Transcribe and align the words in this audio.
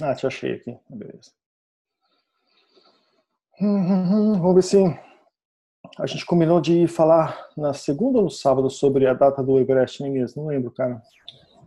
Ah, 0.00 0.14
te 0.14 0.26
achei 0.26 0.54
aqui. 0.54 0.76
Beleza. 0.88 1.30
Hum, 3.60 4.34
vamos 4.34 4.54
ver 4.54 4.62
se 4.62 4.76
a 5.98 6.06
gente 6.06 6.26
combinou 6.26 6.60
de 6.60 6.86
falar 6.86 7.48
na 7.56 7.72
segunda 7.72 8.18
ou 8.18 8.24
no 8.24 8.30
sábado 8.30 8.68
sobre 8.68 9.06
a 9.06 9.14
data 9.14 9.42
do 9.42 9.58
Everest 9.58 10.02
mesmo. 10.02 10.42
Não 10.42 10.50
lembro, 10.50 10.70
cara. 10.70 11.00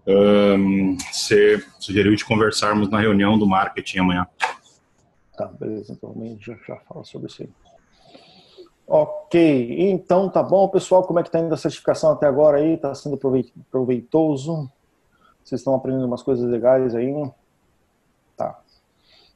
Um, 0.06 0.96
você 1.12 1.64
sugeriu 1.80 2.16
de 2.16 2.24
conversarmos 2.24 2.90
na 2.90 3.00
reunião 3.00 3.38
do 3.40 3.48
marketing 3.48 4.00
amanhã. 4.00 4.28
Tá, 5.36 5.48
beleza. 5.48 5.94
Então 5.94 6.12
amanhã 6.12 6.38
já, 6.40 6.56
já 6.68 6.76
fala 6.88 7.04
sobre 7.04 7.28
isso 7.28 7.42
aí. 7.42 7.50
Ok, 8.88 9.90
então 9.92 10.30
tá 10.30 10.44
bom, 10.44 10.68
pessoal. 10.68 11.04
Como 11.04 11.20
é 11.20 11.24
que 11.24 11.32
tá 11.32 11.40
indo 11.40 11.54
a 11.54 11.58
certificação 11.58 12.12
até 12.12 12.28
agora 12.28 12.58
aí? 12.58 12.78
Tá 12.78 12.94
sendo 12.94 13.18
proveitoso? 13.72 14.70
Vocês 15.44 15.62
estão 15.62 15.76
aprendendo 15.76 16.06
umas 16.06 16.22
coisas 16.22 16.48
legais 16.50 16.94
aí? 16.94 17.12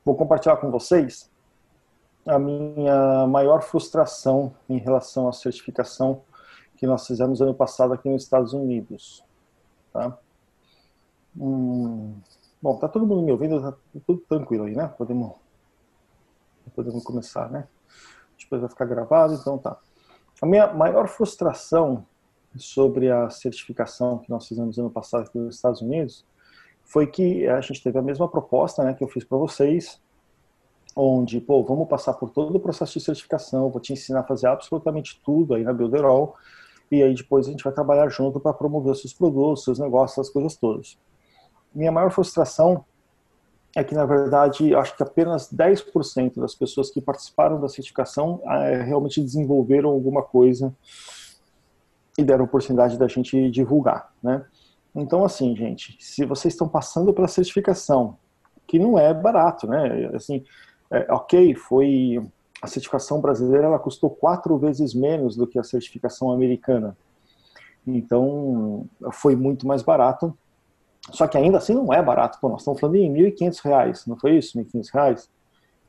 Vou 0.06 0.16
compartilhar 0.16 0.58
com 0.58 0.70
vocês 0.70 1.32
a 2.26 2.38
minha 2.38 3.26
maior 3.28 3.62
frustração 3.62 4.54
em 4.70 4.78
relação 4.78 5.28
à 5.28 5.34
certificação 5.34 6.22
que 6.76 6.88
nós 6.88 7.08
fizemos 7.08 7.42
ano 7.42 7.54
passado 7.54 7.94
aqui 7.94 8.10
nos 8.10 8.24
Estados 8.24 8.54
Unidos. 8.54 9.24
Tá? 9.94 10.18
Hum, 11.38 12.16
bom, 12.62 12.78
tá 12.78 12.88
todo 12.90 13.08
mundo 13.08 13.24
me 13.24 13.32
ouvindo, 13.32 13.62
tá 13.62 13.78
tudo 14.06 14.20
tranquilo 14.28 14.66
aí, 14.66 14.76
né? 14.76 14.88
Podemos, 14.98 15.34
podemos 16.76 17.04
começar, 17.04 17.50
né? 17.50 17.68
Depois 18.38 18.62
vai 18.62 18.70
ficar 18.70 18.86
gravado, 18.86 19.34
então 19.34 19.58
tá. 19.58 19.80
A 20.42 20.46
minha 20.46 20.74
maior 20.74 21.08
frustração 21.08 22.06
sobre 22.58 23.10
a 23.10 23.30
certificação 23.30 24.20
que 24.20 24.30
nós 24.30 24.48
fizemos 24.48 24.78
ano 24.78 24.90
passado 24.90 25.22
aqui 25.22 25.38
nos 25.38 25.56
Estados 25.56 25.82
Unidos 25.82 26.26
foi 26.84 27.08
que 27.08 27.48
a 27.48 27.62
gente 27.62 27.82
teve 27.82 27.98
a 27.98 28.02
mesma 28.02 28.28
proposta, 28.28 28.84
né, 28.84 28.94
que 28.94 29.04
eu 29.04 29.08
fiz 29.08 29.24
para 29.24 29.38
vocês, 29.38 30.03
onde, 30.96 31.42
pô, 31.42 31.64
vamos 31.64 31.88
passar 31.88 32.14
por 32.14 32.30
todo 32.30 32.56
o 32.56 32.60
processo 32.60 32.94
de 32.94 33.06
certificação, 33.06 33.70
vou 33.70 33.82
te 33.82 33.94
ensinar 33.94 34.22
a 34.22 34.24
fazer 34.24 34.48
absolutamente 34.48 35.20
tudo 35.24 35.54
aí 35.54 35.64
na 35.64 35.74
Builderall, 35.74 36.36
e 36.92 37.02
aí 37.02 37.14
depois 37.14 37.48
a 37.48 37.52
gente 37.52 37.64
vai 37.64 37.74
trabalhar 37.74 38.08
junto 38.10 38.40
para 38.40 38.54
promover 38.54 38.96
seus 38.96 39.14
produtos, 39.14 39.64
seus 39.64 39.80
negócios, 39.80 40.28
as 40.28 40.32
coisas 40.32 40.56
todas. 40.56 40.98
Minha 41.74 41.92
maior 41.92 42.12
frustração 42.12 42.86
é 43.76 43.84
que, 43.84 43.96
na 43.96 44.06
verdade, 44.06 44.76
acho 44.76 44.96
que 44.96 45.02
apenas 45.02 45.52
10% 45.52 46.40
das 46.40 46.54
pessoas 46.54 46.92
que 46.92 47.02
participaram 47.02 47.60
da 47.60 47.68
certificação 47.68 48.40
é, 48.46 48.84
realmente 48.84 49.20
desenvolveram 49.20 49.90
alguma 49.90 50.22
coisa 50.22 50.74
e 52.16 52.24
deram 52.24 52.46
oportunidade 52.46 52.98
da 53.00 53.08
gente 53.08 53.50
divulgar, 53.50 54.14
né? 54.22 54.46
Então, 54.96 55.26
assim, 55.26 55.56
gente, 55.56 55.98
se 56.00 56.24
vocês 56.24 56.54
estão 56.54 56.70
passando 56.70 57.12
pela 57.12 57.28
certificação, 57.28 58.16
que 58.68 58.78
não 58.78 59.00
é 59.00 59.12
barato, 59.12 59.68
né? 59.68 60.12
Assim, 60.14 60.44
é, 60.94 61.12
ok, 61.12 61.56
foi 61.56 62.22
a 62.62 62.68
certificação 62.68 63.20
brasileira 63.20 63.66
ela 63.66 63.80
custou 63.80 64.10
quatro 64.10 64.58
vezes 64.58 64.94
menos 64.94 65.36
do 65.36 65.48
que 65.48 65.60
a 65.60 65.64
certificação 65.64 66.32
americana. 66.32 66.96
Então, 67.86 68.88
foi 69.12 69.36
muito 69.36 69.68
mais 69.68 69.82
barato. 69.82 70.38
Só 71.12 71.28
que 71.28 71.38
ainda 71.38 71.58
assim 71.58 71.74
não 71.74 71.94
é 71.94 72.02
barato. 72.02 72.40
Pô, 72.40 72.48
nós 72.48 72.62
estamos 72.62 72.80
falando 72.80 72.96
em 72.96 73.12
R$ 73.12 73.32
1.500, 73.32 74.08
não 74.08 74.18
foi 74.18 74.38
isso? 74.38 74.58
R$ 74.58 74.64
1.500? 74.64 75.28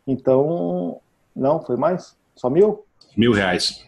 Então, 0.06 1.00
não, 1.36 1.62
foi 1.62 1.76
mais? 1.76 2.16
Só 2.34 2.50
mil? 2.50 2.84
Mil 3.16 3.32
reais. 3.32 3.86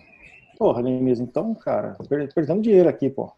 Porra, 0.56 0.83
mesmo. 0.83 1.27
Então, 1.27 1.55
cara, 1.55 1.97
perdemos 2.34 2.62
dinheiro 2.62 2.89
aqui, 2.89 3.11
pô. 3.11 3.33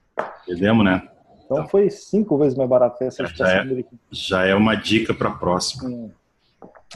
Perdemos, 0.45 0.85
né? 0.85 1.09
Então, 1.45 1.59
então 1.59 1.69
foi 1.69 1.89
cinco 1.89 2.37
vezes 2.37 2.59
mais 2.59 2.69
barato 2.69 2.98
que 2.98 3.05
a 3.05 3.11
certificação 3.11 3.65
já 3.65 3.81
é, 3.81 3.85
já 4.11 4.45
é 4.47 4.55
uma 4.55 4.75
dica 4.75 5.15
para 5.15 5.31
a 5.31 5.35
próxima. 5.35 5.89
Hum. 5.89 6.11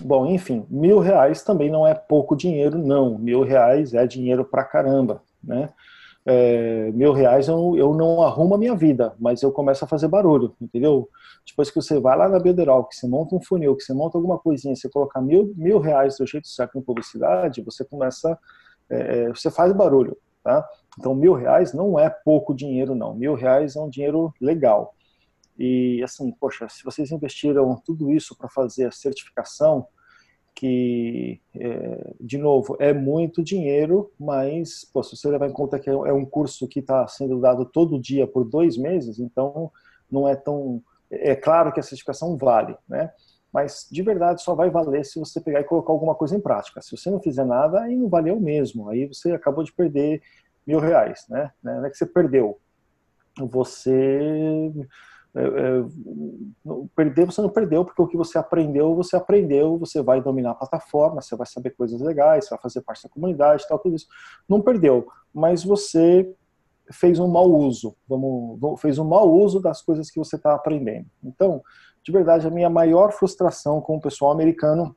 Bom, 0.00 0.26
enfim, 0.26 0.66
mil 0.70 0.98
reais 1.00 1.42
também 1.42 1.70
não 1.70 1.86
é 1.86 1.94
pouco 1.94 2.34
dinheiro, 2.34 2.78
não. 2.78 3.18
Mil 3.18 3.42
reais 3.42 3.92
é 3.92 4.06
dinheiro 4.06 4.44
pra 4.44 4.64
caramba, 4.64 5.22
né? 5.42 5.68
É, 6.24 6.90
mil 6.92 7.12
reais 7.12 7.48
eu, 7.48 7.76
eu 7.76 7.92
não 7.94 8.22
arrumo 8.22 8.54
a 8.54 8.58
minha 8.58 8.76
vida, 8.76 9.12
mas 9.18 9.42
eu 9.42 9.50
começo 9.50 9.84
a 9.84 9.88
fazer 9.88 10.06
barulho, 10.06 10.54
entendeu? 10.60 11.08
Depois 11.46 11.68
que 11.68 11.74
você 11.76 11.98
vai 11.98 12.16
lá 12.16 12.28
na 12.28 12.38
Biederal, 12.38 12.84
que 12.84 12.94
você 12.94 13.08
monta 13.08 13.34
um 13.34 13.42
funil, 13.42 13.76
que 13.76 13.82
você 13.82 13.92
monta 13.92 14.16
alguma 14.16 14.38
coisinha, 14.38 14.74
você 14.74 14.88
colocar 14.88 15.20
mil, 15.20 15.52
mil 15.56 15.78
reais 15.80 16.16
do 16.16 16.26
jeito 16.26 16.46
certo 16.46 16.78
em 16.78 16.82
publicidade, 16.82 17.60
você 17.62 17.84
começa, 17.84 18.38
é, 18.88 19.24
é, 19.24 19.28
você 19.30 19.50
faz 19.50 19.72
barulho, 19.72 20.16
tá? 20.44 20.64
Então 20.98 21.14
mil 21.14 21.34
reais 21.34 21.72
não 21.72 21.98
é 21.98 22.08
pouco 22.08 22.54
dinheiro, 22.54 22.94
não. 22.94 23.14
Mil 23.14 23.34
reais 23.34 23.74
é 23.74 23.80
um 23.80 23.90
dinheiro 23.90 24.32
legal. 24.40 24.94
E 25.58 26.02
assim, 26.02 26.30
poxa, 26.32 26.68
se 26.68 26.84
vocês 26.84 27.10
investiram 27.10 27.80
tudo 27.84 28.10
isso 28.10 28.36
para 28.36 28.48
fazer 28.48 28.86
a 28.86 28.90
certificação, 28.90 29.86
que, 30.54 31.40
é, 31.54 32.14
de 32.20 32.38
novo, 32.38 32.76
é 32.78 32.92
muito 32.92 33.42
dinheiro, 33.42 34.12
mas 34.18 34.84
pô, 34.92 35.02
se 35.02 35.16
você 35.16 35.28
levar 35.28 35.48
em 35.48 35.52
conta 35.52 35.78
que 35.78 35.88
é, 35.88 35.92
é 35.92 36.12
um 36.12 36.24
curso 36.24 36.68
que 36.68 36.80
está 36.80 37.06
sendo 37.06 37.40
dado 37.40 37.64
todo 37.64 38.00
dia 38.00 38.26
por 38.26 38.44
dois 38.44 38.76
meses, 38.76 39.18
então 39.18 39.70
não 40.10 40.28
é 40.28 40.36
tão. 40.36 40.82
É 41.10 41.34
claro 41.34 41.72
que 41.72 41.80
a 41.80 41.82
certificação 41.82 42.36
vale, 42.36 42.76
né? 42.88 43.10
Mas 43.52 43.86
de 43.90 44.02
verdade 44.02 44.42
só 44.42 44.54
vai 44.54 44.70
valer 44.70 45.04
se 45.04 45.18
você 45.18 45.40
pegar 45.40 45.60
e 45.60 45.64
colocar 45.64 45.92
alguma 45.92 46.14
coisa 46.14 46.36
em 46.36 46.40
prática. 46.40 46.80
Se 46.80 46.96
você 46.96 47.10
não 47.10 47.20
fizer 47.20 47.44
nada, 47.44 47.82
aí 47.82 47.96
não 47.96 48.08
valeu 48.08 48.40
mesmo. 48.40 48.88
Aí 48.88 49.06
você 49.06 49.32
acabou 49.32 49.62
de 49.62 49.72
perder 49.72 50.22
mil 50.66 50.78
reais, 50.78 51.26
né? 51.28 51.50
Não 51.62 51.84
é 51.84 51.90
que 51.90 51.96
você 51.96 52.06
perdeu. 52.06 52.58
Você 53.38 53.90
é, 53.92 54.80
é, 54.80 54.86
perder 56.94 57.24
você 57.26 57.40
não 57.40 57.48
perdeu, 57.48 57.84
porque 57.84 58.02
o 58.02 58.06
que 58.06 58.16
você 58.16 58.36
aprendeu, 58.36 58.94
você 58.94 59.16
aprendeu, 59.16 59.78
você 59.78 60.02
vai 60.02 60.20
dominar 60.20 60.50
a 60.50 60.54
plataforma, 60.54 61.22
você 61.22 61.34
vai 61.34 61.46
saber 61.46 61.70
coisas 61.70 62.00
legais, 62.00 62.44
você 62.44 62.50
vai 62.50 62.60
fazer 62.60 62.82
parte 62.82 63.02
da 63.04 63.08
comunidade, 63.08 63.66
tal, 63.66 63.78
tudo 63.78 63.96
isso. 63.96 64.06
Não 64.48 64.60
perdeu, 64.60 65.06
mas 65.32 65.64
você 65.64 66.30
fez 66.90 67.18
um 67.18 67.28
mau 67.28 67.50
uso, 67.50 67.96
vamos, 68.06 68.80
fez 68.80 68.98
um 68.98 69.04
mau 69.04 69.32
uso 69.32 69.60
das 69.60 69.80
coisas 69.80 70.10
que 70.10 70.18
você 70.18 70.36
está 70.36 70.54
aprendendo. 70.54 71.06
Então, 71.24 71.62
de 72.04 72.12
verdade, 72.12 72.46
a 72.46 72.50
minha 72.50 72.68
maior 72.68 73.12
frustração 73.12 73.80
com 73.80 73.96
o 73.96 74.00
pessoal 74.00 74.32
americano 74.32 74.94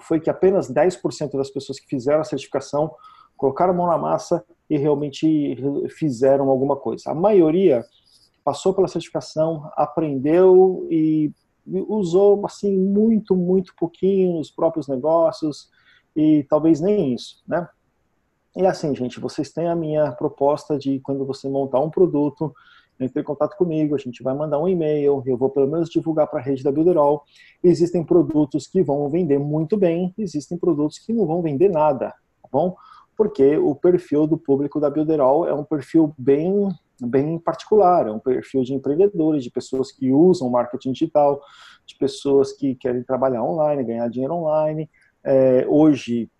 foi 0.00 0.20
que 0.20 0.30
apenas 0.30 0.72
10% 0.72 1.36
das 1.36 1.50
pessoas 1.50 1.80
que 1.80 1.88
fizeram 1.88 2.20
a 2.20 2.24
certificação 2.24 2.94
colocaram 3.36 3.72
a 3.72 3.76
mão 3.76 3.86
na 3.86 3.98
massa 3.98 4.44
e 4.68 4.76
realmente 4.76 5.56
fizeram 5.90 6.48
alguma 6.48 6.76
coisa. 6.76 7.10
A 7.10 7.14
maioria 7.14 7.84
passou 8.44 8.74
pela 8.74 8.88
certificação, 8.88 9.70
aprendeu 9.76 10.86
e 10.90 11.32
usou 11.66 12.44
assim 12.46 12.76
muito, 12.76 13.36
muito 13.36 13.74
pouquinho 13.76 14.38
nos 14.38 14.50
próprios 14.50 14.88
negócios 14.88 15.68
e 16.16 16.44
talvez 16.48 16.80
nem 16.80 17.14
isso, 17.14 17.42
né? 17.46 17.68
E 18.56 18.66
assim, 18.66 18.94
gente, 18.96 19.20
vocês 19.20 19.52
têm 19.52 19.68
a 19.68 19.76
minha 19.76 20.10
proposta 20.12 20.76
de 20.76 20.98
quando 21.00 21.24
você 21.24 21.48
montar 21.48 21.78
um 21.78 21.90
produto, 21.90 22.52
entre 22.98 23.20
em 23.22 23.24
contato 23.24 23.56
comigo, 23.56 23.94
a 23.94 23.98
gente 23.98 24.22
vai 24.22 24.34
mandar 24.34 24.58
um 24.58 24.68
e-mail, 24.68 25.22
eu 25.24 25.36
vou 25.36 25.48
pelo 25.48 25.68
menos 25.68 25.88
divulgar 25.88 26.26
para 26.26 26.40
a 26.40 26.42
rede 26.42 26.62
da 26.62 26.72
Builderall. 26.72 27.22
Existem 27.62 28.04
produtos 28.04 28.66
que 28.66 28.82
vão 28.82 29.08
vender 29.08 29.38
muito 29.38 29.76
bem, 29.76 30.12
existem 30.18 30.58
produtos 30.58 30.98
que 30.98 31.12
não 31.12 31.26
vão 31.26 31.40
vender 31.40 31.70
nada, 31.70 32.08
tá 32.42 32.48
bom? 32.50 32.76
Porque 33.16 33.56
o 33.56 33.74
perfil 33.74 34.26
do 34.26 34.36
público 34.36 34.80
da 34.80 34.90
Builderall 34.90 35.46
é 35.46 35.54
um 35.54 35.64
perfil 35.64 36.12
bem 36.18 36.68
bem 37.00 37.38
particular, 37.38 38.06
é 38.06 38.12
um 38.12 38.18
perfil 38.18 38.62
de 38.62 38.74
empreendedores, 38.74 39.44
de 39.44 39.50
pessoas 39.50 39.92
que 39.92 40.12
usam 40.12 40.50
marketing 40.50 40.92
digital, 40.92 41.40
de 41.86 41.96
pessoas 41.96 42.52
que 42.52 42.74
querem 42.74 43.02
trabalhar 43.02 43.42
online, 43.42 43.84
ganhar 43.84 44.08
dinheiro 44.08 44.34
online. 44.34 44.88
É, 45.24 45.66
hoje, 45.68 46.30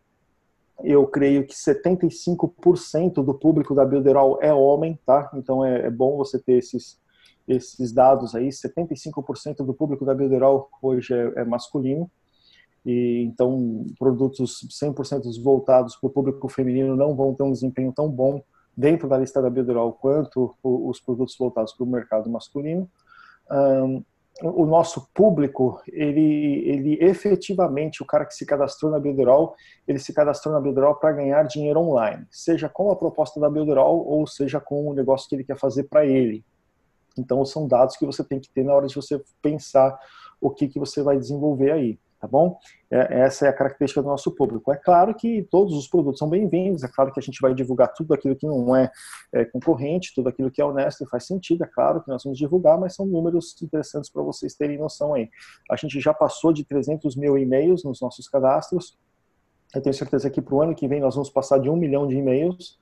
eu 0.82 1.06
creio 1.06 1.46
que 1.46 1.54
75% 1.54 3.24
do 3.24 3.34
público 3.34 3.74
da 3.74 3.84
Builderall 3.84 4.38
é 4.40 4.52
homem, 4.52 4.98
tá? 5.04 5.30
Então 5.34 5.64
é, 5.64 5.86
é 5.86 5.90
bom 5.90 6.16
você 6.16 6.38
ter 6.38 6.54
esses, 6.54 6.98
esses 7.46 7.92
dados 7.92 8.34
aí. 8.34 8.48
75% 8.48 9.64
do 9.64 9.74
público 9.74 10.04
da 10.04 10.14
Builderall 10.14 10.68
hoje 10.82 11.12
é, 11.12 11.40
é 11.40 11.44
masculino. 11.44 12.10
E 12.84 13.24
então 13.26 13.84
produtos 13.98 14.66
100% 14.82 15.22
voltados 15.42 15.96
para 15.96 16.06
o 16.06 16.10
público 16.10 16.48
feminino 16.48 16.96
não 16.96 17.14
vão 17.14 17.34
ter 17.34 17.42
um 17.42 17.52
desempenho 17.52 17.92
tão 17.92 18.08
bom 18.08 18.42
dentro 18.76 19.08
da 19.08 19.18
lista 19.18 19.42
da 19.42 19.50
Builderall 19.50 19.92
quanto 19.92 20.54
os 20.62 21.00
produtos 21.00 21.36
voltados 21.38 21.72
para 21.72 21.84
o 21.84 21.88
mercado 21.88 22.30
masculino. 22.30 22.88
Um, 23.50 24.02
o 24.42 24.64
nosso 24.64 25.08
público, 25.12 25.82
ele, 25.86 26.66
ele 26.66 27.04
efetivamente, 27.04 28.02
o 28.02 28.06
cara 28.06 28.24
que 28.24 28.34
se 28.34 28.46
cadastrou 28.46 28.90
na 28.90 28.98
Builderall, 28.98 29.54
ele 29.86 29.98
se 29.98 30.14
cadastrou 30.14 30.54
na 30.54 30.60
Builderall 30.60 30.94
para 30.94 31.12
ganhar 31.12 31.42
dinheiro 31.42 31.80
online, 31.80 32.26
seja 32.30 32.68
com 32.68 32.90
a 32.90 32.96
proposta 32.96 33.38
da 33.38 33.50
Builderall 33.50 34.06
ou 34.06 34.26
seja 34.26 34.58
com 34.58 34.88
o 34.88 34.94
negócio 34.94 35.28
que 35.28 35.34
ele 35.34 35.44
quer 35.44 35.58
fazer 35.58 35.84
para 35.84 36.06
ele. 36.06 36.44
Então, 37.18 37.44
são 37.44 37.66
dados 37.66 37.96
que 37.96 38.06
você 38.06 38.24
tem 38.24 38.40
que 38.40 38.48
ter 38.50 38.64
na 38.64 38.72
hora 38.72 38.86
de 38.86 38.94
você 38.94 39.20
pensar 39.42 39.98
o 40.40 40.48
que, 40.48 40.68
que 40.68 40.78
você 40.78 41.02
vai 41.02 41.18
desenvolver 41.18 41.72
aí. 41.72 41.98
Tá 42.20 42.28
bom? 42.28 42.58
É, 42.90 43.20
essa 43.22 43.46
é 43.46 43.48
a 43.48 43.52
característica 43.52 44.02
do 44.02 44.08
nosso 44.08 44.30
público. 44.30 44.70
É 44.70 44.76
claro 44.76 45.14
que 45.14 45.42
todos 45.50 45.74
os 45.74 45.88
produtos 45.88 46.18
são 46.18 46.28
bem-vindos, 46.28 46.84
é 46.84 46.88
claro 46.88 47.10
que 47.12 47.18
a 47.18 47.22
gente 47.22 47.40
vai 47.40 47.54
divulgar 47.54 47.92
tudo 47.94 48.12
aquilo 48.12 48.36
que 48.36 48.46
não 48.46 48.76
é, 48.76 48.90
é, 49.32 49.44
concorrente, 49.46 50.12
tudo 50.14 50.28
aquilo 50.28 50.50
que 50.50 50.60
é 50.60 50.64
honesto 50.64 51.02
e 51.02 51.08
faz 51.08 51.26
sentido, 51.26 51.64
é 51.64 51.66
claro 51.66 52.02
que 52.02 52.08
nós 52.08 52.22
vamos 52.22 52.38
divulgar, 52.38 52.78
mas 52.78 52.94
são 52.94 53.06
números 53.06 53.56
interessantes 53.62 54.10
para 54.10 54.22
vocês 54.22 54.54
terem 54.54 54.76
noção 54.76 55.14
aí. 55.14 55.30
A 55.70 55.76
gente 55.76 55.98
já 55.98 56.12
passou 56.12 56.52
de 56.52 56.64
300 56.64 57.16
mil 57.16 57.38
e-mails 57.38 57.82
nos 57.82 58.00
nossos 58.00 58.28
cadastros, 58.28 58.98
eu 59.74 59.80
tenho 59.80 59.94
certeza 59.94 60.28
que 60.28 60.42
para 60.42 60.54
o 60.54 60.62
ano 60.62 60.74
que 60.74 60.86
vem 60.88 61.00
nós 61.00 61.14
vamos 61.14 61.30
passar 61.30 61.58
de 61.58 61.70
um 61.70 61.76
milhão 61.76 62.06
de 62.06 62.16
e-mails, 62.16 62.78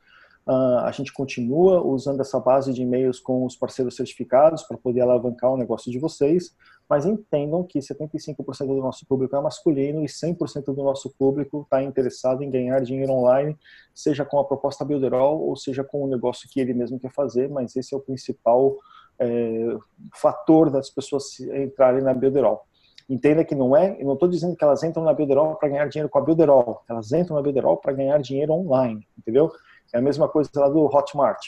Uh, 0.48 0.80
a 0.82 0.90
gente 0.92 1.12
continua 1.12 1.82
usando 1.82 2.22
essa 2.22 2.40
base 2.40 2.72
de 2.72 2.80
e-mails 2.80 3.20
com 3.20 3.44
os 3.44 3.54
parceiros 3.54 3.94
certificados 3.94 4.62
para 4.62 4.78
poder 4.78 5.02
alavancar 5.02 5.52
o 5.52 5.58
negócio 5.58 5.92
de 5.92 5.98
vocês, 5.98 6.56
mas 6.88 7.04
entendam 7.04 7.62
que 7.62 7.78
75% 7.80 8.66
do 8.66 8.76
nosso 8.76 9.04
público 9.04 9.36
é 9.36 9.40
masculino 9.42 10.02
e 10.02 10.06
100% 10.06 10.74
do 10.74 10.82
nosso 10.82 11.10
público 11.18 11.60
está 11.64 11.82
interessado 11.82 12.42
em 12.42 12.50
ganhar 12.50 12.80
dinheiro 12.80 13.12
online, 13.12 13.54
seja 13.94 14.24
com 14.24 14.38
a 14.38 14.44
proposta 14.44 14.86
Builderall 14.86 15.38
ou 15.38 15.54
seja 15.54 15.84
com 15.84 16.02
o 16.02 16.08
negócio 16.08 16.48
que 16.48 16.58
ele 16.58 16.72
mesmo 16.72 16.98
quer 16.98 17.12
fazer, 17.12 17.50
mas 17.50 17.76
esse 17.76 17.94
é 17.94 17.98
o 17.98 18.00
principal 18.00 18.74
é, 19.18 19.76
fator 20.14 20.70
das 20.70 20.88
pessoas 20.88 21.38
entrarem 21.40 22.00
na 22.00 22.14
Builderall. 22.14 22.62
Entenda 23.06 23.44
que 23.44 23.54
não 23.54 23.76
é, 23.76 24.00
eu 24.00 24.06
não 24.06 24.14
estou 24.14 24.28
dizendo 24.28 24.56
que 24.56 24.64
elas 24.64 24.82
entram 24.82 25.04
na 25.04 25.12
Builderall 25.12 25.56
para 25.56 25.68
ganhar 25.68 25.88
dinheiro 25.88 26.08
com 26.08 26.18
a 26.18 26.22
Builderall, 26.22 26.82
elas 26.88 27.12
entram 27.12 27.36
na 27.36 27.42
Builderall 27.42 27.76
para 27.76 27.92
ganhar 27.92 28.18
dinheiro 28.18 28.54
online, 28.54 29.06
entendeu? 29.18 29.52
É 29.92 29.98
a 29.98 30.02
mesma 30.02 30.28
coisa 30.28 30.50
lá 30.56 30.68
do 30.68 30.84
Hotmart. 30.84 31.38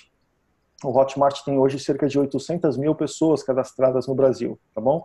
O 0.83 0.99
Hotmart 0.99 1.43
tem 1.45 1.59
hoje 1.59 1.79
cerca 1.79 2.09
de 2.09 2.19
800 2.19 2.77
mil 2.79 2.95
pessoas 2.95 3.43
cadastradas 3.43 4.07
no 4.07 4.15
Brasil, 4.15 4.59
tá 4.75 4.81
bom? 4.81 5.05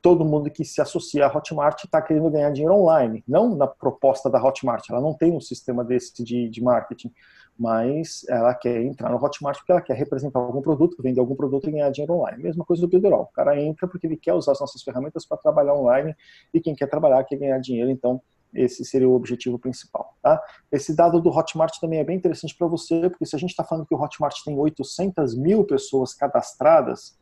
Todo 0.00 0.24
mundo 0.24 0.50
que 0.50 0.64
se 0.64 0.80
associa 0.80 1.26
à 1.26 1.36
Hotmart 1.36 1.84
está 1.84 2.02
querendo 2.02 2.28
ganhar 2.28 2.50
dinheiro 2.50 2.74
online, 2.74 3.22
não 3.26 3.54
na 3.54 3.68
proposta 3.68 4.28
da 4.28 4.42
Hotmart. 4.42 4.90
Ela 4.90 5.00
não 5.00 5.14
tem 5.14 5.30
um 5.30 5.40
sistema 5.40 5.84
desse 5.84 6.24
de, 6.24 6.48
de 6.48 6.60
marketing, 6.60 7.12
mas 7.56 8.24
ela 8.28 8.52
quer 8.52 8.82
entrar 8.82 9.10
no 9.10 9.24
Hotmart 9.24 9.58
porque 9.58 9.70
ela 9.70 9.80
quer 9.80 9.94
representar 9.94 10.40
algum 10.40 10.60
produto, 10.60 11.00
vender 11.00 11.20
algum 11.20 11.36
produto 11.36 11.68
e 11.68 11.70
ganhar 11.70 11.90
dinheiro 11.90 12.14
online. 12.14 12.42
Mesma 12.42 12.64
coisa 12.64 12.82
do 12.82 12.88
Builderall. 12.88 13.22
O 13.22 13.32
cara 13.32 13.56
entra 13.60 13.86
porque 13.86 14.08
ele 14.08 14.16
quer 14.16 14.34
usar 14.34 14.52
as 14.52 14.60
nossas 14.60 14.82
ferramentas 14.82 15.24
para 15.24 15.38
trabalhar 15.38 15.74
online 15.74 16.16
e 16.52 16.60
quem 16.60 16.74
quer 16.74 16.88
trabalhar 16.88 17.22
quer 17.22 17.36
ganhar 17.36 17.58
dinheiro, 17.58 17.88
então 17.88 18.20
esse 18.54 18.84
seria 18.84 19.08
o 19.08 19.14
objetivo 19.14 19.58
principal. 19.58 20.16
Tá? 20.22 20.40
Esse 20.70 20.94
dado 20.94 21.20
do 21.20 21.30
Hotmart 21.30 21.78
também 21.80 21.98
é 21.98 22.04
bem 22.04 22.16
interessante 22.16 22.56
para 22.56 22.66
você, 22.66 23.08
porque 23.08 23.26
se 23.26 23.34
a 23.34 23.38
gente 23.38 23.50
está 23.50 23.64
falando 23.64 23.86
que 23.86 23.94
o 23.94 24.00
Hotmart 24.00 24.36
tem 24.44 24.58
800 24.58 25.36
mil 25.36 25.64
pessoas 25.64 26.14
cadastradas, 26.14 27.16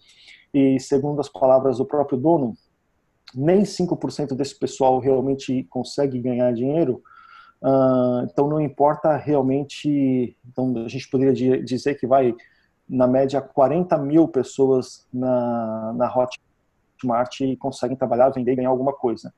e 0.52 0.78
segundo 0.80 1.20
as 1.20 1.28
palavras 1.28 1.78
do 1.78 1.84
próprio 1.84 2.18
dono, 2.18 2.54
nem 3.34 3.62
5% 3.62 4.34
desse 4.34 4.58
pessoal 4.58 4.98
realmente 4.98 5.64
consegue 5.70 6.20
ganhar 6.20 6.52
dinheiro, 6.52 7.02
uh, 7.62 8.24
então 8.24 8.48
não 8.48 8.60
importa 8.60 9.16
realmente, 9.16 10.36
então 10.48 10.74
a 10.84 10.88
gente 10.88 11.08
poderia 11.08 11.62
dizer 11.62 11.94
que 11.94 12.06
vai, 12.06 12.34
na 12.88 13.06
média, 13.06 13.40
40 13.40 13.96
mil 13.98 14.26
pessoas 14.26 15.06
na, 15.12 15.92
na 15.92 16.12
Hotmart 16.12 17.38
conseguem 17.58 17.96
trabalhar, 17.96 18.30
vender 18.30 18.52
e 18.52 18.56
ganhar 18.56 18.70
alguma 18.70 18.92
coisa. 18.92 19.32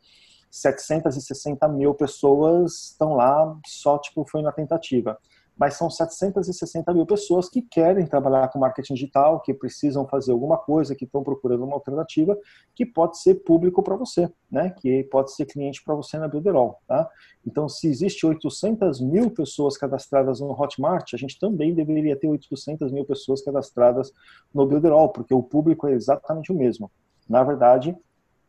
760 0.52 1.66
mil 1.68 1.94
pessoas 1.94 2.90
estão 2.90 3.14
lá 3.14 3.58
só 3.66 3.96
tipo 3.98 4.22
foi 4.30 4.42
na 4.42 4.52
tentativa. 4.52 5.18
Mas 5.56 5.74
são 5.74 5.88
760 5.88 6.92
mil 6.92 7.06
pessoas 7.06 7.48
que 7.48 7.62
querem 7.62 8.06
trabalhar 8.06 8.48
com 8.48 8.58
marketing 8.58 8.94
digital, 8.94 9.40
que 9.40 9.54
precisam 9.54 10.06
fazer 10.06 10.32
alguma 10.32 10.58
coisa, 10.58 10.94
que 10.94 11.04
estão 11.04 11.22
procurando 11.22 11.64
uma 11.64 11.74
alternativa, 11.74 12.36
que 12.74 12.84
pode 12.84 13.18
ser 13.18 13.36
público 13.36 13.82
para 13.82 13.94
você, 13.94 14.30
né? 14.50 14.70
Que 14.70 15.04
pode 15.04 15.34
ser 15.34 15.46
cliente 15.46 15.82
para 15.84 15.94
você 15.94 16.18
na 16.18 16.26
Builderall, 16.26 16.78
tá? 16.86 17.08
Então, 17.46 17.68
se 17.68 17.86
existe 17.86 18.26
800 18.26 19.00
mil 19.00 19.30
pessoas 19.30 19.76
cadastradas 19.76 20.40
no 20.40 20.50
Hotmart, 20.50 21.14
a 21.14 21.18
gente 21.18 21.38
também 21.38 21.74
deveria 21.74 22.16
ter 22.16 22.28
800 22.28 22.90
mil 22.90 23.04
pessoas 23.04 23.42
cadastradas 23.42 24.12
no 24.52 24.66
Builderall, 24.66 25.10
porque 25.10 25.34
o 25.34 25.42
público 25.42 25.86
é 25.86 25.92
exatamente 25.92 26.50
o 26.50 26.54
mesmo. 26.56 26.90
Na 27.28 27.44
verdade, 27.44 27.96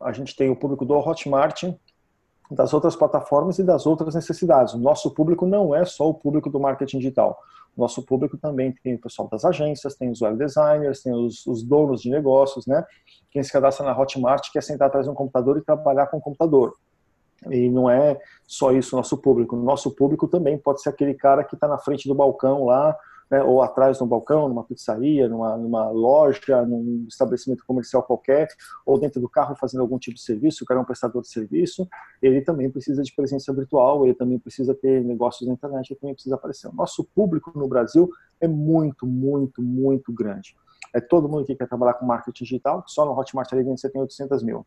a 0.00 0.12
gente 0.12 0.34
tem 0.34 0.50
o 0.50 0.56
público 0.56 0.84
do 0.84 0.94
Hotmart, 0.94 1.64
das 2.50 2.74
outras 2.74 2.94
plataformas 2.94 3.58
e 3.58 3.62
das 3.62 3.86
outras 3.86 4.14
necessidades. 4.14 4.74
O 4.74 4.78
nosso 4.78 5.10
público 5.12 5.46
não 5.46 5.74
é 5.74 5.84
só 5.84 6.08
o 6.08 6.14
público 6.14 6.50
do 6.50 6.60
marketing 6.60 6.98
digital. 6.98 7.38
O 7.76 7.80
nosso 7.80 8.02
público 8.02 8.36
também 8.36 8.72
tem 8.82 8.94
o 8.94 9.00
pessoal 9.00 9.28
das 9.28 9.44
agências, 9.44 9.96
tem 9.96 10.10
os 10.10 10.22
web 10.22 10.38
designers, 10.38 11.02
tem 11.02 11.12
os, 11.12 11.44
os 11.46 11.62
donos 11.62 12.02
de 12.02 12.10
negócios, 12.10 12.66
né? 12.66 12.84
Quem 13.30 13.42
se 13.42 13.50
cadastra 13.50 13.84
na 13.84 13.98
Hotmart 13.98 14.50
quer 14.52 14.62
sentar 14.62 14.88
atrás 14.88 15.06
de 15.06 15.10
um 15.10 15.14
computador 15.14 15.58
e 15.58 15.62
trabalhar 15.62 16.06
com 16.06 16.18
o 16.18 16.20
computador. 16.20 16.74
E 17.50 17.68
não 17.68 17.90
é 17.90 18.18
só 18.46 18.72
isso 18.72 18.94
o 18.94 18.98
nosso 18.98 19.18
público. 19.18 19.56
O 19.56 19.62
nosso 19.62 19.90
público 19.90 20.28
também 20.28 20.56
pode 20.56 20.82
ser 20.82 20.90
aquele 20.90 21.14
cara 21.14 21.42
que 21.42 21.56
está 21.56 21.66
na 21.66 21.78
frente 21.78 22.08
do 22.08 22.14
balcão 22.14 22.64
lá, 22.64 22.96
né, 23.30 23.42
ou 23.42 23.62
atrás 23.62 24.00
no 24.00 24.06
balcão, 24.06 24.48
numa 24.48 24.64
pizzaria, 24.64 25.28
numa, 25.28 25.56
numa 25.56 25.90
loja, 25.90 26.64
num 26.66 27.06
estabelecimento 27.08 27.64
comercial 27.66 28.02
qualquer, 28.02 28.48
ou 28.84 28.98
dentro 28.98 29.20
do 29.20 29.28
carro 29.28 29.56
fazendo 29.56 29.80
algum 29.80 29.98
tipo 29.98 30.16
de 30.16 30.22
serviço, 30.22 30.64
o 30.64 30.66
cara 30.66 30.80
é 30.80 30.82
um 30.82 30.86
prestador 30.86 31.22
de 31.22 31.28
serviço, 31.28 31.88
ele 32.22 32.40
também 32.40 32.70
precisa 32.70 33.02
de 33.02 33.14
presença 33.14 33.52
virtual, 33.52 34.04
ele 34.04 34.14
também 34.14 34.38
precisa 34.38 34.74
ter 34.74 35.02
negócios 35.04 35.46
na 35.48 35.54
internet, 35.54 35.90
ele 35.90 36.00
também 36.00 36.14
precisa 36.14 36.34
aparecer. 36.34 36.68
O 36.68 36.74
nosso 36.74 37.04
público 37.14 37.52
no 37.54 37.68
Brasil 37.68 38.10
é 38.40 38.48
muito, 38.48 39.06
muito, 39.06 39.62
muito 39.62 40.12
grande. 40.12 40.56
É 40.94 41.00
todo 41.00 41.28
mundo 41.28 41.44
que 41.44 41.54
quer 41.54 41.66
trabalhar 41.66 41.94
com 41.94 42.06
marketing 42.06 42.44
digital, 42.44 42.84
só 42.86 43.04
no 43.04 43.18
Hotmart 43.18 43.52
ali 43.52 43.64
você 43.64 43.88
tem 43.88 44.00
800 44.00 44.42
mil. 44.42 44.64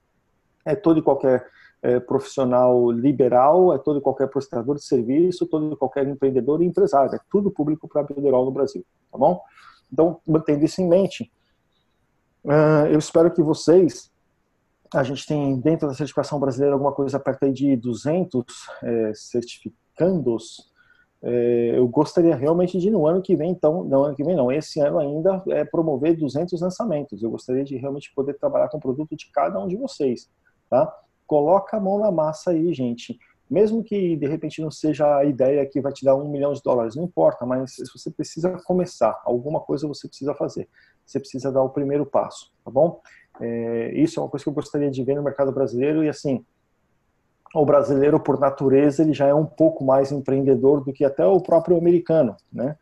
É 0.67 0.75
todo 0.75 0.99
e 0.99 1.01
qualquer 1.01 1.47
é, 1.81 1.99
profissional 1.99 2.91
liberal, 2.91 3.73
é 3.73 3.77
todo 3.77 3.99
e 3.99 4.01
qualquer 4.01 4.27
prestador 4.27 4.75
de 4.75 4.83
serviço, 4.83 5.45
todo 5.45 5.73
e 5.73 5.77
qualquer 5.77 6.07
empreendedor 6.07 6.61
e 6.61 6.65
empresário, 6.65 7.15
é 7.15 7.19
tudo 7.29 7.51
público 7.51 7.87
para 7.87 8.03
Builderall 8.03 8.45
no 8.45 8.51
Brasil, 8.51 8.83
tá 9.11 9.17
bom? 9.17 9.41
Então, 9.91 10.19
mantendo 10.27 10.65
isso 10.65 10.81
em 10.81 10.87
mente, 10.87 11.31
uh, 12.43 12.87
eu 12.91 12.99
espero 12.99 13.31
que 13.31 13.41
vocês, 13.41 14.11
a 14.93 15.03
gente 15.03 15.25
tem 15.25 15.59
dentro 15.59 15.87
da 15.87 15.93
certificação 15.93 16.39
brasileira 16.39 16.73
alguma 16.73 16.91
coisa 16.91 17.19
perto 17.19 17.45
aí 17.45 17.53
de 17.53 17.75
200 17.75 18.43
é, 18.83 19.11
certificandos, 19.13 20.71
é, 21.21 21.73
eu 21.75 21.87
gostaria 21.87 22.35
realmente 22.35 22.77
de 22.77 22.91
no 22.91 23.07
ano 23.07 23.21
que 23.21 23.35
vem, 23.35 23.51
então, 23.51 23.83
no 23.83 24.03
ano 24.03 24.15
que 24.15 24.23
vem 24.23 24.35
não, 24.35 24.51
esse 24.51 24.79
ano 24.79 24.99
ainda 24.99 25.43
é 25.49 25.65
promover 25.65 26.15
200 26.15 26.61
lançamentos. 26.61 27.23
Eu 27.23 27.31
gostaria 27.31 27.63
de 27.63 27.75
realmente 27.75 28.13
poder 28.13 28.35
trabalhar 28.35 28.69
com 28.69 28.77
o 28.77 28.81
produto 28.81 29.15
de 29.15 29.31
cada 29.31 29.59
um 29.59 29.67
de 29.67 29.75
vocês, 29.75 30.29
tá? 30.69 30.93
coloca 31.27 31.77
a 31.77 31.79
mão 31.79 31.99
na 31.99 32.09
massa 32.09 32.51
aí, 32.51 32.73
gente. 32.73 33.19
Mesmo 33.49 33.83
que 33.83 34.15
de 34.15 34.27
repente 34.27 34.61
não 34.61 34.71
seja 34.71 35.17
a 35.17 35.25
ideia 35.25 35.65
que 35.65 35.79
vai 35.79 35.91
te 35.91 36.03
dar 36.03 36.15
um 36.15 36.29
milhão 36.29 36.53
de 36.53 36.61
dólares, 36.63 36.95
não 36.95 37.03
importa, 37.03 37.45
mas 37.45 37.75
você 37.93 38.09
precisa 38.09 38.51
começar, 38.65 39.21
alguma 39.25 39.59
coisa 39.59 39.87
você 39.87 40.07
precisa 40.07 40.33
fazer. 40.33 40.67
Você 41.05 41.19
precisa 41.19 41.51
dar 41.51 41.61
o 41.61 41.69
primeiro 41.69 42.05
passo, 42.05 42.51
tá 42.65 42.71
bom? 42.71 42.99
É, 43.39 43.93
isso 43.93 44.19
é 44.19 44.23
uma 44.23 44.29
coisa 44.29 44.43
que 44.43 44.49
eu 44.49 44.53
gostaria 44.53 44.89
de 44.89 45.03
ver 45.03 45.15
no 45.15 45.23
mercado 45.23 45.51
brasileiro 45.51 46.03
e 46.03 46.09
assim, 46.09 46.43
o 47.53 47.65
brasileiro 47.65 48.19
por 48.19 48.39
natureza 48.39 49.03
ele 49.03 49.13
já 49.13 49.27
é 49.27 49.33
um 49.33 49.45
pouco 49.45 49.83
mais 49.85 50.11
empreendedor 50.11 50.83
do 50.83 50.91
que 50.91 51.05
até 51.05 51.25
o 51.25 51.39
próprio 51.39 51.77
americano, 51.77 52.35
né? 52.51 52.75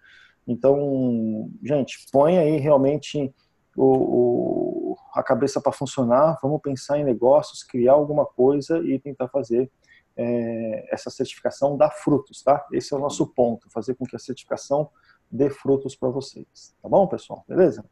Então, 0.47 1.49
gente, 1.63 2.07
põe 2.11 2.37
aí 2.37 2.57
realmente 2.57 3.33
o, 3.75 3.85
o, 3.85 4.74
a 5.15 5.23
cabeça 5.23 5.61
para 5.61 5.71
funcionar, 5.71 6.37
vamos 6.41 6.61
pensar 6.61 6.99
em 6.99 7.03
negócios, 7.03 7.63
criar 7.63 7.93
alguma 7.93 8.25
coisa 8.25 8.79
e 8.79 8.99
tentar 8.99 9.29
fazer 9.29 9.71
é, 10.17 10.93
essa 10.93 11.09
certificação 11.09 11.77
dar 11.77 11.91
frutos, 11.91 12.43
tá? 12.43 12.65
Esse 12.71 12.93
é 12.93 12.97
o 12.97 12.99
nosso 12.99 13.25
ponto, 13.27 13.69
fazer 13.71 13.95
com 13.95 14.05
que 14.05 14.15
a 14.15 14.19
certificação 14.19 14.89
dê 15.31 15.49
frutos 15.49 15.95
para 15.95 16.09
vocês, 16.09 16.75
tá 16.81 16.89
bom, 16.89 17.07
pessoal? 17.07 17.43
Beleza? 17.47 17.83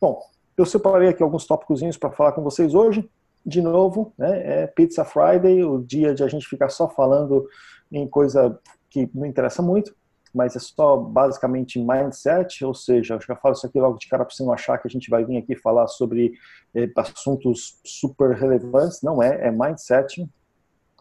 Bom, 0.00 0.20
eu 0.56 0.66
separei 0.66 1.08
aqui 1.08 1.22
alguns 1.22 1.46
tópicos 1.46 1.80
para 1.96 2.10
falar 2.10 2.32
com 2.32 2.42
vocês 2.42 2.74
hoje. 2.74 3.08
De 3.44 3.60
novo, 3.60 4.12
né, 4.18 4.62
é 4.62 4.66
Pizza 4.66 5.04
Friday, 5.04 5.64
o 5.64 5.78
dia 5.78 6.14
de 6.14 6.22
a 6.22 6.28
gente 6.28 6.46
ficar 6.46 6.68
só 6.68 6.88
falando 6.88 7.48
em 7.90 8.06
coisa 8.06 8.60
que 8.90 9.10
não 9.14 9.26
interessa 9.26 9.62
muito 9.62 9.94
mas 10.34 10.56
é 10.56 10.58
só 10.58 10.96
basicamente 10.96 11.78
mindset, 11.78 12.64
ou 12.64 12.74
seja, 12.74 13.14
eu 13.14 13.20
já 13.20 13.36
falo 13.36 13.54
isso 13.54 13.66
aqui 13.66 13.78
logo 13.78 13.98
de 13.98 14.08
cara 14.08 14.24
para 14.24 14.34
você 14.34 14.42
não 14.42 14.52
achar 14.52 14.78
que 14.78 14.88
a 14.88 14.90
gente 14.90 15.10
vai 15.10 15.24
vir 15.24 15.36
aqui 15.36 15.54
falar 15.54 15.86
sobre 15.88 16.32
eh, 16.74 16.90
assuntos 16.96 17.78
super 17.84 18.34
relevantes, 18.34 19.02
não 19.02 19.22
é, 19.22 19.48
é 19.48 19.50
mindset, 19.50 20.26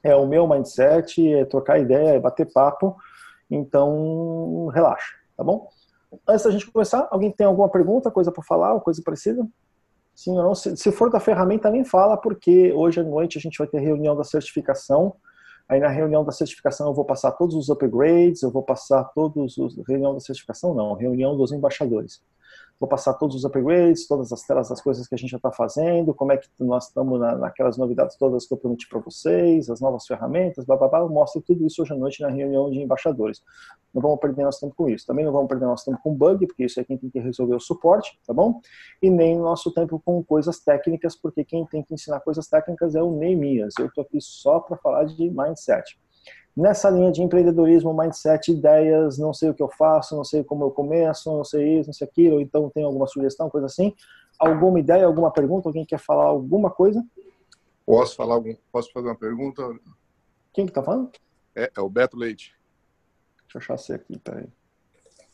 é 0.03 0.15
o 0.15 0.27
meu 0.27 0.47
mindset, 0.47 1.33
é 1.33 1.45
trocar 1.45 1.79
ideia, 1.79 2.15
é 2.15 2.19
bater 2.19 2.51
papo, 2.51 2.95
então 3.49 4.67
relaxa, 4.67 5.15
tá 5.37 5.43
bom? 5.43 5.69
Antes 6.27 6.45
da 6.45 6.51
gente 6.51 6.69
começar, 6.69 7.07
alguém 7.09 7.31
tem 7.31 7.47
alguma 7.47 7.69
pergunta, 7.69 8.11
coisa 8.11 8.31
para 8.31 8.43
falar, 8.43 8.73
ou 8.73 8.81
coisa 8.81 9.01
parecida? 9.03 9.47
Sim 10.13 10.37
ou 10.37 10.43
não? 10.43 10.55
Se, 10.55 10.75
se 10.75 10.91
for 10.91 11.09
da 11.09 11.19
ferramenta, 11.19 11.69
nem 11.69 11.85
fala, 11.85 12.17
porque 12.17 12.73
hoje 12.73 12.99
à 12.99 13.03
noite 13.03 13.37
a 13.37 13.41
gente 13.41 13.57
vai 13.57 13.67
ter 13.67 13.79
reunião 13.79 14.15
da 14.15 14.23
certificação, 14.23 15.15
Aí 15.71 15.79
na 15.79 15.87
reunião 15.87 16.25
da 16.25 16.33
certificação 16.33 16.87
eu 16.87 16.93
vou 16.93 17.05
passar 17.05 17.31
todos 17.31 17.55
os 17.55 17.69
upgrades, 17.69 18.41
eu 18.41 18.51
vou 18.51 18.61
passar 18.61 19.05
todos 19.15 19.57
os 19.57 19.77
reunião 19.87 20.13
da 20.13 20.19
certificação 20.19 20.75
não, 20.75 20.95
reunião 20.95 21.37
dos 21.37 21.53
embaixadores. 21.53 22.21
Vou 22.81 22.89
passar 22.89 23.13
todos 23.13 23.35
os 23.35 23.45
upgrades, 23.45 24.07
todas 24.07 24.31
as 24.31 24.41
telas 24.41 24.69
das 24.69 24.81
coisas 24.81 25.07
que 25.07 25.13
a 25.13 25.17
gente 25.17 25.29
já 25.29 25.37
está 25.37 25.51
fazendo, 25.51 26.15
como 26.15 26.31
é 26.31 26.37
que 26.37 26.47
nós 26.59 26.87
estamos 26.87 27.19
na, 27.19 27.35
naquelas 27.37 27.77
novidades 27.77 28.17
todas 28.17 28.47
que 28.47 28.53
eu 28.55 28.57
prometi 28.57 28.89
para 28.89 28.99
vocês, 28.99 29.69
as 29.69 29.79
novas 29.79 30.07
ferramentas, 30.07 30.65
blá, 30.65 30.75
blá, 30.75 30.87
blá, 30.87 30.99
eu 31.01 31.09
mostro 31.09 31.43
tudo 31.43 31.63
isso 31.63 31.83
hoje 31.83 31.93
à 31.93 31.95
noite 31.95 32.19
na 32.23 32.29
reunião 32.29 32.71
de 32.71 32.79
embaixadores. 32.81 33.43
Não 33.93 34.01
vamos 34.01 34.19
perder 34.19 34.45
nosso 34.45 34.61
tempo 34.61 34.73
com 34.75 34.89
isso. 34.89 35.05
Também 35.05 35.23
não 35.23 35.31
vamos 35.31 35.47
perder 35.47 35.65
nosso 35.65 35.85
tempo 35.85 35.99
com 36.03 36.15
bug, 36.15 36.47
porque 36.47 36.65
isso 36.65 36.79
é 36.79 36.83
quem 36.83 36.97
tem 36.97 37.11
que 37.11 37.19
resolver 37.19 37.53
o 37.53 37.59
suporte, 37.59 38.19
tá 38.25 38.33
bom? 38.33 38.59
E 38.99 39.11
nem 39.11 39.37
nosso 39.37 39.71
tempo 39.71 40.01
com 40.03 40.23
coisas 40.23 40.59
técnicas, 40.59 41.15
porque 41.15 41.45
quem 41.45 41.63
tem 41.67 41.83
que 41.83 41.93
ensinar 41.93 42.19
coisas 42.21 42.47
técnicas 42.47 42.95
é 42.95 43.03
o 43.03 43.11
Neemias. 43.11 43.75
Eu 43.79 43.85
estou 43.85 44.03
aqui 44.03 44.19
só 44.19 44.59
para 44.59 44.75
falar 44.77 45.03
de 45.03 45.29
mindset 45.29 45.99
nessa 46.55 46.89
linha 46.89 47.11
de 47.11 47.21
empreendedorismo, 47.21 47.93
mindset, 47.93 48.51
ideias, 48.51 49.17
não 49.17 49.33
sei 49.33 49.49
o 49.49 49.53
que 49.53 49.63
eu 49.63 49.69
faço, 49.69 50.15
não 50.15 50.23
sei 50.23 50.43
como 50.43 50.65
eu 50.65 50.71
começo, 50.71 51.31
não 51.31 51.43
sei 51.43 51.79
isso, 51.79 51.87
não 51.87 51.93
sei 51.93 52.07
aquilo, 52.07 52.41
então 52.41 52.69
tem 52.69 52.83
alguma 52.83 53.07
sugestão, 53.07 53.49
coisa 53.49 53.67
assim. 53.67 53.93
Alguma 54.39 54.79
ideia, 54.79 55.05
alguma 55.05 55.31
pergunta? 55.31 55.69
Alguém 55.69 55.85
quer 55.85 55.99
falar 55.99 56.25
alguma 56.25 56.69
coisa? 56.69 57.03
Posso 57.85 58.15
falar 58.15 58.35
algum, 58.35 58.55
posso 58.71 58.91
fazer 58.91 59.07
uma 59.07 59.15
pergunta? 59.15 59.63
Quem 60.53 60.65
que 60.65 60.71
tá 60.71 60.83
falando? 60.83 61.11
É, 61.55 61.71
é 61.75 61.81
o 61.81 61.89
Beto 61.89 62.17
Leite. 62.17 62.55
Deixa 63.43 63.57
eu 63.57 63.61
achar 63.61 63.77
você 63.77 63.93
aqui, 63.93 64.17
peraí. 64.19 64.47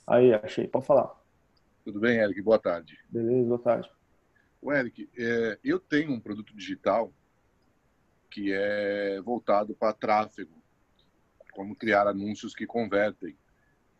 Aí, 0.05 0.33
achei, 0.33 0.67
pode 0.67 0.86
falar. 0.86 1.15
Tudo 1.83 2.00
bem, 2.00 2.17
Eric? 2.17 2.41
Boa 2.41 2.59
tarde. 2.59 2.97
Beleza, 3.09 3.47
boa 3.47 3.59
tarde. 3.59 3.89
O 4.62 4.74
Eric, 4.74 5.09
é, 5.17 5.59
eu 5.63 5.79
tenho 5.79 6.12
um 6.12 6.19
produto 6.19 6.55
digital 6.55 7.12
que 8.29 8.51
é 8.51 9.21
voltado 9.21 9.74
para 9.75 9.93
tráfego 9.93 10.56
como 11.57 11.75
criar 11.75 12.07
anúncios 12.07 12.53
que 12.53 12.67
convertem. 12.67 13.35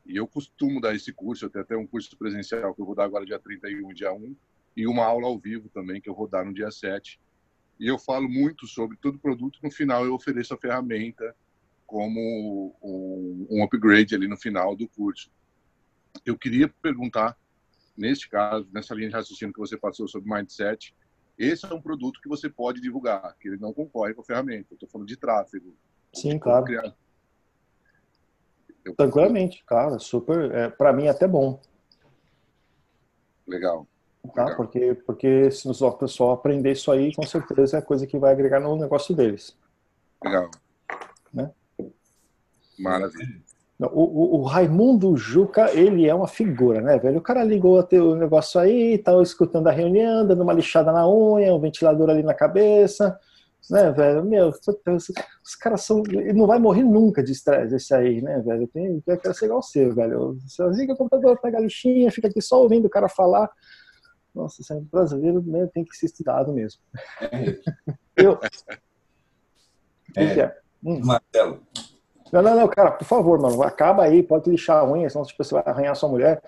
E 0.06 0.16
eu 0.16 0.28
costumo 0.28 0.80
dar 0.80 0.94
esse 0.94 1.12
curso, 1.12 1.44
eu 1.44 1.50
tenho 1.50 1.66
até 1.66 1.76
um 1.76 1.88
curso 1.88 2.16
presencial 2.16 2.72
que 2.76 2.80
eu 2.80 2.86
vou 2.86 2.94
dar 2.94 3.06
agora 3.06 3.26
dia 3.26 3.40
31 3.40 3.92
dia 3.96 4.14
1, 4.14 4.36
e 4.78 4.86
uma 4.86 5.04
aula 5.04 5.26
ao 5.26 5.40
vivo 5.40 5.68
também 5.70 6.00
que 6.00 6.08
eu 6.08 6.14
vou 6.14 6.28
dar 6.28 6.46
no 6.46 6.54
dia 6.54 6.70
7. 6.70 7.20
E 7.80 7.88
eu 7.88 7.98
falo 7.98 8.30
muito 8.30 8.68
sobre 8.68 8.96
todo 8.98 9.18
produto, 9.18 9.58
no 9.64 9.72
final 9.72 10.06
eu 10.06 10.14
ofereço 10.14 10.54
a 10.54 10.58
ferramenta 10.58 11.36
como 11.88 12.76
um, 12.80 13.48
um 13.50 13.64
upgrade 13.64 14.14
ali 14.14 14.28
no 14.28 14.38
final 14.38 14.76
do 14.76 14.88
curso. 14.88 15.32
Eu 16.24 16.38
queria 16.38 16.70
perguntar, 16.70 17.36
neste 17.98 18.30
caso, 18.30 18.70
nessa 18.72 18.94
linha 18.94 19.10
de 19.10 19.16
raciocínio 19.16 19.52
que 19.52 19.60
você 19.60 19.76
passou 19.76 20.08
sobre 20.08 20.32
mindset, 20.32 20.94
esse 21.40 21.66
é 21.66 21.74
um 21.74 21.82
produto 21.82 22.22
que 22.22 22.30
você 22.30 22.50
pode 22.50 22.80
divulgar, 22.80 23.36
que 23.40 23.48
ele 23.48 23.58
não 23.58 23.74
concorre 23.74 24.14
com 24.14 24.22
a 24.22 24.26
ferramenta. 24.26 24.68
Eu 24.70 24.76
estou 24.76 24.90
falando 24.90 25.08
de 25.08 25.18
tráfego. 25.18 25.76
Sim, 26.14 26.38
claro. 26.38 26.66
Criar, 26.66 26.96
Tranquilamente, 28.96 29.64
cara, 29.66 30.00
super. 30.00 30.52
É, 30.52 30.70
para 30.70 30.94
mim, 30.94 31.06
é 31.06 31.10
até 31.10 31.28
bom. 31.28 31.60
Legal. 33.48 33.88
Tá? 34.34 34.44
Legal. 34.44 34.58
Porque, 34.58 34.94
porque 35.06 35.52
se 35.52 35.68
o 35.68 35.92
pessoal 35.94 36.32
aprender 36.32 36.72
isso 36.72 36.92
aí, 36.92 37.14
com 37.14 37.24
certeza 37.24 37.78
é 37.78 37.82
coisa 37.82 38.06
que 38.06 38.18
vai 38.18 38.32
agregar 38.32 38.60
no 38.60 38.76
negócio 38.76 39.16
deles. 39.16 39.58
Legal. 40.24 40.50
Né? 41.34 41.52
Maravilha. 42.80 43.48
O, 43.80 43.86
o, 43.86 44.40
o, 44.40 44.44
Raimundo 44.44 45.16
Juca, 45.16 45.72
ele 45.72 46.08
é 46.08 46.14
uma 46.14 46.28
figura, 46.28 46.82
né, 46.82 46.98
velho? 46.98 47.20
O 47.20 47.22
cara 47.22 47.44
ligou 47.44 47.80
o 47.80 48.16
negócio 48.16 48.60
aí, 48.60 48.98
tava 48.98 49.22
escutando 49.22 49.68
a 49.68 49.72
reunião, 49.72 50.26
dando 50.26 50.42
uma 50.42 50.54
lixada 50.54 50.92
na 50.92 51.08
unha, 51.08 51.54
um 51.54 51.60
ventilador 51.60 52.10
ali 52.10 52.24
na 52.24 52.34
cabeça, 52.34 53.20
né, 53.70 53.92
velho? 53.92 54.24
Meu, 54.24 54.50
os 54.50 55.56
caras 55.56 55.82
são. 55.82 56.04
Ele 56.08 56.34
não 56.34 56.48
vai 56.48 56.60
morrer 56.60 56.84
nunca 56.84 57.24
de 57.24 57.32
estresse 57.32 57.76
esse 57.76 57.94
aí, 57.94 58.22
né, 58.22 58.40
velho? 58.42 58.68
Tem, 58.68 59.04
eu 59.06 59.18
quero 59.18 59.34
ser 59.34 59.46
igual 59.46 59.62
você, 59.62 59.90
velho. 59.90 60.38
Você 60.48 60.68
liga 60.70 60.94
o 60.94 60.98
computador, 60.98 61.40
pega 61.40 61.58
a 61.58 61.62
lixinha, 61.62 62.12
fica 62.12 62.28
aqui 62.28 62.42
só 62.42 62.62
ouvindo 62.62 62.86
o 62.86 62.90
cara 62.90 63.10
falar. 63.10 63.50
Nossa, 64.34 64.62
esse 64.62 64.74
brasileiro 64.82 65.42
né, 65.46 65.68
tem 65.74 65.84
que 65.84 65.96
ser 65.96 66.06
estudado 66.06 66.54
mesmo. 66.54 66.80
É. 67.22 67.60
eu. 68.16 68.40
É. 70.16 70.24
O 70.24 70.34
que 70.34 70.42
é? 70.42 70.58
Hum. 70.84 71.00
Marcelo. 71.04 71.62
Não, 72.32 72.42
não, 72.42 72.56
não, 72.56 72.68
cara, 72.68 72.92
por 72.92 73.06
favor, 73.06 73.40
mano, 73.40 73.64
acaba 73.64 74.04
aí, 74.04 74.22
pode 74.22 74.50
lixar 74.50 74.78
a 74.78 74.92
unha, 74.92 75.10
senão 75.10 75.26
tipo, 75.26 75.44
você 75.44 75.54
vai 75.54 75.64
arranhar 75.66 75.96
sua 75.96 76.10
mulher. 76.10 76.42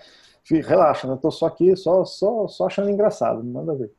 Relaxa, 0.44 1.06
né? 1.06 1.14
eu 1.14 1.16
tô 1.16 1.30
só 1.30 1.46
aqui, 1.46 1.74
só, 1.76 2.04
só, 2.04 2.48
só 2.48 2.66
achando 2.66 2.90
engraçado, 2.90 3.42
manda 3.42 3.74
ver. 3.74 3.92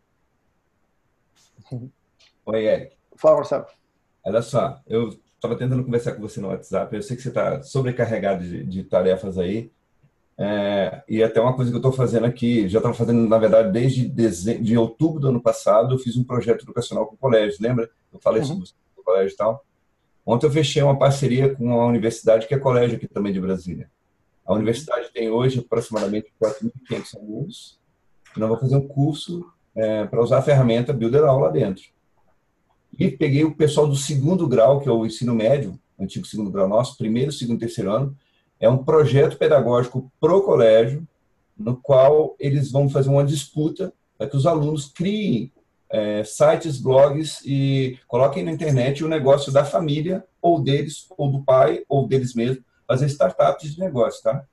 Oi, 2.46 2.66
Eric. 2.66 3.01
Fala, 3.22 3.36
Marcelo. 3.36 3.66
Olha 4.26 4.42
só, 4.42 4.82
eu 4.88 5.10
estava 5.36 5.56
tentando 5.56 5.84
conversar 5.84 6.14
com 6.14 6.22
você 6.22 6.42
no 6.42 6.48
WhatsApp. 6.48 6.96
Eu 6.96 7.04
sei 7.04 7.16
que 7.16 7.22
você 7.22 7.30
está 7.30 7.62
sobrecarregado 7.62 8.44
de, 8.44 8.64
de, 8.64 8.84
tarefas 8.84 9.38
aí. 9.38 9.72
É, 10.36 11.04
e 11.08 11.24
até 11.24 11.40
uma 11.40 11.56
coisa 11.56 11.70
que 11.70 11.76
eu 11.76 11.80
estou 11.80 11.92
fazendo 11.92 12.26
aqui, 12.26 12.68
já 12.68 12.80
estava 12.80 12.96
fazendo, 12.96 13.30
na 13.30 13.38
verdade, 13.38 13.72
desde 13.72 14.08
dezembro, 14.08 14.64
de 14.64 14.76
outubro 14.76 15.20
do 15.20 15.28
ano 15.28 15.40
passado, 15.40 15.94
eu 15.94 16.00
fiz 16.00 16.18
um 16.18 16.24
projeto 16.24 16.64
educacional 16.64 17.06
com 17.06 17.14
o 17.14 17.18
colégio, 17.18 17.60
lembra? 17.62 17.88
Eu 18.12 18.20
falei 18.20 18.42
uhum. 18.42 18.48
sobre 18.48 18.66
o 18.98 19.04
colégio 19.04 19.36
e 19.36 19.38
tal. 19.38 19.64
Ontem 20.26 20.48
eu 20.48 20.52
fechei 20.52 20.82
uma 20.82 20.98
parceria 20.98 21.54
com 21.54 21.66
uma 21.66 21.86
universidade 21.86 22.48
que 22.48 22.56
é 22.56 22.60
colégio 22.60 22.98
aqui 22.98 23.08
também 23.08 23.32
de 23.32 23.40
Brasília. 23.40 23.88
A 24.44 24.54
universidade 24.54 25.12
tem 25.14 25.30
hoje 25.30 25.60
aproximadamente 25.60 26.34
4.500 26.42 27.18
alunos. 27.18 27.80
E 28.36 28.40
nós 28.40 28.50
vamos 28.50 28.64
fazer 28.64 28.78
um 28.78 28.88
curso 28.88 29.46
é, 29.76 30.06
para 30.06 30.22
usar 30.22 30.40
a 30.40 30.42
ferramenta 30.42 30.92
Builder 30.92 31.24
All 31.24 31.40
lá 31.40 31.50
dentro. 31.50 31.84
E 32.98 33.10
peguei 33.10 33.44
o 33.44 33.56
pessoal 33.56 33.88
do 33.88 33.96
segundo 33.96 34.48
grau, 34.48 34.80
que 34.80 34.90
é 34.90 34.92
o 34.92 35.06
ensino 35.06 35.34
médio, 35.34 35.80
antigo 36.00 36.26
segundo 36.26 36.52
grau 36.52 36.68
nosso, 36.68 36.98
primeiro, 36.98 37.32
segundo, 37.32 37.60
terceiro 37.60 37.92
ano. 37.92 38.18
É 38.60 38.70
um 38.70 38.84
projeto 38.84 39.38
pedagógico 39.38 40.12
pro 40.20 40.44
colégio, 40.44 41.08
no 41.58 41.76
qual 41.76 42.36
eles 42.40 42.72
vão 42.72 42.90
fazer 42.90 43.10
uma 43.10 43.24
disputa 43.24 43.94
para 44.18 44.28
que 44.28 44.38
os 44.38 44.46
alunos 44.46 44.88
criem 44.88 45.52
é, 45.90 46.24
sites, 46.24 46.80
blogs 46.80 47.42
e 47.46 47.98
coloquem 48.08 48.44
na 48.44 48.52
internet 48.52 49.04
o 49.04 49.10
negócio 49.10 49.52
da 49.52 49.66
família, 49.66 50.24
ou 50.42 50.62
deles, 50.62 51.08
ou 51.18 51.32
do 51.32 51.44
pai, 51.44 51.84
ou 51.88 52.08
deles 52.08 52.34
mesmos, 52.34 52.64
fazer 52.88 53.06
startups 53.08 53.74
de 53.74 53.80
negócio, 53.80 54.24
tá? 54.24 54.44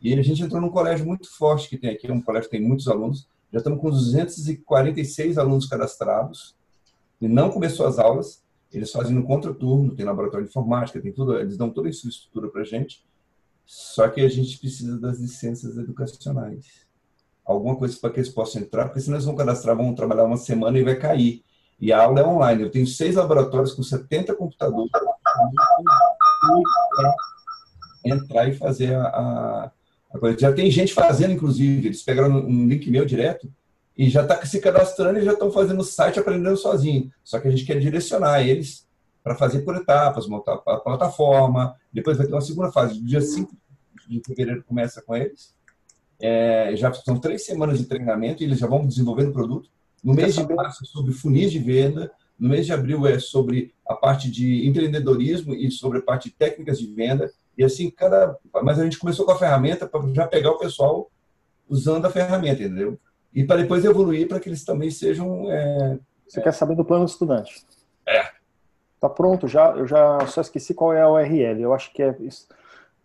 E 0.00 0.12
a 0.12 0.22
gente 0.22 0.42
entrou 0.42 0.60
num 0.60 0.70
colégio 0.70 1.06
muito 1.06 1.28
forte 1.36 1.68
que 1.68 1.78
tem 1.78 1.90
aqui, 1.90 2.06
é 2.06 2.12
um 2.12 2.20
colégio 2.20 2.50
que 2.50 2.56
tem 2.56 2.66
muitos 2.66 2.88
alunos, 2.88 3.26
já 3.52 3.58
estamos 3.58 3.80
com 3.80 3.90
246 3.90 5.38
alunos 5.38 5.66
cadastrados, 5.66 6.54
e 7.20 7.28
não 7.28 7.50
começou 7.50 7.86
as 7.86 7.98
aulas, 7.98 8.42
eles 8.72 8.90
fazem 8.90 9.14
no 9.14 9.24
contraturno, 9.24 9.94
tem 9.94 10.04
laboratório 10.04 10.44
de 10.44 10.50
informática, 10.50 11.00
tem 11.00 11.12
tudo, 11.12 11.38
eles 11.38 11.56
dão 11.56 11.70
toda 11.70 11.88
a 11.88 11.90
infraestrutura 11.90 12.48
para 12.48 12.62
a 12.62 12.64
gente, 12.64 13.04
só 13.64 14.08
que 14.08 14.20
a 14.20 14.28
gente 14.28 14.58
precisa 14.58 14.98
das 14.98 15.18
licenças 15.18 15.76
educacionais. 15.76 16.86
Alguma 17.44 17.76
coisa 17.76 17.96
para 17.98 18.10
que 18.10 18.20
eles 18.20 18.28
possam 18.28 18.62
entrar, 18.62 18.86
porque 18.86 19.00
senão 19.00 19.16
eles 19.16 19.24
vão 19.24 19.36
cadastrar, 19.36 19.76
vão 19.76 19.94
trabalhar 19.94 20.24
uma 20.24 20.36
semana 20.36 20.78
e 20.78 20.84
vai 20.84 20.96
cair. 20.96 21.42
E 21.80 21.92
a 21.92 22.02
aula 22.02 22.20
é 22.20 22.26
online. 22.26 22.62
Eu 22.62 22.70
tenho 22.70 22.86
seis 22.86 23.14
laboratórios 23.14 23.72
com 23.72 23.82
70 23.82 24.34
computadores 24.34 24.90
entrar 28.04 28.48
e 28.48 28.54
fazer 28.54 28.94
a, 28.94 29.02
a, 29.02 29.70
a, 30.12 30.18
coisa. 30.18 30.38
Já 30.38 30.52
tem 30.52 30.70
gente 30.70 30.94
fazendo, 30.94 31.32
inclusive, 31.32 31.88
eles 31.88 32.02
pegaram 32.02 32.36
um 32.36 32.66
link 32.66 32.90
meu 32.90 33.04
direto, 33.04 33.50
e 33.96 34.10
já 34.10 34.22
está 34.22 34.44
se 34.44 34.60
cadastrando 34.60 35.18
e 35.18 35.24
já 35.24 35.32
estão 35.32 35.50
fazendo 35.50 35.80
o 35.80 35.84
site 35.84 36.18
aprendendo 36.18 36.56
sozinho. 36.56 37.10
Só 37.24 37.40
que 37.40 37.48
a 37.48 37.50
gente 37.50 37.64
quer 37.64 37.78
direcionar 37.78 38.46
eles 38.46 38.86
para 39.22 39.34
fazer 39.34 39.60
por 39.60 39.74
etapas, 39.74 40.28
montar 40.28 40.60
a 40.66 40.76
plataforma. 40.76 41.74
Depois 41.92 42.18
vai 42.18 42.26
ter 42.26 42.32
uma 42.32 42.40
segunda 42.40 42.70
fase. 42.70 43.00
Dia 43.00 43.20
5 43.20 43.56
de 44.06 44.22
fevereiro 44.24 44.62
começa 44.64 45.02
com 45.02 45.16
eles. 45.16 45.54
É, 46.20 46.74
já 46.76 46.92
são 46.92 47.18
três 47.18 47.44
semanas 47.44 47.78
de 47.78 47.86
treinamento 47.86 48.42
e 48.42 48.46
eles 48.46 48.58
já 48.58 48.66
vão 48.66 48.86
desenvolvendo 48.86 49.30
o 49.30 49.32
produto. 49.32 49.70
No 50.04 50.14
mês 50.14 50.34
de 50.34 50.46
março 50.46 50.84
é 50.84 50.86
sobre 50.86 51.12
funis 51.12 51.50
de 51.50 51.58
venda. 51.58 52.12
No 52.38 52.50
mês 52.50 52.66
de 52.66 52.72
abril 52.72 53.06
é 53.06 53.18
sobre 53.18 53.74
a 53.86 53.94
parte 53.94 54.30
de 54.30 54.66
empreendedorismo 54.68 55.54
e 55.54 55.70
sobre 55.70 55.98
a 55.98 56.02
parte 56.02 56.28
de 56.28 56.34
técnicas 56.36 56.78
de 56.78 56.86
venda. 56.94 57.30
E 57.56 57.64
assim, 57.64 57.90
cada. 57.90 58.38
Mas 58.62 58.78
a 58.78 58.84
gente 58.84 58.98
começou 58.98 59.24
com 59.24 59.32
a 59.32 59.38
ferramenta 59.38 59.88
para 59.88 60.06
já 60.12 60.26
pegar 60.26 60.50
o 60.50 60.58
pessoal 60.58 61.10
usando 61.68 62.04
a 62.04 62.10
ferramenta, 62.10 62.62
entendeu? 62.62 62.98
E 63.36 63.44
para 63.44 63.60
depois 63.60 63.84
evoluir 63.84 64.26
para 64.26 64.40
que 64.40 64.48
eles 64.48 64.64
também 64.64 64.90
sejam. 64.90 65.50
É, 65.52 65.98
Você 66.26 66.40
é... 66.40 66.42
quer 66.42 66.52
saber 66.52 66.74
do 66.74 66.86
plano 66.86 67.04
do 67.04 67.10
estudante? 67.10 67.62
É. 68.08 68.30
Tá 68.98 69.10
pronto 69.10 69.46
já. 69.46 69.72
Eu 69.72 69.86
já 69.86 70.26
só 70.26 70.40
esqueci 70.40 70.72
qual 70.72 70.94
é 70.94 71.02
a 71.02 71.10
URL. 71.10 71.60
Eu 71.60 71.74
acho 71.74 71.92
que 71.92 72.02
é 72.02 72.16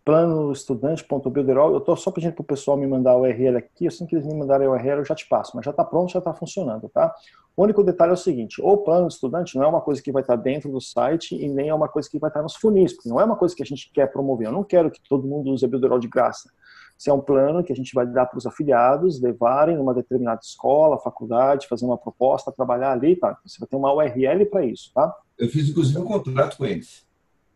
planoestudante.builderall. 0.05 1.71
Eu 1.73 1.79
estou 1.79 1.97
só 1.97 2.11
pedindo 2.11 2.31
para 2.31 2.43
o 2.43 2.45
pessoal 2.45 2.77
me 2.77 2.87
mandar 2.87 3.11
a 3.11 3.17
URL 3.17 3.57
aqui. 3.57 3.85
Assim 3.85 4.05
que 4.05 4.15
eles 4.15 4.25
me 4.25 4.33
mandarem 4.33 4.67
a 4.67 4.71
URL, 4.71 4.99
eu 4.99 5.05
já 5.05 5.13
te 5.13 5.27
passo. 5.27 5.51
Mas 5.53 5.65
já 5.65 5.71
está 5.71 5.83
pronto, 5.83 6.13
já 6.13 6.19
está 6.19 6.33
funcionando, 6.33 6.87
tá? 6.87 7.13
O 7.53 7.63
único 7.63 7.83
detalhe 7.83 8.11
é 8.11 8.13
o 8.13 8.17
seguinte: 8.17 8.61
o 8.61 8.77
plano 8.77 9.09
estudante 9.09 9.57
não 9.57 9.65
é 9.65 9.67
uma 9.67 9.81
coisa 9.81 10.01
que 10.01 10.13
vai 10.13 10.21
estar 10.21 10.37
tá 10.37 10.41
dentro 10.41 10.71
do 10.71 10.79
site 10.79 11.35
e 11.35 11.49
nem 11.49 11.67
é 11.67 11.73
uma 11.73 11.89
coisa 11.89 12.09
que 12.09 12.17
vai 12.17 12.29
estar 12.29 12.39
tá 12.39 12.43
nos 12.43 12.55
funis, 12.55 12.93
porque 12.93 13.09
não 13.09 13.19
é 13.19 13.25
uma 13.25 13.35
coisa 13.35 13.53
que 13.53 13.63
a 13.63 13.65
gente 13.65 13.91
quer 13.93 14.07
promover. 14.07 14.47
Eu 14.47 14.53
não 14.53 14.63
quero 14.63 14.89
que 14.89 15.01
todo 15.09 15.27
mundo 15.27 15.51
use 15.51 15.65
a 15.65 15.67
Builderall 15.67 15.99
de 15.99 16.07
graça. 16.07 16.49
Esse 17.01 17.09
é 17.09 17.13
um 17.13 17.19
plano 17.19 17.63
que 17.63 17.73
a 17.73 17.75
gente 17.75 17.95
vai 17.95 18.05
dar 18.05 18.27
para 18.27 18.37
os 18.37 18.45
afiliados 18.45 19.19
levarem 19.19 19.75
numa 19.75 19.91
determinada 19.91 20.39
escola, 20.43 20.99
faculdade, 20.99 21.67
fazer 21.67 21.83
uma 21.83 21.97
proposta, 21.97 22.51
trabalhar 22.51 22.91
ali, 22.91 23.15
tá? 23.15 23.39
Você 23.43 23.57
vai 23.59 23.67
ter 23.67 23.75
uma 23.75 23.91
URL 23.91 24.45
para 24.45 24.63
isso, 24.63 24.91
tá? 24.93 25.11
Eu 25.35 25.49
fiz 25.49 25.67
inclusive 25.67 25.97
um 25.97 26.05
contrato 26.05 26.57
com 26.57 26.63
eles. 26.63 27.03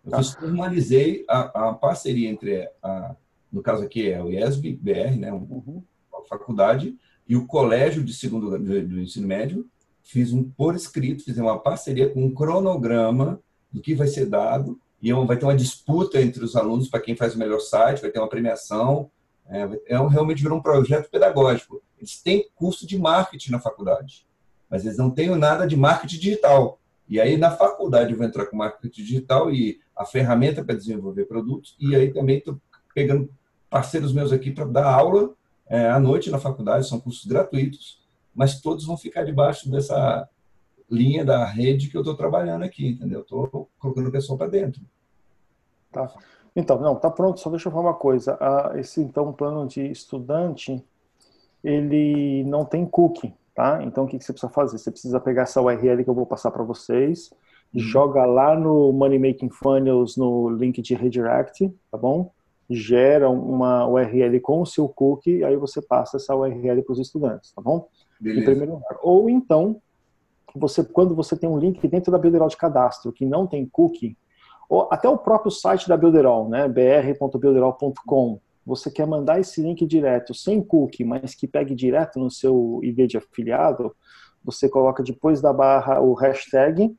Eu 0.04 0.10
tá. 0.10 0.24
formalizei 0.24 1.24
a, 1.30 1.70
a, 1.70 1.74
parceria 1.76 2.28
entre 2.28 2.68
a, 2.82 3.16
no 3.54 3.62
caso 3.62 3.84
aqui 3.84 4.10
é 4.10 4.20
o 4.20 4.32
IESB 4.32 4.80
BR, 4.82 5.16
né, 5.16 5.32
uma 5.32 5.46
uhum. 5.46 5.84
faculdade, 6.28 6.98
e 7.30 7.36
o 7.36 7.46
colégio 7.46 8.04
de 8.04 8.16
segundo 8.16 8.58
do 8.58 9.00
ensino 9.00 9.28
médio 9.28 9.68
fiz 10.02 10.34
um 10.34 10.44
por 10.44 10.74
escrito, 10.74 11.24
fiz 11.24 11.38
uma 11.38 11.60
parceria 11.60 12.10
com 12.10 12.26
um 12.26 12.34
cronograma 12.34 13.40
do 13.72 13.80
que 13.80 13.94
vai 13.94 14.08
ser 14.08 14.26
dado 14.26 14.80
e 15.00 15.14
vai 15.14 15.38
ter 15.38 15.46
uma 15.46 15.56
disputa 15.56 16.20
entre 16.20 16.44
os 16.44 16.56
alunos 16.56 16.90
para 16.90 17.00
quem 17.00 17.16
faz 17.16 17.36
o 17.36 17.38
melhor 17.38 17.60
site, 17.60 18.02
vai 18.02 18.10
ter 18.10 18.18
uma 18.18 18.28
premiação. 18.28 19.12
É, 19.48 19.94
é 19.94 20.08
realmente 20.08 20.42
virou 20.42 20.58
um 20.58 20.62
projeto 20.62 21.10
pedagógico. 21.10 21.82
Eles 21.98 22.22
têm 22.22 22.50
curso 22.56 22.86
de 22.86 22.98
marketing 22.98 23.52
na 23.52 23.60
faculdade, 23.60 24.26
mas 24.70 24.86
eles 24.86 24.98
não 24.98 25.10
têm 25.10 25.36
nada 25.36 25.68
de 25.68 25.76
marketing 25.76 26.20
digital. 26.20 26.80
E 27.08 27.22
aí, 27.22 27.38
na 27.38 27.52
faculdade, 27.52 28.12
eu 28.12 28.18
vou 28.18 28.26
entrar 28.26 28.48
com 28.48 28.58
marketing 28.58 29.04
digital 29.04 29.52
e 29.52 29.80
a 29.96 30.06
ferramenta 30.06 30.64
para 30.64 30.76
desenvolver 30.76 31.26
produtos. 31.26 31.76
E 31.80 31.96
aí 31.96 32.12
também 32.12 32.40
estou 32.40 32.60
pegando 32.94 33.30
parceiros 33.70 34.14
meus 34.14 34.32
aqui 34.32 34.52
para 34.52 34.66
dar 34.66 34.86
aula 34.86 35.34
é, 35.68 35.90
à 35.90 36.00
noite 36.00 36.30
na 36.30 36.40
faculdade, 36.40 36.88
são 36.88 37.00
cursos 37.00 37.26
gratuitos, 37.26 38.00
mas 38.34 38.62
todos 38.62 38.86
vão 38.86 38.98
ficar 38.98 39.24
debaixo 39.24 39.70
dessa 39.70 40.30
linha 40.90 41.26
da 41.26 41.44
rede 41.44 41.90
que 41.90 41.98
eu 41.98 42.02
estou 42.02 42.16
trabalhando 42.16 42.64
aqui, 42.64 42.90
entendeu? 42.90 43.22
Estou 43.22 43.70
colocando 43.80 44.08
o 44.08 44.12
pessoal 44.12 44.38
para 44.38 44.48
dentro. 44.48 44.82
Tá. 45.92 46.14
Então, 46.56 46.80
não, 46.80 46.96
tá 46.96 47.10
pronto, 47.12 47.40
só 47.40 47.50
deixa 47.50 47.68
eu 47.68 47.72
falar 47.72 47.90
uma 47.90 47.94
coisa. 47.94 48.38
Ah, 48.40 48.72
esse, 48.76 49.02
então, 49.02 49.34
plano 49.34 49.68
de 49.68 49.92
estudante, 49.92 50.82
ele 51.62 52.44
não 52.46 52.64
tem 52.64 52.86
cookie, 52.86 53.34
tá? 53.54 53.84
Então, 53.84 54.06
o 54.06 54.08
que, 54.08 54.18
que 54.18 54.24
você 54.24 54.32
precisa 54.32 54.52
fazer? 54.52 54.78
Você 54.78 54.90
precisa 54.90 55.20
pegar 55.20 55.44
essa 55.44 55.62
URL 55.62 56.04
que 56.04 56.10
eu 56.10 56.14
vou 56.14 56.26
passar 56.26 56.52
para 56.52 56.64
vocês, 56.64 57.30
uhum. 57.74 57.80
joga 57.80 58.26
lá 58.26 58.58
no 58.58 58.94
Money 58.94 59.20
Making 59.20 59.50
Funnels, 59.50 60.16
no 60.16 60.50
link 60.50 60.82
de 60.82 60.96
redirect, 60.96 61.74
tá 61.92 61.98
bom? 61.98 62.32
Gera 62.70 63.30
uma 63.30 63.86
URL 63.88 64.40
com 64.40 64.62
o 64.62 64.66
seu 64.66 64.88
cookie, 64.88 65.44
aí 65.44 65.58
você 65.58 65.82
passa 65.82 66.18
essa 66.18 66.34
URL 66.34 66.82
para 66.84 66.94
os 66.94 67.00
estudantes, 67.00 67.52
tá 67.52 67.62
bom? 67.62 67.90
Beleza. 68.20 68.42
Em 68.42 68.46
primeiro 68.46 68.74
lugar. 68.76 68.98
Ou 69.04 69.30
então, 69.30 69.82
você, 70.56 70.84
quando 70.86 71.14
você 71.14 71.36
tem 71.36 71.50
um 71.50 71.60
link 71.60 71.86
dentro 71.86 72.12
da 72.12 72.18
Builderall 72.18 72.48
de 72.48 72.56
cadastro 72.56 73.12
que 73.12 73.26
não 73.26 73.46
tem 73.46 73.66
cookie, 73.66 74.18
até 74.92 75.08
o 75.08 75.18
próprio 75.18 75.52
site 75.52 75.88
da 75.88 75.98
Builderall, 75.98 76.50
né, 76.50 76.68
br.builderall.com, 76.68 78.40
você 78.66 78.90
quer 78.90 79.06
mandar 79.06 79.40
esse 79.40 79.62
link 79.62 79.86
direto, 79.86 80.34
sem 80.34 80.62
cookie, 80.62 81.04
mas 81.04 81.36
que 81.36 81.48
pegue 81.48 81.76
direto 81.76 82.20
no 82.20 82.32
seu 82.32 82.80
ID 82.84 83.08
de 83.08 83.18
afiliado, 83.18 83.96
você 84.44 84.68
coloca 84.68 85.04
depois 85.04 85.42
da 85.42 85.54
barra 85.54 86.02
o 86.02 86.14
hashtag, 86.14 86.96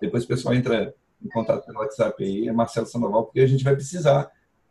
Depois 0.00 0.24
o 0.24 0.26
pessoal 0.26 0.52
entra 0.52 0.92
em 1.24 1.28
contato 1.28 1.64
pelo 1.64 1.78
WhatsApp 1.78 2.22
aí, 2.22 2.48
é 2.48 2.52
Marcelo 2.52 2.86
Sandoval, 2.86 3.24
porque 3.26 3.40
a 3.40 3.46
gente 3.46 3.62
vai 3.62 3.76
precisar. 3.76 4.28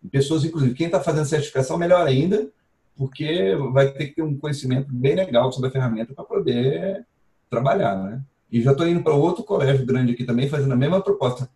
Pessoas, 0.09 0.43
inclusive, 0.43 0.73
quem 0.73 0.87
está 0.87 0.99
fazendo 0.99 1.25
certificação, 1.25 1.77
melhor 1.77 2.05
ainda, 2.05 2.49
porque 2.95 3.55
vai 3.71 3.91
ter 3.91 4.07
que 4.07 4.15
ter 4.15 4.21
um 4.21 4.37
conhecimento 4.37 4.87
bem 4.91 5.15
legal 5.15 5.51
sobre 5.51 5.69
a 5.69 5.71
ferramenta 5.71 6.13
para 6.13 6.23
poder 6.23 7.05
trabalhar, 7.49 7.95
né? 7.95 8.21
E 8.51 8.61
já 8.61 8.71
estou 8.71 8.87
indo 8.87 9.01
para 9.01 9.15
outro 9.15 9.43
colégio 9.43 9.85
grande 9.85 10.13
aqui 10.13 10.23
também, 10.23 10.47
fazendo 10.47 10.73
a 10.73 10.77
mesma 10.77 11.01
proposta. 11.01 11.49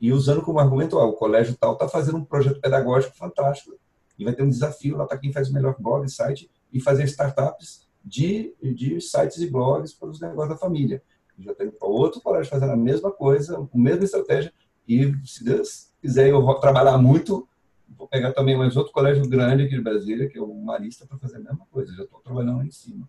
E 0.00 0.12
usando 0.12 0.42
como 0.42 0.58
argumento, 0.58 0.98
ó, 0.98 1.06
o 1.06 1.14
colégio 1.14 1.56
tal 1.58 1.74
está 1.74 1.88
fazendo 1.88 2.18
um 2.18 2.24
projeto 2.24 2.60
pedagógico 2.60 3.16
fantástico. 3.16 3.74
E 4.18 4.24
vai 4.24 4.34
ter 4.34 4.42
um 4.42 4.48
desafio 4.48 4.96
lá 4.96 5.06
para 5.06 5.16
quem 5.16 5.32
faz 5.32 5.48
o 5.48 5.54
melhor 5.54 5.76
blog, 5.78 6.06
site, 6.10 6.50
e 6.72 6.80
fazer 6.80 7.04
startups 7.04 7.86
de, 8.04 8.54
de 8.60 9.00
sites 9.00 9.38
e 9.38 9.48
blogs 9.48 9.94
para 9.94 10.08
os 10.08 10.20
negócios 10.20 10.50
da 10.50 10.56
família. 10.56 11.02
Já 11.38 11.54
tem 11.54 11.72
outro 11.80 12.20
colégio 12.20 12.50
fazendo 12.50 12.72
a 12.72 12.76
mesma 12.76 13.10
coisa, 13.10 13.56
a 13.56 13.78
mesma 13.78 14.04
estratégia, 14.04 14.52
e 14.86 15.14
se 15.24 15.44
Deus 15.44 15.88
quiser 16.00 16.28
eu 16.28 16.54
trabalhar 16.54 16.98
muito, 16.98 17.48
vou 17.96 18.08
pegar 18.08 18.32
também 18.32 18.56
mais 18.56 18.76
outro 18.76 18.92
colégio 18.92 19.28
grande 19.28 19.64
aqui 19.64 19.76
de 19.76 19.82
Brasília, 19.82 20.28
que 20.28 20.38
é 20.38 20.42
o 20.42 20.54
Marista, 20.54 21.06
para 21.06 21.18
fazer 21.18 21.36
a 21.36 21.40
mesma 21.40 21.66
coisa. 21.70 21.94
Já 21.94 22.04
estou 22.04 22.20
trabalhando 22.20 22.58
lá 22.58 22.64
em 22.64 22.70
cima. 22.70 23.08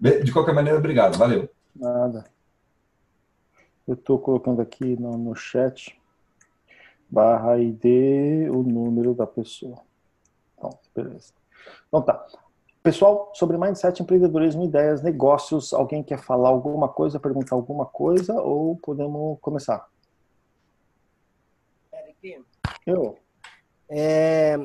De 0.00 0.32
qualquer 0.32 0.54
maneira, 0.54 0.78
obrigado. 0.78 1.16
Valeu. 1.16 1.48
Nada. 1.74 2.24
Eu 3.86 3.94
estou 3.94 4.18
colocando 4.18 4.60
aqui 4.60 4.96
no, 5.00 5.16
no 5.16 5.34
chat 5.34 5.98
barra 7.08 7.58
ID 7.58 8.50
o 8.50 8.62
número 8.62 9.14
da 9.14 9.26
pessoa. 9.26 9.80
Então, 10.56 10.78
beleza. 10.94 11.32
Então 11.88 12.02
tá. 12.02 12.26
Pessoal, 12.82 13.32
sobre 13.34 13.58
mindset, 13.58 14.02
empreendedorismo, 14.02 14.64
ideias, 14.64 15.02
negócios, 15.02 15.72
alguém 15.72 16.02
quer 16.02 16.18
falar 16.18 16.48
alguma 16.48 16.88
coisa, 16.88 17.18
perguntar 17.18 17.54
alguma 17.54 17.84
coisa 17.84 18.34
ou 18.40 18.76
podemos 18.76 19.38
começar? 19.40 19.88
Eric, 21.92 22.44
eu. 22.86 23.18
É, 23.90 24.58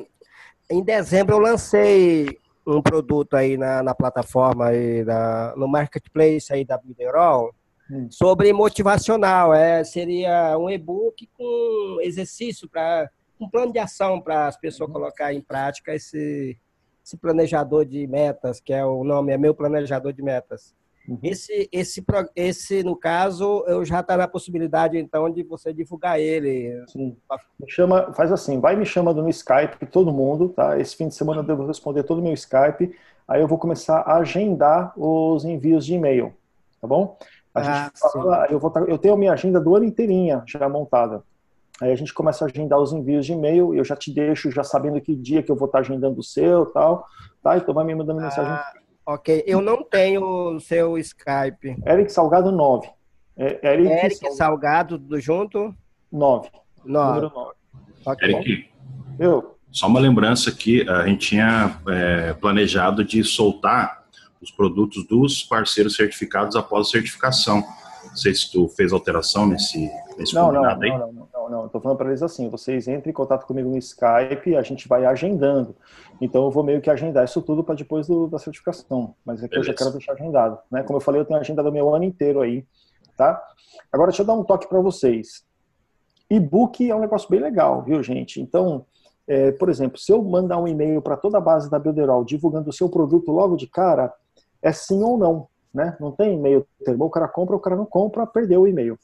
em 0.70 0.82
dezembro 0.82 1.34
eu 1.34 1.38
lancei 1.38 2.38
um 2.66 2.80
produto 2.80 3.34
aí 3.34 3.56
na, 3.56 3.82
na 3.82 3.94
plataforma 3.94 4.68
aí 4.68 5.04
da, 5.04 5.54
no 5.56 5.68
marketplace 5.68 6.52
aí 6.52 6.64
da 6.64 6.78
Biderol 6.78 7.54
hum. 7.90 8.08
sobre 8.10 8.52
motivacional. 8.52 9.52
É, 9.52 9.84
seria 9.84 10.56
um 10.58 10.70
e-book 10.70 11.28
com 11.36 11.98
exercício 12.00 12.68
para 12.68 13.10
um 13.38 13.48
plano 13.48 13.72
de 13.72 13.78
ação 13.78 14.20
para 14.20 14.46
as 14.46 14.56
pessoas 14.56 14.88
uhum. 14.88 14.94
colocar 14.94 15.32
em 15.32 15.40
prática 15.40 15.94
esse 15.94 16.58
esse 17.04 17.18
planejador 17.18 17.84
de 17.84 18.06
metas, 18.06 18.60
que 18.60 18.72
é 18.72 18.82
o 18.82 19.04
nome, 19.04 19.30
é 19.30 19.36
meu 19.36 19.54
planejador 19.54 20.10
de 20.10 20.22
metas. 20.22 20.74
Uhum. 21.08 21.18
Esse, 21.22 21.68
esse, 21.70 22.04
esse, 22.34 22.82
no 22.82 22.96
caso, 22.96 23.62
eu 23.66 23.84
já 23.84 24.00
está 24.00 24.16
na 24.16 24.26
possibilidade, 24.26 24.98
então, 24.98 25.28
de 25.30 25.42
você 25.42 25.72
divulgar 25.72 26.18
ele. 26.18 26.82
Sim. 26.88 27.16
Me 27.60 27.70
chama, 27.70 28.12
faz 28.14 28.32
assim, 28.32 28.58
vai 28.58 28.74
me 28.74 28.86
chamando 28.86 29.22
no 29.22 29.28
Skype, 29.28 29.86
todo 29.86 30.12
mundo, 30.12 30.48
tá? 30.48 30.78
Esse 30.78 30.96
fim 30.96 31.08
de 31.08 31.14
semana 31.14 31.40
eu 31.40 31.44
devo 31.44 31.66
responder 31.66 32.04
todo 32.04 32.20
o 32.20 32.22
meu 32.22 32.32
Skype, 32.32 32.94
aí 33.28 33.40
eu 33.40 33.48
vou 33.48 33.58
começar 33.58 34.00
a 34.00 34.16
agendar 34.16 34.92
os 34.98 35.44
envios 35.44 35.84
de 35.84 35.94
e-mail, 35.94 36.32
tá 36.80 36.88
bom? 36.88 37.18
A 37.54 37.60
ah, 37.60 37.84
gente 37.84 38.00
fala, 38.00 38.46
eu, 38.50 38.58
vou, 38.58 38.72
eu 38.88 38.98
tenho 38.98 39.14
a 39.14 39.16
minha 39.16 39.32
agenda 39.32 39.60
do 39.60 39.76
ano 39.76 39.84
inteirinha 39.84 40.42
já 40.46 40.68
montada. 40.68 41.22
Aí 41.80 41.92
a 41.92 41.96
gente 41.96 42.14
começa 42.14 42.44
a 42.44 42.48
agendar 42.48 42.78
os 42.78 42.92
envios 42.92 43.26
de 43.26 43.32
e-mail, 43.32 43.74
eu 43.74 43.84
já 43.84 43.94
te 43.94 44.12
deixo 44.12 44.50
já 44.50 44.64
sabendo 44.64 45.00
que 45.00 45.14
dia 45.14 45.42
que 45.42 45.50
eu 45.50 45.56
vou 45.56 45.66
estar 45.66 45.80
agendando 45.80 46.18
o 46.18 46.22
seu 46.22 46.66
tal, 46.66 47.06
tá? 47.42 47.58
Então 47.58 47.74
vai 47.74 47.84
me 47.84 47.94
mandando 47.94 48.20
ah, 48.20 48.24
mensagem. 48.24 48.83
Ok, 49.06 49.44
eu 49.46 49.60
não 49.60 49.82
tenho 49.82 50.54
o 50.56 50.60
seu 50.60 50.96
Skype. 50.96 51.76
Eric 51.86 52.10
Salgado 52.10 52.50
9. 52.50 52.88
É, 53.36 53.72
Eric, 53.72 53.88
Eric 53.88 54.16
Salgado, 54.16 54.36
Salgado 54.36 54.98
do 54.98 55.20
junto? 55.20 55.74
9. 56.10 56.48
9. 56.84 57.20
Número 57.20 57.34
9. 57.34 57.54
Okay. 58.06 58.34
Eric, 58.34 58.70
eu. 59.18 59.56
só 59.70 59.86
uma 59.88 60.00
lembrança 60.00 60.50
que 60.52 60.88
a 60.88 61.06
gente 61.06 61.28
tinha 61.28 61.78
é, 61.88 62.32
planejado 62.34 63.04
de 63.04 63.22
soltar 63.24 64.04
os 64.40 64.50
produtos 64.50 65.06
dos 65.06 65.42
parceiros 65.42 65.96
certificados 65.96 66.56
após 66.56 66.88
a 66.88 66.90
certificação. 66.90 67.62
Não 68.04 68.16
sei 68.16 68.34
se 68.34 68.52
tu 68.52 68.68
fez 68.68 68.92
alteração 68.92 69.46
nesse, 69.46 69.90
nesse 70.16 70.34
não, 70.34 70.52
não, 70.52 70.64
aí. 70.64 70.90
Não, 70.90 71.12
não, 71.12 71.28
não, 71.48 71.58
não. 71.58 71.66
Estou 71.66 71.80
falando 71.80 71.98
para 71.98 72.08
eles 72.08 72.22
assim, 72.22 72.48
vocês 72.48 72.88
entrem 72.88 73.10
em 73.10 73.14
contato 73.14 73.46
comigo 73.46 73.68
no 73.68 73.78
Skype, 73.78 74.56
a 74.56 74.62
gente 74.62 74.88
vai 74.88 75.04
agendando. 75.04 75.74
Então 76.20 76.44
eu 76.44 76.50
vou 76.50 76.62
meio 76.62 76.80
que 76.80 76.90
agendar 76.90 77.24
isso 77.24 77.40
tudo 77.42 77.62
para 77.62 77.74
depois 77.74 78.06
do, 78.06 78.26
da 78.26 78.38
certificação. 78.38 79.14
Mas 79.24 79.42
é 79.42 79.48
que 79.48 79.50
Beleza. 79.50 79.70
eu 79.70 79.72
já 79.72 79.78
quero 79.78 79.92
deixar 79.92 80.12
agendado. 80.12 80.58
Né? 80.70 80.82
Como 80.82 80.96
eu 80.96 81.00
falei, 81.00 81.20
eu 81.20 81.24
tenho 81.24 81.38
agendado 81.38 81.72
meu 81.72 81.94
ano 81.94 82.04
inteiro 82.04 82.40
aí 82.40 82.66
tá? 83.16 83.42
Agora 83.92 84.10
deixa 84.10 84.22
eu 84.22 84.26
dar 84.26 84.34
um 84.34 84.44
toque 84.44 84.68
para 84.68 84.80
vocês. 84.80 85.44
E-book 86.28 86.88
é 86.88 86.94
um 86.94 87.00
negócio 87.00 87.28
bem 87.28 87.40
legal, 87.40 87.82
viu, 87.82 88.02
gente? 88.02 88.40
Então, 88.40 88.86
é, 89.26 89.52
por 89.52 89.68
exemplo, 89.68 89.98
se 89.98 90.12
eu 90.12 90.22
mandar 90.22 90.58
um 90.58 90.68
e-mail 90.68 91.00
para 91.00 91.16
toda 91.16 91.38
a 91.38 91.40
base 91.40 91.70
da 91.70 91.78
Builderall 91.78 92.24
divulgando 92.24 92.70
o 92.70 92.72
seu 92.72 92.88
produto 92.88 93.30
logo 93.30 93.56
de 93.56 93.66
cara, 93.66 94.12
é 94.62 94.72
sim 94.72 95.02
ou 95.02 95.18
não, 95.18 95.48
né? 95.74 95.96
Não 95.98 96.12
tem 96.12 96.34
e-mail 96.34 96.64
termo, 96.84 97.04
o 97.04 97.10
cara 97.10 97.26
compra, 97.26 97.56
o 97.56 97.60
cara 97.60 97.74
não 97.76 97.84
compra, 97.84 98.26
perdeu 98.26 98.62
o 98.62 98.68
e-mail. 98.68 98.98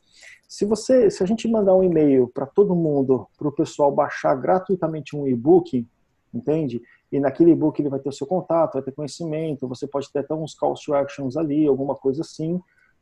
Se 0.48 0.64
você, 0.64 1.10
se 1.10 1.22
a 1.22 1.26
gente 1.26 1.48
mandar 1.48 1.74
um 1.74 1.82
e-mail 1.82 2.28
para 2.28 2.46
todo 2.46 2.74
mundo, 2.74 3.26
para 3.36 3.48
o 3.48 3.52
pessoal 3.52 3.90
baixar 3.90 4.34
gratuitamente 4.36 5.16
um 5.16 5.26
e-book, 5.26 5.86
entende? 6.32 6.80
E 7.10 7.18
naquele 7.18 7.50
e-book 7.50 7.80
ele 7.80 7.88
vai 7.88 7.98
ter 7.98 8.08
o 8.08 8.12
seu 8.12 8.26
contato, 8.26 8.74
vai 8.74 8.82
ter 8.82 8.92
conhecimento, 8.92 9.66
você 9.66 9.86
pode 9.86 10.10
ter 10.12 10.20
até 10.20 10.34
uns 10.34 10.54
calls 10.54 10.80
to 10.80 10.94
actions 10.94 11.36
ali, 11.36 11.66
alguma 11.66 11.94
coisa 11.94 12.22
assim. 12.22 12.60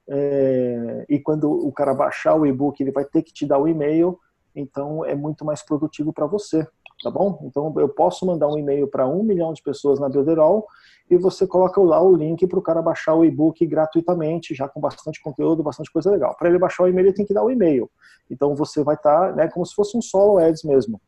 É, 0.09 1.05
e 1.09 1.19
quando 1.19 1.51
o 1.51 1.71
cara 1.71 1.93
baixar 1.93 2.35
o 2.35 2.47
e-book, 2.47 2.81
ele 2.83 2.91
vai 2.91 3.05
ter 3.05 3.23
que 3.23 3.33
te 3.33 3.47
dar 3.47 3.59
o 3.59 3.69
e-mail, 3.69 4.19
então 4.55 5.05
é 5.05 5.15
muito 5.15 5.45
mais 5.45 5.63
produtivo 5.63 6.13
para 6.13 6.27
você, 6.27 6.67
tá 7.03 7.11
bom? 7.11 7.39
Então 7.45 7.73
eu 7.77 7.89
posso 7.89 8.27
mandar 8.27 8.49
um 8.49 8.59
e-mail 8.59 8.89
para 8.89 9.07
um 9.07 9.23
milhão 9.23 9.53
de 9.53 9.63
pessoas 9.63 10.01
na 10.01 10.09
Builderall 10.09 10.67
e 11.11 11.17
você 11.17 11.47
coloca 11.47 11.81
lá 11.81 12.03
o 12.03 12.15
link 12.15 12.47
para 12.47 12.59
o 12.59 12.63
cara 12.63 12.83
baixar 12.83 13.15
o 13.15 13.25
e-book 13.25 13.65
gratuitamente, 13.67 14.55
já 14.55 14.69
com 14.69 14.81
bastante 14.81 15.23
conteúdo, 15.23 15.63
bastante 15.63 15.91
coisa 15.93 16.11
legal. 16.11 16.37
Para 16.39 16.49
ele 16.49 16.59
baixar 16.59 16.85
o 16.85 16.89
e-mail, 16.89 17.09
ele 17.09 17.15
tem 17.15 17.27
que 17.27 17.35
dar 17.35 17.45
o 17.45 17.51
e-mail. 17.51 17.91
Então 18.31 18.55
você 18.55 18.83
vai 18.83 18.95
estar, 18.95 19.31
tá, 19.31 19.33
né, 19.37 19.49
como 19.49 19.65
se 19.65 19.75
fosse 19.75 19.97
um 19.97 20.03
solo 20.03 20.39
ads 20.39 20.63
mesmo 20.65 21.01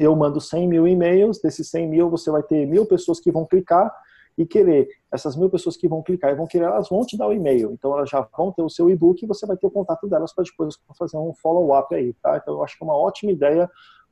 eu 0.00 0.16
mando 0.16 0.40
100 0.40 0.66
mil 0.66 0.88
e-mails, 0.88 1.40
desses 1.40 1.68
100 1.68 1.88
mil 1.88 2.10
você 2.10 2.30
vai 2.30 2.42
ter 2.42 2.66
mil 2.66 2.86
pessoas 2.86 3.20
que 3.20 3.30
vão 3.30 3.44
clicar 3.44 3.92
e 4.38 4.46
querer. 4.46 4.88
Essas 5.12 5.36
mil 5.36 5.50
pessoas 5.50 5.76
que 5.76 5.86
vão 5.86 6.02
clicar 6.02 6.32
e 6.32 6.34
vão 6.34 6.46
querer, 6.46 6.64
elas 6.64 6.88
vão 6.88 7.04
te 7.04 7.18
dar 7.18 7.26
o 7.26 7.32
e-mail. 7.32 7.72
Então 7.72 7.92
elas 7.92 8.08
já 8.08 8.26
vão 8.36 8.50
ter 8.50 8.62
o 8.62 8.70
seu 8.70 8.88
e-book 8.88 9.22
e 9.22 9.28
você 9.28 9.46
vai 9.46 9.56
ter 9.56 9.66
o 9.66 9.70
contato 9.70 10.08
delas 10.08 10.32
para 10.32 10.44
depois 10.44 10.78
fazer 10.98 11.18
um 11.18 11.34
follow-up 11.34 11.94
aí, 11.94 12.14
tá? 12.22 12.38
Então 12.38 12.54
eu 12.54 12.64
acho 12.64 12.78
que 12.78 12.82
é 12.82 12.86
uma 12.86 12.96
ótima 12.96 13.30
ideia 13.30 13.70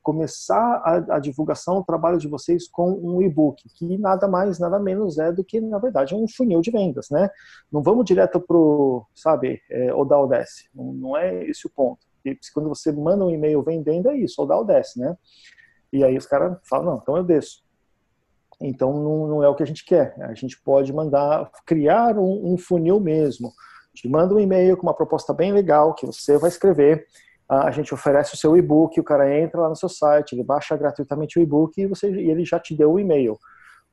começar 0.09 0.57
a, 0.57 1.16
a 1.16 1.18
divulgação, 1.18 1.77
o 1.77 1.85
trabalho 1.85 2.16
de 2.16 2.27
vocês 2.27 2.66
com 2.66 2.92
um 2.92 3.21
e-book, 3.21 3.62
que 3.75 3.99
nada 3.99 4.27
mais, 4.27 4.59
nada 4.59 4.79
menos 4.79 5.18
é 5.18 5.31
do 5.31 5.44
que, 5.44 5.61
na 5.61 5.79
verdade, 5.79 6.14
um 6.14 6.27
funil 6.27 6.62
de 6.62 6.71
vendas, 6.71 7.11
né? 7.11 7.29
Não 7.71 7.83
vamos 7.83 8.07
direto 8.07 8.40
pro, 8.40 9.05
sabe, 9.14 9.61
é, 9.71 9.92
Odal 9.92 10.27
desce. 10.27 10.71
Não, 10.75 10.94
não 10.94 11.14
é 11.14 11.44
esse 11.44 11.66
o 11.66 11.71
ponto. 11.71 12.07
E 12.25 12.35
quando 12.55 12.71
você 12.71 12.90
manda 12.90 13.23
um 13.23 13.31
e-mail 13.31 13.62
vendendo, 13.62 14.09
é 14.09 14.16
isso, 14.16 14.40
Odal 14.40 14.64
desce, 14.64 14.99
né? 14.99 15.14
E 15.92 16.03
aí 16.03 16.16
os 16.16 16.25
caras 16.25 16.57
falam, 16.64 16.92
não, 16.92 16.99
então 17.03 17.14
eu 17.14 17.23
desço. 17.23 17.62
Então 18.62 18.90
não, 18.94 19.27
não, 19.27 19.44
é 19.44 19.49
o 19.51 19.55
que 19.55 19.62
a 19.62 19.66
gente 19.66 19.85
quer. 19.85 20.14
A 20.23 20.33
gente 20.33 20.59
pode 20.62 20.90
mandar, 20.90 21.51
criar 21.66 22.16
um, 22.16 22.55
um 22.55 22.57
funil 22.57 22.99
mesmo. 22.99 23.53
Te 23.94 24.09
manda 24.09 24.35
um 24.35 24.40
e-mail 24.40 24.75
com 24.75 24.85
uma 24.85 24.94
proposta 24.94 25.35
bem 25.35 25.53
legal 25.53 25.94
que 25.94 26.07
você 26.07 26.38
vai 26.38 26.49
escrever. 26.49 27.07
A 27.49 27.71
gente 27.71 27.95
oferece 27.95 28.35
o 28.35 28.37
seu 28.37 28.57
e-book, 28.59 29.01
o 29.01 29.05
cara 29.05 29.35
entra 29.39 29.63
lá 29.63 29.69
no 29.71 29.77
seu 29.77 29.89
site, 29.89 30.35
ele 30.35 30.45
baixa 30.45 30.77
gratuitamente 30.77 31.39
o 31.39 31.43
e-book 31.43 31.81
e, 31.81 31.87
você, 31.87 32.11
e 32.11 32.31
ele 32.31 32.45
já 32.45 32.61
te 32.61 32.75
deu 32.75 32.93
o 32.93 33.01
e-mail. 33.01 33.39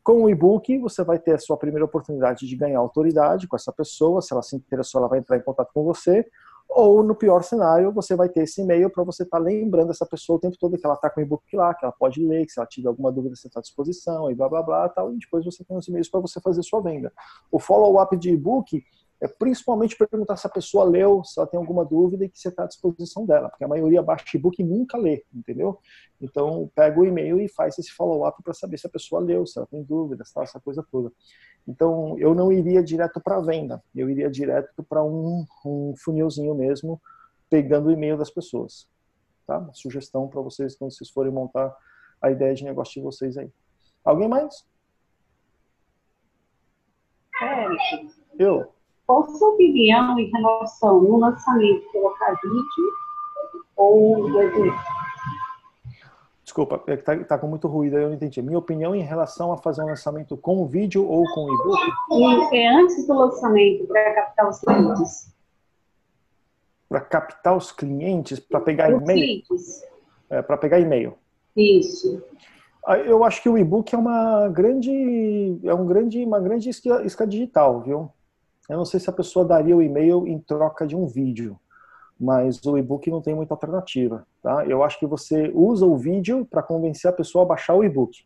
Com 0.03 0.23
o 0.23 0.29
e-book, 0.29 0.77
você 0.77 1.03
vai 1.03 1.17
ter 1.17 1.33
a 1.33 1.39
sua 1.39 1.57
primeira 1.57 1.85
oportunidade 1.85 2.45
de 2.45 2.55
ganhar 2.55 2.79
autoridade 2.79 3.47
com 3.47 3.55
essa 3.55 3.71
pessoa. 3.71 4.21
Se 4.21 4.33
ela 4.33 4.43
se 4.43 4.55
interessou, 4.55 4.99
ela 4.99 5.07
vai 5.07 5.19
entrar 5.19 5.37
em 5.37 5.41
contato 5.41 5.71
com 5.73 5.83
você. 5.83 6.25
Ou, 6.67 7.01
no 7.01 7.15
pior 7.15 7.43
cenário, 7.43 7.91
você 7.91 8.15
vai 8.15 8.27
ter 8.27 8.41
esse 8.41 8.61
e-mail 8.61 8.89
para 8.89 9.03
você 9.03 9.23
estar 9.23 9.37
tá 9.37 9.43
lembrando 9.43 9.91
essa 9.91 10.05
pessoa 10.05 10.37
o 10.37 10.39
tempo 10.39 10.57
todo 10.59 10.77
que 10.77 10.85
ela 10.85 10.95
está 10.95 11.09
com 11.09 11.21
o 11.21 11.23
e-book 11.23 11.43
lá, 11.55 11.73
que 11.73 11.85
ela 11.85 11.93
pode 11.97 12.23
ler, 12.23 12.45
que 12.45 12.51
se 12.51 12.59
ela 12.59 12.67
tiver 12.67 12.89
alguma 12.89 13.11
dúvida, 13.11 13.35
você 13.35 13.47
está 13.47 13.59
à 13.59 13.63
disposição, 13.63 14.29
e 14.29 14.35
blá, 14.35 14.49
blá, 14.49 14.61
blá, 14.61 14.89
tal. 14.89 15.13
E 15.13 15.17
depois 15.17 15.45
você 15.45 15.63
tem 15.63 15.77
os 15.77 15.87
e-mails 15.87 16.09
para 16.09 16.19
você 16.19 16.41
fazer 16.41 16.61
sua 16.63 16.81
venda. 16.81 17.13
O 17.51 17.59
follow-up 17.59 18.17
de 18.17 18.31
e-book 18.31 18.83
é 19.21 19.27
principalmente 19.27 19.97
perguntar 19.97 20.35
se 20.35 20.45
a 20.45 20.49
pessoa 20.49 20.83
leu, 20.83 21.23
se 21.23 21.39
ela 21.39 21.47
tem 21.47 21.57
alguma 21.57 21.85
dúvida 21.85 22.25
e 22.25 22.29
que 22.29 22.37
você 22.37 22.49
está 22.49 22.63
à 22.63 22.67
disposição 22.67 23.25
dela, 23.25 23.49
porque 23.49 23.63
a 23.63 23.67
maioria 23.67 24.01
baixa 24.03 24.35
e-book 24.35 24.61
e 24.61 24.65
nunca 24.65 24.97
lê, 24.97 25.23
entendeu? 25.33 25.79
Então, 26.19 26.69
pega 26.75 26.99
o 26.99 27.05
e-mail 27.05 27.39
e 27.39 27.47
faz 27.47 27.79
esse 27.79 27.91
follow-up 27.91 28.41
para 28.43 28.53
saber 28.53 28.77
se 28.77 28.87
a 28.87 28.89
pessoa 28.89 29.21
leu, 29.21 29.45
se 29.45 29.57
ela 29.57 29.67
tem 29.67 29.81
dúvidas, 29.83 30.31
tal, 30.31 30.43
essa 30.43 30.59
coisa 30.59 30.85
toda. 30.91 31.11
Então, 31.67 32.17
eu 32.19 32.35
não 32.35 32.51
iria 32.51 32.83
direto 32.83 33.21
para 33.21 33.39
venda, 33.39 33.81
eu 33.95 34.09
iria 34.09 34.29
direto 34.29 34.83
para 34.83 35.03
um, 35.03 35.45
um 35.65 35.93
funilzinho 35.97 36.53
mesmo, 36.53 37.01
pegando 37.49 37.87
o 37.87 37.91
e-mail 37.91 38.17
das 38.17 38.29
pessoas. 38.29 38.87
Tá? 39.47 39.59
Uma 39.59 39.73
sugestão 39.73 40.27
para 40.27 40.41
vocês 40.41 40.75
quando 40.75 40.91
vocês 40.91 41.09
forem 41.09 41.31
montar 41.31 41.75
a 42.21 42.31
ideia 42.31 42.53
de 42.53 42.63
negócio 42.63 42.93
de 42.95 43.01
vocês 43.01 43.37
aí. 43.37 43.49
Alguém 44.03 44.27
mais? 44.27 44.65
É, 47.41 47.65
eu. 48.37 48.74
Qual 49.05 49.23
a 49.23 49.29
sua 49.29 49.49
opinião 49.49 50.17
em 50.17 50.29
relação 50.31 51.01
no 51.01 51.17
lançamento 51.17 51.91
colocar 51.91 52.33
vídeo 52.41 52.91
ou 53.75 54.29
Desculpa, 56.43 56.83
é 56.87 56.95
que 56.95 57.03
tá, 57.03 57.17
tá, 57.23 57.37
com 57.37 57.47
muito 57.47 57.67
ruído, 57.67 57.97
eu 57.97 58.07
não 58.07 58.15
entendi. 58.15 58.41
Minha 58.41 58.59
opinião 58.59 58.95
em 58.95 59.01
relação 59.01 59.51
a 59.51 59.57
fazer 59.57 59.81
um 59.81 59.87
lançamento 59.87 60.37
com 60.37 60.65
vídeo 60.67 61.05
ou 61.05 61.23
com 61.33 61.51
e-book? 61.51 62.55
É 62.55 62.67
antes 62.69 63.07
do 63.07 63.13
lançamento, 63.13 63.85
para 63.87 64.13
captar 64.13 64.49
os 64.49 64.59
clientes. 64.59 65.35
Para 66.87 67.01
captar 67.01 67.57
os 67.57 67.71
clientes, 67.71 68.39
para 68.39 68.61
pegar 68.61 68.91
e-mail? 68.91 69.43
É, 70.29 70.41
para 70.41 70.57
pegar 70.57 70.79
e-mail. 70.79 71.15
Isso. 71.55 72.23
Ah, 72.85 72.99
eu 72.99 73.23
acho 73.23 73.41
que 73.41 73.49
o 73.49 73.57
e-book 73.57 73.93
é 73.93 73.97
uma 73.97 74.47
grande, 74.47 75.59
é 75.63 75.73
um 75.73 75.85
grande, 75.85 76.23
uma 76.23 76.39
grande 76.39 76.69
isca, 76.69 77.03
isca 77.03 77.25
digital, 77.25 77.81
viu? 77.81 78.11
Eu 78.69 78.77
não 78.77 78.85
sei 78.85 78.99
se 78.99 79.09
a 79.09 79.13
pessoa 79.13 79.45
daria 79.45 79.75
o 79.75 79.81
e-mail 79.81 80.27
em 80.27 80.39
troca 80.39 80.87
de 80.87 80.95
um 80.95 81.07
vídeo, 81.07 81.59
mas 82.19 82.63
o 82.65 82.77
e-book 82.77 83.09
não 83.11 83.21
tem 83.21 83.35
muita 83.35 83.53
alternativa. 83.53 84.25
Tá? 84.41 84.65
Eu 84.65 84.83
acho 84.83 84.99
que 84.99 85.05
você 85.05 85.51
usa 85.53 85.85
o 85.85 85.97
vídeo 85.97 86.45
para 86.45 86.63
convencer 86.63 87.09
a 87.09 87.13
pessoa 87.13 87.43
a 87.43 87.47
baixar 87.47 87.75
o 87.75 87.83
e-book. 87.83 88.25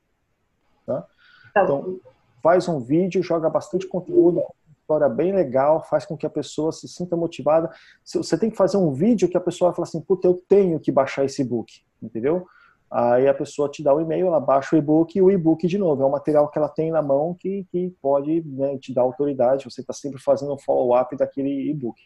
Tá? 0.86 1.06
tá? 1.54 1.64
Então, 1.64 2.00
faz 2.42 2.68
um 2.68 2.80
vídeo, 2.80 3.22
joga 3.22 3.50
bastante 3.50 3.88
conteúdo, 3.88 4.42
história 4.90 5.08
bem 5.08 5.32
legal, 5.34 5.84
faz 5.84 6.06
com 6.06 6.18
que 6.18 6.26
a 6.26 6.30
pessoa 6.30 6.72
se 6.72 6.88
sinta 6.88 7.16
motivada. 7.16 7.70
Você 8.04 8.38
tem 8.38 8.50
que 8.50 8.58
fazer 8.58 8.78
um 8.78 8.92
vídeo 8.92 9.30
que 9.30 9.38
a 9.38 9.42
pessoa 9.42 9.74
fala 9.74 9.88
assim, 9.88 10.02
puta, 10.02 10.28
eu 10.28 10.42
tenho 10.48 10.80
que 10.80 10.92
baixar 10.92 11.26
esse 11.26 11.44
e-book, 11.44 11.82
entendeu? 12.02 12.48
Aí 12.92 13.28
a 13.28 13.34
pessoa 13.34 13.70
te 13.70 13.84
dá 13.84 13.94
o 13.94 14.02
e-mail, 14.02 14.28
ela 14.28 14.40
baixa 14.40 14.76
o 14.76 14.80
e-book 14.80 15.16
e 15.16 15.22
o 15.22 15.30
e-book 15.30 15.68
de 15.68 15.78
novo. 15.78 16.02
É 16.02 16.06
um 16.06 16.12
material 16.12 16.50
que 16.50 16.58
ela 16.58 16.68
tem 16.68 16.90
na 16.90 17.02
mão 17.02 17.36
que, 17.40 17.66
que 17.72 17.96
pode 18.02 18.42
né, 18.48 18.78
te 18.80 18.92
dar 18.94 19.04
autoridade. 19.04 19.66
Você 19.66 19.82
está 19.82 19.94
sempre 19.94 20.20
fazendo 20.20 20.54
um 20.54 20.58
follow-up 20.58 21.16
daquele 21.16 21.70
e-book. 21.70 22.02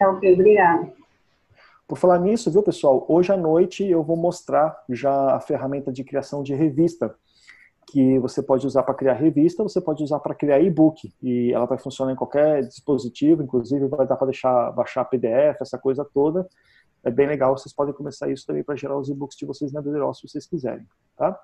Ok, 0.00 0.32
obrigada. 0.32 0.90
Por 1.86 1.98
falar 1.98 2.18
nisso, 2.18 2.50
viu, 2.50 2.62
pessoal? 2.62 3.04
Hoje 3.06 3.32
à 3.32 3.36
noite 3.36 3.84
eu 3.86 4.02
vou 4.02 4.16
mostrar 4.16 4.82
já 4.88 5.36
a 5.36 5.40
ferramenta 5.40 5.92
de 5.92 6.02
criação 6.02 6.42
de 6.42 6.54
revista, 6.54 7.14
que 7.88 8.18
você 8.18 8.42
pode 8.42 8.66
usar 8.66 8.82
para 8.82 8.94
criar 8.94 9.12
revista, 9.12 9.62
você 9.62 9.80
pode 9.80 10.02
usar 10.02 10.18
para 10.20 10.34
criar 10.34 10.58
e-book. 10.58 11.12
E 11.22 11.52
ela 11.52 11.66
vai 11.66 11.78
funcionar 11.78 12.12
em 12.12 12.16
qualquer 12.16 12.62
dispositivo, 12.62 13.42
inclusive 13.42 13.86
vai 13.88 14.06
dar 14.06 14.16
para 14.16 14.28
deixar 14.28 14.72
baixar 14.72 15.04
PDF, 15.04 15.60
essa 15.60 15.78
coisa 15.78 16.04
toda 16.04 16.48
é 17.06 17.10
bem 17.10 17.28
legal, 17.28 17.56
vocês 17.56 17.72
podem 17.72 17.94
começar 17.94 18.28
isso 18.28 18.44
também 18.44 18.64
para 18.64 18.74
gerar 18.74 18.98
os 18.98 19.08
e-books 19.08 19.36
de 19.36 19.46
vocês 19.46 19.72
na 19.72 19.80
Builderall, 19.80 20.12
se 20.12 20.26
vocês 20.26 20.44
quiserem, 20.44 20.84
tá? 21.16 21.40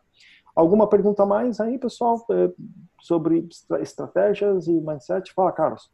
Alguma 0.56 0.88
pergunta 0.88 1.24
mais 1.24 1.60
aí, 1.60 1.78
pessoal, 1.78 2.26
é, 2.32 2.50
sobre 3.00 3.48
estratégias 3.80 4.66
e 4.66 4.72
mindset? 4.72 5.32
Fala, 5.32 5.52
Carlos. 5.52 5.88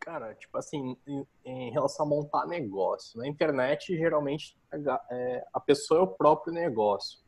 Cara, 0.00 0.34
tipo 0.34 0.56
assim, 0.56 0.96
em, 1.44 1.70
relação 1.70 2.06
a 2.06 2.08
montar 2.08 2.46
negócio, 2.46 3.18
na 3.18 3.28
internet, 3.28 3.94
geralmente, 3.94 4.58
é, 5.10 5.44
a 5.52 5.60
pessoa 5.60 6.00
é 6.00 6.02
o 6.02 6.08
próprio 6.08 6.54
negócio. 6.54 7.20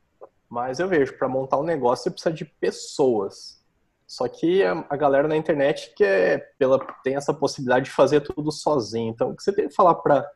Mas 0.48 0.80
eu 0.80 0.88
vejo, 0.88 1.16
para 1.18 1.28
montar 1.28 1.58
um 1.58 1.62
negócio, 1.62 2.04
você 2.04 2.10
precisa 2.10 2.34
de 2.34 2.46
pessoas. 2.46 3.62
Só 4.06 4.26
que 4.26 4.64
a, 4.64 4.96
galera 4.96 5.28
na 5.28 5.36
internet 5.36 5.92
que 5.94 6.02
é, 6.02 6.38
pela, 6.58 6.78
tem 7.04 7.16
essa 7.16 7.34
possibilidade 7.34 7.84
de 7.84 7.90
fazer 7.90 8.22
tudo 8.22 8.50
sozinho. 8.50 9.10
Então, 9.10 9.30
o 9.30 9.36
que 9.36 9.42
você 9.42 9.52
tem 9.52 9.68
que 9.68 9.74
falar 9.74 9.94
para 9.96 10.26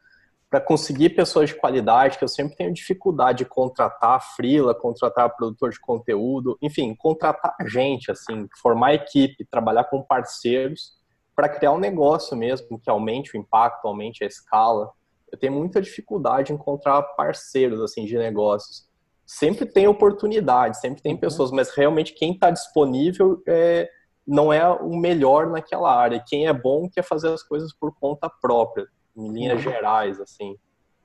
para 0.53 0.61
conseguir 0.61 1.09
pessoas 1.17 1.49
de 1.49 1.57
qualidade, 1.57 2.19
que 2.19 2.25
eu 2.25 2.29
sempre 2.29 2.55
tenho 2.55 2.75
dificuldade 2.75 3.39
de 3.39 3.47
contratar 3.47 4.21
freela, 4.37 4.75
contratar 4.75 5.35
produtor 5.35 5.71
de 5.71 5.81
conteúdo, 5.81 6.59
enfim, 6.61 6.95
contratar 6.95 7.57
gente, 7.65 8.11
assim, 8.11 8.47
formar 8.61 8.93
equipe, 8.93 9.47
trabalhar 9.51 9.85
com 9.85 10.03
parceiros 10.03 10.93
para 11.35 11.49
criar 11.49 11.73
um 11.73 11.79
negócio 11.79 12.37
mesmo 12.37 12.79
que 12.79 12.91
aumente 12.91 13.35
o 13.35 13.41
impacto, 13.41 13.89
aumente 13.89 14.25
a 14.25 14.27
escala. 14.27 14.93
Eu 15.33 15.39
tenho 15.39 15.55
muita 15.55 15.81
dificuldade 15.81 16.53
em 16.53 16.57
encontrar 16.57 17.01
parceiros 17.01 17.81
assim 17.81 18.05
de 18.05 18.19
negócios. 18.19 18.87
Sempre 19.25 19.65
tem 19.65 19.89
oportunidade, 19.89 20.79
sempre 20.79 21.01
tem 21.01 21.15
uhum. 21.15 21.19
pessoas, 21.19 21.51
mas 21.51 21.71
realmente 21.71 22.13
quem 22.13 22.35
está 22.35 22.51
disponível 22.51 23.43
é, 23.49 23.89
não 24.27 24.53
é 24.53 24.69
o 24.69 24.95
melhor 24.99 25.47
naquela 25.47 25.97
área. 25.97 26.23
Quem 26.29 26.47
é 26.47 26.53
bom 26.53 26.91
quer 26.91 27.05
fazer 27.05 27.33
as 27.33 27.43
coisas 27.43 27.73
por 27.73 27.95
conta 27.99 28.29
própria 28.29 28.87
em 29.17 29.33
linhas 29.33 29.65
uhum. 29.65 29.73
gerais, 29.73 30.21
assim? 30.21 30.57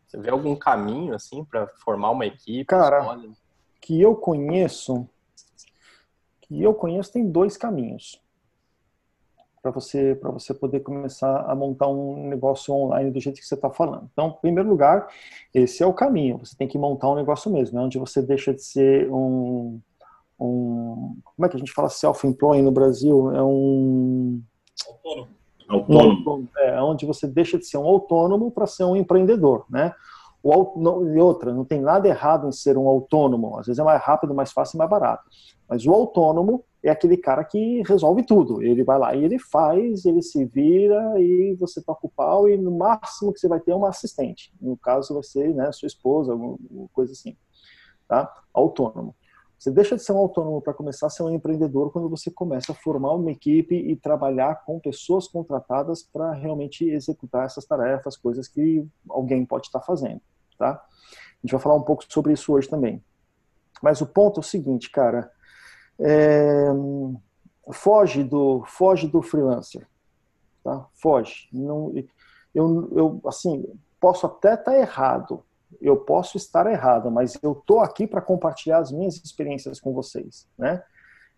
Você 0.07 0.17
vê 0.17 0.29
algum 0.29 0.55
caminho, 0.55 1.13
assim, 1.13 1.43
para 1.43 1.67
formar 1.83 2.11
uma 2.11 2.25
equipe? 2.25 2.65
Cara, 2.65 2.99
escola? 2.99 3.33
que 3.81 4.01
eu 4.01 4.15
conheço, 4.15 5.07
que 6.41 6.61
eu 6.61 6.73
conheço 6.73 7.11
tem 7.11 7.29
dois 7.29 7.57
caminhos. 7.57 8.21
para 9.61 9.71
você 9.71 10.15
para 10.15 10.31
você 10.31 10.53
poder 10.53 10.79
começar 10.79 11.41
a 11.41 11.53
montar 11.53 11.87
um 11.87 12.27
negócio 12.29 12.73
online 12.73 13.11
do 13.11 13.19
jeito 13.19 13.39
que 13.39 13.45
você 13.45 13.55
está 13.55 13.69
falando. 13.69 14.09
Então, 14.13 14.29
em 14.29 14.41
primeiro 14.41 14.69
lugar, 14.69 15.07
esse 15.53 15.83
é 15.83 15.85
o 15.85 15.93
caminho. 15.93 16.37
Você 16.39 16.55
tem 16.55 16.67
que 16.67 16.77
montar 16.77 17.09
um 17.09 17.15
negócio 17.15 17.51
mesmo, 17.51 17.77
né? 17.77 17.85
onde 17.85 17.97
você 17.97 18.21
deixa 18.21 18.53
de 18.53 18.63
ser 18.63 19.11
um, 19.11 19.81
um 20.39 21.17
como 21.23 21.45
é 21.45 21.49
que 21.49 21.57
a 21.57 21.59
gente 21.59 21.73
fala 21.73 21.89
self-employed 21.89 22.63
no 22.63 22.71
Brasil? 22.71 23.35
É 23.35 23.43
um 23.43 24.41
autônomo. 24.87 25.37
Autônomo. 25.67 26.47
É, 26.57 26.81
onde 26.81 27.05
você 27.05 27.27
deixa 27.27 27.57
de 27.57 27.65
ser 27.65 27.77
um 27.77 27.85
autônomo 27.85 28.51
para 28.51 28.67
ser 28.67 28.83
um 28.83 28.95
empreendedor, 28.95 29.65
né? 29.69 29.93
O, 30.43 31.03
e 31.13 31.19
outra, 31.19 31.53
não 31.53 31.65
tem 31.65 31.81
nada 31.81 32.07
errado 32.07 32.47
em 32.47 32.51
ser 32.51 32.77
um 32.77 32.87
autônomo. 32.87 33.57
Às 33.57 33.67
vezes 33.67 33.79
é 33.79 33.83
mais 33.83 34.01
rápido, 34.01 34.33
mais 34.33 34.51
fácil 34.51 34.77
e 34.77 34.79
mais 34.79 34.89
barato. 34.89 35.23
Mas 35.67 35.85
o 35.85 35.91
autônomo 35.91 36.63
é 36.81 36.89
aquele 36.89 37.17
cara 37.17 37.43
que 37.43 37.81
resolve 37.85 38.23
tudo. 38.23 38.61
Ele 38.61 38.83
vai 38.83 38.97
lá 38.97 39.15
e 39.15 39.25
ele 39.25 39.39
faz, 39.39 40.05
ele 40.05 40.21
se 40.21 40.45
vira 40.45 41.19
e 41.19 41.55
você 41.59 41.81
toca 41.81 42.07
o 42.07 42.09
pau 42.09 42.47
e 42.47 42.55
no 42.55 42.71
máximo 42.71 43.33
que 43.33 43.39
você 43.39 43.47
vai 43.47 43.59
ter 43.59 43.71
é 43.71 43.75
uma 43.75 43.89
assistente. 43.89 44.53
No 44.61 44.77
caso 44.77 45.13
vai 45.15 45.23
ser 45.23 45.53
né, 45.53 45.71
sua 45.71 45.87
esposa, 45.87 46.31
alguma 46.31 46.87
coisa 46.93 47.11
assim. 47.11 47.35
Tá? 48.07 48.31
Autônomo. 48.53 49.13
Você 49.57 49.71
deixa 49.71 49.95
de 49.95 50.03
ser 50.03 50.11
um 50.11 50.17
autônomo 50.17 50.61
para 50.61 50.73
começar 50.73 51.07
a 51.07 51.09
ser 51.09 51.23
um 51.23 51.31
empreendedor 51.31 51.91
quando 51.91 52.07
você 52.09 52.29
começa 52.29 52.71
a 52.71 52.75
formar 52.75 53.13
uma 53.13 53.31
equipe 53.31 53.75
e 53.75 53.95
trabalhar 53.95 54.63
com 54.63 54.79
pessoas 54.79 55.27
contratadas 55.27 56.03
para 56.03 56.31
realmente 56.33 56.87
executar 56.87 57.45
essas 57.45 57.65
tarefas, 57.65 58.15
coisas 58.15 58.47
que 58.47 58.87
alguém 59.09 59.43
pode 59.45 59.67
estar 59.67 59.81
fazendo, 59.81 60.21
tá? 60.57 60.71
A 60.71 61.39
gente 61.41 61.51
vai 61.51 61.59
falar 61.59 61.75
um 61.75 61.83
pouco 61.83 62.03
sobre 62.07 62.33
isso 62.33 62.53
hoje 62.53 62.69
também. 62.69 63.03
Mas 63.81 63.99
o 63.99 64.05
ponto 64.05 64.39
é 64.39 64.41
o 64.41 64.43
seguinte, 64.43 64.91
cara, 64.91 65.31
é, 65.99 66.67
foge 67.71 68.23
do 68.23 68.63
foge 68.65 69.07
do 69.07 69.21
freelancer, 69.23 69.87
tá? 70.63 70.87
Foge. 70.93 71.49
Não, 71.51 71.91
eu, 72.53 72.89
eu 72.95 73.21
assim 73.25 73.65
posso 73.99 74.27
até 74.27 74.53
estar 74.53 74.71
tá 74.71 74.77
errado, 74.77 75.43
eu 75.81 75.97
posso 75.97 76.37
estar 76.37 76.65
errado, 76.67 77.11
mas 77.11 77.37
eu 77.41 77.55
tô 77.55 77.79
aqui 77.79 78.07
para 78.07 78.21
compartilhar 78.21 78.79
as 78.79 78.91
minhas 78.91 79.15
experiências 79.17 79.79
com 79.79 79.93
vocês, 79.93 80.47
né? 80.57 80.83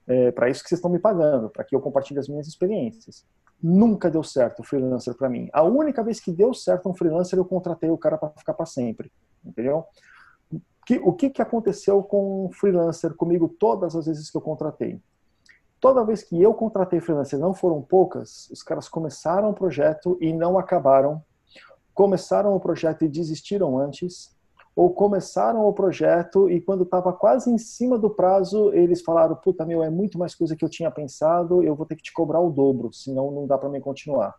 É, 0.08 0.32
para 0.32 0.50
isso 0.50 0.63
que 0.63 0.70
vocês 0.70 0.80
estão 0.80 0.89
me 0.89 1.00
pagando, 1.00 1.50
para 1.50 1.63
que 1.63 1.76
eu 1.76 1.80
compartilhe 1.80 2.20
as 2.20 2.28
minhas 2.28 2.48
experiências. 2.48 3.26
Nunca 3.62 4.10
deu 4.10 4.24
certo 4.24 4.62
o 4.62 4.63
freelancer 4.63 5.15
para 5.15 5.30
mim. 5.30 5.50
A 5.54 5.62
única 5.63 6.04
vez 6.04 6.20
que 6.20 6.32
deu 6.32 6.54
certo 6.54 6.89
um 6.89 6.96
freelancer, 6.96 7.38
eu 7.38 7.46
contratei 7.46 7.89
o 7.89 7.98
cara 7.98 8.18
para 8.18 8.30
ficar 8.30 8.54
para 8.54 8.65
sempre, 8.65 9.12
entendeu? 9.46 9.86
Que, 10.86 10.98
o 10.98 11.13
que, 11.13 11.30
que 11.30 11.42
aconteceu 11.42 12.02
com 12.02 12.46
o 12.46 12.52
freelancer 12.52 13.13
comigo 13.13 13.48
todas 13.48 13.96
as 13.96 14.08
vezes 14.08 14.32
que 14.32 14.38
eu 14.38 14.42
contratei? 14.42 15.00
Toda 15.80 16.04
vez 16.04 16.24
que 16.24 16.42
eu 16.42 16.54
contratei 16.54 17.00
freelancer, 17.00 17.38
não 17.38 17.54
foram 17.54 17.82
poucas, 17.82 18.50
os 18.50 18.63
caras 18.63 18.89
começaram 18.89 19.52
o 19.52 19.54
projeto 19.54 20.18
e 20.20 20.34
não 20.34 20.58
acabaram 20.58 21.24
começaram 21.99 22.55
o 22.55 22.62
projeto 22.62 23.03
e 23.03 23.09
desistiram 23.09 23.77
antes, 23.77 24.33
ou 24.73 24.89
começaram 24.93 25.67
o 25.67 25.73
projeto 25.73 26.49
e 26.49 26.62
quando 26.62 26.83
estava 26.83 27.12
quase 27.12 27.51
em 27.51 27.57
cima 27.57 27.99
do 27.99 28.09
prazo, 28.09 28.73
eles 28.73 29.01
falaram, 29.01 29.35
puta 29.35 29.65
meu, 29.65 29.83
é 29.83 29.89
muito 29.89 30.17
mais 30.17 30.33
coisa 30.33 30.55
que 30.55 30.63
eu 30.63 30.69
tinha 30.69 30.89
pensado, 30.89 31.62
eu 31.62 31.75
vou 31.75 31.85
ter 31.85 31.97
que 31.97 32.03
te 32.03 32.13
cobrar 32.13 32.39
o 32.39 32.51
dobro, 32.51 32.93
senão 32.93 33.31
não 33.31 33.45
dá 33.45 33.57
para 33.57 33.67
mim 33.67 33.81
continuar. 33.81 34.33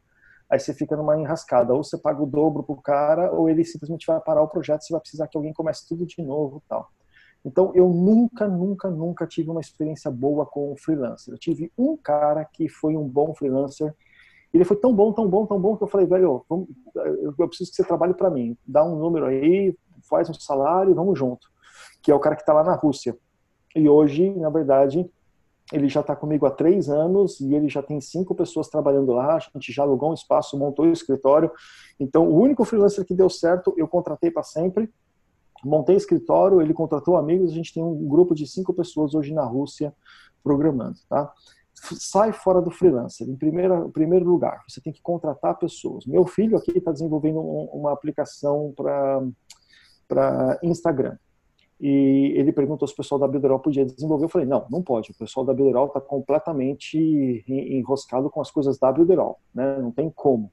Aí 0.48 0.58
você 0.58 0.72
fica 0.72 0.96
numa 0.96 1.20
enrascada, 1.20 1.74
ou 1.74 1.84
você 1.84 1.98
paga 1.98 2.22
o 2.22 2.26
dobro 2.26 2.62
pro 2.62 2.76
cara, 2.76 3.30
ou 3.30 3.46
ele 3.46 3.62
simplesmente 3.62 4.06
vai 4.06 4.18
parar 4.20 4.40
o 4.40 4.48
projeto, 4.48 4.80
você 4.80 4.94
vai 4.94 5.00
precisar 5.02 5.28
que 5.28 5.36
alguém 5.36 5.52
comece 5.52 5.86
tudo 5.86 6.06
de 6.06 6.22
novo 6.22 6.62
tal. 6.66 6.88
Então, 7.44 7.72
eu 7.74 7.90
nunca, 7.90 8.48
nunca, 8.48 8.88
nunca 8.88 9.26
tive 9.26 9.50
uma 9.50 9.60
experiência 9.60 10.10
boa 10.10 10.46
com 10.46 10.74
freelancer. 10.78 11.34
Eu 11.34 11.38
tive 11.38 11.70
um 11.76 11.94
cara 11.94 12.42
que 12.42 12.70
foi 12.70 12.96
um 12.96 13.06
bom 13.06 13.34
freelancer, 13.34 13.94
ele 14.52 14.64
foi 14.64 14.76
tão 14.76 14.94
bom, 14.94 15.12
tão 15.12 15.28
bom, 15.28 15.46
tão 15.46 15.60
bom 15.60 15.76
que 15.76 15.82
eu 15.82 15.88
falei, 15.88 16.06
velho, 16.06 16.44
vamos, 16.48 16.68
eu 17.38 17.48
preciso 17.48 17.70
que 17.70 17.76
você 17.76 17.84
trabalhe 17.84 18.14
para 18.14 18.30
mim. 18.30 18.56
Dá 18.66 18.84
um 18.84 18.96
número 18.96 19.26
aí, 19.26 19.76
faz 20.08 20.28
um 20.28 20.34
salário, 20.34 20.94
vamos 20.94 21.18
junto. 21.18 21.48
Que 22.02 22.10
é 22.10 22.14
o 22.14 22.18
cara 22.18 22.34
que 22.34 22.42
está 22.42 22.52
lá 22.52 22.64
na 22.64 22.74
Rússia. 22.74 23.16
E 23.74 23.88
hoje, 23.88 24.30
na 24.30 24.50
verdade, 24.50 25.08
ele 25.72 25.88
já 25.88 26.00
está 26.00 26.16
comigo 26.16 26.46
há 26.46 26.50
três 26.50 26.88
anos 26.88 27.38
e 27.40 27.54
ele 27.54 27.68
já 27.68 27.80
tem 27.80 28.00
cinco 28.00 28.34
pessoas 28.34 28.68
trabalhando 28.68 29.12
lá. 29.12 29.36
A 29.36 29.38
gente 29.38 29.72
já 29.72 29.84
alugou 29.84 30.10
um 30.10 30.14
espaço, 30.14 30.58
montou 30.58 30.84
o 30.84 30.88
um 30.88 30.92
escritório. 30.92 31.50
Então, 31.98 32.28
o 32.28 32.40
único 32.40 32.64
freelancer 32.64 33.04
que 33.04 33.14
deu 33.14 33.30
certo, 33.30 33.72
eu 33.76 33.86
contratei 33.86 34.30
para 34.30 34.42
sempre. 34.42 34.90
Montei 35.62 35.94
escritório, 35.94 36.60
ele 36.60 36.74
contratou 36.74 37.16
amigos. 37.16 37.52
A 37.52 37.54
gente 37.54 37.72
tem 37.72 37.82
um 37.82 38.08
grupo 38.08 38.34
de 38.34 38.46
cinco 38.46 38.74
pessoas 38.74 39.14
hoje 39.14 39.32
na 39.32 39.44
Rússia 39.44 39.94
programando, 40.42 40.98
tá? 41.08 41.32
Sai 41.98 42.32
fora 42.32 42.60
do 42.60 42.70
freelancer. 42.70 43.28
Em 43.28 43.36
primeiro, 43.36 43.86
em 43.86 43.90
primeiro 43.90 44.24
lugar, 44.24 44.62
você 44.68 44.80
tem 44.80 44.92
que 44.92 45.02
contratar 45.02 45.58
pessoas. 45.58 46.06
Meu 46.06 46.26
filho 46.26 46.56
aqui 46.56 46.76
está 46.76 46.92
desenvolvendo 46.92 47.40
um, 47.40 47.64
uma 47.72 47.92
aplicação 47.92 48.72
para 48.76 50.58
Instagram. 50.62 51.16
E 51.80 52.34
ele 52.36 52.52
perguntou 52.52 52.86
se 52.86 52.92
o 52.92 52.96
pessoal 52.96 53.18
da 53.18 53.26
Builderall 53.26 53.58
podia 53.58 53.86
desenvolver. 53.86 54.26
Eu 54.26 54.28
falei, 54.28 54.46
não, 54.46 54.66
não 54.70 54.82
pode. 54.82 55.12
O 55.12 55.14
pessoal 55.14 55.46
da 55.46 55.54
Builderall 55.54 55.86
está 55.86 56.00
completamente 56.00 57.42
enroscado 57.48 58.28
com 58.28 58.40
as 58.40 58.50
coisas 58.50 58.78
da 58.78 58.92
Builderall. 58.92 59.40
Né? 59.54 59.78
Não 59.78 59.90
tem 59.90 60.10
como. 60.10 60.52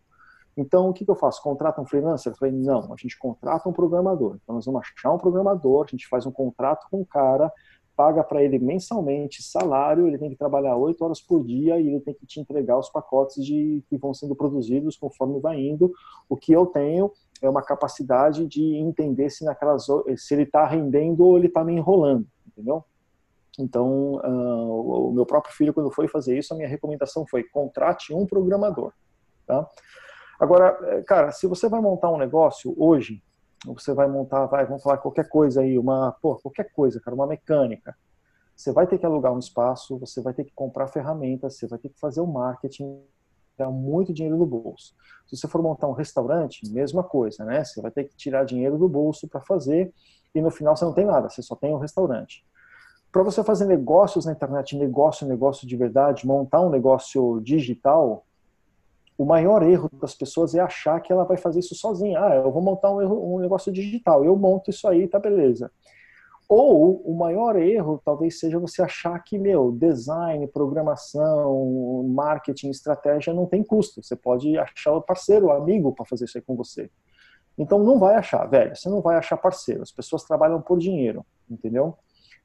Então, 0.55 0.89
o 0.89 0.93
que, 0.93 1.05
que 1.05 1.11
eu 1.11 1.15
faço? 1.15 1.43
Contrata 1.43 1.79
um 1.79 1.85
freelancer? 1.85 2.31
Eu 2.31 2.37
falei, 2.37 2.53
não, 2.53 2.91
a 2.91 2.95
gente 2.97 3.17
contrata 3.19 3.69
um 3.69 3.73
programador. 3.73 4.39
Então, 4.41 4.55
nós 4.55 4.65
vamos 4.65 4.81
achar 4.81 5.13
um 5.13 5.17
programador, 5.17 5.85
a 5.85 5.91
gente 5.91 6.07
faz 6.07 6.25
um 6.25 6.31
contrato 6.31 6.87
com 6.89 7.01
o 7.01 7.05
cara, 7.05 7.51
paga 7.97 8.23
para 8.23 8.43
ele 8.43 8.59
mensalmente 8.59 9.41
salário, 9.41 10.05
ele 10.05 10.19
tem 10.19 10.29
que 10.29 10.35
trabalhar 10.35 10.77
oito 10.77 11.03
horas 11.03 11.19
por 11.19 11.43
dia 11.43 11.79
e 11.79 11.87
ele 11.87 11.99
tem 11.99 12.13
que 12.13 12.27
te 12.27 12.39
entregar 12.39 12.77
os 12.77 12.89
pacotes 12.89 13.43
de, 13.43 13.83
que 13.89 13.97
vão 13.97 14.13
sendo 14.13 14.35
produzidos 14.35 14.95
conforme 14.95 15.39
vai 15.39 15.59
indo. 15.59 15.91
O 16.29 16.37
que 16.37 16.51
eu 16.51 16.67
tenho 16.67 17.11
é 17.41 17.49
uma 17.49 17.63
capacidade 17.63 18.45
de 18.45 18.75
entender 18.75 19.31
se 19.31 19.43
naquelas 19.43 19.87
se 20.15 20.35
ele 20.35 20.43
está 20.43 20.63
rendendo 20.67 21.25
ou 21.25 21.37
ele 21.37 21.47
está 21.47 21.63
me 21.63 21.73
enrolando, 21.73 22.27
entendeu? 22.47 22.85
Então, 23.59 24.21
uh, 24.23 25.09
o 25.09 25.11
meu 25.11 25.25
próprio 25.25 25.55
filho, 25.55 25.73
quando 25.73 25.89
foi 25.89 26.07
fazer 26.07 26.37
isso, 26.37 26.53
a 26.53 26.57
minha 26.57 26.69
recomendação 26.69 27.25
foi 27.25 27.43
contrate 27.43 28.13
um 28.13 28.27
programador. 28.27 28.93
Tá? 29.47 29.67
Agora, 30.39 30.77
eh, 30.83 31.01
cara, 31.01 31.31
se 31.31 31.47
você 31.47 31.67
vai 31.67 31.81
montar 31.81 32.11
um 32.11 32.17
negócio 32.17 32.75
hoje, 32.77 33.23
você 33.65 33.93
vai 33.93 34.07
montar, 34.07 34.45
vai, 34.45 34.65
vamos 34.65 34.83
falar 34.83 34.97
qualquer 34.97 35.27
coisa 35.27 35.61
aí, 35.61 35.77
uma, 35.77 36.11
pô, 36.21 36.35
qualquer 36.35 36.71
coisa, 36.71 36.99
cara, 36.99 37.15
uma 37.15 37.27
mecânica. 37.27 37.95
Você 38.55 38.71
vai 38.71 38.87
ter 38.87 38.97
que 38.97 39.05
alugar 39.05 39.33
um 39.33 39.39
espaço, 39.39 39.97
você 39.99 40.21
vai 40.21 40.33
ter 40.33 40.43
que 40.43 40.51
comprar 40.53 40.87
ferramentas, 40.87 41.57
você 41.57 41.67
vai 41.67 41.77
ter 41.77 41.89
que 41.89 41.99
fazer 41.99 42.21
o 42.21 42.27
marketing, 42.27 43.01
dá 43.57 43.69
muito 43.69 44.13
dinheiro 44.13 44.37
do 44.37 44.45
bolso. 44.45 44.95
Se 45.27 45.35
você 45.35 45.47
for 45.47 45.61
montar 45.61 45.87
um 45.87 45.93
restaurante, 45.93 46.69
mesma 46.71 47.03
coisa, 47.03 47.43
né? 47.43 47.63
Você 47.63 47.81
vai 47.81 47.91
ter 47.91 48.05
que 48.05 48.15
tirar 48.15 48.45
dinheiro 48.45 48.77
do 48.77 48.87
bolso 48.87 49.27
para 49.27 49.41
fazer 49.41 49.93
e 50.33 50.41
no 50.41 50.51
final 50.51 50.75
você 50.75 50.85
não 50.85 50.93
tem 50.93 51.05
nada, 51.05 51.29
você 51.29 51.41
só 51.41 51.55
tem 51.55 51.73
um 51.73 51.79
restaurante. 51.79 52.45
Para 53.11 53.23
você 53.23 53.43
fazer 53.43 53.65
negócios 53.65 54.25
na 54.25 54.31
internet, 54.31 54.77
negócio, 54.77 55.27
negócio 55.27 55.67
de 55.67 55.75
verdade, 55.75 56.27
montar 56.27 56.61
um 56.61 56.69
negócio 56.69 57.41
digital, 57.41 58.26
o 59.17 59.25
maior 59.25 59.63
erro 59.63 59.89
das 59.99 60.13
pessoas 60.13 60.53
é 60.53 60.59
achar 60.59 61.01
que 61.01 61.11
ela 61.11 61.23
vai 61.23 61.37
fazer 61.37 61.59
isso 61.59 61.73
sozinha. 61.73 62.19
Ah, 62.19 62.35
eu 62.35 62.51
vou 62.51 62.61
montar 62.61 62.91
um, 62.91 63.35
um 63.35 63.39
negócio 63.39 63.71
digital, 63.71 64.23
eu 64.23 64.35
monto 64.35 64.69
isso 64.69 64.87
aí, 64.87 65.07
tá 65.07 65.17
beleza. 65.17 65.71
Ou 66.47 67.01
o 67.01 67.17
maior 67.17 67.57
erro 67.57 68.01
talvez 68.05 68.39
seja 68.39 68.57
você 68.57 68.81
achar 68.81 69.19
que, 69.21 69.37
meu, 69.37 69.71
design, 69.71 70.47
programação, 70.47 72.07
marketing, 72.07 72.69
estratégia 72.69 73.33
não 73.33 73.45
tem 73.45 73.63
custo. 73.63 74.01
Você 74.01 74.15
pode 74.15 74.57
achar 74.57 74.93
o 74.93 75.01
parceiro, 75.01 75.47
o 75.47 75.51
amigo 75.51 75.93
para 75.93 76.05
fazer 76.05 76.25
isso 76.25 76.37
aí 76.37 76.41
com 76.41 76.55
você. 76.55 76.89
Então 77.57 77.83
não 77.83 77.97
vai 77.99 78.15
achar, 78.15 78.45
velho, 78.45 78.75
você 78.75 78.87
não 78.87 79.01
vai 79.01 79.17
achar 79.17 79.35
parceiro. 79.35 79.81
As 79.81 79.91
pessoas 79.91 80.23
trabalham 80.23 80.61
por 80.61 80.77
dinheiro, 80.77 81.25
entendeu? 81.49 81.97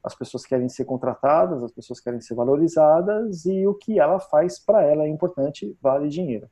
As 0.03 0.15
pessoas 0.15 0.45
querem 0.45 0.67
ser 0.67 0.83
contratadas, 0.83 1.63
as 1.63 1.71
pessoas 1.71 1.99
querem 2.01 2.19
ser 2.19 2.33
valorizadas 2.33 3.45
e 3.45 3.65
o 3.65 3.75
que 3.75 3.99
ela 3.99 4.19
faz 4.19 4.59
para 4.59 4.83
ela 4.83 5.03
é 5.03 5.07
importante, 5.07 5.77
vale 5.81 6.09
dinheiro. 6.09 6.49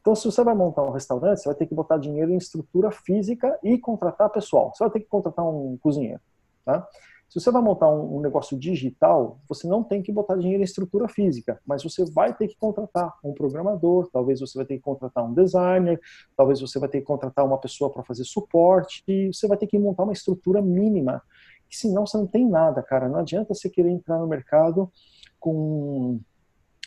Então, 0.00 0.14
se 0.14 0.24
você 0.24 0.42
vai 0.42 0.54
montar 0.54 0.82
um 0.82 0.90
restaurante, 0.90 1.40
você 1.40 1.48
vai 1.48 1.56
ter 1.56 1.66
que 1.66 1.74
botar 1.74 1.98
dinheiro 1.98 2.32
em 2.32 2.36
estrutura 2.36 2.90
física 2.90 3.58
e 3.62 3.78
contratar 3.78 4.30
pessoal. 4.30 4.72
Você 4.74 4.82
vai 4.82 4.90
ter 4.90 5.00
que 5.00 5.06
contratar 5.06 5.46
um 5.46 5.76
cozinheiro. 5.78 6.20
Tá? 6.64 6.86
Se 7.30 7.38
você 7.38 7.48
vai 7.52 7.62
montar 7.62 7.88
um, 7.88 8.18
negócio 8.18 8.58
digital, 8.58 9.38
você 9.48 9.68
não 9.68 9.84
tem 9.84 10.02
que 10.02 10.10
botar 10.10 10.34
dinheiro 10.36 10.62
em 10.62 10.64
estrutura 10.64 11.06
física, 11.06 11.60
mas 11.64 11.80
você 11.80 12.04
vai 12.10 12.34
ter 12.34 12.48
que 12.48 12.56
contratar 12.56 13.14
um 13.22 13.32
programador, 13.32 14.08
talvez 14.12 14.40
você 14.40 14.58
vai 14.58 14.66
ter 14.66 14.78
que 14.78 14.82
contratar 14.82 15.24
um 15.24 15.32
designer, 15.32 16.00
talvez 16.36 16.60
você 16.60 16.80
vai 16.80 16.88
ter 16.88 16.98
que 16.98 17.06
contratar 17.06 17.46
uma 17.46 17.56
pessoa 17.56 17.88
para 17.88 18.02
fazer 18.02 18.24
suporte, 18.24 19.04
e 19.06 19.28
você 19.32 19.46
vai 19.46 19.56
ter 19.56 19.68
que 19.68 19.78
montar 19.78 20.02
uma 20.02 20.12
estrutura 20.12 20.60
mínima, 20.60 21.22
que 21.68 21.76
senão 21.76 22.04
você 22.04 22.18
não 22.18 22.26
tem 22.26 22.48
nada, 22.48 22.82
cara. 22.82 23.08
Não 23.08 23.20
adianta 23.20 23.54
você 23.54 23.70
querer 23.70 23.90
entrar 23.90 24.18
no 24.18 24.26
mercado 24.26 24.90
com 25.38 26.18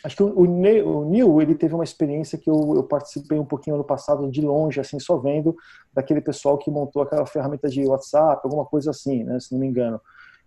Acho 0.04 0.16
que 0.16 0.22
o, 0.22 0.44
Neil, 0.44 1.40
ele 1.40 1.54
teve 1.54 1.74
uma 1.74 1.82
experiência 1.82 2.36
que 2.36 2.50
eu, 2.50 2.74
eu, 2.76 2.82
participei 2.82 3.38
um 3.38 3.44
pouquinho 3.44 3.76
ano 3.76 3.84
passado, 3.84 4.30
de 4.30 4.42
longe, 4.42 4.78
assim, 4.78 5.00
só 5.00 5.16
vendo, 5.16 5.56
daquele 5.94 6.20
pessoal 6.20 6.58
que 6.58 6.70
montou 6.70 7.00
aquela 7.00 7.24
ferramenta 7.24 7.70
de 7.70 7.86
WhatsApp, 7.86 8.42
alguma 8.44 8.66
coisa 8.66 8.90
assim, 8.90 9.24
né, 9.24 9.40
se 9.40 9.50
não 9.50 9.58
me 9.58 9.66
engano. 9.66 9.98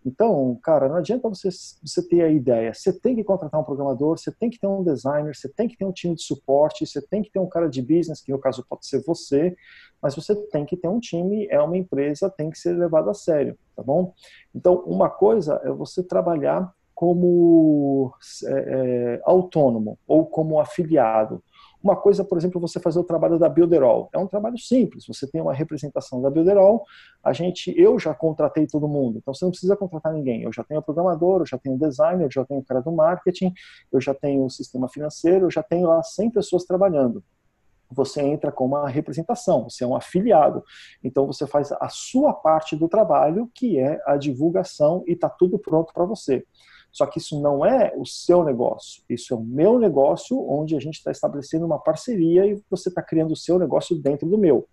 Então, 0.06 0.58
cara, 0.62 0.88
não 0.88 0.98
adianta 0.98 1.28
você, 1.28 1.50
você 1.84 2.08
ter 2.08 2.22
a 2.22 2.30
ideia. 2.30 2.72
Você 2.72 2.94
tem 2.94 3.16
que 3.16 3.24
contratar 3.24 3.60
um 3.60 3.64
programador, 3.64 4.18
você 4.18 4.32
tem 4.32 4.48
que 4.48 4.60
ter 4.60 4.68
um 4.68 4.84
designer, 4.84 5.36
você 5.36 5.50
tem 5.50 5.68
que 5.68 5.76
ter 5.76 5.86
um 5.86 5.92
time 5.92 6.14
de 6.14 6.22
suporte, 6.22 6.86
você 6.86 7.02
tem 7.02 7.24
que 7.24 7.32
ter 7.32 7.40
um 7.40 7.50
cara 7.50 7.68
de 7.68 7.82
business, 7.82 8.22
que 8.22 8.32
no 8.32 8.40
caso 8.40 8.64
pode 8.70 8.86
ser 8.86 9.04
você, 9.04 9.56
mas 10.00 10.16
você 10.16 10.36
tem 10.50 10.66
que 10.66 10.78
ter 10.78 10.88
um 10.88 11.00
time, 11.00 11.48
é 11.50 11.60
uma 11.60 11.76
empresa, 11.76 12.30
tem 12.30 12.52
que 12.52 12.60
ser 12.60 12.78
levado 12.78 13.10
a 13.10 13.14
sério, 13.16 13.58
tá 13.76 13.82
bom? 13.82 14.14
Então, 14.54 14.76
uma 14.86 15.10
coisa 15.10 15.60
é 15.64 15.72
você 15.72 16.04
trabalhar 16.04 16.72
como 16.98 18.12
é, 18.44 18.50
é, 18.50 19.22
autônomo 19.24 20.00
ou 20.08 20.26
como 20.26 20.60
afiliado. 20.60 21.44
Uma 21.84 21.96
coisa, 21.96 22.24
por 22.24 22.40
exemplo, 22.40 22.60
você 22.60 22.80
fazer 22.80 22.98
o 22.98 23.04
trabalho 23.04 23.38
da 23.38 23.48
Builderall. 23.48 24.10
É 24.12 24.18
um 24.18 24.26
trabalho 24.26 24.58
simples. 24.58 25.06
Você 25.06 25.30
tem 25.30 25.40
uma 25.40 25.54
representação 25.54 26.20
da 26.24 26.32
Builderall. 26.32 26.84
A 27.24 27.34
gente, 27.34 27.72
eu 27.80 28.00
já 28.00 28.16
contratei 28.16 28.66
todo 28.66 28.88
mundo. 28.88 29.20
Então 29.20 29.32
você 29.32 29.46
não 29.46 29.52
precisa 29.52 29.78
contratar 29.78 30.12
ninguém. 30.12 30.42
Eu 30.42 30.52
já 30.52 30.64
tenho 30.64 30.80
o 30.80 30.84
programador, 30.84 31.42
eu 31.42 31.46
já 31.46 31.60
tenho 31.60 31.76
o 31.76 31.80
designer, 31.80 32.26
eu 32.26 32.32
já 32.32 32.44
tenho 32.44 32.62
o 32.62 32.66
cara 32.66 32.82
do 32.82 32.92
marketing, 32.92 33.54
eu 33.92 34.02
já 34.02 34.16
tenho 34.16 34.44
o 34.44 34.50
sistema 34.50 34.90
financeiro, 34.90 35.46
eu 35.46 35.52
já 35.52 35.62
tenho 35.62 35.88
lá 35.88 36.02
100 36.02 36.32
pessoas 36.32 36.66
trabalhando 36.66 37.24
você 37.90 38.22
entra 38.22 38.52
com 38.52 38.66
uma 38.66 38.90
representação, 38.90 39.70
você 39.70 39.84
é 39.86 39.88
um 39.88 39.96
afiliado. 39.96 40.62
Então 41.02 41.26
você 41.26 41.48
faz 41.48 41.72
a 41.72 41.88
sua 41.88 42.34
parte 42.34 42.76
do 42.76 42.90
trabalho, 42.90 43.50
que 43.56 43.80
é 43.80 44.02
a 44.06 44.18
divulgação, 44.18 45.06
e 45.08 45.14
está 45.14 45.30
tudo 45.30 45.58
pronto 45.58 45.94
para 45.94 46.04
você. 46.04 46.46
Só 46.98 47.06
que 47.06 47.20
isso 47.20 47.40
não 47.40 47.64
é 47.64 47.94
o 47.96 48.04
seu 48.08 48.44
negócio, 48.44 49.04
isso 49.08 49.32
é 49.32 49.38
o 49.38 49.40
meu 49.40 49.78
negócio, 49.78 50.36
onde 50.50 50.76
a 50.76 50.80
gente 50.80 50.96
está 50.96 51.12
estabelecendo 51.12 51.64
uma 51.64 51.78
parceria 51.78 52.44
e 52.48 52.60
você 52.72 52.90
está 52.90 53.04
criando 53.04 53.34
o 53.34 53.36
seu 53.36 53.60
negócio 53.60 53.96
dentro 53.96 54.28
do 54.28 54.36
meu. 54.36 54.68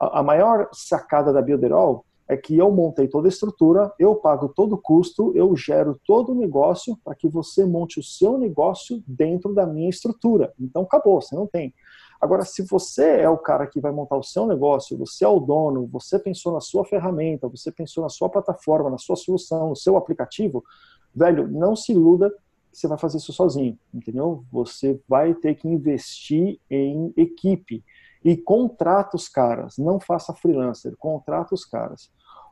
A, 0.00 0.20
a 0.20 0.22
maior 0.22 0.70
sacada 0.72 1.30
da 1.30 1.42
Builderall 1.42 2.06
é 2.26 2.38
que 2.38 2.56
eu 2.56 2.70
montei 2.70 3.06
toda 3.06 3.28
a 3.28 3.30
estrutura, 3.30 3.92
eu 3.98 4.14
pago 4.14 4.48
todo 4.48 4.76
o 4.76 4.80
custo, 4.80 5.30
eu 5.34 5.54
gero 5.54 6.00
todo 6.06 6.32
o 6.32 6.34
negócio 6.34 6.96
para 7.04 7.14
que 7.14 7.28
você 7.28 7.66
monte 7.66 8.00
o 8.00 8.02
seu 8.02 8.38
negócio 8.38 9.02
dentro 9.06 9.54
da 9.54 9.66
minha 9.66 9.90
estrutura. 9.90 10.54
Então 10.58 10.84
acabou, 10.84 11.20
você 11.20 11.36
não 11.36 11.46
tem. 11.46 11.74
Agora, 12.18 12.44
se 12.44 12.62
você 12.62 13.20
é 13.20 13.28
o 13.28 13.38
cara 13.38 13.66
que 13.66 13.80
vai 13.80 13.92
montar 13.92 14.16
o 14.16 14.22
seu 14.22 14.46
negócio, 14.46 14.96
você 14.96 15.22
é 15.22 15.28
o 15.28 15.38
dono, 15.38 15.86
você 15.86 16.18
pensou 16.18 16.52
na 16.52 16.60
sua 16.60 16.84
ferramenta, 16.84 17.46
você 17.46 17.70
pensou 17.70 18.02
na 18.02 18.08
sua 18.08 18.30
plataforma, 18.30 18.90
na 18.90 18.98
sua 18.98 19.16
solução, 19.16 19.68
no 19.68 19.76
seu 19.76 19.96
aplicativo, 19.98 20.64
velho, 21.14 21.48
não 21.48 21.74
se 21.74 21.92
iluda 21.92 22.30
que 22.70 22.78
você 22.78 22.88
vai 22.88 22.98
fazer 22.98 23.18
isso 23.18 23.32
sozinho, 23.32 23.78
entendeu? 23.92 24.44
Você 24.52 25.00
vai 25.08 25.34
ter 25.34 25.54
que 25.54 25.68
investir 25.68 26.60
em 26.70 27.12
equipe 27.16 27.84
e 28.24 28.36
contrata 28.36 29.16
os 29.16 29.28
caras, 29.28 29.78
não 29.78 29.98
faça 29.98 30.34
freelancer, 30.34 30.96
contrata 30.96 31.54
os 31.54 31.64
caras. 31.64 32.10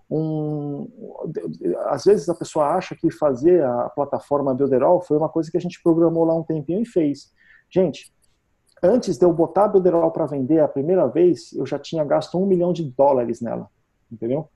Um, 0.08 0.88
às 1.86 2.04
vezes 2.04 2.28
a 2.28 2.34
pessoa 2.34 2.66
acha 2.66 2.94
que 2.94 3.10
fazer 3.10 3.64
a 3.64 3.90
plataforma 3.90 4.54
Builderall 4.54 5.00
foi 5.00 5.16
uma 5.16 5.28
coisa 5.28 5.50
que 5.50 5.56
a 5.56 5.60
gente 5.60 5.82
programou 5.82 6.24
lá 6.24 6.34
um 6.34 6.44
tempinho 6.44 6.80
e 6.80 6.86
fez. 6.86 7.32
Gente, 7.68 8.12
antes 8.82 9.18
de 9.18 9.24
eu 9.24 9.32
botar 9.32 9.64
a 9.64 9.68
Builderall 9.68 10.12
para 10.12 10.26
vender 10.26 10.60
a 10.60 10.68
primeira 10.68 11.06
vez, 11.08 11.52
eu 11.52 11.66
já 11.66 11.78
tinha 11.78 12.04
gasto 12.04 12.38
um 12.38 12.46
milhão 12.46 12.72
de 12.72 12.84
dólares 12.84 13.40
nela, 13.40 13.68
entendeu? 14.10 14.48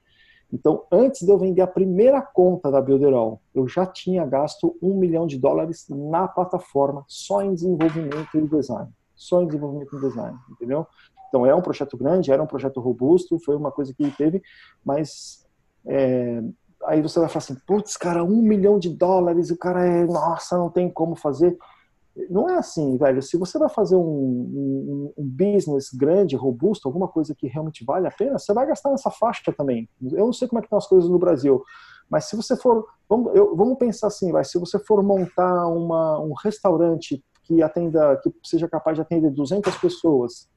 Então, 0.52 0.84
antes 0.90 1.22
de 1.22 1.30
eu 1.30 1.38
vender 1.38 1.62
a 1.62 1.66
primeira 1.66 2.20
conta 2.20 2.70
da 2.70 2.80
Builderall, 2.80 3.40
eu 3.54 3.68
já 3.68 3.86
tinha 3.86 4.26
gasto 4.26 4.76
um 4.82 4.94
milhão 4.94 5.26
de 5.26 5.38
dólares 5.38 5.86
na 5.88 6.26
plataforma, 6.26 7.04
só 7.06 7.42
em 7.42 7.54
desenvolvimento 7.54 8.36
e 8.36 8.48
design. 8.48 8.88
Só 9.14 9.42
em 9.42 9.46
desenvolvimento 9.46 9.96
e 9.96 10.00
design, 10.00 10.36
entendeu? 10.50 10.86
Então, 11.28 11.46
é 11.46 11.54
um 11.54 11.62
projeto 11.62 11.96
grande, 11.96 12.32
era 12.32 12.42
um 12.42 12.46
projeto 12.46 12.80
robusto, 12.80 13.38
foi 13.38 13.54
uma 13.54 13.70
coisa 13.70 13.94
que 13.94 14.10
teve, 14.10 14.42
mas 14.84 15.46
é, 15.86 16.42
aí 16.84 17.00
você 17.00 17.20
vai 17.20 17.28
falar 17.28 17.38
assim, 17.38 17.56
putz, 17.66 17.96
cara, 17.96 18.24
um 18.24 18.42
milhão 18.42 18.78
de 18.78 18.88
dólares, 18.88 19.50
o 19.50 19.56
cara 19.56 19.84
é, 19.86 20.04
nossa, 20.04 20.56
não 20.56 20.70
tem 20.70 20.90
como 20.90 21.14
fazer. 21.14 21.56
Não 22.28 22.48
é 22.48 22.56
assim, 22.56 22.96
velho. 22.96 23.22
Se 23.22 23.36
você 23.36 23.58
vai 23.58 23.68
fazer 23.68 23.96
um, 23.96 24.00
um, 24.00 25.12
um, 25.16 25.24
business 25.24 25.90
grande, 25.92 26.36
robusto, 26.36 26.88
alguma 26.88 27.06
coisa 27.06 27.34
que 27.34 27.46
realmente 27.46 27.84
vale 27.84 28.06
a 28.06 28.10
pena, 28.10 28.38
você 28.38 28.52
vai 28.52 28.66
gastar 28.66 28.90
nessa 28.90 29.10
faixa 29.10 29.52
também. 29.56 29.88
Eu 30.02 30.26
não 30.26 30.32
sei 30.32 30.48
como 30.48 30.58
é 30.58 30.62
que 30.62 30.66
estão 30.66 30.78
as 30.78 30.86
coisas 30.86 31.08
no 31.08 31.18
Brasil, 31.18 31.62
mas 32.10 32.24
se 32.24 32.34
você 32.34 32.56
for, 32.56 32.84
vamos, 33.08 33.34
eu, 33.34 33.54
vamos 33.54 33.78
pensar 33.78 34.08
assim, 34.08 34.32
vai, 34.32 34.44
se 34.44 34.58
você 34.58 34.78
for 34.80 35.02
montar 35.02 35.68
uma, 35.68 36.20
um 36.20 36.32
restaurante 36.32 37.24
que 37.44 37.62
atenda, 37.62 38.16
que 38.22 38.32
seja 38.42 38.68
capaz 38.68 38.96
de 38.96 39.02
atender 39.02 39.30
200 39.30 39.76
pessoas, 39.76 40.48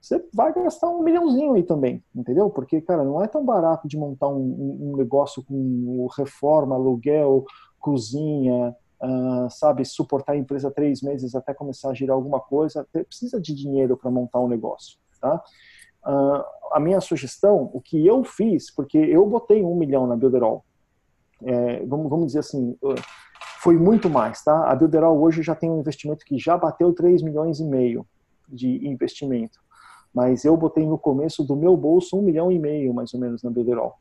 você 0.00 0.24
vai 0.34 0.52
gastar 0.52 0.88
um 0.88 1.02
milhãozinho 1.02 1.54
aí 1.54 1.62
também, 1.62 2.02
entendeu? 2.14 2.50
Porque, 2.50 2.80
cara, 2.80 3.04
não 3.04 3.22
é 3.22 3.28
tão 3.28 3.44
barato 3.44 3.86
de 3.86 3.96
montar 3.96 4.28
um, 4.28 4.90
um 4.92 4.96
negócio 4.96 5.44
com 5.44 6.08
reforma, 6.16 6.74
aluguel, 6.74 7.44
cozinha, 7.78 8.74
uh, 9.02 9.50
sabe, 9.50 9.84
suportar 9.84 10.32
a 10.32 10.36
empresa 10.36 10.70
três 10.70 11.02
meses 11.02 11.34
até 11.34 11.52
começar 11.52 11.90
a 11.90 11.94
girar 11.94 12.14
alguma 12.14 12.40
coisa, 12.40 12.86
precisa 12.92 13.40
de 13.40 13.54
dinheiro 13.54 13.96
para 13.96 14.10
montar 14.10 14.40
um 14.40 14.48
negócio, 14.48 14.98
tá? 15.20 15.42
Uh, 16.06 16.42
a 16.72 16.80
minha 16.80 17.00
sugestão, 17.00 17.70
o 17.72 17.80
que 17.80 18.06
eu 18.06 18.24
fiz, 18.24 18.74
porque 18.74 18.98
eu 18.98 19.26
botei 19.26 19.62
um 19.62 19.74
milhão 19.74 20.06
na 20.06 20.16
Builderall, 20.16 20.64
é, 21.44 21.84
vamos, 21.84 22.08
vamos 22.08 22.26
dizer 22.26 22.38
assim, 22.38 22.76
foi 23.60 23.76
muito 23.76 24.08
mais, 24.08 24.42
tá? 24.42 24.70
A 24.70 24.74
Builderall 24.74 25.20
hoje 25.20 25.42
já 25.42 25.54
tem 25.54 25.70
um 25.70 25.80
investimento 25.80 26.24
que 26.24 26.38
já 26.38 26.56
bateu 26.56 26.92
3 26.92 27.20
milhões 27.22 27.60
e 27.60 27.64
meio 27.64 28.06
de 28.48 28.86
investimento, 28.86 29.60
mas 30.14 30.44
eu 30.44 30.56
botei 30.56 30.86
no 30.86 30.98
começo 30.98 31.44
do 31.44 31.56
meu 31.56 31.76
bolso 31.76 32.18
um 32.18 32.22
milhão 32.22 32.50
e 32.50 32.58
meio, 32.58 32.94
mais 32.94 33.12
ou 33.12 33.20
menos, 33.20 33.42
na 33.42 33.50
Builderall. 33.50 33.98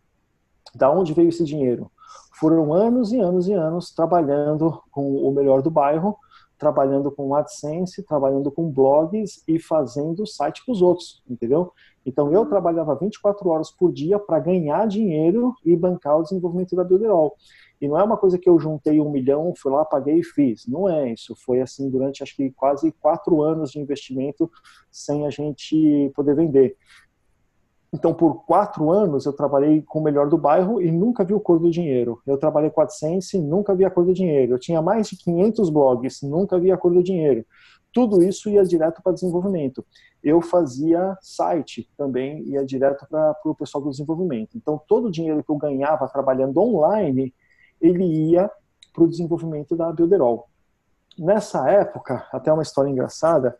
Da 0.73 0.89
onde 0.91 1.13
veio 1.13 1.29
esse 1.29 1.43
dinheiro? 1.43 1.91
Foram 2.39 2.73
anos 2.73 3.11
e 3.11 3.19
anos 3.19 3.47
e 3.47 3.53
anos 3.53 3.91
trabalhando 3.91 4.81
com 4.91 5.15
o 5.15 5.31
melhor 5.31 5.61
do 5.61 5.69
bairro, 5.69 6.17
trabalhando 6.57 7.11
com 7.11 7.33
AdSense, 7.33 8.03
trabalhando 8.03 8.51
com 8.51 8.69
blogs 8.69 9.43
e 9.47 9.59
fazendo 9.59 10.27
site 10.27 10.63
para 10.63 10.71
os 10.71 10.81
outros, 10.81 11.23
entendeu? 11.27 11.71
Então 12.05 12.31
eu 12.31 12.45
trabalhava 12.45 12.95
24 12.95 13.49
horas 13.49 13.71
por 13.71 13.91
dia 13.91 14.19
para 14.19 14.39
ganhar 14.39 14.87
dinheiro 14.87 15.55
e 15.65 15.75
bancar 15.75 16.19
o 16.19 16.23
desenvolvimento 16.23 16.75
da 16.75 16.83
Builderall. 16.83 17.35
E 17.81 17.87
não 17.87 17.99
é 17.99 18.03
uma 18.03 18.15
coisa 18.15 18.37
que 18.37 18.47
eu 18.47 18.59
juntei 18.59 19.01
um 19.01 19.09
milhão, 19.09 19.53
fui 19.57 19.71
lá, 19.71 19.83
paguei 19.83 20.19
e 20.19 20.23
fiz. 20.23 20.67
Não 20.67 20.87
é 20.87 21.11
isso. 21.11 21.35
Foi 21.35 21.61
assim 21.61 21.89
durante 21.89 22.21
acho 22.21 22.35
que 22.35 22.51
quase 22.51 22.91
quatro 22.91 23.41
anos 23.41 23.71
de 23.71 23.79
investimento 23.79 24.49
sem 24.91 25.25
a 25.25 25.31
gente 25.31 26.11
poder 26.15 26.35
vender. 26.35 26.77
Então, 27.93 28.13
por 28.13 28.45
quatro 28.45 28.89
anos, 28.89 29.25
eu 29.25 29.33
trabalhei 29.33 29.81
com 29.81 29.99
o 29.99 30.03
melhor 30.03 30.29
do 30.29 30.37
bairro 30.37 30.81
e 30.81 30.89
nunca 30.89 31.25
vi 31.25 31.33
o 31.33 31.41
cor 31.41 31.59
do 31.59 31.69
dinheiro. 31.69 32.21
Eu 32.25 32.37
trabalhei 32.37 32.69
com 32.69 32.79
a 32.79 32.85
AdSense 32.85 33.37
e 33.37 33.41
nunca 33.41 33.75
vi 33.75 33.83
a 33.83 33.91
cor 33.91 34.05
do 34.05 34.13
dinheiro. 34.13 34.53
Eu 34.53 34.59
tinha 34.59 34.81
mais 34.81 35.07
de 35.07 35.17
500 35.17 35.69
blogs, 35.69 36.21
nunca 36.21 36.57
vi 36.57 36.71
a 36.71 36.77
cor 36.77 36.93
do 36.93 37.03
dinheiro. 37.03 37.45
Tudo 37.93 38.23
isso 38.23 38.49
ia 38.49 38.63
direto 38.63 39.01
para 39.03 39.11
desenvolvimento. 39.11 39.85
Eu 40.23 40.39
fazia 40.41 41.17
site 41.21 41.89
também, 41.97 42.41
ia 42.43 42.63
direto 42.65 43.05
para 43.09 43.35
o 43.43 43.55
pessoal 43.55 43.83
do 43.83 43.89
desenvolvimento. 43.89 44.55
Então, 44.55 44.81
todo 44.87 45.07
o 45.07 45.11
dinheiro 45.11 45.43
que 45.43 45.51
eu 45.51 45.57
ganhava 45.57 46.07
trabalhando 46.07 46.57
online, 46.59 47.33
ele 47.81 48.05
ia 48.05 48.49
para 48.93 49.03
o 49.03 49.09
desenvolvimento 49.09 49.75
da 49.75 49.91
Builderall. 49.91 50.47
Nessa 51.19 51.69
época, 51.69 52.25
até 52.31 52.53
uma 52.53 52.63
história 52.63 52.89
engraçada, 52.89 53.57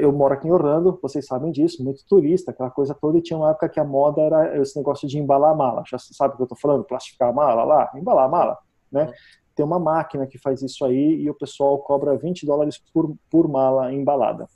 eu 0.00 0.12
moro 0.12 0.34
aqui 0.34 0.46
em 0.46 0.52
Orlando, 0.52 0.98
vocês 1.02 1.26
sabem 1.26 1.50
disso, 1.50 1.82
muito 1.82 2.04
turista, 2.06 2.50
aquela 2.50 2.70
coisa 2.70 2.94
toda, 2.94 3.18
e 3.18 3.22
tinha 3.22 3.38
uma 3.38 3.50
época 3.50 3.68
que 3.68 3.80
a 3.80 3.84
moda 3.84 4.20
era 4.20 4.60
esse 4.60 4.76
negócio 4.76 5.08
de 5.08 5.18
embalar 5.18 5.52
a 5.52 5.54
mala. 5.54 5.82
Já 5.86 5.98
sabe 5.98 6.34
o 6.34 6.36
que 6.36 6.42
eu 6.42 6.44
estou 6.44 6.58
falando? 6.58 6.84
Plastificar 6.84 7.30
a 7.30 7.32
mala 7.32 7.64
lá? 7.64 7.90
Embalar 7.94 8.26
a 8.26 8.28
mala, 8.28 8.58
né? 8.90 9.06
Uhum. 9.06 9.12
Tem 9.54 9.66
uma 9.66 9.78
máquina 9.78 10.26
que 10.26 10.38
faz 10.38 10.62
isso 10.62 10.84
aí 10.84 11.20
e 11.20 11.28
o 11.28 11.34
pessoal 11.34 11.78
cobra 11.78 12.16
20 12.16 12.46
dólares 12.46 12.78
por, 12.92 13.14
por 13.30 13.48
mala 13.48 13.92
embalada. 13.92 14.46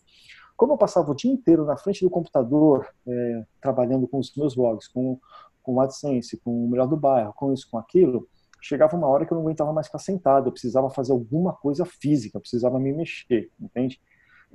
Como 0.56 0.72
eu 0.72 0.78
passava 0.78 1.10
o 1.10 1.14
dia 1.14 1.30
inteiro 1.30 1.66
na 1.66 1.76
frente 1.76 2.02
do 2.02 2.10
computador, 2.10 2.88
é, 3.06 3.44
trabalhando 3.60 4.08
com 4.08 4.18
os 4.18 4.34
meus 4.34 4.54
blogs, 4.54 4.88
com, 4.88 5.18
com 5.62 5.74
o 5.74 5.80
AdSense, 5.80 6.38
com 6.38 6.64
o 6.64 6.68
Melhor 6.68 6.88
do 6.88 6.96
Bairro, 6.96 7.34
com 7.34 7.52
isso, 7.52 7.68
com 7.70 7.76
aquilo, 7.76 8.26
chegava 8.60 8.96
uma 8.96 9.06
hora 9.06 9.26
que 9.26 9.32
eu 9.32 9.36
não 9.36 9.42
aguentava 9.42 9.72
mais 9.72 9.86
ficar 9.86 9.98
sentado, 9.98 10.48
eu 10.48 10.52
precisava 10.52 10.88
fazer 10.88 11.12
alguma 11.12 11.52
coisa 11.52 11.84
física, 11.84 12.40
precisava 12.40 12.78
me 12.78 12.92
mexer, 12.92 13.50
entende? 13.60 14.00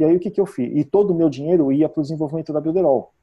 E 0.01 0.03
aí 0.03 0.15
o 0.15 0.19
que, 0.19 0.31
que 0.31 0.41
eu 0.41 0.47
fiz? 0.47 0.67
E 0.73 0.83
todo 0.83 1.11
o 1.11 1.15
meu 1.15 1.29
dinheiro 1.29 1.71
ia 1.71 1.87
para 1.87 1.99
o 1.99 2.01
desenvolvimento 2.01 2.51
da 2.51 2.59
Builderall. 2.59 3.13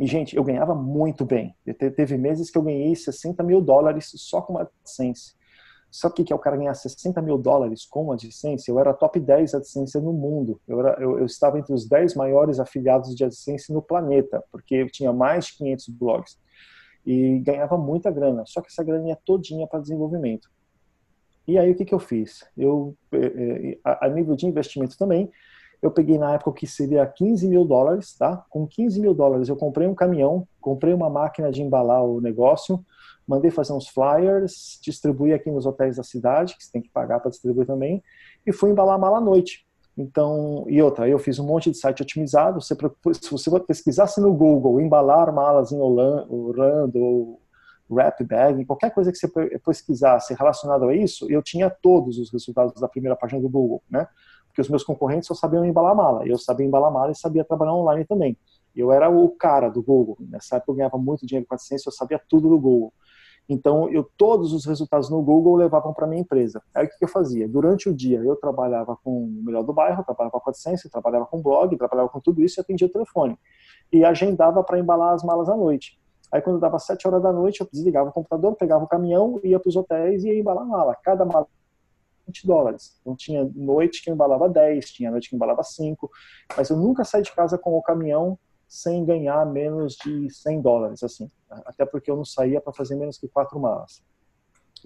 E, 0.00 0.06
gente, 0.06 0.34
eu 0.34 0.42
ganhava 0.42 0.74
muito 0.74 1.22
bem. 1.22 1.54
Teve 1.94 2.16
meses 2.16 2.50
que 2.50 2.56
eu 2.56 2.62
ganhei 2.62 2.96
60 2.96 3.42
mil 3.42 3.60
dólares 3.60 4.10
só 4.16 4.40
com 4.40 4.56
a 4.56 4.62
AdSense. 4.62 5.34
Só 5.90 6.08
que 6.08 6.24
que 6.24 6.32
é 6.32 6.36
o 6.36 6.38
cara 6.38 6.56
ganhar 6.56 6.72
60 6.72 7.20
mil 7.20 7.36
dólares 7.36 7.84
com 7.84 8.10
a 8.10 8.14
AdSense? 8.14 8.70
Eu 8.70 8.78
era 8.80 8.94
top 8.94 9.20
10 9.20 9.56
AdSense 9.56 10.00
no 10.00 10.14
mundo. 10.14 10.58
Eu, 10.66 10.80
era, 10.80 10.98
eu, 10.98 11.18
eu, 11.18 11.26
estava 11.26 11.58
entre 11.58 11.74
os 11.74 11.86
10 11.86 12.14
maiores 12.14 12.58
afiliados 12.58 13.14
de 13.14 13.22
AdSense 13.22 13.70
no 13.70 13.82
planeta, 13.82 14.42
porque 14.50 14.76
eu 14.76 14.90
tinha 14.90 15.12
mais 15.12 15.48
de 15.48 15.58
500 15.58 15.88
blogs. 15.88 16.38
E 17.04 17.38
ganhava 17.40 17.76
muita 17.76 18.10
grana. 18.10 18.44
Só 18.46 18.62
que 18.62 18.68
essa 18.68 18.82
grana 18.82 19.08
ia 19.08 19.18
todinha 19.26 19.66
para 19.66 19.80
desenvolvimento. 19.80 20.48
E 21.46 21.58
aí 21.58 21.70
o 21.70 21.74
que, 21.74 21.84
que 21.84 21.94
eu 21.94 21.98
fiz? 21.98 22.46
Eu, 22.56 22.96
eh, 23.12 23.72
eh, 23.74 23.78
a 23.84 24.08
nível 24.08 24.34
de 24.34 24.46
investimento 24.46 24.96
também, 24.96 25.30
eu 25.80 25.90
peguei 25.90 26.18
na 26.18 26.34
época 26.34 26.52
que 26.52 26.66
seria 26.66 27.06
15 27.06 27.46
mil 27.48 27.64
dólares, 27.64 28.16
tá? 28.16 28.44
Com 28.50 28.66
15 28.66 29.00
mil 29.00 29.14
dólares 29.14 29.48
eu 29.48 29.56
comprei 29.56 29.86
um 29.86 29.94
caminhão, 29.94 30.46
comprei 30.60 30.92
uma 30.92 31.08
máquina 31.08 31.50
de 31.50 31.62
embalar 31.62 32.04
o 32.04 32.20
negócio, 32.20 32.84
mandei 33.26 33.50
fazer 33.50 33.72
uns 33.72 33.88
flyers, 33.88 34.78
distribuí 34.82 35.32
aqui 35.32 35.50
nos 35.50 35.66
hotéis 35.66 35.96
da 35.96 36.02
cidade, 36.02 36.56
que 36.56 36.64
você 36.64 36.72
tem 36.72 36.82
que 36.82 36.90
pagar 36.90 37.20
para 37.20 37.30
distribuir 37.30 37.66
também, 37.66 38.02
e 38.46 38.52
fui 38.52 38.70
embalar 38.70 38.96
a 38.96 38.98
mala 38.98 39.18
à 39.18 39.20
noite. 39.20 39.66
Então, 39.96 40.64
e 40.68 40.80
outra, 40.80 41.08
eu 41.08 41.18
fiz 41.18 41.40
um 41.40 41.46
monte 41.46 41.70
de 41.72 41.76
site 41.76 42.02
otimizado. 42.02 42.60
Você, 42.60 42.76
se 43.20 43.30
você 43.30 43.60
pesquisasse 43.60 44.20
no 44.20 44.32
Google, 44.32 44.80
embalar 44.80 45.32
malas 45.32 45.72
em 45.72 45.80
Orlando, 45.80 46.98
ou 46.98 47.40
wrap 47.90 48.22
bag, 48.22 48.64
qualquer 48.64 48.90
coisa 48.92 49.10
que 49.10 49.18
você 49.18 49.28
pesquisasse 49.58 50.34
relacionado 50.34 50.84
a 50.84 50.94
isso, 50.94 51.26
eu 51.30 51.42
tinha 51.42 51.68
todos 51.68 52.18
os 52.18 52.30
resultados 52.30 52.80
da 52.80 52.86
primeira 52.86 53.16
página 53.16 53.40
do 53.40 53.48
Google, 53.48 53.82
né? 53.90 54.06
Porque 54.58 54.62
os 54.62 54.70
meus 54.70 54.82
concorrentes 54.82 55.28
só 55.28 55.34
sabiam 55.34 55.64
embalar 55.64 55.94
mala. 55.94 56.26
Eu 56.26 56.36
sabia 56.36 56.66
embalar 56.66 56.90
mala 56.90 57.12
e 57.12 57.14
sabia 57.14 57.44
trabalhar 57.44 57.74
online 57.74 58.04
também. 58.04 58.36
Eu 58.74 58.90
era 58.90 59.08
o 59.08 59.28
cara 59.30 59.68
do 59.68 59.80
Google. 59.80 60.16
Nessa 60.18 60.56
época 60.56 60.72
eu 60.72 60.74
ganhava 60.74 60.98
muito 60.98 61.24
dinheiro 61.24 61.46
com 61.48 61.54
a 61.54 61.58
ciência, 61.58 61.88
eu 61.88 61.92
sabia 61.92 62.20
tudo 62.28 62.48
do 62.48 62.58
Google. 62.58 62.92
Então, 63.48 63.88
eu 63.88 64.02
todos 64.16 64.52
os 64.52 64.66
resultados 64.66 65.08
no 65.10 65.22
Google 65.22 65.54
levavam 65.54 65.94
para 65.94 66.08
minha 66.08 66.22
empresa. 66.22 66.60
Aí 66.74 66.86
o 66.86 66.88
que 66.88 67.04
eu 67.04 67.08
fazia? 67.08 67.48
Durante 67.48 67.88
o 67.88 67.94
dia, 67.94 68.18
eu 68.18 68.34
trabalhava 68.34 68.96
com 68.96 69.26
o 69.26 69.44
melhor 69.44 69.62
do 69.62 69.72
bairro, 69.72 70.02
trabalhava 70.02 70.40
com 70.40 70.50
a 70.50 70.50
AdSense, 70.50 70.90
trabalhava 70.90 71.26
com 71.26 71.40
blog, 71.40 71.76
trabalhava 71.76 72.08
com 72.08 72.18
tudo 72.18 72.42
isso 72.42 72.58
e 72.58 72.60
atendia 72.60 72.88
o 72.88 72.90
telefone. 72.90 73.38
E 73.92 74.04
agendava 74.04 74.64
para 74.64 74.76
embalar 74.76 75.14
as 75.14 75.22
malas 75.22 75.48
à 75.48 75.56
noite. 75.56 75.96
Aí, 76.32 76.42
quando 76.42 76.58
dava 76.58 76.80
7 76.80 77.06
horas 77.06 77.22
da 77.22 77.32
noite, 77.32 77.60
eu 77.60 77.68
desligava 77.72 78.10
o 78.10 78.12
computador, 78.12 78.56
pegava 78.56 78.82
o 78.82 78.88
caminhão, 78.88 79.38
ia 79.44 79.60
para 79.60 79.68
os 79.68 79.76
hotéis 79.76 80.24
e 80.24 80.30
ia 80.30 80.40
embalar 80.40 80.64
a 80.64 80.66
mala. 80.66 80.96
Cada 81.00 81.24
mala 81.24 81.46
20 82.28 82.46
dólares. 82.46 82.98
Então, 83.00 83.16
tinha 83.16 83.50
noite 83.54 84.02
que 84.02 84.10
embalava 84.10 84.48
10, 84.48 84.90
tinha 84.90 85.10
noite 85.10 85.30
que 85.30 85.36
embalava 85.36 85.62
5, 85.62 86.10
mas 86.56 86.70
eu 86.70 86.76
nunca 86.76 87.04
saí 87.04 87.22
de 87.22 87.32
casa 87.32 87.58
com 87.58 87.76
o 87.76 87.82
caminhão 87.82 88.38
sem 88.68 89.04
ganhar 89.04 89.44
menos 89.46 89.96
de 89.96 90.30
100 90.30 90.60
dólares, 90.60 91.02
assim. 91.02 91.30
Até 91.50 91.86
porque 91.86 92.10
eu 92.10 92.16
não 92.16 92.24
saía 92.24 92.60
para 92.60 92.72
fazer 92.72 92.96
menos 92.96 93.18
que 93.18 93.26
quatro 93.26 93.58
malas. 93.58 94.02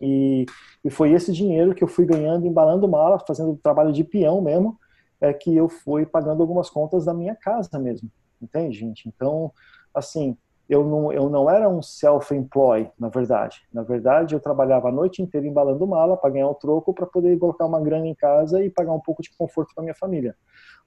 E, 0.01 0.47
e, 0.85 0.91
foi 0.91 1.13
esse 1.13 1.33
dinheiro 1.33 1.75
que 1.75 1.85
eu 1.85 1.89
fui 1.89 2.07
ganhando, 2.07 2.47
embalando 2.47 2.89
malas, 2.89 3.23
fazendo 3.27 3.59
trabalho 3.63 3.93
de 3.93 4.05
peão 4.05 4.41
mesmo, 4.41 4.79
é 5.21 5.33
que 5.33 5.55
eu 5.55 5.69
fui 5.69 6.07
pagando 6.07 6.41
algumas 6.41 6.71
contas 6.71 7.05
da 7.05 7.13
minha 7.13 7.37
casa 7.37 7.79
mesmo. 7.79 8.11
Entende, 8.41 8.79
gente? 8.79 9.09
Então, 9.09 9.53
assim, 9.95 10.37
eu 10.73 10.83
não, 10.87 11.13
eu 11.13 11.29
não 11.29 11.51
era 11.51 11.69
um 11.69 11.83
self-employed, 11.83 12.91
na 12.99 13.11
verdade. 13.11 13.61
Na 13.71 13.83
verdade, 13.83 14.35
eu 14.35 14.41
trabalhava 14.41 14.89
a 14.89 14.93
noite 14.93 15.21
inteira 15.21 15.47
embalando 15.47 15.87
mala 15.87 16.17
para 16.17 16.31
ganhar 16.31 16.49
um 16.49 16.55
troco 16.55 16.95
para 16.95 17.05
poder 17.05 17.39
colocar 17.39 17.67
uma 17.67 17.79
grana 17.79 18.07
em 18.07 18.15
casa 18.15 18.65
e 18.65 18.71
pagar 18.71 18.95
um 18.95 19.01
pouco 19.01 19.23
de 19.23 19.31
conforto 19.37 19.75
para 19.75 19.83
minha 19.83 19.95
família. 19.95 20.35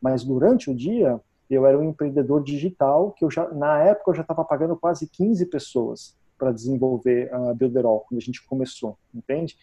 Mas 0.01 0.23
durante 0.23 0.71
o 0.71 0.75
dia, 0.75 1.21
eu 1.47 1.67
era 1.67 1.77
um 1.77 1.83
empreendedor 1.83 2.43
digital 2.43 3.11
que 3.11 3.23
eu 3.23 3.29
já 3.29 3.47
na 3.49 3.79
época 3.83 4.09
eu 4.09 4.15
já 4.15 4.23
estava 4.23 4.43
pagando 4.43 4.75
quase 4.75 5.07
15 5.07 5.45
pessoas 5.45 6.17
para 6.35 6.51
desenvolver 6.51 7.31
a 7.31 7.53
Builderall 7.53 8.05
quando 8.09 8.17
a 8.17 8.23
gente 8.23 8.43
começou, 8.47 8.97
entende? 9.13 9.55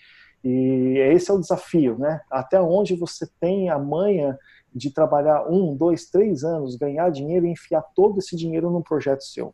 E 0.45 0.99
esse 1.13 1.33
é 1.33 1.35
o 1.35 1.41
desafio, 1.41 1.99
né? 1.99 2.21
Até 2.31 2.61
onde 2.61 2.95
você 2.95 3.29
tem 3.41 3.71
a 3.71 3.79
manha 3.79 4.39
de 4.73 4.93
trabalhar 4.93 5.51
um, 5.51 5.75
dois, 5.75 6.07
três 6.07 6.45
anos, 6.45 6.77
ganhar 6.77 7.11
dinheiro 7.11 7.45
e 7.45 7.51
enfiar 7.51 7.83
todo 7.95 8.19
esse 8.19 8.37
dinheiro 8.37 8.71
num 8.71 8.83
projeto 8.83 9.23
seu, 9.23 9.53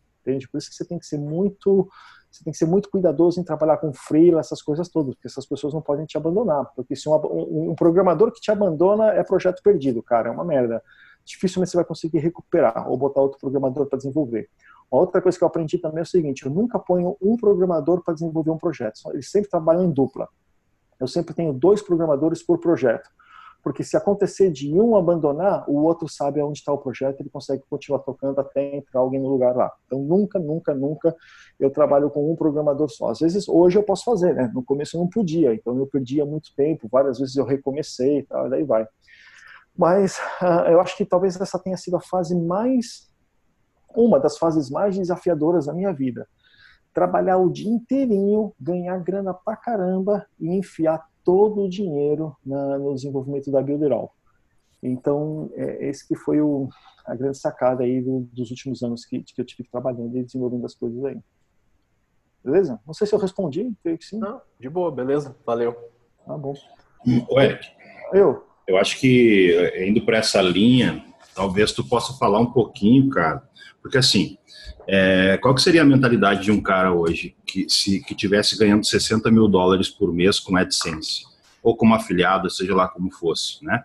Por 0.48 0.58
isso 0.58 0.68
que 0.68 0.74
você 0.74 0.84
tem 0.84 0.98
que 0.98 1.06
ser 1.06 1.18
muito 1.18 1.88
você 2.30 2.44
tem 2.44 2.52
que 2.52 2.58
ser 2.58 2.66
muito 2.66 2.90
cuidadoso 2.90 3.40
em 3.40 3.44
trabalhar 3.44 3.78
com 3.78 3.90
freela, 3.90 4.40
essas 4.40 4.60
coisas 4.60 4.86
todas, 4.90 5.14
porque 5.14 5.28
essas 5.28 5.46
pessoas 5.46 5.72
não 5.72 5.80
podem 5.80 6.04
te 6.04 6.18
abandonar. 6.18 6.66
Porque 6.76 6.94
se 6.94 7.08
um, 7.08 7.14
um, 7.14 7.70
um 7.70 7.74
programador 7.74 8.30
que 8.30 8.40
te 8.40 8.50
abandona 8.50 9.12
é 9.12 9.24
projeto 9.24 9.62
perdido, 9.62 10.02
cara, 10.02 10.28
é 10.28 10.30
uma 10.30 10.44
merda 10.44 10.82
dificilmente 11.28 11.70
você 11.70 11.76
vai 11.76 11.84
conseguir 11.84 12.18
recuperar 12.18 12.90
ou 12.90 12.96
botar 12.96 13.20
outro 13.20 13.38
programador 13.38 13.86
para 13.86 13.98
desenvolver. 13.98 14.48
Uma 14.90 15.02
outra 15.02 15.20
coisa 15.20 15.36
que 15.36 15.44
eu 15.44 15.48
aprendi 15.48 15.76
também 15.78 15.98
é 15.98 16.02
o 16.02 16.06
seguinte: 16.06 16.46
eu 16.46 16.50
nunca 16.50 16.78
ponho 16.78 17.16
um 17.20 17.36
programador 17.36 18.02
para 18.02 18.14
desenvolver 18.14 18.50
um 18.50 18.56
projeto. 18.56 19.00
Eles 19.12 19.30
sempre 19.30 19.50
trabalham 19.50 19.84
em 19.84 19.90
dupla. 19.90 20.26
Eu 20.98 21.06
sempre 21.06 21.34
tenho 21.34 21.52
dois 21.52 21.82
programadores 21.82 22.42
por 22.42 22.58
projeto. 22.58 23.08
Porque 23.68 23.84
se 23.84 23.98
acontecer 23.98 24.50
de 24.50 24.72
um 24.80 24.96
abandonar, 24.96 25.68
o 25.68 25.84
outro 25.84 26.08
sabe 26.08 26.40
aonde 26.40 26.58
está 26.58 26.72
o 26.72 26.78
projeto, 26.78 27.20
ele 27.20 27.28
consegue 27.28 27.62
continuar 27.68 27.98
tocando 27.98 28.40
até 28.40 28.74
entrar 28.74 29.00
alguém 29.00 29.20
no 29.20 29.28
lugar 29.28 29.54
lá. 29.54 29.70
Então 29.84 30.00
nunca, 30.00 30.38
nunca, 30.38 30.74
nunca 30.74 31.14
eu 31.60 31.68
trabalho 31.70 32.08
com 32.08 32.32
um 32.32 32.34
programador 32.34 32.88
só. 32.88 33.10
Às 33.10 33.18
vezes 33.18 33.46
hoje 33.46 33.76
eu 33.76 33.82
posso 33.82 34.04
fazer, 34.04 34.34
né? 34.34 34.50
No 34.54 34.64
começo 34.64 34.96
eu 34.96 35.02
não 35.02 35.06
podia, 35.10 35.52
então 35.52 35.76
eu 35.76 35.86
perdia 35.86 36.24
muito 36.24 36.48
tempo, 36.56 36.88
várias 36.90 37.18
vezes 37.18 37.36
eu 37.36 37.44
recomecei 37.44 38.20
e 38.20 38.22
tal, 38.22 38.48
daí 38.48 38.64
vai. 38.64 38.88
Mas 39.76 40.16
uh, 40.40 40.70
eu 40.70 40.80
acho 40.80 40.96
que 40.96 41.04
talvez 41.04 41.38
essa 41.38 41.58
tenha 41.58 41.76
sido 41.76 41.98
a 41.98 42.00
fase 42.00 42.34
mais, 42.34 43.12
uma 43.94 44.18
das 44.18 44.38
fases 44.38 44.70
mais 44.70 44.96
desafiadoras 44.96 45.66
da 45.66 45.74
minha 45.74 45.92
vida. 45.92 46.26
Trabalhar 46.94 47.36
o 47.36 47.52
dia 47.52 47.70
inteirinho, 47.70 48.54
ganhar 48.58 48.98
grana 49.00 49.34
pra 49.34 49.56
caramba 49.56 50.24
e 50.40 50.56
enfiar 50.56 51.06
todo 51.28 51.64
o 51.64 51.68
dinheiro 51.68 52.34
na, 52.42 52.78
no 52.78 52.94
desenvolvimento 52.94 53.50
da 53.50 53.60
Builderall. 53.60 54.10
Então, 54.82 55.50
é, 55.56 55.86
esse 55.86 56.08
que 56.08 56.16
foi 56.16 56.40
o, 56.40 56.70
a 57.04 57.14
grande 57.14 57.36
sacada 57.36 57.84
aí 57.84 58.00
do, 58.00 58.20
dos 58.32 58.48
últimos 58.48 58.82
anos 58.82 59.04
que, 59.04 59.22
que 59.22 59.38
eu 59.38 59.44
tive 59.44 59.68
trabalhando 59.68 60.16
e 60.16 60.24
desenvolvendo 60.24 60.64
as 60.64 60.74
coisas 60.74 61.04
aí. 61.04 61.18
Beleza? 62.42 62.80
Não 62.86 62.94
sei 62.94 63.06
se 63.06 63.14
eu 63.14 63.18
respondi, 63.18 63.70
creio 63.82 63.98
que 63.98 64.06
sim. 64.06 64.18
Não, 64.18 64.40
de 64.58 64.70
boa, 64.70 64.90
beleza, 64.90 65.36
valeu. 65.44 65.76
Tá 66.24 66.38
bom. 66.38 66.54
O 67.28 67.38
Eric. 67.38 67.68
Eu. 68.14 68.46
Eu 68.66 68.78
acho 68.78 68.98
que 68.98 69.52
eh, 69.54 69.86
indo 69.86 70.02
para 70.06 70.16
essa 70.16 70.40
linha, 70.40 71.04
talvez 71.38 71.70
tu 71.70 71.84
possa 71.84 72.12
falar 72.14 72.40
um 72.40 72.50
pouquinho, 72.50 73.08
cara, 73.10 73.40
porque 73.80 73.96
assim, 73.96 74.36
é, 74.88 75.38
qual 75.40 75.54
que 75.54 75.62
seria 75.62 75.82
a 75.82 75.84
mentalidade 75.84 76.42
de 76.42 76.50
um 76.50 76.60
cara 76.60 76.92
hoje 76.92 77.36
que 77.46 77.68
se 77.68 78.00
que 78.00 78.12
tivesse 78.12 78.58
ganhando 78.58 78.84
60 78.84 79.30
mil 79.30 79.46
dólares 79.46 79.88
por 79.88 80.12
mês 80.12 80.40
com 80.40 80.56
AdSense 80.56 81.22
ou 81.62 81.76
como 81.76 81.94
afiliado, 81.94 82.50
seja 82.50 82.74
lá 82.74 82.88
como 82.88 83.12
fosse, 83.12 83.64
né? 83.64 83.84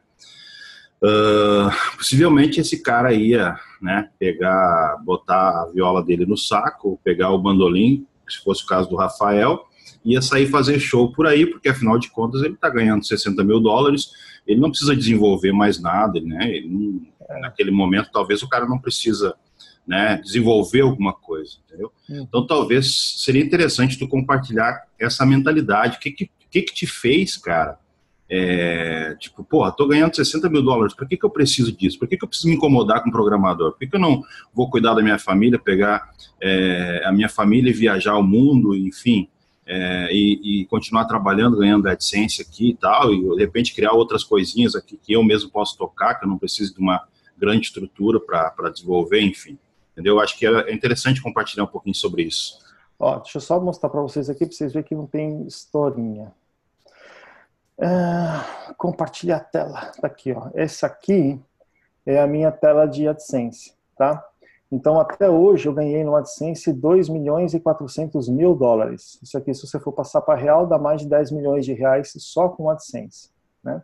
Uh, 1.03 1.69
possivelmente 1.95 2.59
esse 2.59 2.81
cara 2.81 3.13
ia, 3.13 3.55
né, 3.81 4.09
pegar, 4.17 4.97
botar 5.05 5.49
a 5.49 5.69
viola 5.71 6.03
dele 6.03 6.25
no 6.25 6.37
saco, 6.37 6.99
pegar 7.03 7.29
o 7.29 7.37
bandolim, 7.37 8.07
se 8.27 8.41
fosse 8.41 8.63
o 8.63 8.67
caso 8.67 8.89
do 8.89 8.95
Rafael, 8.95 9.63
ia 10.03 10.21
sair 10.21 10.47
fazer 10.47 10.79
show 10.79 11.11
por 11.11 11.27
aí, 11.27 11.45
porque 11.45 11.69
afinal 11.69 11.99
de 11.99 12.09
contas 12.09 12.41
ele 12.41 12.53
está 12.53 12.69
ganhando 12.69 13.05
60 13.05 13.43
mil 13.43 13.59
dólares 13.59 14.11
ele 14.45 14.59
não 14.59 14.69
precisa 14.69 14.95
desenvolver 14.95 15.51
mais 15.51 15.81
nada, 15.81 16.19
né? 16.19 16.61
Não, 16.65 17.01
naquele 17.39 17.71
momento, 17.71 18.09
talvez 18.11 18.41
o 18.43 18.49
cara 18.49 18.65
não 18.65 18.79
precisa 18.79 19.35
né, 19.85 20.19
desenvolver 20.23 20.81
alguma 20.81 21.13
coisa, 21.13 21.57
entendeu? 21.65 21.91
Uhum. 22.09 22.21
Então, 22.21 22.47
talvez 22.47 23.21
seria 23.21 23.43
interessante 23.43 23.97
tu 23.97 24.07
compartilhar 24.07 24.83
essa 24.99 25.25
mentalidade. 25.25 25.97
O 25.97 25.99
que 25.99 26.11
que, 26.11 26.31
que, 26.49 26.61
que 26.61 26.73
te 26.73 26.87
fez, 26.87 27.37
cara? 27.37 27.77
É, 28.29 29.15
tipo, 29.19 29.43
porra, 29.43 29.71
tô 29.71 29.85
ganhando 29.85 30.15
60 30.15 30.49
mil 30.49 30.63
dólares, 30.63 30.95
por 30.95 31.07
que, 31.07 31.17
que 31.17 31.25
eu 31.25 31.29
preciso 31.29 31.71
disso? 31.71 31.99
Por 31.99 32.07
que, 32.07 32.17
que 32.17 32.23
eu 32.23 32.27
preciso 32.27 32.47
me 32.47 32.55
incomodar 32.55 33.03
com 33.03 33.09
o 33.09 33.11
programador? 33.11 33.73
Por 33.73 33.79
que, 33.79 33.87
que 33.87 33.95
eu 33.95 33.99
não 33.99 34.23
vou 34.53 34.69
cuidar 34.69 34.93
da 34.93 35.03
minha 35.03 35.19
família, 35.19 35.59
pegar 35.59 36.09
é, 36.41 37.03
a 37.05 37.11
minha 37.11 37.29
família 37.29 37.69
e 37.69 37.73
viajar 37.73 38.13
ao 38.13 38.23
mundo, 38.23 38.73
enfim, 38.75 39.27
é, 39.65 40.09
e, 40.11 40.61
e, 40.61 40.65
continuar 40.65 41.05
trabalhando, 41.05 41.57
ganhando 41.57 41.87
AdSense 41.87 42.41
aqui 42.41 42.69
e 42.69 42.73
tal, 42.75 43.13
e 43.13 43.21
de 43.21 43.39
repente 43.39 43.75
criar 43.75 43.91
outras 43.91 44.23
coisinhas 44.23 44.75
aqui 44.75 44.99
que 45.01 45.13
eu 45.13 45.23
mesmo 45.23 45.49
posso 45.49 45.77
tocar, 45.77 46.15
que 46.15 46.25
eu 46.25 46.29
não 46.29 46.37
preciso 46.37 46.73
de 46.73 46.79
uma 46.79 47.03
grande 47.43 47.67
estrutura 47.67 48.19
para 48.19 48.69
desenvolver, 48.69 49.21
enfim. 49.21 49.57
Entendeu? 49.91 50.19
Acho 50.19 50.37
que 50.37 50.45
é 50.45 50.73
interessante 50.73 51.21
compartilhar 51.21 51.65
um 51.65 51.67
pouquinho 51.67 51.95
sobre 51.95 52.23
isso. 52.23 52.59
Ó, 52.97 53.17
deixa 53.19 53.37
eu 53.37 53.41
só 53.41 53.59
mostrar 53.59 53.89
para 53.89 54.01
vocês 54.01 54.29
aqui, 54.29 54.45
para 54.45 54.55
vocês 54.55 54.73
verem 54.73 54.87
que 54.87 54.95
não 54.95 55.05
tem 55.05 55.45
historinha. 55.45 56.33
Ah, 57.79 58.73
compartilhar 58.77 59.37
a 59.37 59.39
tela. 59.39 59.91
Tá 59.99 60.07
aqui, 60.07 60.31
ó. 60.31 60.49
Essa 60.53 60.87
aqui 60.87 61.39
é 62.05 62.19
a 62.19 62.27
minha 62.27 62.51
tela 62.51 62.85
de 62.85 63.07
AdSense, 63.07 63.73
tá? 63.97 64.23
Então, 64.71 64.99
até 64.99 65.29
hoje, 65.29 65.67
eu 65.67 65.73
ganhei 65.73 66.03
no 66.03 66.15
AdSense 66.15 66.73
2 66.73 67.07
milhões 67.09 67.53
e 67.53 67.59
400 67.59 68.27
mil 68.29 68.55
dólares. 68.55 69.19
Isso 69.21 69.37
aqui, 69.37 69.53
se 69.53 69.67
você 69.67 69.79
for 69.79 69.91
passar 69.91 70.21
para 70.21 70.39
real, 70.39 70.65
dá 70.65 70.79
mais 70.79 71.01
de 71.01 71.07
10 71.07 71.31
milhões 71.31 71.65
de 71.65 71.73
reais 71.73 72.11
só 72.17 72.49
com 72.49 72.69
AdSense, 72.69 73.29
né? 73.63 73.83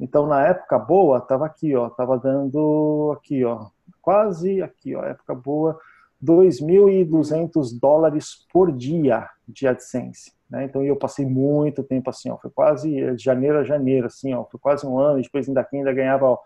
Então, 0.00 0.26
na 0.26 0.46
época 0.46 0.78
boa, 0.78 1.18
estava 1.18 1.44
aqui, 1.44 1.76
ó, 1.76 1.88
estava 1.88 2.18
dando 2.18 3.14
aqui, 3.16 3.44
ó, 3.44 3.66
quase 4.00 4.62
aqui, 4.62 4.96
ó, 4.96 5.04
época 5.04 5.34
boa, 5.34 5.78
2.200 6.24 7.78
dólares 7.78 8.46
por 8.50 8.72
dia 8.72 9.28
de 9.46 9.68
AdSense. 9.68 10.32
Né? 10.48 10.64
Então 10.64 10.82
eu 10.82 10.96
passei 10.96 11.26
muito 11.26 11.82
tempo 11.82 12.08
assim, 12.10 12.30
ó, 12.30 12.36
foi 12.38 12.50
quase 12.50 13.14
de 13.14 13.22
janeiro 13.22 13.58
a 13.58 13.64
janeiro, 13.64 14.06
assim, 14.06 14.34
ó, 14.34 14.44
foi 14.44 14.58
quase 14.58 14.86
um 14.86 14.98
ano. 14.98 15.22
Depois 15.22 15.46
ainda 15.46 15.60
aqui 15.60 15.76
ainda 15.76 15.92
ganhava 15.92 16.26
ó, 16.26 16.38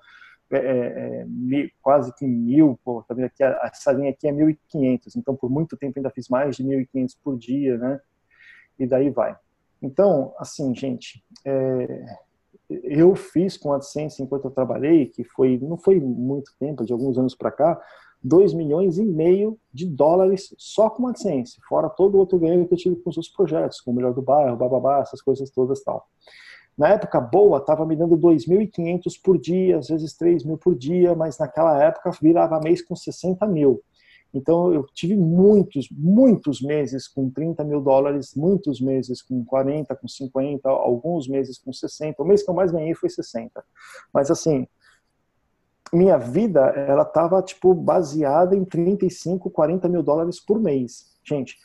é, 0.51 0.59
é, 0.59 1.23
é 1.23 1.69
quase 1.81 2.15
que 2.15 2.27
mil, 2.27 2.79
pô, 2.85 3.03
tá 3.03 3.15
vendo 3.15 3.27
aqui, 3.27 3.43
essa 3.43 3.93
linha 3.93 4.11
aqui 4.11 4.29
é 4.29 4.33
1.500, 4.33 5.17
então 5.17 5.35
por 5.35 5.51
muito 5.51 5.77
tempo 5.77 5.99
ainda 5.99 6.11
fiz 6.11 6.29
mais 6.29 6.57
de 6.57 6.65
1.500 6.65 7.17
por 7.23 7.39
dia, 7.39 7.79
né, 7.79 8.01
e 8.79 8.87
daí 8.87 9.11
vai. 9.11 9.37
Então, 9.83 10.35
assim, 10.39 10.75
gente, 10.75 11.25
é, 11.45 12.05
eu 12.83 13.14
fiz 13.14 13.57
com 13.57 13.72
a 13.72 13.77
AdSense 13.77 14.22
enquanto 14.22 14.47
eu 14.47 14.51
trabalhei, 14.51 15.07
que 15.07 15.25
foi, 15.25 15.59
não 15.59 15.77
foi 15.77 16.01
muito 16.01 16.53
tempo, 16.59 16.85
de 16.85 16.93
alguns 16.93 17.18
anos 17.18 17.35
para 17.35 17.51
cá, 17.51 17.81
2 18.22 18.55
milhões 18.55 18.97
e 18.99 19.05
meio 19.05 19.59
de 19.72 19.87
dólares 19.87 20.55
só 20.57 20.89
com 20.89 21.07
AdSense, 21.07 21.61
fora 21.68 21.91
todo 21.91 22.14
o 22.14 22.18
outro 22.18 22.39
ganho 22.39 22.66
que 22.66 22.72
eu 22.72 22.79
tive 22.79 22.97
com 22.97 23.11
os 23.11 23.16
outros 23.18 23.35
projetos, 23.35 23.81
com 23.81 23.91
o 23.91 23.95
Melhor 23.95 24.14
do 24.14 24.22
Bairro, 24.22 24.57
bababá, 24.57 25.01
essas 25.01 25.20
coisas 25.20 25.51
todas 25.51 25.83
tal. 25.83 26.07
Na 26.77 26.89
época 26.89 27.20
boa, 27.20 27.59
estava 27.59 27.87
me 27.87 27.95
dando 27.95 28.16
2.500 28.16 29.20
por 29.22 29.39
dia, 29.39 29.79
às 29.79 29.89
vezes 29.89 30.16
3 30.16 30.45
mil 30.45 30.59
por 30.59 30.75
dia, 30.75 31.14
mas 31.14 31.39
naquela 31.39 31.81
época 31.81 32.11
virava 32.20 32.59
mês 32.61 32.83
com 32.83 32.97
60 32.97 33.47
mil. 33.47 33.81
Então 34.35 34.74
eu 34.74 34.85
tive 34.93 35.16
muitos, 35.16 35.89
muitos 35.91 36.61
meses 36.61 37.07
com 37.07 37.30
30 37.30 37.62
mil 37.62 37.80
dólares, 37.80 38.35
muitos 38.35 38.80
meses 38.80 39.22
com 39.22 39.45
40, 39.45 39.95
com 39.95 40.09
50, 40.09 40.68
alguns 40.68 41.28
meses 41.28 41.57
com 41.57 41.72
60. 41.72 42.20
O 42.20 42.26
mês 42.26 42.43
que 42.43 42.51
eu 42.51 42.55
mais 42.55 42.72
ganhei 42.72 42.95
foi 42.95 43.09
60. 43.09 43.64
Mas 44.12 44.32
assim, 44.32 44.66
minha 45.93 46.18
vida 46.18 46.61
ela 46.61 47.03
estava 47.03 47.41
tipo 47.41 47.72
baseada 47.72 48.57
em 48.57 48.64
35, 48.64 49.49
40 49.49 49.89
mil 49.89 50.03
dólares 50.03 50.41
por 50.41 50.61
mês. 50.61 51.14
Gente, 51.22 51.57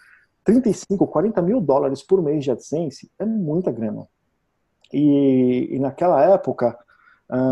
35, 0.43 1.07
40 1.07 1.41
mil 1.41 1.59
dólares 1.59 2.03
por 2.03 2.21
mês 2.21 2.43
de 2.43 2.51
AdSense 2.51 3.11
é 3.17 3.25
muita 3.25 3.71
grana. 3.71 4.07
E, 4.93 5.69
e 5.71 5.79
naquela 5.79 6.23
época, 6.23 6.77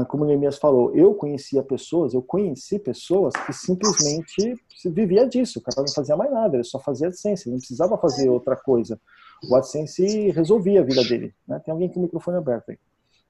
como 0.07 0.23
o 0.23 0.27
Neemias 0.27 0.57
falou, 0.57 0.95
eu 0.95 1.13
conhecia 1.13 1.61
pessoas, 1.61 2.13
eu 2.13 2.21
conheci 2.21 2.79
pessoas 2.79 3.33
que 3.45 3.53
simplesmente 3.53 4.55
vivia 4.85 5.27
disso, 5.27 5.59
o 5.59 5.61
cara 5.61 5.81
não 5.81 5.93
fazia 5.93 6.15
mais 6.15 6.31
nada, 6.31 6.55
ele 6.55 6.63
só 6.63 6.79
fazia 6.79 7.07
AdSense, 7.07 7.47
ele 7.47 7.53
não 7.53 7.59
precisava 7.59 7.97
fazer 7.97 8.29
outra 8.29 8.55
coisa. 8.55 8.99
O 9.47 9.55
AdSense 9.55 10.31
resolvia 10.31 10.81
a 10.81 10.83
vida 10.83 11.03
dele. 11.03 11.33
Né? 11.47 11.61
Tem 11.63 11.71
alguém 11.71 11.89
com 11.89 11.99
o 11.99 12.03
microfone 12.03 12.37
aberto 12.37 12.71
aí. 12.71 12.79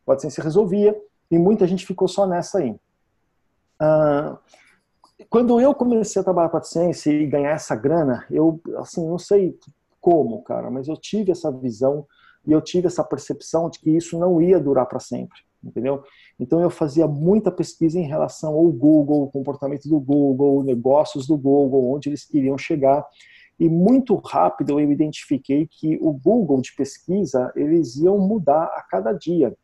O 0.05 0.11
AdSense 0.11 0.39
resolvia 0.39 0.97
e 1.29 1.37
muita 1.37 1.67
gente 1.67 1.85
ficou 1.85 2.07
só 2.07 2.25
nessa 2.25 2.59
aí. 2.59 2.71
Uh, 3.81 4.37
quando 5.29 5.59
eu 5.59 5.73
comecei 5.75 6.21
a 6.21 6.23
trabalhar 6.23 6.49
com 6.49 6.57
AdSense 6.57 7.09
e 7.09 7.27
ganhar 7.27 7.51
essa 7.51 7.75
grana, 7.75 8.25
eu, 8.31 8.61
assim, 8.77 9.05
não 9.05 9.19
sei 9.19 9.57
como, 9.99 10.41
cara, 10.43 10.71
mas 10.71 10.87
eu 10.87 10.95
tive 10.95 11.31
essa 11.31 11.51
visão 11.51 12.05
e 12.45 12.53
eu 12.53 12.61
tive 12.61 12.87
essa 12.87 13.03
percepção 13.03 13.69
de 13.69 13.79
que 13.79 13.89
isso 13.89 14.17
não 14.17 14.41
ia 14.41 14.59
durar 14.59 14.85
para 14.85 14.99
sempre, 14.99 15.39
entendeu? 15.63 16.03
Então 16.39 16.61
eu 16.61 16.69
fazia 16.69 17.07
muita 17.07 17.51
pesquisa 17.51 17.99
em 17.99 18.07
relação 18.07 18.53
ao 18.53 18.67
Google, 18.71 19.23
o 19.23 19.31
comportamento 19.31 19.87
do 19.87 19.99
Google, 19.99 20.63
negócios 20.63 21.27
do 21.27 21.37
Google, 21.37 21.91
onde 21.91 22.09
eles 22.09 22.25
queriam 22.25 22.57
chegar. 22.57 23.05
E 23.59 23.67
muito 23.67 24.15
rápido 24.15 24.79
eu 24.79 24.91
identifiquei 24.91 25.67
que 25.67 25.97
o 26.01 26.11
Google 26.13 26.61
de 26.61 26.75
pesquisa, 26.75 27.51
eles 27.55 27.95
iam 27.97 28.17
mudar 28.19 28.65
a 28.65 28.81
cada 28.81 29.11
dia. 29.13 29.55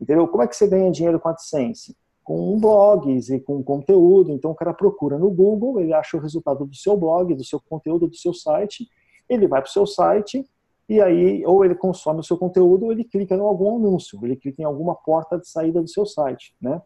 Entendeu? 0.00 0.26
Como 0.28 0.42
é 0.42 0.48
que 0.48 0.56
você 0.56 0.66
ganha 0.66 0.90
dinheiro 0.90 1.20
com 1.20 1.28
a 1.28 1.32
AdSense? 1.32 1.96
com 2.26 2.58
blogs 2.58 3.30
e 3.30 3.38
com 3.38 3.62
conteúdo. 3.62 4.32
Então 4.32 4.50
o 4.50 4.54
cara 4.54 4.74
procura 4.74 5.16
no 5.16 5.30
Google, 5.30 5.80
ele 5.80 5.94
acha 5.94 6.16
o 6.16 6.20
resultado 6.20 6.66
do 6.66 6.74
seu 6.74 6.96
blog, 6.96 7.32
do 7.32 7.44
seu 7.44 7.60
conteúdo, 7.60 8.08
do 8.08 8.16
seu 8.16 8.34
site, 8.34 8.88
ele 9.28 9.46
vai 9.46 9.62
para 9.62 9.68
o 9.68 9.72
seu 9.72 9.86
site 9.86 10.44
e 10.88 11.00
aí 11.00 11.44
ou 11.44 11.64
ele 11.64 11.74
consome 11.74 12.20
o 12.20 12.24
seu 12.24 12.36
conteúdo 12.36 12.86
ou 12.86 12.92
ele 12.92 13.04
clica 13.04 13.34
em 13.34 13.40
algum 13.40 13.76
anúncio, 13.76 14.18
ele 14.24 14.36
clica 14.36 14.62
em 14.62 14.64
alguma 14.64 14.94
porta 14.94 15.38
de 15.38 15.48
saída 15.48 15.80
do 15.80 15.88
seu 15.88 16.06
site, 16.06 16.54
né? 16.60 16.80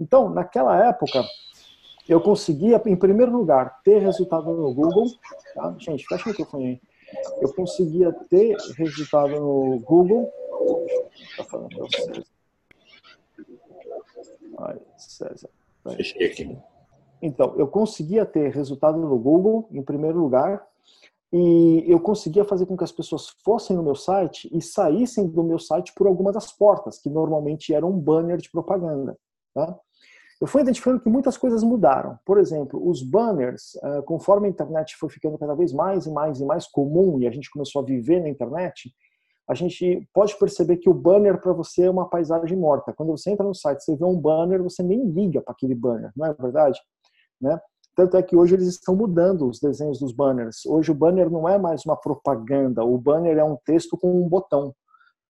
Então, 0.00 0.28
naquela 0.28 0.88
época, 0.88 1.24
eu 2.08 2.20
conseguia, 2.20 2.80
em 2.86 2.96
primeiro 2.96 3.32
lugar, 3.32 3.80
ter 3.82 3.98
resultado 3.98 4.52
no 4.52 4.72
Google, 4.74 5.06
tá? 5.54 5.74
Gente, 5.78 6.06
fecha 6.06 6.24
o 6.26 6.28
microfone 6.28 6.66
aí. 6.66 6.80
Eu 7.40 7.52
conseguia 7.54 8.12
ter 8.12 8.56
resultado 8.76 9.40
no 9.40 9.78
Google, 9.80 10.30
tá 11.36 11.44
falando 11.44 11.68
para 11.68 11.86
vocês 11.86 12.36
Ai, 14.58 14.78
César. 14.96 15.50
Fechei 15.82 16.26
aqui. 16.26 16.58
Então, 17.20 17.54
eu 17.56 17.66
conseguia 17.66 18.24
ter 18.24 18.50
resultado 18.50 18.98
no 18.98 19.18
Google, 19.18 19.68
em 19.70 19.82
primeiro 19.82 20.18
lugar, 20.18 20.66
e 21.32 21.84
eu 21.86 21.98
conseguia 22.00 22.44
fazer 22.44 22.66
com 22.66 22.76
que 22.76 22.84
as 22.84 22.92
pessoas 22.92 23.28
fossem 23.44 23.76
no 23.76 23.82
meu 23.82 23.94
site 23.94 24.48
e 24.52 24.62
saíssem 24.62 25.26
do 25.26 25.42
meu 25.42 25.58
site 25.58 25.92
por 25.94 26.06
alguma 26.06 26.32
das 26.32 26.52
portas, 26.52 26.98
que 26.98 27.10
normalmente 27.10 27.74
eram 27.74 27.90
um 27.90 27.98
banner 27.98 28.38
de 28.38 28.50
propaganda. 28.50 29.18
Tá? 29.52 29.76
Eu 30.40 30.46
fui 30.46 30.60
identificando 30.62 31.00
que 31.00 31.08
muitas 31.08 31.36
coisas 31.36 31.62
mudaram. 31.62 32.18
Por 32.24 32.38
exemplo, 32.38 32.86
os 32.88 33.02
banners, 33.02 33.76
ah, 33.82 34.02
conforme 34.02 34.46
a 34.46 34.50
internet 34.50 34.94
foi 34.96 35.08
ficando 35.08 35.38
cada 35.38 35.54
vez 35.54 35.72
mais 35.72 36.06
e 36.06 36.10
mais 36.10 36.40
e 36.40 36.44
mais 36.44 36.66
comum 36.66 37.18
e 37.18 37.26
a 37.26 37.30
gente 37.30 37.50
começou 37.50 37.82
a 37.82 37.84
viver 37.84 38.20
na 38.20 38.28
internet, 38.28 38.94
a 39.48 39.54
gente 39.54 40.06
pode 40.12 40.36
perceber 40.38 40.76
que 40.76 40.90
o 40.90 40.94
banner 40.94 41.40
para 41.40 41.52
você 41.52 41.84
é 41.84 41.90
uma 41.90 42.08
paisagem 42.08 42.58
morta. 42.58 42.92
Quando 42.92 43.16
você 43.16 43.30
entra 43.30 43.46
no 43.46 43.54
site, 43.54 43.82
você 43.82 43.96
vê 43.96 44.04
um 44.04 44.18
banner, 44.18 44.62
você 44.62 44.82
nem 44.82 45.08
liga 45.08 45.40
para 45.40 45.52
aquele 45.52 45.74
banner, 45.74 46.10
não 46.16 46.26
é 46.26 46.34
verdade? 46.34 46.78
Né? 47.40 47.58
Tanto 47.96 48.18
é 48.18 48.22
que 48.22 48.36
hoje 48.36 48.54
eles 48.54 48.68
estão 48.68 48.94
mudando 48.94 49.48
os 49.48 49.58
desenhos 49.58 49.98
dos 49.98 50.12
banners. 50.12 50.66
Hoje 50.66 50.90
o 50.90 50.94
banner 50.94 51.30
não 51.30 51.48
é 51.48 51.58
mais 51.58 51.82
uma 51.86 51.96
propaganda, 51.96 52.84
o 52.84 52.98
banner 52.98 53.38
é 53.38 53.42
um 53.42 53.56
texto 53.64 53.96
com 53.96 54.22
um 54.22 54.28
botão. 54.28 54.74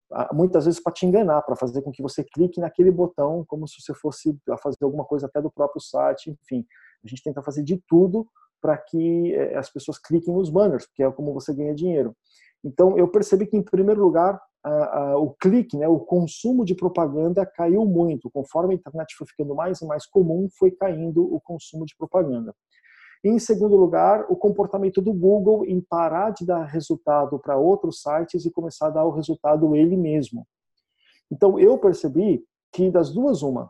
Ah, 0.10 0.30
muitas 0.34 0.64
vezes 0.64 0.80
para 0.80 0.94
te 0.94 1.06
enganar, 1.06 1.42
para 1.42 1.58
fazer 1.58 1.82
com 1.82 1.92
que 1.92 2.02
você 2.02 2.24
clique 2.24 2.62
naquele 2.62 2.90
botão, 2.90 3.44
como 3.46 3.68
se 3.68 3.82
você 3.82 3.94
fosse 3.94 4.34
fazer 4.62 4.78
alguma 4.82 5.04
coisa 5.04 5.26
até 5.26 5.42
do 5.42 5.52
próprio 5.52 5.82
site. 5.82 6.32
Enfim, 6.42 6.66
a 7.04 7.08
gente 7.08 7.22
tenta 7.22 7.44
fazer 7.44 7.64
de 7.64 7.84
tudo 7.86 8.26
para 8.62 8.78
que 8.78 9.36
eh, 9.36 9.58
as 9.58 9.70
pessoas 9.70 9.98
cliquem 9.98 10.34
nos 10.34 10.50
banners, 10.50 10.86
porque 10.86 11.04
é 11.04 11.12
como 11.12 11.34
você 11.34 11.54
ganha 11.54 11.76
dinheiro. 11.76 12.16
Então, 12.64 12.98
eu 12.98 13.10
percebi 13.10 13.46
que, 13.46 13.58
em 13.58 13.62
primeiro 13.62 14.02
lugar, 14.02 14.42
a, 14.64 15.00
a, 15.00 15.18
o 15.18 15.32
clique, 15.32 15.78
né, 15.78 15.88
o 15.88 16.00
consumo 16.00 16.64
de 16.64 16.74
propaganda 16.74 17.46
caiu 17.46 17.86
muito. 17.86 18.30
Conforme 18.32 18.74
a 18.74 18.78
internet 18.78 19.16
foi 19.16 19.28
ficando 19.28 19.54
mais 19.54 19.82
e 19.82 19.86
mais 19.86 20.06
comum, 20.06 20.48
foi 20.58 20.72
caindo 20.72 21.24
o 21.34 21.40
consumo 21.42 21.86
de 21.86 21.96
propaganda. 21.98 22.56
Em 23.26 23.40
segundo 23.40 23.76
lugar, 23.76 24.26
o 24.30 24.36
comportamento 24.36 25.02
do 25.02 25.14
Google 25.14 25.66
em 25.66 25.80
parar 25.80 26.32
de 26.32 26.46
dar 26.46 26.66
resultado 26.66 27.40
para 27.40 27.58
outros 27.58 28.02
sites 28.02 28.46
e 28.46 28.52
começar 28.52 28.88
a 28.88 28.92
dar 28.92 29.06
o 29.06 29.12
resultado 29.12 29.76
ele 29.76 29.96
mesmo. 29.96 30.46
Então, 31.32 31.58
eu 31.58 31.78
percebi 31.78 32.44
que 32.72 32.92
das 32.92 33.14
duas, 33.14 33.42
uma, 33.42 33.70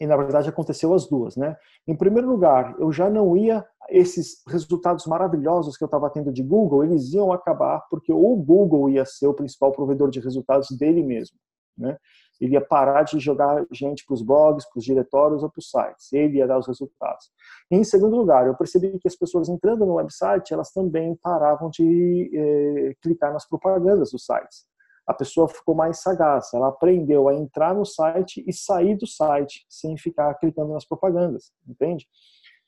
e 0.00 0.06
na 0.06 0.16
verdade 0.16 0.48
aconteceu 0.48 0.92
as 0.94 1.06
duas, 1.06 1.36
né? 1.36 1.56
Em 1.86 1.96
primeiro 1.96 2.28
lugar, 2.28 2.74
eu 2.78 2.90
já 2.92 3.08
não 3.08 3.36
ia 3.36 3.64
esses 3.88 4.42
resultados 4.48 5.06
maravilhosos 5.06 5.76
que 5.76 5.84
eu 5.84 5.86
estava 5.86 6.10
tendo 6.10 6.32
de 6.32 6.42
Google, 6.42 6.84
eles 6.84 7.12
iam 7.12 7.32
acabar 7.32 7.84
porque 7.90 8.12
o 8.12 8.36
Google 8.36 8.90
ia 8.90 9.04
ser 9.04 9.26
o 9.26 9.34
principal 9.34 9.72
provedor 9.72 10.10
de 10.10 10.20
resultados 10.20 10.70
dele 10.70 11.02
mesmo, 11.02 11.36
né? 11.76 11.96
Ele 12.40 12.54
ia 12.54 12.60
parar 12.60 13.04
de 13.04 13.20
jogar 13.20 13.64
gente 13.70 14.04
para 14.04 14.14
os 14.14 14.22
blogs, 14.22 14.68
para 14.68 14.78
os 14.80 14.84
diretórios 14.84 15.44
ou 15.44 15.50
para 15.50 15.60
os 15.60 15.70
sites. 15.70 16.12
Ele 16.12 16.38
ia 16.38 16.46
dar 16.46 16.58
os 16.58 16.66
resultados. 16.66 17.30
E, 17.70 17.76
em 17.76 17.84
segundo 17.84 18.16
lugar, 18.16 18.48
eu 18.48 18.56
percebi 18.56 18.98
que 18.98 19.06
as 19.06 19.14
pessoas 19.14 19.48
entrando 19.48 19.86
no 19.86 19.94
website, 19.94 20.52
elas 20.52 20.72
também 20.72 21.14
paravam 21.22 21.70
de 21.70 22.30
eh, 22.34 22.94
clicar 23.00 23.32
nas 23.32 23.48
propagandas 23.48 24.10
dos 24.10 24.24
sites 24.24 24.66
a 25.06 25.14
pessoa 25.14 25.48
ficou 25.48 25.74
mais 25.74 26.00
sagaz, 26.00 26.52
ela 26.54 26.68
aprendeu 26.68 27.28
a 27.28 27.34
entrar 27.34 27.74
no 27.74 27.84
site 27.84 28.44
e 28.46 28.52
sair 28.52 28.96
do 28.96 29.06
site 29.06 29.64
sem 29.68 29.96
ficar 29.96 30.34
clicando 30.34 30.72
nas 30.72 30.84
propagandas, 30.84 31.52
entende? 31.66 32.06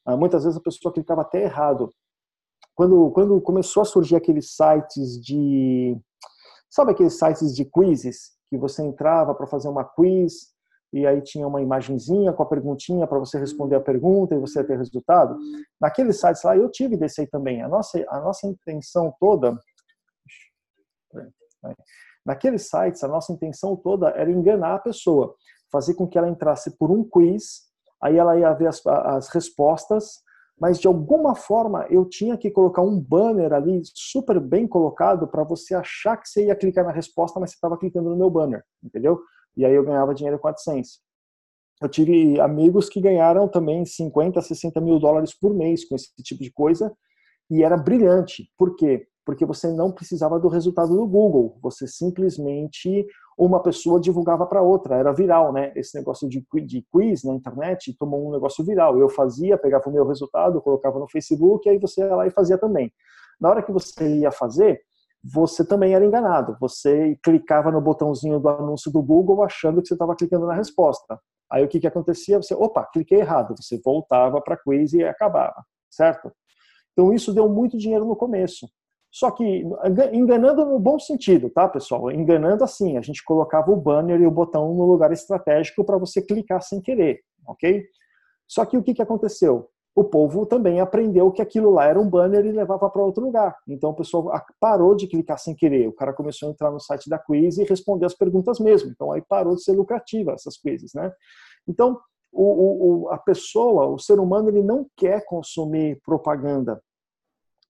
Ah, 0.05 0.17
muitas 0.17 0.45
vezes 0.45 0.59
a 0.59 0.63
pessoa 0.63 0.93
clicava 0.93 1.23
até 1.23 1.43
errado. 1.43 1.91
Quando, 2.75 3.11
quando 3.13 3.41
começou 3.41 3.83
a 3.83 3.87
surgir 3.87 4.17
aqueles 4.17 4.55
sites 4.55 5.21
de. 5.21 5.97
Sabe 6.69 6.91
aqueles 6.91 7.17
sites 7.19 7.55
de 7.55 7.65
quizzes? 7.65 8.33
Que 8.51 8.59
você 8.59 8.83
entrava 8.83 9.35
para 9.35 9.47
fazer 9.47 9.69
uma 9.69 9.85
quiz 9.85 10.53
e 10.93 11.07
aí 11.07 11.21
tinha 11.23 11.47
uma 11.47 11.61
imagenzinha 11.61 12.33
com 12.33 12.43
a 12.43 12.47
perguntinha 12.47 13.07
para 13.07 13.19
você 13.19 13.39
responder 13.39 13.77
a 13.77 13.81
pergunta 13.81 14.35
e 14.35 14.39
você 14.39 14.63
ter 14.63 14.77
resultado. 14.77 15.37
Naqueles 15.81 16.21
sites 16.21 16.43
lá 16.43 16.57
eu 16.57 16.71
tive 16.71 16.97
desse 16.97 17.23
aí 17.23 17.27
também. 17.27 17.63
A 17.63 17.69
nossa, 17.69 18.05
a 18.09 18.21
nossa 18.21 18.47
intenção 18.47 19.13
toda. 19.19 19.59
Naqueles 22.25 22.69
sites, 22.69 23.05
a 23.05 23.09
nossa 23.09 23.33
intenção 23.33 23.77
toda 23.77 24.09
era 24.11 24.31
enganar 24.31 24.77
a 24.77 24.79
pessoa, 24.79 25.35
fazer 25.71 25.95
com 25.95 26.07
que 26.07 26.17
ela 26.17 26.29
entrasse 26.29 26.77
por 26.79 26.91
um 26.91 27.05
quiz, 27.05 27.63
aí 28.03 28.17
ela 28.17 28.39
ia 28.39 28.53
ver 28.53 28.69
as, 28.69 28.85
as 28.87 29.29
respostas, 29.29 30.23
mas 30.59 30.79
de 30.79 30.87
alguma 30.87 31.35
forma 31.35 31.87
eu 31.91 32.05
tinha 32.05 32.37
que 32.37 32.51
colocar 32.51 32.83
um 32.83 32.99
banner 32.99 33.53
ali 33.53 33.83
super 33.93 34.39
bem 34.39 34.69
colocado 34.69 35.27
para 35.27 35.43
você 35.43 35.75
achar 35.75 36.17
que 36.17 36.29
você 36.29 36.47
ia 36.47 36.57
clicar 36.57 36.85
na 36.85 36.93
resposta, 36.93 37.41
mas 37.41 37.51
você 37.51 37.57
estava 37.57 37.77
clicando 37.77 38.11
no 38.11 38.17
meu 38.17 38.31
banner, 38.31 38.63
entendeu? 38.83 39.21
E 39.57 39.65
aí 39.65 39.75
eu 39.75 39.85
ganhava 39.85 40.15
dinheiro 40.15 40.39
com 40.39 40.47
a 40.47 40.51
AdSense. 40.51 41.01
Eu 41.83 41.89
tive 41.89 42.41
amigos 42.41 42.89
que 42.89 43.01
ganharam 43.01 43.49
também 43.49 43.85
50, 43.85 44.41
60 44.41 44.81
mil 44.81 44.99
dólares 44.99 45.37
por 45.37 45.53
mês 45.53 45.85
com 45.87 45.97
esse 45.97 46.11
tipo 46.23 46.43
de 46.43 46.53
coisa 46.53 46.95
e 47.51 47.63
era 47.63 47.77
brilhante. 47.77 48.49
Por 48.57 48.77
quê? 48.77 49.07
Porque 49.25 49.47
você 49.47 49.73
não 49.73 49.91
precisava 49.91 50.39
do 50.39 50.49
resultado 50.49 50.95
do 50.97 51.07
Google, 51.07 51.57
você 51.63 51.87
simplesmente 51.87 53.07
uma 53.39 53.61
pessoa 53.61 53.99
divulgava 53.99 54.47
para 54.47 54.63
outra, 54.63 54.97
era 54.97 55.13
viral, 55.13 55.53
né? 55.53 55.73
Esse 55.75 55.97
negócio 55.97 56.29
de, 56.29 56.45
de 56.65 56.87
quiz 56.93 57.25
na 57.25 57.35
internet 57.35 57.97
tomou 57.99 58.29
um 58.29 58.33
negócio 58.33 58.65
viral. 58.65 58.99
Eu 58.99 59.09
fazia, 59.09 59.59
pegava 59.59 59.89
o 59.89 59.93
meu 59.93 60.07
resultado, 60.07 60.61
colocava 60.61 60.99
no 60.99 61.09
Facebook, 61.09 61.69
aí 61.69 61.79
você 61.79 62.03
ia 62.03 62.15
lá 62.15 62.27
e 62.27 62.31
fazia 62.31 62.59
também. 62.59 62.93
Na 63.41 63.51
hora 63.51 63.63
que 63.63 63.73
você 63.73 64.19
ia 64.19 64.31
fazer, 64.31 64.81
você 65.23 65.65
também 65.67 65.95
era 65.95 66.05
enganado. 66.05 66.57
Você 66.61 67.19
clicava 67.25 67.73
no 67.73 67.81
botãozinho 67.81 68.39
do 68.39 68.49
anúncio 68.49 68.93
do 68.93 69.03
Google 69.03 69.43
achando 69.43 69.81
que 69.81 69.89
você 69.89 69.95
estava 69.95 70.15
clicando 70.15 70.47
na 70.47 70.55
resposta. 70.55 71.19
Aí 71.51 71.65
o 71.65 71.69
que, 71.69 71.81
que 71.81 71.87
acontecia? 71.87 72.41
Você, 72.41 72.55
opa, 72.55 72.89
cliquei 72.93 73.21
errado, 73.21 73.55
você 73.59 73.81
voltava 73.83 74.41
para 74.41 74.57
quiz 74.57 74.93
e 74.93 75.03
acabava, 75.03 75.65
certo? 75.91 76.31
Então 76.93 77.13
isso 77.13 77.33
deu 77.33 77.49
muito 77.49 77.77
dinheiro 77.77 78.05
no 78.05 78.15
começo. 78.15 78.69
Só 79.15 79.31
que 79.31 79.65
enganando 80.13 80.65
no 80.65 80.77
bom 80.77 80.99
sentido, 80.99 81.49
tá, 81.49 81.69
pessoal? 81.69 82.11
Enganando 82.11 82.65
assim, 82.65 82.99
a 82.99 83.01
gente 83.01 83.23
colocava 83.23 83.71
o 83.71 83.77
banner 83.77 84.21
e 84.21 84.27
o 84.27 84.31
botão 84.31 84.75
no 84.75 84.85
lugar 84.85 85.13
estratégico 85.13 85.85
para 85.85 85.97
você 85.97 86.21
clicar 86.21 86.61
sem 86.61 86.81
querer, 86.81 87.21
ok? 87.47 87.85
Só 88.45 88.65
que 88.65 88.77
o 88.77 88.83
que, 88.83 88.93
que 88.93 89.01
aconteceu? 89.01 89.69
O 89.95 90.03
povo 90.03 90.45
também 90.45 90.81
aprendeu 90.81 91.31
que 91.31 91.41
aquilo 91.41 91.71
lá 91.71 91.85
era 91.85 92.01
um 92.01 92.11
banner 92.11 92.45
e 92.45 92.51
levava 92.51 92.91
para 92.91 93.05
outro 93.05 93.25
lugar. 93.25 93.57
Então 93.69 93.91
o 93.91 93.95
pessoal 93.95 94.33
parou 94.59 94.97
de 94.97 95.07
clicar 95.07 95.39
sem 95.39 95.55
querer. 95.55 95.87
O 95.87 95.93
cara 95.93 96.13
começou 96.13 96.49
a 96.49 96.51
entrar 96.51 96.73
no 96.73 96.81
site 96.81 97.09
da 97.09 97.17
quiz 97.17 97.57
e 97.57 97.63
responder 97.63 98.07
as 98.07 98.15
perguntas 98.15 98.59
mesmo. 98.59 98.91
Então 98.91 99.13
aí 99.13 99.23
parou 99.23 99.55
de 99.55 99.63
ser 99.63 99.75
lucrativa 99.75 100.33
essas 100.33 100.57
quizzes, 100.57 100.93
né? 100.93 101.13
Então 101.69 102.01
o, 102.33 103.05
o, 103.05 103.09
a 103.11 103.19
pessoa, 103.19 103.87
o 103.87 103.97
ser 103.97 104.19
humano, 104.19 104.49
ele 104.49 104.65
não 104.65 104.89
quer 104.97 105.25
consumir 105.25 106.01
propaganda 106.05 106.83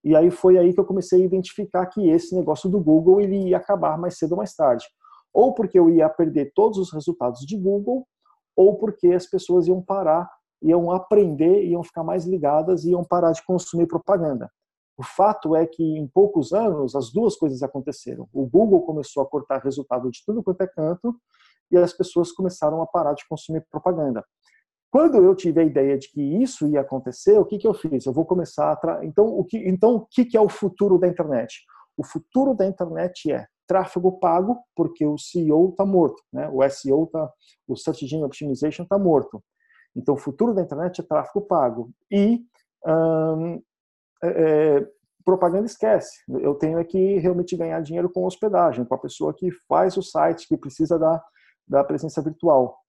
e 0.05 0.15
aí 0.15 0.31
foi 0.31 0.59
aí 0.59 0.75
que 0.75 0.79
eu 0.79 0.85
comecei 0.85 1.23
a 1.23 1.25
identificar 1.25 1.87
que 1.87 2.11
esse 2.11 2.35
negócio 2.35 2.69
do 2.69 2.79
Google 2.79 3.23
ele 3.23 3.49
ia 3.49 3.57
acabar 3.57 3.99
mais 3.99 4.19
cedo 4.19 4.33
ou 4.33 4.37
mais 4.37 4.55
tarde. 4.55 4.85
Ou 5.33 5.55
porque 5.55 5.79
eu 5.79 5.91
ia 5.91 6.09
perder 6.09 6.53
todos 6.55 6.79
os 6.79 6.93
resultados 6.93 7.41
de 7.41 7.57
Google, 7.57 8.07
ou 8.55 8.77
porque 8.77 9.09
as 9.09 9.27
pessoas 9.27 9.67
iam 9.67 9.81
parar, 9.81 10.31
iam 10.63 10.93
aprender, 10.93 11.65
iam 11.65 11.83
ficar 11.83 12.05
mais 12.05 12.27
ligadas 12.27 12.85
e 12.85 12.91
iam 12.91 13.03
parar 13.03 13.33
de 13.33 13.45
consumir 13.45 13.87
propaganda. 13.87 14.51
O 14.97 15.03
fato 15.03 15.57
é 15.57 15.67
que 15.67 15.83
em 15.83 16.07
poucos 16.07 16.53
anos 16.53 16.95
as 16.95 17.11
duas 17.11 17.35
coisas 17.35 17.63
aconteceram. 17.63 18.29
O 18.33 18.47
Google 18.47 18.83
começou 18.83 19.23
a 19.23 19.27
cortar 19.27 19.59
resultado 19.59 20.11
de 20.11 20.23
tudo 20.25 20.43
quanto 20.43 20.61
é 20.61 20.69
canto 20.69 21.17
e 21.71 21.77
as 21.77 21.93
pessoas 21.93 22.31
começaram 22.31 22.81
a 22.81 22.87
parar 22.87 23.15
de 23.15 23.27
consumir 23.27 23.67
propaganda. 23.71 24.25
Quando 24.95 25.17
eu 25.17 25.35
tive 25.35 25.61
a 25.61 25.65
ideia 25.65 25.99
de 25.99 26.09
que 26.09 26.23
isso 26.23 26.69
ia 26.69 26.81
acontecer, 26.81 27.37
o 27.37 27.45
que, 27.45 27.59
que 27.59 27.67
eu 27.67 27.75
fiz? 27.75 28.07
Eu 28.07 28.13
vou 28.13 28.25
começar 28.25 28.71
a. 28.71 28.77
Tra... 28.77 29.05
Então, 29.05 29.27
o 29.27 29.45
que, 29.45 29.59
então, 29.59 29.97
o 29.97 30.07
que, 30.07 30.25
que 30.25 30.37
é 30.37 30.41
o 30.41 30.49
futuro 30.49 31.01
da 31.01 31.09
internet? 31.09 31.65
O 31.97 32.05
futuro 32.05 32.55
da 32.55 32.65
internet 32.65 33.33
é 33.33 33.45
tráfego 33.67 34.21
pago, 34.21 34.57
porque 34.73 35.05
o 35.05 35.19
CEO 35.19 35.71
está 35.71 35.85
morto, 35.85 36.23
né? 36.33 36.49
o 36.49 36.63
SEO 36.71 37.07
está, 37.07 37.29
o 37.67 37.77
Search 37.77 38.05
Engine 38.05 38.23
Optimization 38.23 38.85
está 38.85 38.97
morto. 38.97 39.43
Então, 39.97 40.15
o 40.15 40.17
futuro 40.17 40.55
da 40.55 40.63
internet 40.63 41.01
é 41.01 41.05
tráfego 41.05 41.45
pago. 41.45 41.91
E 42.09 42.45
hum, 42.87 43.61
é, 44.23 44.29
é, 44.29 44.89
propaganda 45.25 45.67
esquece. 45.67 46.23
Eu 46.29 46.55
tenho 46.55 46.79
é 46.79 46.85
que 46.85 47.19
realmente 47.19 47.57
ganhar 47.57 47.81
dinheiro 47.81 48.09
com 48.09 48.25
hospedagem, 48.25 48.85
com 48.85 48.95
a 48.95 48.99
pessoa 48.99 49.35
que 49.35 49.51
faz 49.69 49.97
o 49.97 50.03
site, 50.05 50.47
que 50.47 50.57
precisa 50.57 50.97
da, 50.97 51.21
da 51.67 51.83
presença 51.83 52.23
virtual. 52.23 52.84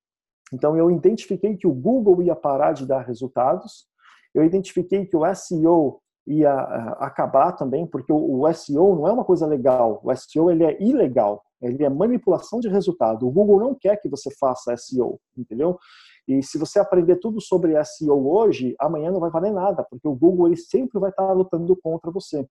Então, 0.53 0.77
eu 0.77 0.91
identifiquei 0.91 1.55
que 1.57 1.67
o 1.67 1.73
Google 1.73 2.21
ia 2.21 2.35
parar 2.35 2.73
de 2.73 2.85
dar 2.85 3.01
resultados, 3.01 3.87
eu 4.33 4.43
identifiquei 4.43 5.05
que 5.05 5.15
o 5.15 5.35
SEO 5.35 6.01
ia 6.27 6.49
eh, 6.49 6.95
acabar 6.99 7.51
também, 7.53 7.85
porque 7.85 8.11
o 8.11 8.51
SEO 8.53 8.95
não 8.95 9.07
é 9.07 9.11
uma 9.11 9.23
coisa 9.23 9.45
legal, 9.45 10.01
o 10.03 10.15
SEO 10.15 10.49
ele 10.49 10.63
é 10.63 10.81
ilegal, 10.81 11.43
ele 11.61 11.83
é 11.83 11.89
manipulação 11.89 12.59
de 12.59 12.67
resultado. 12.67 13.27
O 13.27 13.31
Google 13.31 13.59
não 13.59 13.75
quer 13.75 13.95
que 13.97 14.09
você 14.09 14.29
faça 14.39 14.75
SEO, 14.75 15.19
entendeu? 15.37 15.79
E 16.27 16.41
se 16.41 16.57
você 16.57 16.79
aprender 16.79 17.17
tudo 17.17 17.39
sobre 17.39 17.81
SEO 17.85 18.27
hoje, 18.27 18.75
amanhã 18.79 19.11
não 19.11 19.19
vai 19.19 19.29
valer 19.29 19.53
nada, 19.53 19.85
porque 19.89 20.07
o 20.07 20.15
Google 20.15 20.47
ele 20.47 20.57
sempre 20.57 20.99
vai 20.99 21.11
estar 21.11 21.31
lutando 21.31 21.75
contra 21.77 22.11
você. 22.11 22.45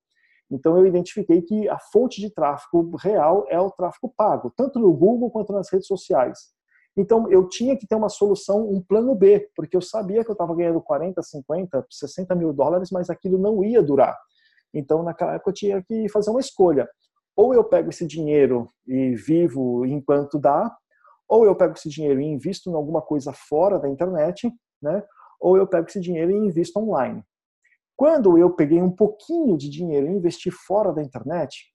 Então 0.50 0.76
eu 0.76 0.86
identifiquei 0.86 1.42
que 1.42 1.68
a 1.68 1.78
fonte 1.78 2.20
de 2.20 2.30
tráfego 2.32 2.96
real 2.96 3.44
é 3.48 3.58
o 3.58 3.70
tráfego 3.70 4.12
pago, 4.16 4.52
tanto 4.56 4.78
no 4.78 4.92
Google 4.92 5.30
quanto 5.30 5.52
nas 5.52 5.70
redes 5.70 5.86
sociais. 5.86 6.54
Então, 6.96 7.30
eu 7.30 7.48
tinha 7.48 7.76
que 7.76 7.86
ter 7.86 7.96
uma 7.96 8.08
solução, 8.08 8.68
um 8.68 8.80
plano 8.80 9.14
B, 9.14 9.50
porque 9.56 9.76
eu 9.76 9.80
sabia 9.80 10.22
que 10.22 10.30
eu 10.30 10.34
estava 10.34 10.54
ganhando 10.54 10.80
40, 10.80 11.20
50, 11.22 11.86
60 11.90 12.34
mil 12.34 12.52
dólares, 12.52 12.90
mas 12.92 13.10
aquilo 13.10 13.36
não 13.36 13.64
ia 13.64 13.82
durar. 13.82 14.16
Então, 14.72 15.02
naquela 15.02 15.34
época, 15.34 15.50
eu 15.50 15.54
tinha 15.54 15.82
que 15.82 16.08
fazer 16.08 16.30
uma 16.30 16.40
escolha. 16.40 16.88
Ou 17.36 17.52
eu 17.52 17.64
pego 17.64 17.90
esse 17.90 18.06
dinheiro 18.06 18.70
e 18.86 19.14
vivo 19.16 19.84
enquanto 19.84 20.38
dá, 20.38 20.72
ou 21.28 21.44
eu 21.44 21.56
pego 21.56 21.74
esse 21.74 21.88
dinheiro 21.88 22.20
e 22.20 22.26
invisto 22.26 22.70
em 22.70 22.74
alguma 22.74 23.02
coisa 23.02 23.32
fora 23.32 23.78
da 23.78 23.88
internet, 23.88 24.52
né? 24.80 25.02
ou 25.40 25.56
eu 25.56 25.66
pego 25.66 25.88
esse 25.88 26.00
dinheiro 26.00 26.30
e 26.30 26.36
invisto 26.36 26.78
online. 26.78 27.22
Quando 27.96 28.38
eu 28.38 28.50
peguei 28.50 28.80
um 28.80 28.90
pouquinho 28.90 29.56
de 29.56 29.68
dinheiro 29.68 30.06
e 30.06 30.10
investi 30.10 30.50
fora 30.50 30.92
da 30.92 31.02
internet, 31.02 31.73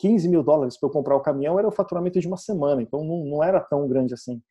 15 0.00 0.28
mil 0.28 0.42
dólares 0.42 0.78
para 0.78 0.88
eu 0.88 0.92
comprar 0.92 1.14
o 1.14 1.20
caminhão 1.20 1.58
era 1.58 1.68
o 1.68 1.72
faturamento 1.72 2.18
de 2.18 2.26
uma 2.26 2.36
semana, 2.36 2.82
então 2.82 3.04
não, 3.04 3.24
não 3.24 3.44
era 3.44 3.60
tão 3.60 3.86
grande 3.86 4.14
assim. 4.14 4.42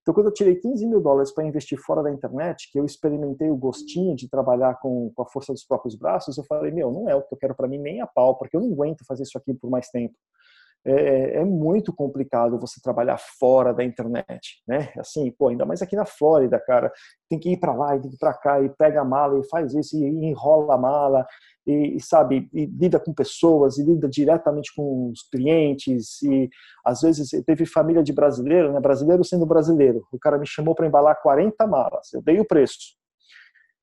Então, 0.00 0.12
quando 0.12 0.26
eu 0.26 0.32
tirei 0.32 0.56
15 0.56 0.84
mil 0.86 1.00
dólares 1.00 1.30
para 1.30 1.44
investir 1.44 1.78
fora 1.78 2.02
da 2.02 2.10
internet, 2.10 2.70
que 2.72 2.78
eu 2.78 2.84
experimentei 2.84 3.48
o 3.50 3.56
gostinho 3.56 4.16
de 4.16 4.28
trabalhar 4.28 4.78
com, 4.80 5.12
com 5.14 5.22
a 5.22 5.26
força 5.26 5.52
dos 5.52 5.64
próprios 5.64 5.94
braços, 5.94 6.36
eu 6.36 6.44
falei: 6.44 6.72
meu, 6.72 6.90
não 6.90 7.08
é 7.08 7.14
o 7.14 7.22
que 7.22 7.32
eu 7.32 7.38
quero 7.38 7.54
para 7.54 7.68
mim 7.68 7.78
nem 7.78 8.00
a 8.00 8.06
pau, 8.06 8.36
porque 8.36 8.56
eu 8.56 8.60
não 8.60 8.72
aguento 8.72 9.04
fazer 9.06 9.22
isso 9.22 9.38
aqui 9.38 9.54
por 9.54 9.70
mais 9.70 9.88
tempo. 9.90 10.14
É, 10.84 10.92
é, 10.92 11.36
é, 11.36 11.44
muito 11.44 11.92
complicado 11.92 12.58
você 12.58 12.80
trabalhar 12.82 13.16
fora 13.16 13.72
da 13.72 13.84
internet, 13.84 14.60
né? 14.66 14.92
Assim, 14.98 15.30
pô, 15.30 15.48
ainda 15.48 15.64
mais 15.64 15.80
aqui 15.80 15.94
na 15.94 16.04
Flórida, 16.04 16.58
cara, 16.58 16.92
tem 17.30 17.38
que 17.38 17.50
ir 17.52 17.56
para 17.58 17.72
lá 17.72 17.92
tem 17.92 18.10
que 18.10 18.16
ir 18.16 18.18
para 18.18 18.34
cá 18.34 18.60
e 18.60 18.68
pega 18.68 19.00
a 19.00 19.04
mala 19.04 19.38
e 19.38 19.48
faz 19.48 19.74
isso 19.74 19.96
e 19.96 20.04
enrola 20.26 20.74
a 20.74 20.78
mala 20.78 21.24
e, 21.64 21.96
e, 21.96 22.00
sabe, 22.00 22.48
e 22.52 22.66
lida 22.66 22.98
com 22.98 23.14
pessoas 23.14 23.78
e 23.78 23.84
lida 23.84 24.08
diretamente 24.08 24.74
com 24.74 25.10
os 25.10 25.22
clientes 25.30 26.20
e 26.22 26.50
às 26.84 27.00
vezes 27.00 27.30
teve 27.46 27.64
família 27.64 28.02
de 28.02 28.12
brasileiro, 28.12 28.72
né? 28.72 28.80
Brasileiro 28.80 29.22
sendo 29.22 29.46
brasileiro, 29.46 30.04
o 30.10 30.18
cara 30.18 30.36
me 30.36 30.46
chamou 30.46 30.74
para 30.74 30.86
embalar 30.88 31.22
40 31.22 31.64
malas, 31.64 32.12
eu 32.12 32.20
dei 32.20 32.40
o 32.40 32.44
preço. 32.44 33.00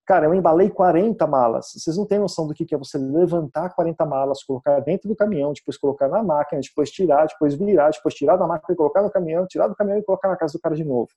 Cara, 0.10 0.26
eu 0.26 0.34
embalei 0.34 0.72
40 0.72 1.28
malas. 1.28 1.72
Vocês 1.72 1.95
não 1.95 2.03
têm 2.03 2.18
noção 2.18 2.47
do 2.47 2.53
que 2.55 2.74
é 2.74 2.76
você 2.76 2.97
levantar 2.97 3.70
40 3.76 4.03
malas, 4.07 4.41
colocar 4.41 4.80
dentro 4.80 5.07
do 5.07 5.16
caminhão, 5.16 5.53
depois 5.53 5.78
colocar 5.78 6.07
na 6.07 6.24
máquina, 6.24 6.60
depois 6.60 6.89
tirar, 6.89 7.28
depois 7.28 7.53
virar, 7.53 7.91
depois 7.91 8.16
tirar 8.16 8.36
da 8.36 8.47
máquina 8.47 8.74
e 8.74 8.76
colocar 8.76 9.03
no 9.03 9.12
caminhão, 9.12 9.45
tirar 9.45 9.68
do 9.68 9.76
caminhão 9.76 9.99
e 9.99 10.03
colocar 10.03 10.28
na 10.28 10.36
casa 10.36 10.53
do 10.53 10.60
cara 10.60 10.74
de 10.76 10.84
novo. 10.84 11.10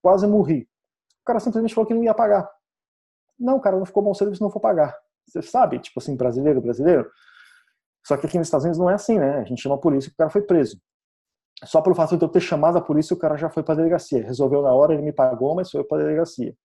Quase 0.00 0.26
morri. 0.26 0.66
O 1.20 1.26
cara 1.26 1.40
simplesmente 1.40 1.74
falou 1.74 1.86
que 1.86 1.92
não 1.92 2.02
ia 2.02 2.14
pagar. 2.14 2.50
Não, 3.38 3.60
cara, 3.60 3.76
não 3.76 3.84
ficou 3.84 4.02
bom 4.02 4.14
serviço, 4.14 4.42
não 4.42 4.48
vou 4.48 4.62
pagar. 4.62 4.96
Você 5.28 5.42
sabe, 5.42 5.78
tipo 5.78 6.00
assim, 6.00 6.16
brasileiro, 6.16 6.62
brasileiro. 6.62 7.10
Só 8.02 8.16
que 8.16 8.24
aqui 8.24 8.38
nos 8.38 8.46
Estados 8.46 8.64
Unidos 8.64 8.78
não 8.78 8.88
é 8.88 8.94
assim, 8.94 9.18
né? 9.18 9.40
A 9.40 9.44
gente 9.44 9.60
chama 9.60 9.74
a 9.74 9.78
polícia 9.78 10.08
e 10.08 10.10
o 10.10 10.16
cara 10.16 10.30
foi 10.30 10.40
preso. 10.40 10.80
Só 11.64 11.82
pelo 11.82 11.94
fato 11.94 12.16
de 12.16 12.24
eu 12.24 12.30
ter 12.30 12.40
chamado 12.40 12.78
a 12.78 12.80
polícia, 12.80 13.12
o 13.12 13.18
cara 13.18 13.36
já 13.36 13.50
foi 13.50 13.62
para 13.62 13.74
a 13.74 13.76
delegacia. 13.76 14.24
Resolveu 14.24 14.62
na 14.62 14.72
hora, 14.72 14.94
ele 14.94 15.02
me 15.02 15.12
pagou, 15.12 15.54
mas 15.54 15.70
foi 15.70 15.84
para 15.84 15.98
a 15.98 16.04
delegacia. 16.04 16.56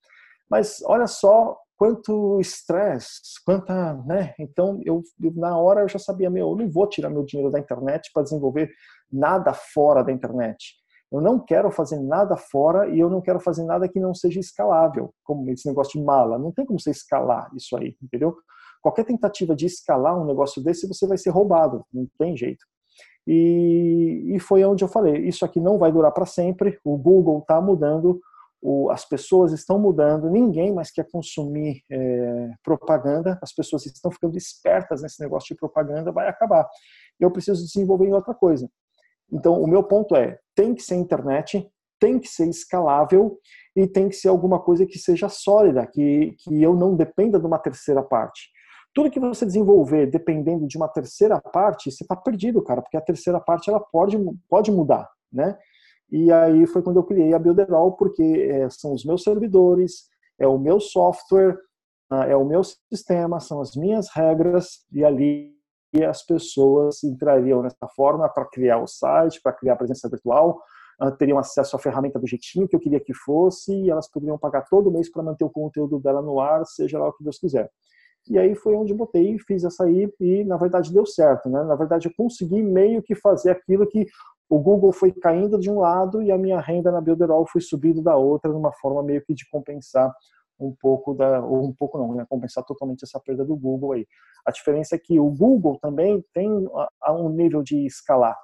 Mas 0.50 0.82
olha 0.86 1.08
só 1.08 1.58
quanto 1.78 2.40
estresse, 2.40 3.22
quanta, 3.46 3.94
né? 4.06 4.34
Então 4.40 4.80
eu, 4.84 5.04
na 5.36 5.58
hora 5.58 5.82
eu 5.82 5.88
já 5.88 6.00
sabia, 6.00 6.30
meu, 6.30 6.50
eu 6.50 6.56
não 6.56 6.70
vou 6.70 6.88
tirar 6.88 7.10
meu 7.10 7.24
dinheiro 7.24 7.52
da 7.52 7.60
internet 7.60 8.10
para 8.14 8.24
desenvolver 8.24 8.72
nada 9.12 9.54
fora 9.54 10.04
da 10.04 10.12
internet. 10.12 10.76
Eu 11.12 11.22
não 11.22 11.40
quero 11.40 11.72
fazer 11.72 12.00
nada 12.00 12.36
fora 12.36 12.90
e 12.90 13.00
eu 13.00 13.10
não 13.10 13.22
quero 13.22 13.40
fazer 13.40 13.64
nada 13.64 13.88
que 13.88 14.00
não 14.00 14.14
seja 14.14 14.40
escalável, 14.40 15.14
como 15.24 15.50
esse 15.52 15.68
negócio 15.68 16.00
de 16.00 16.06
mala. 16.06 16.38
Não 16.38 16.52
tem 16.52 16.66
como 16.66 16.80
você 16.80 16.92
escalar 16.92 17.50
isso 17.56 17.78
aí, 17.78 17.96
entendeu? 18.02 18.36
Qualquer 18.82 19.06
tentativa 19.06 19.56
de 19.56 19.66
escalar 19.66 20.20
um 20.20 20.26
negócio 20.26 20.62
desse, 20.62 20.88
você 20.88 21.08
vai 21.08 21.18
ser 21.18 21.30
roubado, 21.30 21.86
não 21.94 22.08
tem 22.20 22.36
jeito. 22.36 22.66
E, 23.26 24.34
e 24.36 24.40
foi 24.40 24.64
onde 24.64 24.84
eu 24.84 24.88
falei: 24.88 25.28
isso 25.28 25.46
aqui 25.46 25.60
não 25.60 25.78
vai 25.78 25.92
durar 25.92 26.12
para 26.12 26.26
sempre. 26.26 26.80
O 26.84 26.98
Google 26.98 27.40
está 27.40 27.60
mudando, 27.62 28.20
o, 28.62 28.90
as 28.90 29.06
pessoas 29.08 29.52
estão 29.52 29.80
mudando, 29.80 30.30
ninguém 30.30 30.74
mais 30.74 30.92
quer 30.92 31.08
consumir 31.10 31.82
é, 31.92 32.50
propaganda, 32.64 33.38
as 33.42 33.54
pessoas 33.54 33.86
estão 33.86 34.12
ficando 34.12 34.38
espertas 34.38 35.02
nesse 35.02 35.22
negócio 35.22 35.54
de 35.54 35.60
propaganda, 35.60 36.12
vai 36.12 36.28
acabar. 36.28 36.68
Eu 37.20 37.32
preciso 37.32 37.64
desenvolver 37.64 38.08
em 38.08 38.14
outra 38.14 38.34
coisa. 38.34 38.70
Então, 39.32 39.62
o 39.62 39.68
meu 39.68 39.84
ponto 39.84 40.16
é: 40.16 40.40
tem 40.56 40.74
que 40.74 40.82
ser 40.82 40.96
internet, 40.96 41.70
tem 42.00 42.20
que 42.20 42.28
ser 42.28 42.48
escalável 42.48 43.40
e 43.76 43.88
tem 43.88 44.10
que 44.10 44.16
ser 44.16 44.30
alguma 44.30 44.60
coisa 44.60 44.86
que 44.86 44.98
seja 44.98 45.30
sólida, 45.30 45.86
que, 45.86 46.36
que 46.40 46.62
eu 46.62 46.76
não 46.76 46.96
dependa 46.96 47.40
de 47.40 47.46
uma 47.46 47.60
terceira 47.60 48.02
parte. 48.02 48.50
Tudo 48.94 49.12
que 49.12 49.20
você 49.20 49.46
desenvolver 49.46 50.08
dependendo 50.08 50.68
de 50.68 50.78
uma 50.78 50.88
terceira 50.88 51.40
parte, 51.40 51.92
você 51.92 52.04
está 52.04 52.16
perdido, 52.16 52.64
cara, 52.64 52.82
porque 52.82 52.98
a 52.98 53.02
terceira 53.02 53.40
parte 53.40 53.70
ela 53.70 53.80
pode, 53.80 54.18
pode 54.50 54.72
mudar, 54.72 55.08
né? 55.32 55.56
E 56.12 56.32
aí 56.32 56.66
foi 56.66 56.82
quando 56.82 56.98
eu 56.98 57.04
criei 57.04 57.34
a 57.34 57.40
Builderall, 57.40 57.94
porque 57.94 58.24
é, 58.24 58.70
são 58.70 58.94
os 58.94 59.04
meus 59.04 59.24
servidores, 59.24 60.06
é 60.40 60.48
o 60.48 60.58
meu 60.58 60.80
software, 60.80 61.58
ah, 62.10 62.26
é 62.26 62.36
o 62.36 62.46
meu 62.46 62.62
sistema, 62.64 63.40
são 63.40 63.60
as 63.60 63.76
minhas 63.76 64.10
regras, 64.10 64.86
e 64.92 65.04
ali 65.04 65.54
as 66.08 66.24
pessoas 66.24 67.04
entrariam 67.04 67.62
nessa 67.62 67.88
forma 67.96 68.30
para 68.30 68.46
criar 68.46 68.78
o 68.82 68.88
site, 68.88 69.42
para 69.42 69.54
criar 69.54 69.74
a 69.74 69.78
presença 69.78 70.08
virtual, 70.08 70.62
ah, 71.00 71.12
teriam 71.12 71.38
acesso 71.38 71.76
à 71.76 71.80
ferramenta 71.80 72.20
do 72.20 72.28
jeitinho 72.28 72.68
que 72.68 72.76
eu 72.76 72.80
queria 72.80 73.00
que 73.00 73.14
fosse, 73.14 73.74
e 73.74 73.90
elas 73.90 74.10
poderiam 74.10 74.38
pagar 74.38 74.66
todo 74.70 74.92
mês 74.92 75.12
para 75.12 75.24
manter 75.24 75.44
o 75.44 75.50
conteúdo 75.50 76.00
dela 76.00 76.22
no 76.22 76.40
ar, 76.40 76.66
seja 76.66 76.98
lá 76.98 77.10
o 77.10 77.14
que 77.14 77.24
Deus 77.24 77.38
quiser. 77.38 77.70
E 78.30 78.38
aí 78.38 78.56
foi 78.56 78.76
onde 78.76 78.94
botei, 78.94 79.38
fiz 79.40 79.64
essa 79.64 79.86
aí 79.86 80.12
e 80.20 80.44
na 80.44 80.58
verdade 80.58 80.94
deu 80.94 81.06
certo, 81.06 81.50
né? 81.50 81.64
Na 81.64 81.76
verdade 81.76 82.08
eu 82.08 82.14
consegui 82.18 82.62
meio 82.62 83.02
que 83.02 83.16
fazer 83.16 83.52
aquilo 83.52 83.88
que 83.88 84.06
o 84.50 84.60
Google 84.60 84.92
foi 84.92 85.12
caindo 85.12 85.60
de 85.60 85.70
um 85.70 85.80
lado 85.80 86.22
e 86.22 86.32
a 86.32 86.38
minha 86.38 86.60
renda 86.60 86.92
na 86.92 87.02
Builderall 87.02 87.46
foi 87.48 87.62
subindo 87.62 88.02
da 88.02 88.16
outra, 88.16 88.52
numa 88.52 88.72
forma 88.72 89.04
meio 89.04 89.22
que 89.24 89.34
de 89.34 89.48
compensar 89.50 90.14
um 90.60 90.74
pouco 90.80 91.14
da, 91.14 91.40
ou 91.42 91.66
um 91.66 91.74
pouco 91.74 91.98
não, 91.98 92.16
né, 92.16 92.26
compensar 92.28 92.64
totalmente 92.64 93.04
essa 93.04 93.20
perda 93.20 93.46
do 93.46 93.56
Google 93.56 93.94
aí. 93.94 94.08
A 94.46 94.52
diferença 94.52 94.96
é 94.96 95.00
que 95.00 95.20
o 95.20 95.30
Google 95.30 95.78
também 95.80 96.24
tem 96.34 96.50
a, 97.04 97.14
um 97.14 97.30
nível 97.30 97.62
de 97.62 97.86
escalar. 97.86 98.36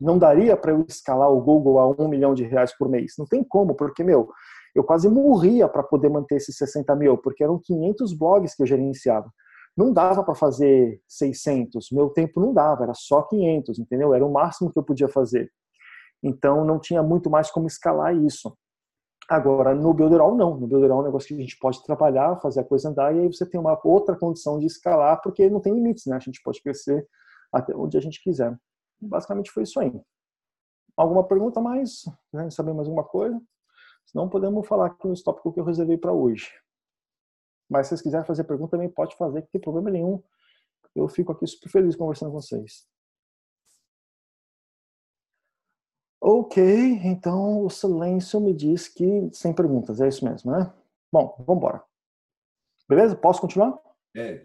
Não 0.00 0.18
daria 0.18 0.56
para 0.56 0.72
eu 0.72 0.84
escalar 0.88 1.30
o 1.30 1.40
Google 1.40 1.78
a 1.78 1.88
um 1.88 2.08
milhão 2.08 2.34
de 2.34 2.44
reais 2.44 2.76
por 2.76 2.88
mês. 2.88 3.14
Não 3.18 3.26
tem 3.26 3.44
como, 3.44 3.74
porque, 3.74 4.02
meu, 4.02 4.28
eu 4.74 4.84
quase 4.84 5.08
morria 5.08 5.68
para 5.68 5.82
poder 5.82 6.08
manter 6.08 6.36
esses 6.36 6.56
60 6.56 6.94
mil, 6.96 7.16
porque 7.16 7.44
eram 7.44 7.58
500 7.62 8.12
blogs 8.12 8.54
que 8.54 8.62
eu 8.62 8.66
gerenciava. 8.66 9.30
Não 9.76 9.92
dava 9.92 10.24
para 10.24 10.34
fazer 10.34 11.02
600, 11.06 11.90
meu 11.92 12.08
tempo 12.08 12.40
não 12.40 12.54
dava, 12.54 12.84
era 12.84 12.94
só 12.94 13.22
500, 13.22 13.78
entendeu? 13.78 14.14
Era 14.14 14.24
o 14.24 14.32
máximo 14.32 14.72
que 14.72 14.78
eu 14.78 14.82
podia 14.82 15.08
fazer. 15.08 15.52
Então 16.22 16.64
não 16.64 16.78
tinha 16.78 17.02
muito 17.02 17.28
mais 17.28 17.50
como 17.50 17.66
escalar 17.66 18.16
isso. 18.16 18.56
Agora, 19.28 19.74
no 19.74 19.92
Builderall, 19.92 20.36
não. 20.36 20.56
No 20.56 20.66
Builderall 20.66 21.00
é 21.00 21.02
um 21.02 21.06
negócio 21.06 21.28
que 21.28 21.34
a 21.34 21.40
gente 21.40 21.58
pode 21.58 21.82
trabalhar, 21.82 22.40
fazer 22.40 22.60
a 22.60 22.64
coisa 22.64 22.88
andar, 22.88 23.14
e 23.14 23.20
aí 23.20 23.26
você 23.26 23.44
tem 23.44 23.60
uma 23.60 23.78
outra 23.84 24.16
condição 24.16 24.58
de 24.58 24.66
escalar, 24.66 25.20
porque 25.20 25.50
não 25.50 25.60
tem 25.60 25.74
limites, 25.74 26.06
né? 26.06 26.16
A 26.16 26.20
gente 26.20 26.40
pode 26.42 26.62
crescer 26.62 27.06
até 27.52 27.74
onde 27.74 27.98
a 27.98 28.00
gente 28.00 28.22
quiser. 28.22 28.56
Basicamente 29.00 29.50
foi 29.50 29.64
isso 29.64 29.80
aí. 29.80 29.92
Alguma 30.96 31.24
pergunta 31.24 31.60
mais? 31.60 32.04
Né? 32.32 32.48
Saber 32.50 32.72
mais 32.72 32.88
alguma 32.88 33.04
coisa? 33.04 33.38
Senão 34.06 34.28
podemos 34.28 34.66
falar 34.66 34.86
aqui 34.86 35.06
nos 35.06 35.22
tópicos 35.22 35.52
que 35.52 35.60
eu 35.60 35.64
reservei 35.64 35.98
para 35.98 36.12
hoje. 36.12 36.48
Mas 37.68 37.86
se 37.86 37.90
vocês 37.90 38.02
quiserem 38.02 38.26
fazer 38.26 38.44
pergunta, 38.44 38.72
também 38.72 38.88
pode 38.88 39.16
fazer, 39.16 39.42
que 39.42 39.46
não 39.46 39.52
tem 39.52 39.60
problema 39.60 39.90
nenhum. 39.90 40.22
Eu 40.94 41.08
fico 41.08 41.32
aqui 41.32 41.46
super 41.46 41.68
feliz 41.68 41.96
conversando 41.96 42.30
com 42.30 42.40
vocês. 42.40 42.86
Ok, 46.20 46.62
então 47.04 47.64
o 47.64 47.70
silêncio 47.70 48.40
me 48.40 48.54
diz 48.54 48.88
que 48.88 49.28
sem 49.32 49.52
perguntas, 49.52 50.00
é 50.00 50.08
isso 50.08 50.24
mesmo, 50.24 50.50
né? 50.50 50.72
Bom, 51.12 51.34
vamos 51.46 51.62
embora. 51.62 51.82
Beleza? 52.88 53.14
Posso 53.14 53.40
continuar? 53.40 53.78
É. 54.16 54.44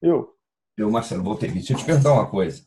Eu. 0.00 0.36
Eu, 0.76 0.90
Marcelo, 0.90 1.22
voltei. 1.22 1.50
Deixa 1.52 1.72
eu 1.72 1.76
te 1.78 1.84
perguntar 1.84 2.12
uma 2.12 2.28
coisa. 2.28 2.66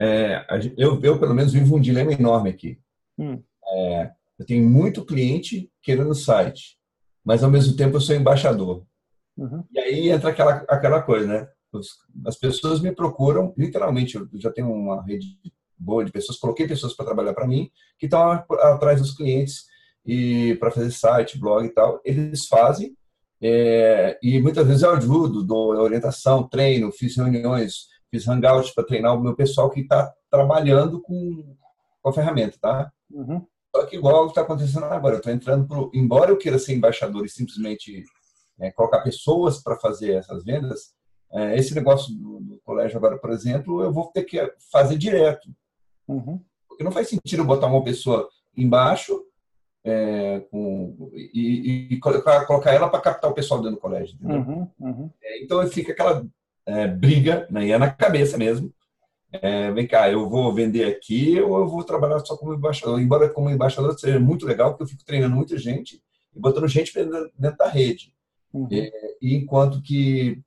É, 0.00 0.44
eu, 0.76 1.00
eu, 1.02 1.20
pelo 1.20 1.34
menos, 1.34 1.52
vivo 1.52 1.76
um 1.76 1.80
dilema 1.80 2.12
enorme 2.12 2.50
aqui. 2.50 2.80
Hum. 3.18 3.42
É, 3.64 4.12
eu 4.38 4.44
tenho 4.44 4.68
muito 4.68 5.04
cliente 5.04 5.70
querendo 5.82 6.14
site, 6.14 6.78
mas 7.24 7.44
ao 7.44 7.50
mesmo 7.50 7.76
tempo 7.76 7.96
eu 7.96 8.00
sou 8.00 8.16
embaixador. 8.16 8.84
Uhum. 9.40 9.64
E 9.72 9.80
aí 9.80 10.10
entra 10.10 10.28
aquela, 10.28 10.56
aquela 10.68 11.02
coisa, 11.02 11.26
né? 11.26 11.48
As 12.26 12.36
pessoas 12.36 12.80
me 12.80 12.92
procuram, 12.92 13.54
literalmente, 13.56 14.16
eu 14.16 14.28
já 14.34 14.52
tenho 14.52 14.70
uma 14.70 15.02
rede 15.02 15.38
boa 15.78 16.04
de 16.04 16.12
pessoas, 16.12 16.38
coloquei 16.38 16.68
pessoas 16.68 16.94
para 16.94 17.06
trabalhar 17.06 17.32
para 17.32 17.46
mim, 17.46 17.70
que 17.98 18.04
estão 18.04 18.30
atrás 18.30 19.00
dos 19.00 19.16
clientes 19.16 19.64
e 20.04 20.56
para 20.56 20.70
fazer 20.70 20.90
site, 20.90 21.38
blog 21.38 21.64
e 21.64 21.70
tal. 21.70 22.02
Eles 22.04 22.46
fazem, 22.46 22.94
é, 23.40 24.18
e 24.22 24.38
muitas 24.42 24.66
vezes 24.66 24.82
eu 24.82 24.90
ajudo, 24.90 25.42
dou 25.42 25.70
orientação, 25.70 26.46
treino, 26.46 26.92
fiz 26.92 27.16
reuniões, 27.16 27.86
fiz 28.10 28.28
hangouts 28.28 28.74
para 28.74 28.84
treinar 28.84 29.16
o 29.16 29.22
meu 29.22 29.34
pessoal 29.34 29.70
que 29.70 29.80
está 29.80 30.12
trabalhando 30.30 31.00
com, 31.00 31.56
com 32.02 32.10
a 32.10 32.12
ferramenta, 32.12 32.58
tá? 32.60 32.92
Uhum. 33.10 33.46
Só 33.74 33.86
que 33.86 33.96
igual 33.96 34.26
está 34.26 34.42
acontecendo 34.42 34.84
agora, 34.84 35.14
eu 35.14 35.18
estou 35.18 35.32
entrando 35.32 35.66
pro, 35.66 35.90
embora 35.94 36.30
eu 36.30 36.36
queira 36.36 36.58
ser 36.58 36.74
embaixador 36.74 37.24
e 37.24 37.30
simplesmente 37.30 38.04
é, 38.60 38.70
colocar 38.70 39.00
pessoas 39.00 39.62
para 39.62 39.76
fazer 39.76 40.12
essas 40.12 40.44
vendas, 40.44 40.94
é, 41.32 41.56
esse 41.56 41.74
negócio 41.74 42.14
do, 42.14 42.40
do, 42.40 42.60
colégio 42.64 42.98
agora, 42.98 43.18
por 43.18 43.30
exemplo, 43.30 43.82
eu 43.82 43.92
vou 43.92 44.10
ter 44.12 44.24
que 44.24 44.52
fazer 44.70 44.98
direto. 44.98 45.48
Uhum. 46.06 46.40
Porque 46.68 46.84
não 46.84 46.90
faz 46.90 47.08
sentido 47.08 47.44
botar 47.44 47.68
uma 47.68 47.84
pessoa 47.84 48.28
embaixo 48.56 49.24
é, 49.84 50.40
com, 50.50 51.10
e, 51.14 51.88
e, 51.94 52.00
colocar, 52.00 52.44
colocar 52.46 52.72
ela 52.72 52.88
para 52.88 53.00
captar 53.00 53.30
o 53.30 53.34
pessoal 53.34 53.60
dentro 53.60 53.76
do 53.76 53.80
colégio. 53.80 54.18
Uhum, 54.22 54.68
uhum. 54.78 55.10
É, 55.22 55.42
então 55.42 55.64
fica 55.68 55.92
aquela 55.92 56.26
é, 56.66 56.86
briga, 56.86 57.46
né, 57.50 57.66
e 57.66 57.72
é 57.72 57.78
na 57.78 57.90
cabeça 57.90 58.36
mesmo. 58.36 58.72
É, 59.32 59.70
vem 59.70 59.86
cá, 59.86 60.10
eu 60.10 60.28
vou 60.28 60.52
vender 60.52 60.84
aqui 60.86 61.40
ou 61.40 61.60
eu 61.60 61.68
vou 61.68 61.84
trabalhar 61.84 62.18
só 62.20 62.36
como 62.36 62.52
embaixador. 62.52 63.00
Embora 63.00 63.28
como 63.28 63.48
embaixador 63.48 63.96
seja 63.98 64.18
muito 64.18 64.44
legal, 64.44 64.70
porque 64.70 64.82
eu 64.82 64.88
fico 64.88 65.04
treinando 65.04 65.36
muita 65.36 65.56
gente 65.56 66.02
e 66.34 66.40
botando 66.40 66.66
gente 66.66 66.92
dentro 66.92 67.56
da 67.56 67.68
rede. 67.68 68.12
Uhum. 68.52 68.68
É, 68.72 68.90
e 69.20 69.36
enquanto 69.36 69.80
que, 69.82 70.40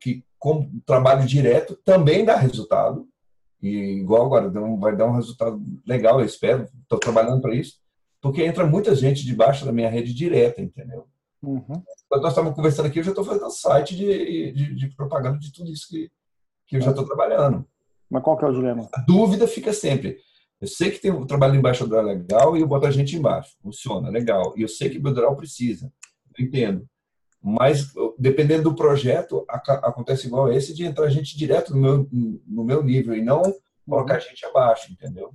que 0.00 0.24
com 0.38 0.70
trabalho 0.86 1.26
direto 1.26 1.76
também 1.84 2.24
dá 2.24 2.36
resultado, 2.36 3.08
e 3.60 4.00
igual 4.00 4.26
agora 4.26 4.48
vai 4.78 4.96
dar 4.96 5.06
um 5.06 5.16
resultado 5.16 5.60
legal, 5.86 6.20
eu 6.20 6.26
espero, 6.26 6.68
estou 6.82 6.98
trabalhando 6.98 7.40
para 7.40 7.54
isso, 7.54 7.76
porque 8.20 8.44
entra 8.44 8.66
muita 8.66 8.94
gente 8.94 9.24
debaixo 9.24 9.64
da 9.64 9.72
minha 9.72 9.90
rede 9.90 10.14
direta, 10.14 10.60
entendeu? 10.60 11.06
Uhum. 11.42 11.82
Quando 12.08 12.22
nós 12.22 12.32
estávamos 12.32 12.56
conversando 12.56 12.86
aqui, 12.86 12.98
eu 12.98 13.04
já 13.04 13.10
estou 13.10 13.24
fazendo 13.24 13.50
site 13.50 13.96
de, 13.96 14.52
de, 14.52 14.74
de, 14.74 14.88
propaganda 14.96 15.38
de 15.38 15.52
tudo 15.52 15.70
isso 15.70 15.88
que, 15.88 16.10
que 16.66 16.76
eu 16.76 16.80
já 16.80 16.90
estou 16.90 17.04
trabalhando. 17.04 17.64
Mas 18.10 18.22
qual 18.22 18.36
que 18.36 18.44
é 18.44 18.48
o 18.48 18.52
dilema? 18.52 18.88
A 18.92 19.00
dúvida 19.00 19.46
fica 19.46 19.72
sempre. 19.72 20.18
Eu 20.60 20.66
sei 20.66 20.90
que 20.90 20.98
tem 20.98 21.12
um 21.12 21.26
trabalho 21.26 21.52
de 21.52 21.58
embaixador 21.58 22.04
legal 22.04 22.56
e 22.56 22.60
eu 22.60 22.66
boto 22.66 22.86
a 22.86 22.90
gente 22.90 23.14
embaixo. 23.14 23.56
Funciona, 23.62 24.08
legal. 24.08 24.54
E 24.56 24.62
eu 24.62 24.68
sei 24.68 24.90
que 24.90 24.98
o 24.98 25.00
Builderal 25.00 25.36
precisa. 25.36 25.92
Eu 26.36 26.44
entendo. 26.44 26.84
Mas, 27.42 27.92
dependendo 28.18 28.64
do 28.64 28.74
projeto, 28.74 29.44
acontece 29.48 30.26
igual 30.26 30.52
esse 30.52 30.74
de 30.74 30.84
entrar 30.84 31.08
gente 31.08 31.36
direto 31.36 31.74
no 31.74 31.80
meu, 31.80 32.08
no 32.46 32.64
meu 32.64 32.82
nível 32.82 33.14
e 33.14 33.22
não 33.22 33.42
colocar 33.88 34.14
uhum. 34.14 34.20
gente 34.20 34.44
abaixo, 34.44 34.92
entendeu? 34.92 35.32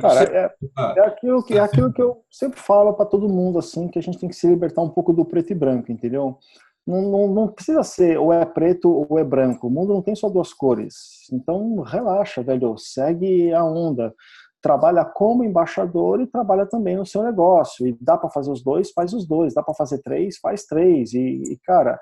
Cara, 0.00 0.22
é, 0.22 0.54
é, 0.98 1.00
aquilo 1.00 1.42
que, 1.42 1.54
é 1.54 1.60
aquilo 1.60 1.92
que 1.92 2.00
eu 2.00 2.22
sempre 2.30 2.60
falo 2.60 2.92
para 2.92 3.06
todo 3.06 3.28
mundo, 3.28 3.58
assim, 3.58 3.88
que 3.88 3.98
a 3.98 4.02
gente 4.02 4.18
tem 4.18 4.28
que 4.28 4.36
se 4.36 4.46
libertar 4.46 4.82
um 4.82 4.88
pouco 4.88 5.12
do 5.12 5.24
preto 5.24 5.50
e 5.50 5.54
branco, 5.54 5.90
entendeu? 5.90 6.38
Não, 6.86 7.02
não, 7.02 7.28
não, 7.28 7.48
precisa 7.48 7.82
ser 7.82 8.18
ou 8.18 8.32
é 8.32 8.44
preto 8.44 8.88
ou 8.88 9.18
é 9.18 9.24
branco. 9.24 9.66
O 9.66 9.70
mundo 9.70 9.92
não 9.92 10.02
tem 10.02 10.14
só 10.14 10.28
duas 10.28 10.52
cores. 10.52 11.28
Então, 11.32 11.82
relaxa, 11.82 12.42
velho. 12.42 12.76
Segue 12.78 13.52
a 13.52 13.64
onda 13.64 14.14
trabalha 14.60 15.04
como 15.04 15.44
embaixador 15.44 16.20
e 16.20 16.26
trabalha 16.26 16.66
também 16.66 16.96
no 16.96 17.06
seu 17.06 17.22
negócio. 17.22 17.86
E 17.86 17.96
dá 18.00 18.16
para 18.16 18.30
fazer 18.30 18.50
os 18.50 18.62
dois, 18.62 18.90
faz 18.92 19.12
os 19.12 19.26
dois. 19.26 19.54
Dá 19.54 19.62
para 19.62 19.74
fazer 19.74 19.98
três, 20.02 20.38
faz 20.38 20.64
três. 20.64 21.12
E, 21.14 21.42
e 21.52 21.58
cara, 21.64 21.98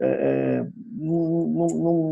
é, 0.00 0.06
é 0.06 0.66
não, 0.92 1.46
não, 1.48 1.66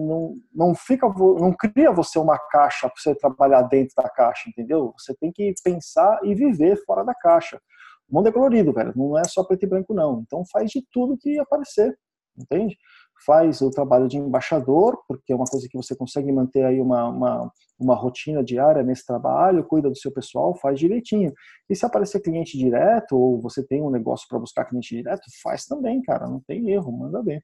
não, 0.06 0.34
não, 0.54 0.74
fica, 0.74 1.06
não 1.08 1.52
cria 1.52 1.92
você 1.92 2.18
uma 2.18 2.38
caixa 2.38 2.88
para 2.88 2.96
você 2.96 3.14
trabalhar 3.14 3.62
dentro 3.62 3.94
da 3.96 4.08
caixa, 4.08 4.48
entendeu? 4.48 4.92
Você 4.98 5.14
tem 5.14 5.30
que 5.32 5.54
pensar 5.62 6.18
e 6.24 6.34
viver 6.34 6.76
fora 6.84 7.04
da 7.04 7.14
caixa. 7.14 7.60
O 8.08 8.16
mundo 8.16 8.28
é 8.28 8.32
colorido, 8.32 8.72
velho. 8.72 8.92
Não 8.96 9.18
é 9.18 9.24
só 9.24 9.44
preto 9.44 9.64
e 9.64 9.68
branco, 9.68 9.94
não. 9.94 10.20
Então 10.26 10.44
faz 10.50 10.70
de 10.70 10.84
tudo 10.92 11.16
que 11.16 11.38
aparecer, 11.38 11.96
entende? 12.36 12.76
Faz 13.24 13.60
o 13.60 13.70
trabalho 13.70 14.08
de 14.08 14.18
embaixador, 14.18 14.98
porque 15.06 15.32
é 15.32 15.36
uma 15.36 15.46
coisa 15.46 15.68
que 15.68 15.76
você 15.76 15.94
consegue 15.96 16.30
manter 16.32 16.64
aí 16.64 16.80
uma, 16.80 17.08
uma, 17.08 17.52
uma 17.78 17.94
rotina 17.94 18.42
diária 18.42 18.82
nesse 18.82 19.06
trabalho, 19.06 19.64
cuida 19.64 19.88
do 19.88 19.96
seu 19.96 20.12
pessoal, 20.12 20.54
faz 20.56 20.78
direitinho. 20.78 21.32
E 21.68 21.74
se 21.74 21.86
aparecer 21.86 22.20
cliente 22.20 22.58
direto, 22.58 23.16
ou 23.16 23.40
você 23.40 23.64
tem 23.66 23.82
um 23.82 23.90
negócio 23.90 24.26
para 24.28 24.38
buscar 24.38 24.64
cliente 24.64 24.94
direto, 24.94 25.22
faz 25.42 25.64
também, 25.64 26.02
cara, 26.02 26.26
não 26.28 26.40
tem 26.40 26.70
erro, 26.70 26.92
manda 26.92 27.22
bem. 27.22 27.40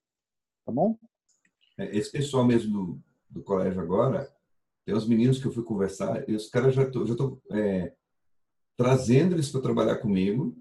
Tá 0.67 0.73
bom? 0.73 0.97
É, 1.79 1.97
esse 1.97 2.11
pessoal 2.11 2.45
mesmo 2.45 2.73
do, 2.73 3.01
do 3.29 3.43
colégio 3.43 3.81
agora, 3.81 4.31
tem 4.85 4.95
os 4.95 5.07
meninos 5.07 5.39
que 5.39 5.47
eu 5.47 5.53
fui 5.53 5.63
conversar, 5.63 6.29
e 6.29 6.35
os 6.35 6.49
caras 6.49 6.75
já 6.75 6.83
estão 6.83 7.07
já 7.07 7.15
é, 7.53 7.93
trazendo 8.77 9.35
eles 9.35 9.51
para 9.51 9.61
trabalhar 9.61 9.97
comigo, 9.97 10.57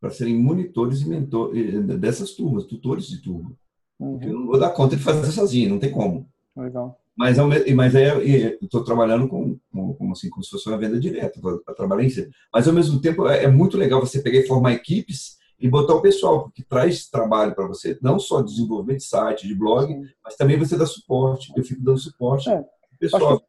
para 0.00 0.10
serem 0.10 0.38
monitores 0.38 1.00
e 1.00 1.08
mentores 1.08 1.82
dessas 1.98 2.32
turmas, 2.32 2.66
tutores 2.66 3.06
de 3.06 3.22
turma. 3.22 3.56
Uhum. 4.04 4.20
Eu 4.22 4.32
não 4.32 4.46
vou 4.46 4.58
dar 4.58 4.70
conta 4.70 4.96
de 4.96 5.02
fazer 5.02 5.30
sozinho, 5.32 5.70
não 5.70 5.78
tem 5.78 5.90
como. 5.90 6.28
Legal. 6.56 6.98
Mas, 7.16 7.36
mas 7.74 7.94
é, 7.94 8.58
estou 8.60 8.82
trabalhando 8.82 9.28
com, 9.28 9.56
como, 9.70 10.12
assim, 10.12 10.28
como 10.28 10.42
se 10.42 10.50
fosse 10.50 10.68
uma 10.68 10.78
venda 10.78 10.98
direta, 10.98 11.40
para 11.40 11.74
trabalhar 11.74 12.04
em 12.04 12.10
si. 12.10 12.28
Mas, 12.52 12.66
ao 12.66 12.74
mesmo 12.74 13.00
tempo, 13.00 13.28
é, 13.28 13.44
é, 13.44 13.48
muito 13.48 13.76
legal 13.76 14.00
você 14.00 14.20
pegar 14.20 14.40
e 14.40 14.46
formar 14.46 14.72
equipes 14.72 15.38
e 15.58 15.68
botar 15.68 15.94
o 15.94 16.02
pessoal, 16.02 16.42
porque 16.42 16.64
traz 16.64 17.08
trabalho 17.08 17.54
para 17.54 17.68
você, 17.68 17.96
não 18.02 18.18
só 18.18 18.42
desenvolvimento 18.42 18.98
de 18.98 19.04
site, 19.04 19.46
de 19.46 19.54
blog, 19.54 19.86
Sim. 19.86 20.04
mas 20.24 20.36
também 20.36 20.58
você 20.58 20.76
dá 20.76 20.84
suporte. 20.84 21.52
Eu 21.56 21.62
fico 21.62 21.80
dando 21.82 21.98
suporte 21.98 22.50
é, 22.50 22.64
pessoal. 22.98 23.40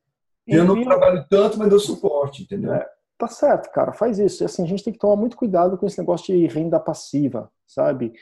Eu 0.47 0.63
não 0.63 0.83
trabalho 0.83 1.25
tanto, 1.27 1.57
mas 1.57 1.69
dou 1.69 1.79
suporte, 1.79 2.43
entendeu? 2.43 2.71
É, 2.71 2.87
tá 3.17 3.27
certo, 3.27 3.71
cara, 3.71 3.91
faz 3.91 4.19
isso. 4.19 4.45
Assim, 4.45 4.63
a 4.63 4.67
gente 4.67 4.83
tem 4.83 4.93
que 4.93 4.99
tomar 4.99 5.15
muito 5.15 5.35
cuidado 5.35 5.75
com 5.75 5.87
esse 5.87 5.97
negócio 5.97 6.27
de 6.27 6.45
renda 6.45 6.79
passiva, 6.79 7.51
sabe? 7.65 8.13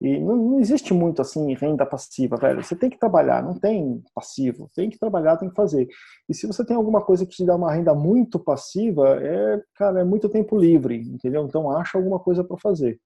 E 0.00 0.18
não, 0.20 0.36
não, 0.36 0.60
existe 0.60 0.94
muito 0.94 1.20
assim 1.20 1.54
renda 1.54 1.84
passiva, 1.84 2.36
velho. 2.36 2.62
Você 2.62 2.76
tem 2.76 2.88
que 2.88 2.98
trabalhar, 2.98 3.42
não 3.42 3.58
tem 3.58 4.02
passivo. 4.14 4.70
Tem 4.74 4.88
que 4.88 4.98
trabalhar, 4.98 5.36
tem 5.36 5.48
que 5.48 5.56
fazer. 5.56 5.88
E 6.28 6.34
se 6.34 6.46
você 6.46 6.64
tem 6.64 6.76
alguma 6.76 7.04
coisa 7.04 7.26
que 7.26 7.34
te 7.34 7.44
dá 7.44 7.56
uma 7.56 7.72
renda 7.72 7.94
muito 7.94 8.38
passiva, 8.38 9.18
é, 9.20 9.60
cara, 9.74 10.00
é 10.00 10.04
muito 10.04 10.28
tempo 10.28 10.56
livre, 10.56 10.96
entendeu? 10.96 11.44
Então 11.44 11.70
acha 11.70 11.98
alguma 11.98 12.20
coisa 12.20 12.44
para 12.44 12.56
fazer, 12.58 13.00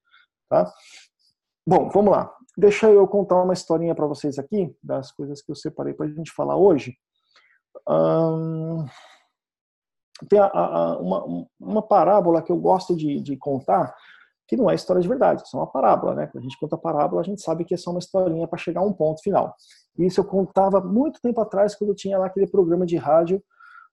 tá? 0.51 0.71
Bom, 1.67 1.89
vamos 1.89 2.13
lá. 2.13 2.31
Deixa 2.59 2.91
eu 2.91 3.07
contar 3.09 3.43
uma 3.43 3.55
historinha 3.55 3.95
para 3.95 4.07
vocês 4.07 4.39
aqui 4.39 4.75
das 4.83 5.11
coisas 5.13 5.41
que 5.41 5.51
eu 5.51 5.57
separei 5.57 5.95
para 5.95 6.07
a 6.07 6.11
gente 6.11 6.31
falar 6.33 6.57
hoje. 6.57 6.95
Hum... 7.89 8.85
tem 10.29 10.39
a, 10.39 10.47
a, 10.47 10.99
uma, 10.99 11.47
uma 11.59 11.83
parábola 11.83 12.43
que 12.43 12.53
eu 12.53 12.59
gosto 12.59 12.95
de, 12.95 13.21
de 13.21 13.37
contar, 13.37 13.95
que 14.53 14.57
não 14.57 14.69
é 14.69 14.75
história 14.75 15.01
de 15.01 15.09
verdade, 15.09 15.43
é 15.43 15.57
uma 15.57 15.67
parábola, 15.67 16.15
né? 16.15 16.27
Quando 16.27 16.43
a 16.43 16.47
gente 16.47 16.59
conta 16.61 16.77
parábola, 16.77 17.23
a 17.23 17.25
gente 17.25 17.41
sabe 17.41 17.65
que 17.65 17.73
é 17.73 17.77
só 17.79 17.91
uma 17.91 17.99
historinha 17.99 18.47
para 18.47 18.59
chegar 18.59 18.83
a 18.83 18.85
um 18.85 18.93
ponto 18.93 19.23
final. 19.23 19.55
Isso 19.99 20.21
eu 20.21 20.27
contava 20.27 20.79
muito 20.79 21.23
tempo 21.23 21.41
atrás, 21.41 21.75
quando 21.75 21.89
eu 21.89 21.97
tinha 21.97 22.19
lá 22.19 22.27
aquele 22.27 22.47
programa 22.47 22.85
de 22.85 22.99
rádio, 22.99 23.43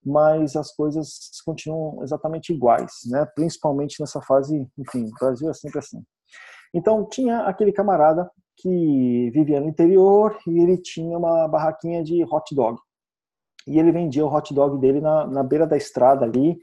mas 0.06 0.58
as 0.58 0.76
coisas 0.76 1.32
continuam 1.46 2.04
exatamente 2.04 2.52
iguais, 2.52 2.92
né? 3.06 3.26
Principalmente 3.34 4.02
nessa 4.02 4.22
fase, 4.22 4.68
enfim, 4.78 5.06
o 5.06 5.12
Brasil 5.18 5.50
é 5.50 5.54
sempre 5.54 5.80
assim. 5.80 6.04
Então, 6.74 7.08
tinha 7.08 7.44
aquele 7.44 7.72
camarada 7.72 8.30
que 8.58 9.32
vivia 9.34 9.62
no 9.62 9.70
interior 9.70 10.38
e 10.46 10.60
ele 10.60 10.78
tinha 10.78 11.18
uma 11.18 11.48
barraquinha 11.48 12.04
de 12.04 12.22
hot 12.26 12.54
dog. 12.54 12.78
E 13.66 13.80
ele 13.80 13.94
vendia 13.94 14.26
o 14.26 14.36
hot 14.36 14.54
dog 14.54 14.78
dele 14.78 15.00
na, 15.00 15.26
na 15.26 15.42
beira 15.42 15.66
da 15.66 15.78
estrada 15.78 16.26
ali, 16.26 16.60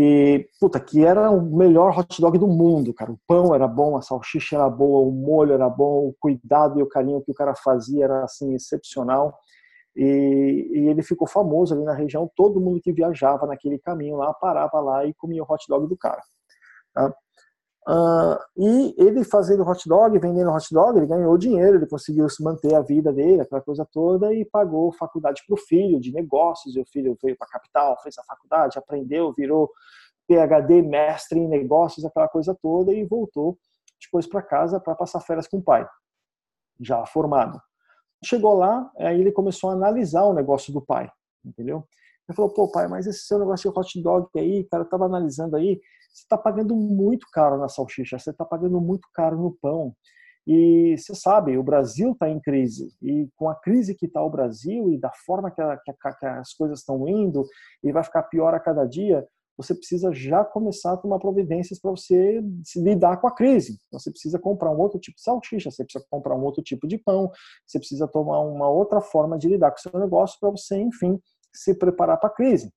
e, 0.00 0.48
puta, 0.60 0.78
que 0.78 1.04
era 1.04 1.28
o 1.28 1.42
melhor 1.42 1.98
hot 1.98 2.20
dog 2.20 2.38
do 2.38 2.46
mundo, 2.46 2.94
cara. 2.94 3.10
O 3.10 3.18
pão 3.26 3.52
era 3.52 3.66
bom, 3.66 3.96
a 3.96 4.00
salsicha 4.00 4.54
era 4.54 4.70
boa, 4.70 5.00
o 5.00 5.10
molho 5.10 5.52
era 5.52 5.68
bom, 5.68 6.06
o 6.06 6.14
cuidado 6.20 6.78
e 6.78 6.82
o 6.84 6.88
carinho 6.88 7.20
que 7.20 7.32
o 7.32 7.34
cara 7.34 7.52
fazia 7.56 8.04
era, 8.04 8.22
assim, 8.22 8.54
excepcional. 8.54 9.36
E, 9.96 10.70
e 10.72 10.88
ele 10.88 11.02
ficou 11.02 11.26
famoso 11.26 11.74
ali 11.74 11.82
na 11.82 11.94
região. 11.94 12.30
Todo 12.36 12.60
mundo 12.60 12.80
que 12.80 12.92
viajava 12.92 13.44
naquele 13.44 13.76
caminho 13.76 14.14
lá, 14.14 14.32
parava 14.34 14.78
lá 14.78 15.04
e 15.04 15.12
comia 15.14 15.42
o 15.42 15.52
hot 15.52 15.64
dog 15.68 15.88
do 15.88 15.96
cara. 15.96 16.22
Tá? 16.94 17.12
Uh, 17.88 18.36
e 18.54 18.94
ele 18.98 19.24
fazendo 19.24 19.66
hot 19.66 19.88
dog, 19.88 20.18
vendendo 20.18 20.50
hot 20.50 20.68
dog, 20.74 20.98
ele 20.98 21.06
ganhou 21.06 21.38
dinheiro, 21.38 21.78
ele 21.78 21.86
conseguiu 21.86 22.28
se 22.28 22.42
manter 22.42 22.74
a 22.74 22.82
vida 22.82 23.10
dele, 23.10 23.40
aquela 23.40 23.62
coisa 23.62 23.88
toda, 23.90 24.34
e 24.34 24.44
pagou 24.44 24.92
faculdade 24.92 25.42
para 25.46 25.54
o 25.54 25.56
filho 25.56 25.98
de 25.98 26.12
negócios. 26.12 26.76
E 26.76 26.80
o 26.80 26.84
filho 26.84 27.16
veio 27.22 27.34
para 27.38 27.46
a 27.46 27.50
capital, 27.50 27.98
fez 28.02 28.18
a 28.18 28.24
faculdade, 28.24 28.78
aprendeu, 28.78 29.32
virou 29.32 29.70
PhD, 30.26 30.82
mestre 30.82 31.40
em 31.40 31.48
negócios, 31.48 32.04
aquela 32.04 32.28
coisa 32.28 32.54
toda, 32.60 32.92
e 32.92 33.06
voltou 33.06 33.56
depois 33.98 34.26
para 34.26 34.42
casa 34.42 34.78
para 34.78 34.94
passar 34.94 35.20
férias 35.20 35.48
com 35.48 35.56
o 35.56 35.62
pai, 35.62 35.88
já 36.78 37.06
formado. 37.06 37.58
Chegou 38.22 38.54
lá, 38.54 38.90
aí 38.98 39.18
ele 39.18 39.32
começou 39.32 39.70
a 39.70 39.72
analisar 39.72 40.24
o 40.24 40.34
negócio 40.34 40.72
do 40.74 40.82
pai, 40.82 41.10
entendeu? 41.42 41.86
Ele 42.28 42.36
falou, 42.36 42.52
pô, 42.52 42.70
pai, 42.70 42.86
mas 42.88 43.06
esse 43.06 43.20
seu 43.20 43.38
negócio 43.38 43.72
de 43.72 43.78
hot 43.78 44.02
dog 44.02 44.28
aí, 44.36 44.64
cara, 44.64 44.82
eu 44.82 44.88
tava 44.88 45.06
analisando 45.06 45.56
aí, 45.56 45.80
você 46.12 46.22
está 46.22 46.36
pagando 46.36 46.76
muito 46.76 47.26
caro 47.32 47.58
na 47.58 47.68
salsicha, 47.68 48.18
você 48.18 48.30
está 48.30 48.44
pagando 48.44 48.80
muito 48.80 49.08
caro 49.14 49.38
no 49.38 49.56
pão. 49.62 49.94
E 50.46 50.96
você 50.96 51.14
sabe, 51.14 51.58
o 51.58 51.62
Brasil 51.62 52.12
está 52.12 52.28
em 52.28 52.40
crise. 52.40 52.90
E 53.02 53.28
com 53.36 53.48
a 53.50 53.54
crise 53.54 53.94
que 53.94 54.06
está 54.06 54.22
o 54.22 54.30
Brasil 54.30 54.90
e 54.90 54.98
da 54.98 55.10
forma 55.26 55.50
que, 55.50 55.60
a, 55.60 55.76
que, 55.76 55.90
a, 55.90 56.12
que 56.14 56.26
as 56.26 56.54
coisas 56.54 56.80
estão 56.80 57.06
indo, 57.06 57.44
e 57.82 57.92
vai 57.92 58.02
ficar 58.02 58.22
pior 58.24 58.54
a 58.54 58.60
cada 58.60 58.86
dia, 58.86 59.26
você 59.58 59.74
precisa 59.74 60.12
já 60.12 60.44
começar 60.44 60.92
a 60.92 60.96
tomar 60.96 61.18
providências 61.18 61.80
para 61.80 61.90
você 61.90 62.40
lidar 62.76 63.20
com 63.20 63.26
a 63.26 63.34
crise. 63.34 63.76
Você 63.92 64.10
precisa 64.10 64.38
comprar 64.38 64.70
um 64.70 64.78
outro 64.78 65.00
tipo 65.00 65.16
de 65.16 65.22
salsicha, 65.22 65.70
você 65.70 65.84
precisa 65.84 66.04
comprar 66.08 66.36
um 66.36 66.42
outro 66.42 66.62
tipo 66.62 66.86
de 66.86 66.96
pão, 66.96 67.30
você 67.66 67.78
precisa 67.78 68.06
tomar 68.06 68.40
uma 68.40 68.70
outra 68.70 69.00
forma 69.00 69.36
de 69.36 69.48
lidar 69.48 69.72
com 69.72 69.78
o 69.78 69.80
seu 69.80 70.00
negócio 70.00 70.38
para 70.40 70.50
você, 70.50 70.78
enfim, 70.78 71.20
se 71.52 71.74
preparar 71.74 72.18
para 72.18 72.28
a 72.28 72.32
crise. 72.32 72.72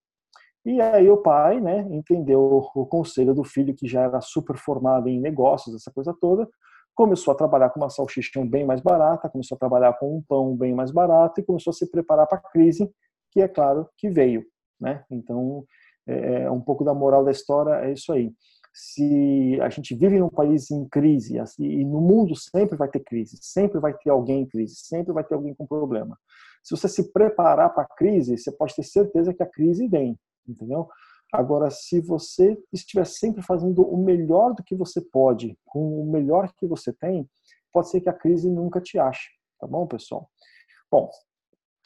E 0.63 0.79
aí 0.79 1.09
o 1.09 1.17
pai, 1.17 1.59
né, 1.59 1.87
entendeu 1.89 2.69
o 2.75 2.85
conselho 2.85 3.33
do 3.33 3.43
filho 3.43 3.73
que 3.75 3.87
já 3.87 4.01
era 4.01 4.21
super 4.21 4.57
formado 4.57 5.09
em 5.09 5.19
negócios, 5.19 5.75
essa 5.75 5.91
coisa 5.91 6.15
toda, 6.19 6.47
começou 6.93 7.31
a 7.31 7.35
trabalhar 7.35 7.69
com 7.71 7.79
uma 7.79 7.89
salsicha 7.89 8.43
bem 8.45 8.65
mais 8.65 8.79
barata, 8.79 9.29
começou 9.29 9.55
a 9.55 9.59
trabalhar 9.59 9.93
com 9.93 10.17
um 10.17 10.21
pão 10.21 10.55
bem 10.55 10.73
mais 10.73 10.91
barato 10.91 11.39
e 11.39 11.43
começou 11.43 11.71
a 11.71 11.73
se 11.73 11.89
preparar 11.89 12.27
para 12.27 12.37
a 12.37 12.41
crise, 12.41 12.91
que 13.31 13.41
é 13.41 13.47
claro 13.47 13.89
que 13.97 14.09
veio, 14.09 14.45
né? 14.79 15.03
Então, 15.09 15.65
é, 16.05 16.43
é, 16.43 16.51
um 16.51 16.61
pouco 16.61 16.83
da 16.83 16.93
moral 16.93 17.23
da 17.23 17.31
história 17.31 17.85
é 17.85 17.93
isso 17.93 18.11
aí. 18.11 18.31
Se 18.73 19.59
a 19.61 19.69
gente 19.69 19.95
vive 19.95 20.19
num 20.19 20.29
país 20.29 20.71
em 20.71 20.87
crise, 20.87 21.39
assim, 21.39 21.65
e 21.65 21.83
no 21.83 21.99
mundo 21.99 22.35
sempre 22.35 22.77
vai 22.77 22.87
ter 22.87 23.01
crise, 23.01 23.37
sempre 23.41 23.79
vai 23.79 23.93
ter 23.93 24.09
alguém 24.09 24.41
em 24.41 24.47
crise, 24.47 24.75
sempre 24.75 25.11
vai 25.11 25.23
ter 25.23 25.35
alguém 25.35 25.53
com 25.53 25.65
problema. 25.65 26.17
Se 26.63 26.75
você 26.75 26.87
se 26.87 27.11
preparar 27.11 27.73
para 27.73 27.83
a 27.83 27.95
crise, 27.95 28.37
você 28.37 28.51
pode 28.51 28.75
ter 28.75 28.83
certeza 28.83 29.33
que 29.33 29.43
a 29.43 29.49
crise 29.49 29.87
vem 29.87 30.17
entendeu? 30.47 30.87
Agora, 31.33 31.69
se 31.69 32.01
você 32.01 32.57
estiver 32.73 33.05
sempre 33.05 33.41
fazendo 33.41 33.83
o 33.83 33.97
melhor 33.97 34.53
do 34.53 34.63
que 34.63 34.75
você 34.75 34.99
pode, 35.01 35.57
com 35.65 36.01
o 36.01 36.11
melhor 36.11 36.51
que 36.57 36.67
você 36.67 36.91
tem, 36.91 37.29
pode 37.71 37.89
ser 37.89 38.01
que 38.01 38.09
a 38.09 38.13
crise 38.13 38.49
nunca 38.49 38.81
te 38.81 38.99
ache, 38.99 39.29
tá 39.59 39.65
bom, 39.65 39.87
pessoal? 39.87 40.29
Bom, 40.91 41.09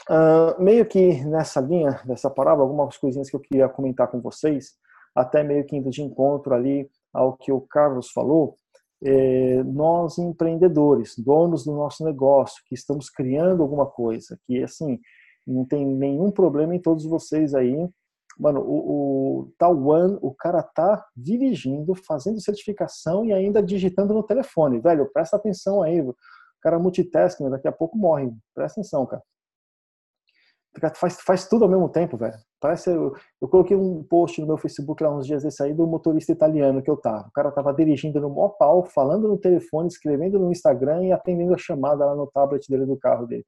uh, 0.10 0.62
meio 0.62 0.86
que 0.86 1.24
nessa 1.26 1.62
linha, 1.62 2.02
dessa 2.06 2.30
parábola, 2.30 2.68
algumas 2.68 2.98
coisinhas 2.98 3.30
que 3.30 3.36
eu 3.36 3.40
queria 3.40 3.70
comentar 3.70 4.08
com 4.10 4.20
vocês, 4.20 4.74
até 5.14 5.44
meio 5.44 5.64
que 5.66 5.76
indo 5.76 5.92
de 5.92 6.02
encontro 6.02 6.54
ali 6.54 6.90
ao 7.14 7.38
que 7.38 7.52
o 7.52 7.62
Carlos 7.62 8.12
falou, 8.12 8.58
é, 9.04 9.64
nós 9.64 10.18
empreendedores, 10.18 11.16
donos 11.18 11.64
do 11.66 11.74
nosso 11.74 12.04
negócio, 12.04 12.64
que 12.68 12.76
estamos 12.76 13.10
criando 13.10 13.62
alguma 13.62 13.86
coisa, 13.86 14.40
que 14.46 14.64
assim, 14.64 15.00
não 15.46 15.66
tem 15.66 15.86
nenhum 15.86 16.32
problema 16.32 16.76
em 16.76 16.80
todos 16.80 17.06
vocês 17.06 17.54
aí 17.54 17.90
Mano, 18.38 18.62
o, 18.62 19.40
o 19.40 19.52
Taiwan, 19.58 20.18
o 20.22 20.34
cara 20.34 20.62
tá 20.62 21.06
dirigindo, 21.16 21.96
fazendo 21.96 22.42
certificação 22.42 23.26
e 23.26 23.32
ainda 23.32 23.64
digitando 23.64 24.14
no 24.14 24.24
telefone. 24.24 24.80
Velho, 24.80 25.10
presta 25.12 25.38
atenção 25.38 25.82
aí. 25.82 26.02
O 26.02 26.16
cara 26.62 26.78
multitasking, 26.78 27.50
daqui 27.50 27.68
a 27.68 27.72
pouco 27.72 27.98
morre. 27.98 28.32
Presta 28.54 28.80
atenção, 28.80 29.06
cara. 29.06 29.24
Faz, 30.96 31.22
faz 31.22 31.48
tudo 31.48 31.64
ao 31.64 31.70
mesmo 31.70 31.88
tempo, 31.88 32.18
velho. 32.18 32.38
Parece. 32.60 32.90
Eu, 32.90 33.16
eu 33.42 33.48
coloquei 33.48 33.78
um 33.78 34.04
post 34.04 34.42
no 34.42 34.48
meu 34.48 34.58
Facebook 34.58 35.02
lá 35.02 35.16
uns 35.16 35.26
dias 35.26 35.44
desse 35.44 35.64
aí 35.64 35.74
do 35.74 35.88
motorista 35.88 36.32
italiano 36.32 36.82
que 36.82 36.90
eu 36.90 36.98
tava. 36.98 37.28
O 37.28 37.32
cara 37.32 37.52
tava 37.52 37.74
dirigindo 37.74 38.20
no 38.20 38.30
maior 38.30 38.50
pau, 38.50 38.84
falando 38.84 39.28
no 39.28 39.38
telefone, 39.38 39.88
escrevendo 39.88 40.38
no 40.38 40.52
Instagram 40.52 41.06
e 41.06 41.12
atendendo 41.12 41.54
a 41.54 41.58
chamada 41.58 42.06
lá 42.06 42.16
no 42.16 42.28
tablet 42.28 42.68
dele 42.70 42.86
do 42.86 42.98
carro 42.98 43.26
dele. 43.26 43.46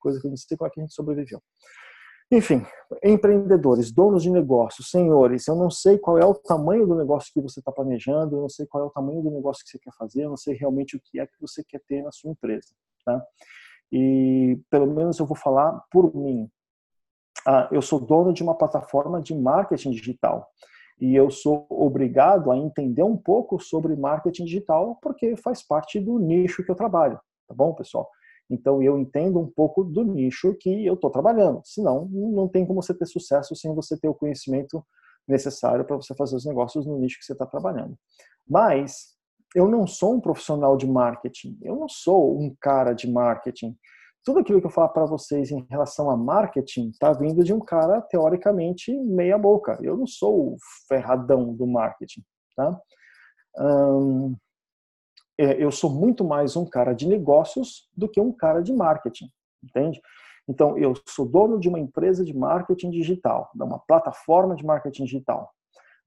Coisa 0.00 0.20
que 0.20 0.26
eu 0.26 0.30
não 0.30 0.36
sei 0.36 0.56
como 0.56 0.68
é 0.68 0.70
que 0.70 0.80
a 0.80 0.82
gente 0.82 0.94
sobreviveu. 0.94 1.40
Enfim, 2.32 2.64
empreendedores, 3.02 3.92
donos 3.92 4.22
de 4.22 4.30
negócios, 4.30 4.90
senhores, 4.90 5.46
eu 5.46 5.54
não 5.54 5.70
sei 5.70 5.98
qual 5.98 6.18
é 6.18 6.24
o 6.24 6.34
tamanho 6.34 6.86
do 6.86 6.94
negócio 6.94 7.30
que 7.32 7.40
você 7.40 7.60
está 7.60 7.70
planejando, 7.70 8.36
eu 8.36 8.40
não 8.40 8.48
sei 8.48 8.66
qual 8.66 8.82
é 8.82 8.86
o 8.86 8.90
tamanho 8.90 9.22
do 9.22 9.30
negócio 9.30 9.62
que 9.62 9.70
você 9.70 9.78
quer 9.78 9.92
fazer, 9.96 10.24
eu 10.24 10.30
não 10.30 10.36
sei 10.36 10.54
realmente 10.54 10.96
o 10.96 11.00
que 11.00 11.20
é 11.20 11.26
que 11.26 11.40
você 11.40 11.62
quer 11.62 11.80
ter 11.86 12.02
na 12.02 12.10
sua 12.10 12.30
empresa. 12.30 12.68
Tá? 13.04 13.22
E 13.92 14.58
pelo 14.70 14.86
menos 14.86 15.18
eu 15.18 15.26
vou 15.26 15.36
falar 15.36 15.80
por 15.90 16.14
mim. 16.16 16.50
Ah, 17.46 17.68
eu 17.70 17.82
sou 17.82 18.00
dono 18.00 18.32
de 18.32 18.42
uma 18.42 18.54
plataforma 18.56 19.20
de 19.20 19.34
marketing 19.34 19.90
digital 19.90 20.46
e 21.00 21.14
eu 21.14 21.30
sou 21.30 21.66
obrigado 21.68 22.50
a 22.50 22.56
entender 22.56 23.02
um 23.02 23.16
pouco 23.16 23.60
sobre 23.60 23.94
marketing 23.96 24.44
digital 24.44 24.98
porque 25.02 25.36
faz 25.36 25.62
parte 25.62 26.00
do 26.00 26.18
nicho 26.18 26.64
que 26.64 26.70
eu 26.70 26.74
trabalho, 26.74 27.18
tá 27.46 27.54
bom, 27.54 27.74
pessoal? 27.74 28.08
Então 28.48 28.82
eu 28.82 28.98
entendo 28.98 29.38
um 29.40 29.50
pouco 29.50 29.84
do 29.84 30.04
nicho 30.04 30.54
que 30.54 30.86
eu 30.86 30.94
estou 30.94 31.10
trabalhando. 31.10 31.60
Senão, 31.64 32.06
não 32.10 32.48
tem 32.48 32.66
como 32.66 32.82
você 32.82 32.94
ter 32.94 33.06
sucesso 33.06 33.56
sem 33.56 33.74
você 33.74 33.98
ter 33.98 34.08
o 34.08 34.14
conhecimento 34.14 34.84
necessário 35.26 35.84
para 35.84 35.96
você 35.96 36.14
fazer 36.14 36.36
os 36.36 36.44
negócios 36.44 36.86
no 36.86 36.98
nicho 36.98 37.18
que 37.18 37.24
você 37.24 37.32
está 37.32 37.46
trabalhando. 37.46 37.96
Mas 38.48 39.14
eu 39.54 39.68
não 39.68 39.86
sou 39.86 40.14
um 40.14 40.20
profissional 40.20 40.76
de 40.76 40.86
marketing. 40.86 41.58
Eu 41.62 41.76
não 41.76 41.88
sou 41.88 42.38
um 42.38 42.54
cara 42.60 42.92
de 42.92 43.10
marketing. 43.10 43.76
Tudo 44.24 44.40
aquilo 44.40 44.60
que 44.60 44.66
eu 44.66 44.70
falar 44.70 44.88
para 44.88 45.04
vocês 45.04 45.50
em 45.50 45.66
relação 45.68 46.10
a 46.10 46.16
marketing 46.16 46.88
está 46.88 47.12
vindo 47.12 47.44
de 47.44 47.52
um 47.52 47.60
cara 47.60 48.00
teoricamente 48.00 48.90
meia 49.00 49.36
boca. 49.36 49.78
Eu 49.82 49.96
não 49.96 50.06
sou 50.06 50.54
o 50.54 50.56
ferradão 50.88 51.54
do 51.54 51.66
marketing, 51.66 52.22
tá? 52.56 52.80
É, 55.38 55.62
eu 55.62 55.70
sou 55.70 55.90
muito 55.90 56.24
mais 56.24 56.56
um 56.56 56.64
cara 56.64 56.94
de 56.94 57.06
negócios 57.06 57.88
do 57.96 58.08
que 58.08 58.20
um 58.20 58.32
cara 58.32 58.62
de 58.62 58.72
marketing, 58.72 59.26
entende? 59.62 60.00
Então, 60.48 60.78
eu 60.78 60.94
sou 61.08 61.26
dono 61.26 61.58
de 61.58 61.68
uma 61.68 61.78
empresa 61.78 62.24
de 62.24 62.36
marketing 62.36 62.90
digital, 62.90 63.50
de 63.54 63.62
uma 63.62 63.78
plataforma 63.78 64.54
de 64.54 64.64
marketing 64.64 65.04
digital. 65.04 65.50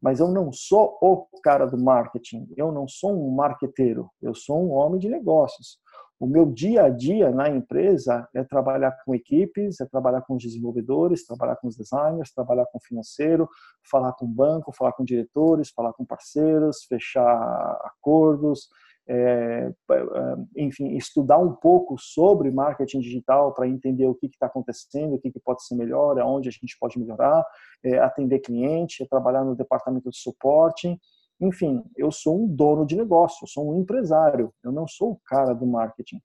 Mas 0.02 0.20
eu 0.20 0.28
não 0.28 0.54
sou 0.54 0.98
o 1.02 1.28
cara 1.42 1.66
do 1.66 1.78
marketing, 1.78 2.48
eu 2.56 2.72
não 2.72 2.88
sou 2.88 3.12
um 3.12 3.32
marqueteiro, 3.32 4.10
eu 4.22 4.34
sou 4.34 4.64
um 4.64 4.72
homem 4.72 5.00
de 5.00 5.10
negócios. 5.10 5.80
O 6.20 6.26
meu 6.26 6.46
dia 6.48 6.86
a 6.86 6.90
dia 6.90 7.30
na 7.30 7.48
empresa 7.48 8.28
é 8.34 8.44
trabalhar 8.44 8.92
com 9.06 9.14
equipes, 9.14 9.80
é 9.80 9.86
trabalhar 9.86 10.22
com 10.22 10.36
os 10.36 10.44
desenvolvedores, 10.44 11.26
trabalhar 11.26 11.56
com 11.58 11.68
os 11.68 11.78
designers, 11.78 12.34
trabalhar 12.34 12.66
com 12.66 12.80
o 12.80 12.82
financeiro, 12.82 13.48
falar 13.90 14.14
com 14.14 14.26
o 14.26 14.28
banco, 14.28 14.72
falar 14.72 14.94
com 14.94 15.04
diretores, 15.04 15.70
falar 15.70 15.94
com 15.94 16.04
parceiros, 16.04 16.86
fechar 16.86 17.80
acordos, 17.84 18.68
é, 19.10 19.72
é, 19.92 20.36
enfim, 20.58 20.98
estudar 20.98 21.38
um 21.38 21.54
pouco 21.54 21.98
sobre 21.98 22.52
marketing 22.52 23.00
digital 23.00 23.54
para 23.54 23.68
entender 23.68 24.06
o 24.06 24.16
que 24.16 24.26
está 24.26 24.48
acontecendo, 24.48 25.16
o 25.16 25.20
que, 25.20 25.32
que, 25.32 25.40
pode 25.40 25.66
ser 25.66 25.76
melhor, 25.76 26.20
aonde 26.20 26.50
a 26.50 26.52
gente 26.52 26.78
pode 26.78 27.00
melhorar, 27.00 27.46
é, 27.84 28.00
atender 28.00 28.40
cliente, 28.40 29.04
é 29.04 29.08
trabalhar 29.08 29.46
no 29.46 29.56
departamento 29.56 30.10
de 30.10 30.18
suporte. 30.18 31.00
Enfim, 31.40 31.84
eu 31.96 32.12
sou 32.12 32.44
um 32.44 32.48
dono 32.48 32.86
de 32.86 32.96
negócio, 32.96 33.44
eu 33.44 33.48
sou 33.48 33.72
um 33.72 33.80
empresário, 33.80 34.54
eu 34.64 34.72
não 34.72 34.88
sou 34.88 35.12
o 35.12 35.22
cara 35.26 35.54
do 35.54 35.68
marketing. 35.68 36.22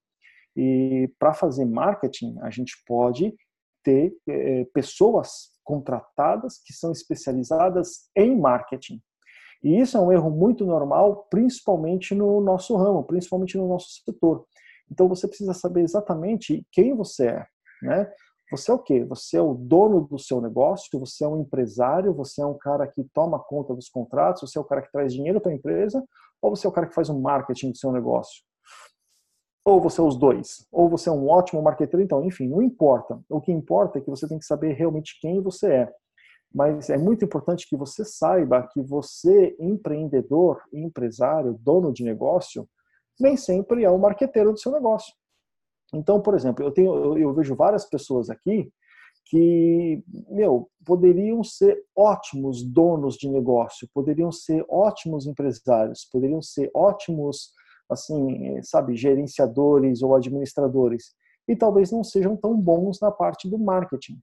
E 0.57 1.11
para 1.19 1.35
fazer 1.35 1.65
marketing, 1.65 2.39
a 2.41 2.51
gente 2.51 2.75
pode 2.87 3.35
ter 3.83 4.15
é, 4.29 4.65
pessoas 4.73 5.51
contratadas 5.65 6.59
que 6.65 6.73
são 6.73 6.93
especializadas 6.93 8.09
em 8.17 8.39
marketing. 8.39 9.01
E 9.63 9.79
isso 9.79 9.97
é 9.97 10.01
um 10.01 10.11
erro 10.11 10.31
muito 10.31 10.67
normal, 10.67 11.27
principalmente 11.31 12.15
no 12.15 12.41
nosso 12.41 12.77
ramo, 12.77 13.05
principalmente 13.05 13.57
no 13.57 13.69
nosso 13.69 14.03
setor. 14.05 14.45
Então 14.91 15.09
você 15.09 15.29
precisa 15.29 15.55
saber 15.55 15.83
exatamente 15.83 16.67
quem 16.73 16.95
você 16.95 17.29
é, 17.29 17.47
né? 17.83 18.11
Você 18.53 18.71
é 18.71 18.75
o 18.75 18.79
quê? 18.79 19.03
Você 19.05 19.39
é 19.39 19.41
o 19.41 19.55
dono 19.55 20.07
do 20.07 20.19
seu 20.19 20.39
negócio, 20.39 21.01
você 21.01 21.25
é 21.25 21.29
um 21.29 21.41
empresário, 21.41 22.13
você 22.13 22.43
é 22.43 22.47
um 22.47 22.59
cara 22.59 22.87
que 22.87 23.03
toma 23.05 23.39
conta 23.39 23.75
dos 23.75 23.89
contratos, 23.89 24.43
você 24.43 24.59
é 24.59 24.61
o 24.61 24.65
cara 24.65 24.83
que 24.83 24.93
traz 24.93 25.15
dinheiro 25.15 25.41
para 25.41 25.51
a 25.51 25.55
empresa, 25.55 26.05
ou 26.43 26.55
você 26.55 26.67
é 26.67 26.71
o 26.71 26.73
cara 26.73 26.87
que 26.87 26.95
faz 26.95 27.09
o 27.09 27.19
marketing 27.19 27.71
do 27.71 27.79
seu 27.79 27.91
negócio? 27.91 28.43
Ou 29.65 29.81
você 29.81 30.03
é 30.03 30.05
os 30.05 30.17
dois, 30.19 30.67
ou 30.71 30.87
você 30.87 31.09
é 31.09 31.13
um 31.13 31.31
ótimo 31.31 31.63
marketeiro, 31.63 32.05
então, 32.05 32.23
enfim, 32.23 32.47
não 32.47 32.61
importa. 32.61 33.19
O 33.31 33.41
que 33.41 33.51
importa 33.51 33.99
é 33.99 34.03
que 34.03 34.11
você 34.11 34.29
tem 34.29 34.39
que 34.39 34.45
saber 34.45 34.75
realmente 34.75 35.19
quem 35.19 35.41
você 35.41 35.73
é. 35.73 35.95
Mas 36.55 36.91
é 36.91 36.99
muito 36.99 37.25
importante 37.25 37.67
que 37.67 37.77
você 37.77 38.05
saiba 38.05 38.69
que 38.71 38.83
você, 38.83 39.57
empreendedor, 39.59 40.61
empresário, 40.71 41.57
dono 41.59 41.91
de 41.91 42.05
negócio, 42.05 42.69
nem 43.19 43.35
sempre 43.35 43.83
é 43.83 43.91
o 43.91 43.99
marqueteiro 43.99 44.53
do 44.53 44.59
seu 44.59 44.73
negócio. 44.73 45.15
Então, 45.93 46.21
por 46.21 46.35
exemplo, 46.35 46.65
eu 46.65 46.71
tenho, 46.71 47.19
eu 47.19 47.33
vejo 47.35 47.55
várias 47.55 47.85
pessoas 47.89 48.31
aqui 48.31 48.73
que, 49.27 50.03
meu, 50.29 50.69
poderiam 50.85 51.43
ser 51.45 51.83
ótimos 51.97 52.63
donos 52.63 53.17
de 53.17 53.29
negócio, 53.29 53.89
poderiam 53.95 54.33
ser 54.33 54.65
ótimos 54.69 55.27
empresários, 55.27 56.05
poderiam 56.11 56.43
ser 56.43 56.71
ótimos, 56.75 57.53
assim, 57.89 58.61
sabe, 58.63 58.97
gerenciadores 58.97 60.03
ou 60.03 60.15
administradores, 60.15 61.15
e 61.49 61.57
talvez 61.57 61.91
não 61.91 62.05
sejam 62.05 62.37
tão 62.37 62.59
bons 62.59 63.01
na 63.01 63.11
parte 63.11 63.49
do 63.49 63.59
marketing. 63.59 64.21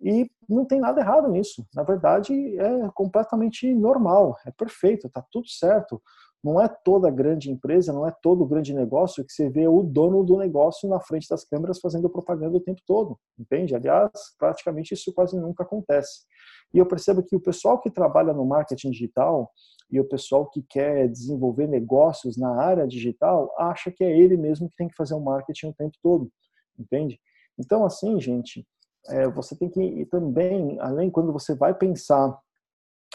E 0.00 0.30
não 0.48 0.64
tem 0.64 0.80
nada 0.80 1.00
errado 1.00 1.28
nisso. 1.28 1.66
Na 1.74 1.82
verdade, 1.82 2.32
é 2.58 2.90
completamente 2.94 3.72
normal, 3.74 4.36
é 4.44 4.50
perfeito, 4.50 5.06
está 5.06 5.24
tudo 5.30 5.48
certo. 5.48 6.02
Não 6.44 6.60
é 6.60 6.68
toda 6.68 7.10
grande 7.10 7.50
empresa, 7.50 7.90
não 7.90 8.06
é 8.06 8.14
todo 8.22 8.44
grande 8.44 8.74
negócio 8.74 9.24
que 9.24 9.32
você 9.32 9.48
vê 9.48 9.66
o 9.66 9.82
dono 9.82 10.22
do 10.22 10.36
negócio 10.36 10.86
na 10.86 11.00
frente 11.00 11.26
das 11.26 11.42
câmeras 11.42 11.80
fazendo 11.80 12.10
propaganda 12.10 12.58
o 12.58 12.60
tempo 12.60 12.82
todo, 12.86 13.18
entende? 13.38 13.74
Aliás, 13.74 14.10
praticamente 14.38 14.92
isso 14.92 15.10
quase 15.14 15.40
nunca 15.40 15.62
acontece. 15.62 16.26
E 16.74 16.78
eu 16.78 16.84
percebo 16.84 17.22
que 17.22 17.34
o 17.34 17.40
pessoal 17.40 17.80
que 17.80 17.90
trabalha 17.90 18.34
no 18.34 18.44
marketing 18.44 18.90
digital 18.90 19.50
e 19.90 19.98
o 19.98 20.04
pessoal 20.04 20.46
que 20.50 20.62
quer 20.68 21.08
desenvolver 21.08 21.66
negócios 21.66 22.36
na 22.36 22.60
área 22.60 22.86
digital 22.86 23.50
acha 23.58 23.90
que 23.90 24.04
é 24.04 24.14
ele 24.14 24.36
mesmo 24.36 24.68
que 24.68 24.76
tem 24.76 24.88
que 24.88 24.96
fazer 24.96 25.14
o 25.14 25.20
marketing 25.20 25.68
o 25.68 25.74
tempo 25.74 25.96
todo, 26.02 26.30
entende? 26.78 27.18
Então, 27.58 27.86
assim, 27.86 28.20
gente, 28.20 28.66
é, 29.08 29.26
você 29.28 29.56
tem 29.56 29.70
que 29.70 30.04
também, 30.10 30.78
além 30.80 31.10
quando 31.10 31.32
você 31.32 31.54
vai 31.54 31.72
pensar 31.72 32.38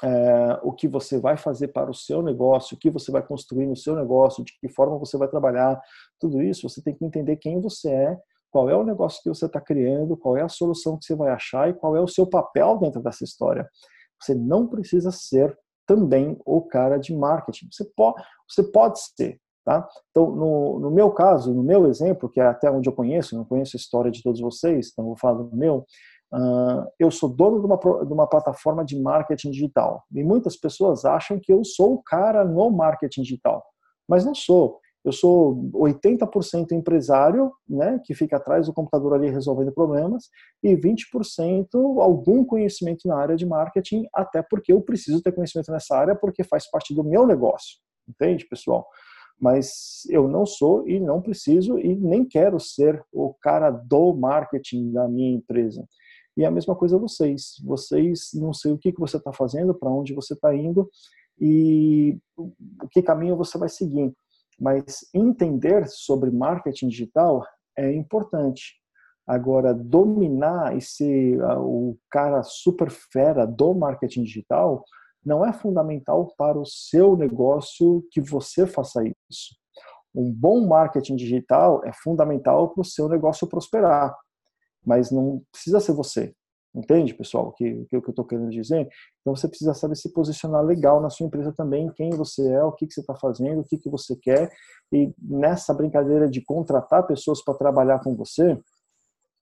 é, 0.03 0.59
o 0.63 0.71
que 0.71 0.87
você 0.87 1.19
vai 1.19 1.37
fazer 1.37 1.69
para 1.69 1.89
o 1.89 1.93
seu 1.93 2.21
negócio, 2.21 2.75
o 2.75 2.79
que 2.79 2.89
você 2.89 3.11
vai 3.11 3.25
construir 3.25 3.67
no 3.67 3.75
seu 3.75 3.95
negócio, 3.95 4.43
de 4.43 4.53
que 4.59 4.69
forma 4.69 4.97
você 4.97 5.17
vai 5.17 5.27
trabalhar, 5.27 5.79
tudo 6.19 6.41
isso, 6.41 6.67
você 6.67 6.81
tem 6.81 6.95
que 6.95 7.05
entender 7.05 7.35
quem 7.37 7.59
você 7.59 7.89
é, 7.89 8.17
qual 8.51 8.69
é 8.69 8.75
o 8.75 8.83
negócio 8.83 9.21
que 9.21 9.29
você 9.29 9.45
está 9.45 9.59
criando, 9.61 10.17
qual 10.17 10.37
é 10.37 10.41
a 10.41 10.49
solução 10.49 10.97
que 10.97 11.05
você 11.05 11.15
vai 11.15 11.31
achar 11.31 11.69
e 11.69 11.73
qual 11.73 11.95
é 11.95 12.01
o 12.01 12.07
seu 12.07 12.25
papel 12.25 12.77
dentro 12.77 13.01
dessa 13.01 13.23
história. 13.23 13.69
Você 14.21 14.33
não 14.33 14.67
precisa 14.67 15.11
ser 15.11 15.57
também 15.85 16.37
o 16.45 16.61
cara 16.61 16.97
de 16.97 17.15
marketing. 17.15 17.67
Você 17.71 17.85
pode, 17.95 18.23
você 18.47 18.63
pode 18.63 18.99
ser, 18.99 19.39
tá? 19.65 19.87
Então, 20.11 20.31
no, 20.31 20.79
no 20.79 20.91
meu 20.91 21.11
caso, 21.11 21.53
no 21.53 21.63
meu 21.63 21.87
exemplo, 21.87 22.29
que 22.29 22.39
é 22.39 22.45
até 22.45 22.69
onde 22.71 22.87
eu 22.89 22.93
conheço, 22.93 23.35
não 23.35 23.45
conheço 23.45 23.75
a 23.75 23.79
história 23.79 24.11
de 24.11 24.21
todos 24.23 24.39
vocês, 24.39 24.89
então 24.91 25.05
vou 25.05 25.17
falar 25.17 25.43
do 25.43 25.55
meu, 25.55 25.85
Uh, 26.31 26.85
eu 26.99 27.09
sou 27.09 27.27
dono 27.27 27.59
de 27.59 27.65
uma, 27.65 27.77
de 28.05 28.13
uma 28.13 28.27
plataforma 28.27 28.85
de 28.85 28.99
marketing 28.99 29.51
digital. 29.51 30.03
E 30.13 30.23
muitas 30.23 30.55
pessoas 30.55 31.05
acham 31.05 31.39
que 31.39 31.51
eu 31.51 31.63
sou 31.63 31.93
o 31.95 32.03
cara 32.03 32.45
no 32.45 32.69
marketing 32.69 33.23
digital, 33.23 33.63
mas 34.07 34.25
não 34.25 34.35
sou. 34.35 34.79
Eu 35.03 35.13
sou 35.13 35.71
80% 35.73 36.71
empresário, 36.71 37.51
né, 37.67 38.01
que 38.03 38.13
fica 38.13 38.35
atrás 38.35 38.65
do 38.67 38.73
computador 38.73 39.13
ali 39.13 39.29
resolvendo 39.29 39.71
problemas, 39.71 40.25
e 40.61 40.75
20% 40.75 41.67
algum 42.01 42.43
conhecimento 42.43 43.07
na 43.07 43.17
área 43.17 43.35
de 43.35 43.45
marketing, 43.45 44.05
até 44.13 44.41
porque 44.41 44.73
eu 44.73 44.81
preciso 44.81 45.21
ter 45.21 45.31
conhecimento 45.31 45.71
nessa 45.71 45.95
área, 45.95 46.15
porque 46.15 46.43
faz 46.43 46.69
parte 46.69 46.93
do 46.93 47.03
meu 47.03 47.25
negócio. 47.25 47.77
Entende, 48.07 48.45
pessoal? 48.45 48.85
Mas 49.39 50.01
eu 50.09 50.27
não 50.27 50.45
sou 50.45 50.85
e 50.85 50.99
não 50.99 51.21
preciso 51.21 51.79
e 51.79 51.95
nem 51.95 52.25
quero 52.25 52.59
ser 52.59 53.01
o 53.13 53.33
cara 53.41 53.71
do 53.71 54.13
marketing 54.13 54.91
da 54.91 55.07
minha 55.07 55.33
empresa. 55.33 55.85
E 56.39 56.45
a 56.45 56.51
mesma 56.51 56.73
coisa 56.73 56.97
vocês. 56.97 57.55
Vocês 57.65 58.29
não 58.33 58.53
sei 58.53 58.71
o 58.71 58.77
que, 58.77 58.93
que 58.93 58.99
você 58.99 59.17
está 59.17 59.33
fazendo, 59.33 59.73
para 59.73 59.91
onde 59.91 60.13
você 60.13 60.35
está 60.35 60.55
indo 60.55 60.89
e 61.37 62.17
que 62.91 63.01
caminho 63.01 63.35
você 63.35 63.57
vai 63.57 63.67
seguir. 63.67 64.13
Mas 64.57 65.01
entender 65.13 65.85
sobre 65.89 66.31
marketing 66.31 66.87
digital 66.87 67.45
é 67.77 67.91
importante. 67.91 68.75
Agora, 69.27 69.73
dominar 69.73 70.77
e 70.77 70.81
ser 70.81 71.41
ah, 71.43 71.59
o 71.59 71.97
cara 72.09 72.41
super 72.41 72.89
fera 72.89 73.45
do 73.45 73.73
marketing 73.73 74.23
digital 74.23 74.85
não 75.25 75.45
é 75.45 75.51
fundamental 75.51 76.33
para 76.37 76.57
o 76.57 76.65
seu 76.65 77.17
negócio 77.17 78.01
que 78.11 78.21
você 78.21 78.65
faça 78.65 79.03
isso. 79.29 79.57
Um 80.15 80.31
bom 80.31 80.65
marketing 80.65 81.17
digital 81.17 81.81
é 81.83 81.91
fundamental 81.91 82.69
para 82.69 82.81
o 82.81 82.85
seu 82.85 83.09
negócio 83.09 83.45
prosperar 83.45 84.15
mas 84.85 85.11
não 85.11 85.41
precisa 85.51 85.79
ser 85.79 85.93
você. 85.93 86.33
Entende, 86.73 87.15
pessoal, 87.15 87.47
o 87.47 87.51
que, 87.51 87.85
que, 87.85 87.95
eu 87.95 88.03
estou 88.07 88.23
querendo 88.23 88.51
dizer? 88.51 88.87
Então 89.21 89.35
você 89.35 89.47
precisa 89.47 89.73
saber 89.73 89.95
se 89.95 90.13
posicionar 90.13 90.63
legal 90.63 91.01
na 91.01 91.09
sua 91.09 91.25
empresa 91.25 91.51
também, 91.51 91.91
quem 91.93 92.11
você 92.11 92.47
é, 92.47 92.63
o 92.63 92.71
que, 92.71 92.85
que 92.85 92.93
você 92.93 93.01
está 93.01 93.15
fazendo, 93.15 93.61
o 93.61 93.63
que, 93.63 93.77
que 93.77 93.89
você 93.89 94.15
quer. 94.15 94.51
E 94.93 95.11
nessa 95.19 95.73
brincadeira 95.73 96.29
de 96.29 96.41
contratar 96.41 97.07
pessoas 97.07 97.43
para 97.43 97.55
trabalhar 97.55 97.99
com 98.03 98.15
você, 98.15 98.55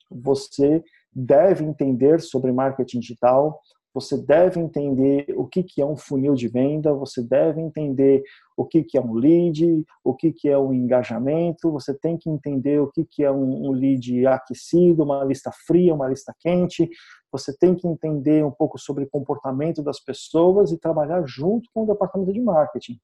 você 0.09 0.81
deve 1.11 1.65
entender 1.65 2.21
sobre 2.21 2.51
marketing 2.51 2.99
digital, 2.99 3.59
você 3.99 4.15
deve 4.15 4.59
entender 4.59 5.25
o 5.35 5.47
que, 5.47 5.63
que 5.63 5.81
é 5.81 5.85
um 5.85 5.97
funil 5.97 6.35
de 6.35 6.47
venda, 6.47 6.93
você 6.93 7.19
deve 7.23 7.59
entender 7.59 8.21
o 8.55 8.63
que, 8.63 8.83
que 8.83 8.95
é 8.95 9.01
um 9.01 9.13
lead, 9.13 9.83
o 10.03 10.13
que, 10.13 10.31
que 10.31 10.47
é 10.47 10.55
um 10.55 10.71
engajamento, 10.71 11.71
você 11.71 11.97
tem 11.97 12.15
que 12.15 12.29
entender 12.29 12.79
o 12.79 12.91
que, 12.91 13.03
que 13.03 13.23
é 13.23 13.31
um, 13.31 13.71
lead 13.71 14.27
aquecido, 14.27 15.03
uma 15.03 15.23
lista 15.23 15.51
fria, 15.65 15.95
uma 15.95 16.07
lista 16.07 16.31
quente, 16.39 16.87
você 17.31 17.57
tem 17.57 17.73
que 17.73 17.87
entender 17.87 18.45
um 18.45 18.51
pouco 18.51 18.77
sobre 18.77 19.07
comportamento 19.07 19.81
das 19.81 19.99
pessoas 19.99 20.71
e 20.71 20.77
trabalhar 20.77 21.23
junto 21.25 21.67
com 21.73 21.81
o 21.81 21.87
departamento 21.87 22.31
de 22.31 22.39
marketing. 22.39 22.99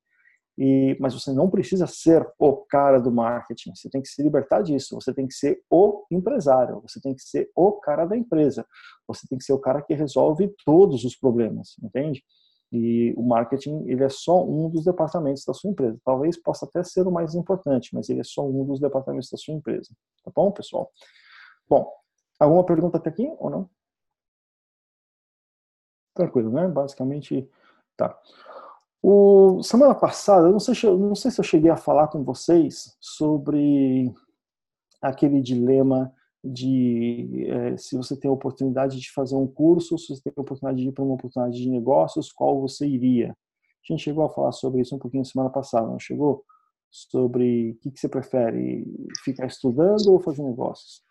E, 0.58 0.96
mas 1.00 1.14
você 1.14 1.32
não 1.34 1.50
precisa 1.50 1.88
ser 1.88 2.28
o 2.38 2.58
cara 2.58 3.00
do 3.00 3.12
marketing, 3.12 3.74
você 3.76 3.90
tem 3.90 4.02
que 4.02 4.08
se 4.08 4.22
libertar 4.22 4.62
disso, 4.62 4.94
você 4.94 5.12
tem 5.12 5.26
que 5.26 5.34
ser 5.34 5.60
o 5.70 6.06
empresário, 6.12 6.80
você 6.82 7.02
tem 7.02 7.16
que 7.16 7.24
ser 7.24 7.50
o 7.56 7.72
cara 7.74 8.06
da 8.06 8.16
empresa, 8.16 8.66
você 9.08 9.28
tem 9.28 9.38
que 9.38 9.44
ser 9.44 9.54
o 9.54 9.60
cara 9.60 9.82
que 9.82 9.96
resolve 9.96 10.54
todos 10.64 11.04
os 11.06 11.16
problemas, 11.16 11.76
entende? 11.82 12.24
E 12.72 13.14
o 13.16 13.22
marketing, 13.22 13.88
ele 13.88 14.04
é 14.04 14.10
só 14.10 14.44
um 14.44 14.68
dos 14.68 14.84
departamentos 14.84 15.46
da 15.46 15.54
sua 15.54 15.70
empresa. 15.70 16.00
Talvez 16.04 16.42
possa 16.42 16.66
até 16.66 16.84
ser 16.84 17.06
o 17.08 17.12
mais 17.12 17.36
importante, 17.36 17.94
mas 17.94 18.10
ele 18.10 18.22
é 18.22 18.24
só 18.24 18.44
um 18.44 18.66
dos 18.66 18.80
departamentos 18.80 19.30
da 19.30 19.38
sua 19.38 19.54
empresa. 19.54 19.96
Tá 20.24 20.32
bom, 20.36 20.52
pessoal? 20.52 20.92
Bom, 21.70 21.88
alguma 22.40 22.66
pergunta 22.66 22.98
até 22.98 23.12
aqui 23.12 23.32
ou 23.38 23.50
não? 23.52 23.70
Tranquilo, 26.16 26.52
né? 26.52 26.68
Basicamente, 26.68 27.48
tá. 27.96 28.20
O, 29.06 29.62
semana 29.62 29.94
passada, 29.94 30.48
eu 30.48 30.54
não 30.54 30.62
sei, 30.62 30.74
não 30.92 31.14
sei 31.14 31.30
se 31.30 31.38
eu 31.38 31.44
cheguei 31.44 31.70
a 31.70 31.76
falar 31.76 32.08
com 32.08 32.24
vocês 32.24 32.96
sobre 33.02 34.14
aquele 35.02 35.42
dilema 35.42 36.16
de 36.42 37.46
é, 37.50 37.76
se 37.76 37.98
você 37.98 38.16
tem 38.18 38.32
a 38.32 38.34
oportunidade 38.34 38.98
de 38.98 39.12
fazer 39.12 39.36
um 39.36 39.46
curso, 39.46 39.98
se 39.98 40.08
você 40.08 40.22
tem 40.24 40.34
a 40.38 40.42
oportunidade 40.42 40.82
de 40.82 40.88
ir 40.88 40.94
para 40.94 41.04
uma 41.04 41.16
oportunidade 41.16 41.62
de 41.62 41.70
negócios, 41.70 42.32
qual 42.32 42.62
você 42.62 42.88
iria? 42.88 43.32
A 43.32 43.92
gente 43.94 44.04
chegou 44.04 44.24
a 44.24 44.30
falar 44.30 44.54
sobre 44.54 44.80
isso 44.80 44.96
um 44.96 45.00
pouquinho 45.00 45.26
semana 45.26 45.50
passada, 45.50 45.86
não 45.86 46.00
chegou? 46.00 46.46
Sobre 46.90 47.72
o 47.72 47.76
que, 47.82 47.92
que 47.92 48.00
você 48.00 48.08
prefere, 48.08 48.86
ficar 49.26 49.48
estudando 49.48 50.14
ou 50.14 50.22
fazer 50.22 50.44
negócios? 50.44 51.04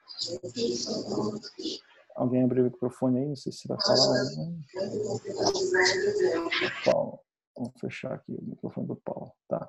Alguém 2.16 2.42
abriu 2.42 2.62
o 2.62 2.66
microfone 2.66 3.18
aí, 3.18 3.28
não 3.28 3.36
sei 3.36 3.52
se 3.52 3.68
vai 3.68 3.76
falar. 3.82 4.24
Né? 4.24 4.62
Paulo. 6.86 7.18
Vamos 7.56 7.72
fechar 7.80 8.14
aqui 8.14 8.32
o 8.32 8.42
microfone 8.42 8.86
do 8.86 8.96
Paulo. 8.96 9.32
Tá. 9.48 9.68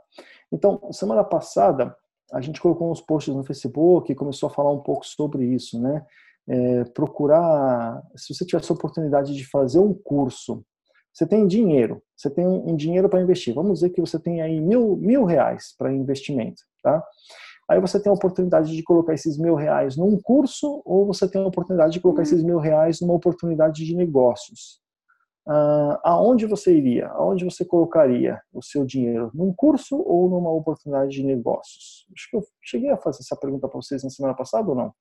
Então, 0.52 0.92
semana 0.92 1.24
passada, 1.24 1.96
a 2.32 2.42
gente 2.42 2.62
colocou 2.62 2.92
uns 2.92 3.02
posts 3.02 3.34
no 3.34 3.44
Facebook 3.44 4.12
e 4.12 4.16
começou 4.16 4.48
a 4.48 4.54
falar 4.54 4.72
um 4.72 4.82
pouco 4.82 5.06
sobre 5.06 5.46
isso, 5.46 5.82
né? 5.82 6.06
É, 6.48 6.84
procurar, 6.86 8.02
se 8.16 8.34
você 8.34 8.46
tivesse 8.46 8.72
a 8.72 8.76
oportunidade 8.76 9.34
de 9.34 9.46
fazer 9.46 9.80
um 9.80 9.94
curso, 9.94 10.66
você 11.14 11.28
tem 11.28 11.46
dinheiro, 11.46 12.02
você 12.16 12.30
tem 12.30 12.46
um 12.46 12.76
dinheiro 12.76 13.08
para 13.08 13.22
investir. 13.22 13.54
Vamos 13.54 13.80
dizer 13.80 13.92
que 13.92 14.02
você 14.02 14.20
tem 14.20 14.42
aí 14.42 14.60
mil, 14.60 14.98
mil 14.98 15.26
reais 15.26 15.76
para 15.78 15.94
investimento, 15.94 16.64
tá? 16.82 17.04
Aí 17.70 17.80
você 17.80 18.02
tem 18.02 18.10
a 18.10 18.16
oportunidade 18.16 18.76
de 18.76 18.84
colocar 18.84 19.14
esses 19.14 19.38
mil 19.38 19.56
reais 19.56 19.96
num 19.96 20.20
curso 20.22 20.82
ou 20.86 21.06
você 21.06 21.30
tem 21.30 21.42
a 21.42 21.48
oportunidade 21.48 21.94
de 21.94 22.02
colocar 22.02 22.20
uhum. 22.20 22.24
esses 22.24 22.44
mil 22.44 22.58
reais 22.58 23.00
numa 23.00 23.14
oportunidade 23.14 23.86
de 23.86 23.96
negócios. 23.96 24.83
Uh, 25.46 26.00
aonde 26.04 26.46
você 26.46 26.76
iria? 26.78 27.10
Aonde 27.10 27.44
você 27.44 27.66
colocaria 27.66 28.42
o 28.54 28.62
seu 28.62 28.86
dinheiro? 28.86 29.30
Num 29.34 29.54
curso 29.54 29.98
ou 29.98 30.30
numa 30.30 30.50
oportunidade 30.50 31.12
de 31.12 31.24
negócios? 31.24 32.08
Acho 32.14 32.30
que 32.30 32.38
eu 32.38 32.48
cheguei 32.62 32.90
a 32.90 32.98
fazer 32.98 33.20
essa 33.20 33.36
pergunta 33.36 33.68
para 33.68 33.82
vocês 33.82 34.04
na 34.04 34.10
semana 34.10 34.34
passada 34.34 34.70
ou 34.70 34.76
não? 34.76 34.96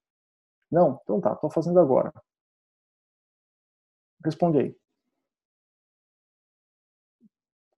Não? 0.71 1.01
Então 1.03 1.21
tá, 1.21 1.33
estou 1.35 1.51
fazendo 1.51 1.79
agora. 1.79 2.13
Responde 4.25 4.59
aí. 4.59 4.77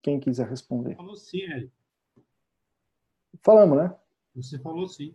Quem 0.02 0.20
quiser 0.20 0.48
responder. 0.48 0.96
Falou 0.96 1.16
sim, 1.16 1.40
Eric. 1.42 1.72
Falamos, 3.42 3.78
né? 3.78 3.96
Você 4.36 4.58
falou 4.58 4.88
sim. 4.88 5.14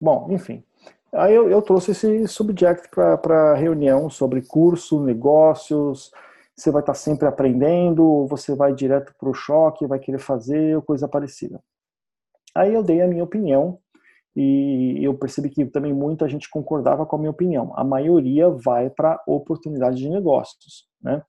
Bom, 0.00 0.30
enfim. 0.30 0.64
Aí 1.12 1.34
eu, 1.34 1.48
eu 1.50 1.62
trouxe 1.62 1.92
esse 1.92 2.26
subject 2.28 2.88
para 2.90 3.54
reunião 3.54 4.10
sobre 4.10 4.42
curso, 4.42 5.02
negócios. 5.02 6.10
Você 6.54 6.70
vai 6.70 6.82
estar 6.82 6.94
sempre 6.94 7.28
aprendendo, 7.28 8.26
você 8.26 8.54
vai 8.54 8.74
direto 8.74 9.14
para 9.18 9.28
o 9.28 9.34
choque, 9.34 9.86
vai 9.86 9.98
querer 9.98 10.18
fazer, 10.18 10.80
coisa 10.82 11.06
parecida. 11.06 11.62
Aí 12.54 12.72
eu 12.72 12.82
dei 12.82 13.02
a 13.02 13.06
minha 13.06 13.24
opinião 13.24 13.78
e 14.34 14.98
eu 15.02 15.16
percebi 15.16 15.50
que 15.50 15.64
também 15.66 15.92
muita 15.92 16.28
gente 16.28 16.48
concordava 16.50 17.06
com 17.06 17.16
a 17.16 17.18
minha 17.18 17.30
opinião. 17.30 17.72
A 17.76 17.84
maioria 17.84 18.50
vai 18.50 18.90
para 18.90 19.22
oportunidade 19.26 19.96
de 19.96 20.08
negócios, 20.08 20.86
né? 21.02 21.22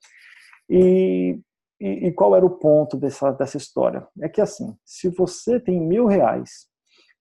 E, 0.69 1.39
e, 1.79 2.07
e, 2.07 2.11
qual 2.11 2.35
era 2.35 2.45
o 2.45 2.57
ponto 2.57 2.97
dessa, 2.97 3.31
dessa 3.31 3.55
história? 3.55 4.05
É 4.21 4.27
que 4.27 4.41
assim, 4.41 4.75
se 4.83 5.07
você 5.09 5.59
tem 5.59 5.79
mil 5.79 6.05
reais, 6.05 6.67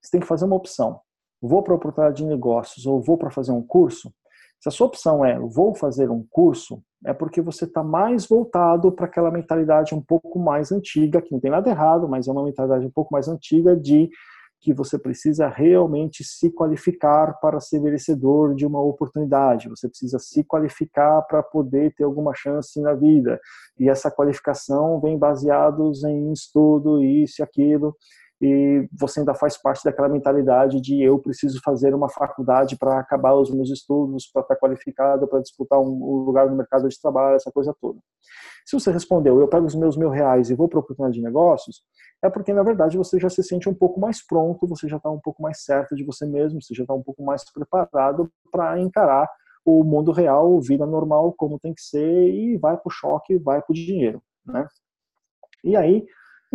você 0.01 0.11
tem 0.13 0.21
que 0.21 0.27
fazer 0.27 0.45
uma 0.45 0.57
opção. 0.57 1.01
Vou 1.41 1.63
para 1.63 1.75
oportunidade 1.75 2.19
de 2.19 2.27
negócios 2.27 2.87
ou 2.87 3.01
vou 3.01 3.19
para 3.19 3.31
fazer 3.31 3.53
um 3.53 3.63
curso? 3.63 4.13
Se 4.61 4.69
a 4.69 4.73
sua 4.73 4.87
opção 4.87 5.25
é 5.25 5.39
vou 5.39 5.75
fazer 5.75 6.11
um 6.11 6.25
curso, 6.31 6.83
é 7.05 7.13
porque 7.13 7.41
você 7.41 7.65
está 7.65 7.83
mais 7.83 8.27
voltado 8.27 8.91
para 8.91 9.07
aquela 9.07 9.31
mentalidade 9.31 9.95
um 9.95 10.01
pouco 10.01 10.39
mais 10.39 10.73
antiga, 10.73 11.21
que 11.21 11.31
não 11.31 11.41
tem 11.41 11.51
nada 11.51 11.69
errado, 11.69 12.09
mas 12.09 12.27
é 12.27 12.33
uma 12.33 12.45
mentalidade 12.45 12.87
um 12.87 12.91
pouco 12.91 13.13
mais 13.13 13.29
antiga 13.29 13.77
de 13.77 14.09
que 14.59 14.73
você 14.73 14.99
precisa 14.99 15.47
realmente 15.49 16.25
se 16.25 16.51
qualificar 16.51 17.39
para 17.41 17.61
ser 17.61 17.79
merecedor 17.79 18.55
de 18.55 18.67
uma 18.67 18.81
oportunidade, 18.81 19.69
você 19.69 19.87
precisa 19.87 20.19
se 20.19 20.43
qualificar 20.43 21.23
para 21.23 21.43
poder 21.43 21.95
ter 21.95 22.05
alguma 22.05 22.35
chance 22.35 22.81
na 22.81 22.95
vida. 22.95 23.39
E 23.79 23.89
essa 23.89 24.11
qualificação 24.11 24.99
vem 25.01 25.19
baseados 25.19 26.03
em 26.03 26.33
estudo, 26.33 27.03
isso 27.03 27.41
e 27.41 27.45
aquilo 27.45 27.95
e 28.41 28.87
você 28.93 29.21
ainda 29.21 29.35
faz 29.35 29.57
parte 29.57 29.83
daquela 29.83 30.09
mentalidade 30.09 30.81
de 30.81 31.03
eu 31.03 31.19
preciso 31.19 31.61
fazer 31.65 31.95
uma 31.95 32.09
faculdade 32.09 32.77
para 32.77 32.99
acabar 32.99 33.35
os 33.35 33.51
meus 33.51 33.71
estudos, 33.71 34.29
para 34.31 34.43
estar 34.43 34.57
qualificado, 34.57 35.27
para 35.27 35.41
disputar 35.41 35.81
um 35.81 36.25
lugar 36.25 36.49
no 36.51 36.57
mercado 36.57 36.89
de 36.89 37.01
trabalho, 37.01 37.37
essa 37.37 37.51
coisa 37.51 37.75
toda. 37.81 37.99
Se 38.67 38.79
você 38.79 38.91
respondeu, 38.91 39.41
eu 39.41 39.49
pego 39.49 39.67
os 39.67 39.75
meus 39.75 39.97
mil 39.97 40.11
reais 40.11 40.51
e 40.51 40.55
vou 40.55 40.69
para 40.69 40.81
oportunidade 40.81 41.17
de 41.17 41.25
negócios, 41.25 41.83
é 42.23 42.29
porque 42.29 42.53
na 42.53 42.63
verdade 42.63 42.99
você 42.99 43.19
já 43.19 43.31
se 43.31 43.43
sente 43.43 43.69
um 43.69 43.75
pouco 43.75 43.99
mais 43.99 44.25
pronto, 44.27 44.67
você 44.67 44.89
já 44.89 44.97
está 44.99 45.11
um 45.11 45.21
pouco 45.21 45.43
mais 45.43 45.63
certo 45.63 45.95
de 45.95 46.05
você 46.05 46.27
mesmo, 46.27 46.61
você 46.61 46.75
já 46.75 46.83
está 46.83 46.93
um 46.93 47.03
pouco 47.03 47.23
mais 47.25 47.43
preparado 47.51 48.31
para 48.51 48.79
encarar 48.81 49.27
o 49.65 49.83
mundo 49.83 50.13
real, 50.13 50.61
vida 50.61 50.87
normal, 50.87 51.33
como 51.37 51.59
tem 51.59 51.75
que 51.75 51.83
ser, 51.83 52.29
e 52.29 52.57
vai 52.57 52.77
para 52.77 52.89
o 52.89 52.91
choque, 52.91 53.39
vai 53.39 53.61
para 53.61 53.73
o 53.73 53.75
dinheiro. 53.75 54.23
Né? 54.45 54.67
E 55.65 55.75
aí, 55.75 56.07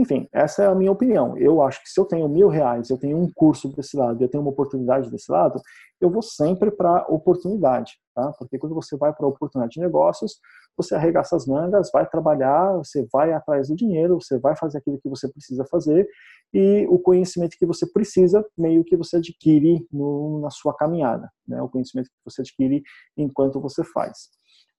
enfim, 0.01 0.27
essa 0.33 0.63
é 0.63 0.67
a 0.67 0.73
minha 0.73 0.91
opinião. 0.91 1.37
Eu 1.37 1.61
acho 1.61 1.81
que 1.83 1.89
se 1.89 1.99
eu 1.99 2.05
tenho 2.05 2.27
mil 2.27 2.47
reais, 2.47 2.89
eu 2.89 2.97
tenho 2.97 3.17
um 3.17 3.31
curso 3.31 3.69
desse 3.69 3.95
lado, 3.95 4.21
eu 4.21 4.27
tenho 4.27 4.41
uma 4.41 4.49
oportunidade 4.49 5.11
desse 5.11 5.31
lado, 5.31 5.61
eu 6.01 6.09
vou 6.09 6.23
sempre 6.23 6.71
para 6.71 7.05
oportunidade, 7.07 7.93
tá? 8.15 8.33
Porque 8.39 8.57
quando 8.57 8.73
você 8.73 8.97
vai 8.97 9.13
para 9.13 9.27
oportunidade 9.27 9.73
de 9.73 9.79
negócios, 9.79 10.39
você 10.75 10.95
arregaça 10.95 11.35
as 11.35 11.45
mangas, 11.45 11.91
vai 11.93 12.09
trabalhar, 12.09 12.77
você 12.77 13.07
vai 13.13 13.31
atrás 13.31 13.67
do 13.67 13.75
dinheiro, 13.75 14.19
você 14.19 14.39
vai 14.39 14.55
fazer 14.55 14.79
aquilo 14.79 14.99
que 14.99 15.07
você 15.07 15.31
precisa 15.31 15.63
fazer 15.65 16.07
e 16.51 16.87
o 16.89 16.97
conhecimento 16.97 17.55
que 17.55 17.65
você 17.65 17.85
precisa, 17.85 18.43
meio 18.57 18.83
que 18.83 18.97
você 18.97 19.17
adquire 19.17 19.85
no, 19.91 20.39
na 20.41 20.49
sua 20.49 20.75
caminhada, 20.75 21.29
né? 21.47 21.61
O 21.61 21.69
conhecimento 21.69 22.07
que 22.07 22.15
você 22.25 22.41
adquire 22.41 22.81
enquanto 23.15 23.61
você 23.61 23.83
faz. 23.83 24.29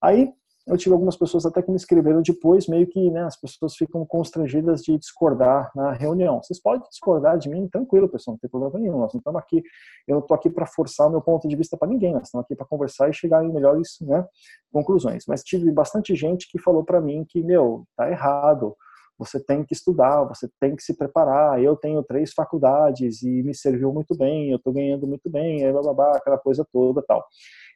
Aí, 0.01 0.33
eu 0.65 0.77
tive 0.77 0.93
algumas 0.93 1.17
pessoas 1.17 1.45
até 1.45 1.61
que 1.61 1.69
me 1.69 1.75
escreveram 1.75 2.21
depois, 2.21 2.67
meio 2.67 2.87
que 2.87 3.11
né, 3.11 3.23
as 3.23 3.35
pessoas 3.35 3.75
ficam 3.75 4.05
constrangidas 4.05 4.81
de 4.81 4.97
discordar 4.97 5.69
na 5.75 5.91
reunião. 5.91 6.41
Vocês 6.41 6.59
podem 6.61 6.87
discordar 6.87 7.37
de 7.37 7.49
mim, 7.49 7.67
tranquilo, 7.67 8.07
pessoal, 8.07 8.35
não 8.35 8.39
tem 8.39 8.49
problema 8.49 8.79
nenhum. 8.79 8.99
Nós 8.99 9.13
não 9.13 9.19
estamos 9.19 9.41
aqui, 9.41 9.61
eu 10.07 10.13
não 10.13 10.19
estou 10.21 10.35
aqui 10.35 10.49
para 10.49 10.65
forçar 10.65 11.07
o 11.07 11.09
meu 11.09 11.21
ponto 11.21 11.47
de 11.49 11.55
vista 11.55 11.75
para 11.75 11.87
ninguém, 11.87 12.13
nós 12.13 12.23
estamos 12.23 12.45
aqui 12.45 12.55
para 12.55 12.65
conversar 12.65 13.09
e 13.09 13.13
chegar 13.13 13.43
em 13.43 13.51
melhores 13.51 13.97
né, 14.01 14.25
conclusões. 14.71 15.25
Mas 15.27 15.43
tive 15.43 15.69
bastante 15.69 16.15
gente 16.15 16.49
que 16.49 16.57
falou 16.57 16.83
para 16.83 17.01
mim 17.01 17.25
que, 17.27 17.43
meu, 17.43 17.85
tá 17.97 18.09
errado, 18.09 18.73
você 19.19 19.43
tem 19.43 19.65
que 19.65 19.73
estudar, 19.73 20.23
você 20.23 20.49
tem 20.61 20.75
que 20.75 20.81
se 20.81 20.95
preparar. 20.97 21.61
Eu 21.61 21.75
tenho 21.75 22.01
três 22.03 22.33
faculdades 22.33 23.21
e 23.21 23.43
me 23.43 23.53
serviu 23.53 23.91
muito 23.91 24.17
bem, 24.17 24.49
eu 24.49 24.57
estou 24.57 24.71
ganhando 24.71 25.05
muito 25.07 25.29
bem, 25.29 25.69
blá, 25.73 25.93
blá, 25.93 26.17
aquela 26.17 26.37
coisa 26.37 26.65
toda 26.71 27.01
tal 27.01 27.27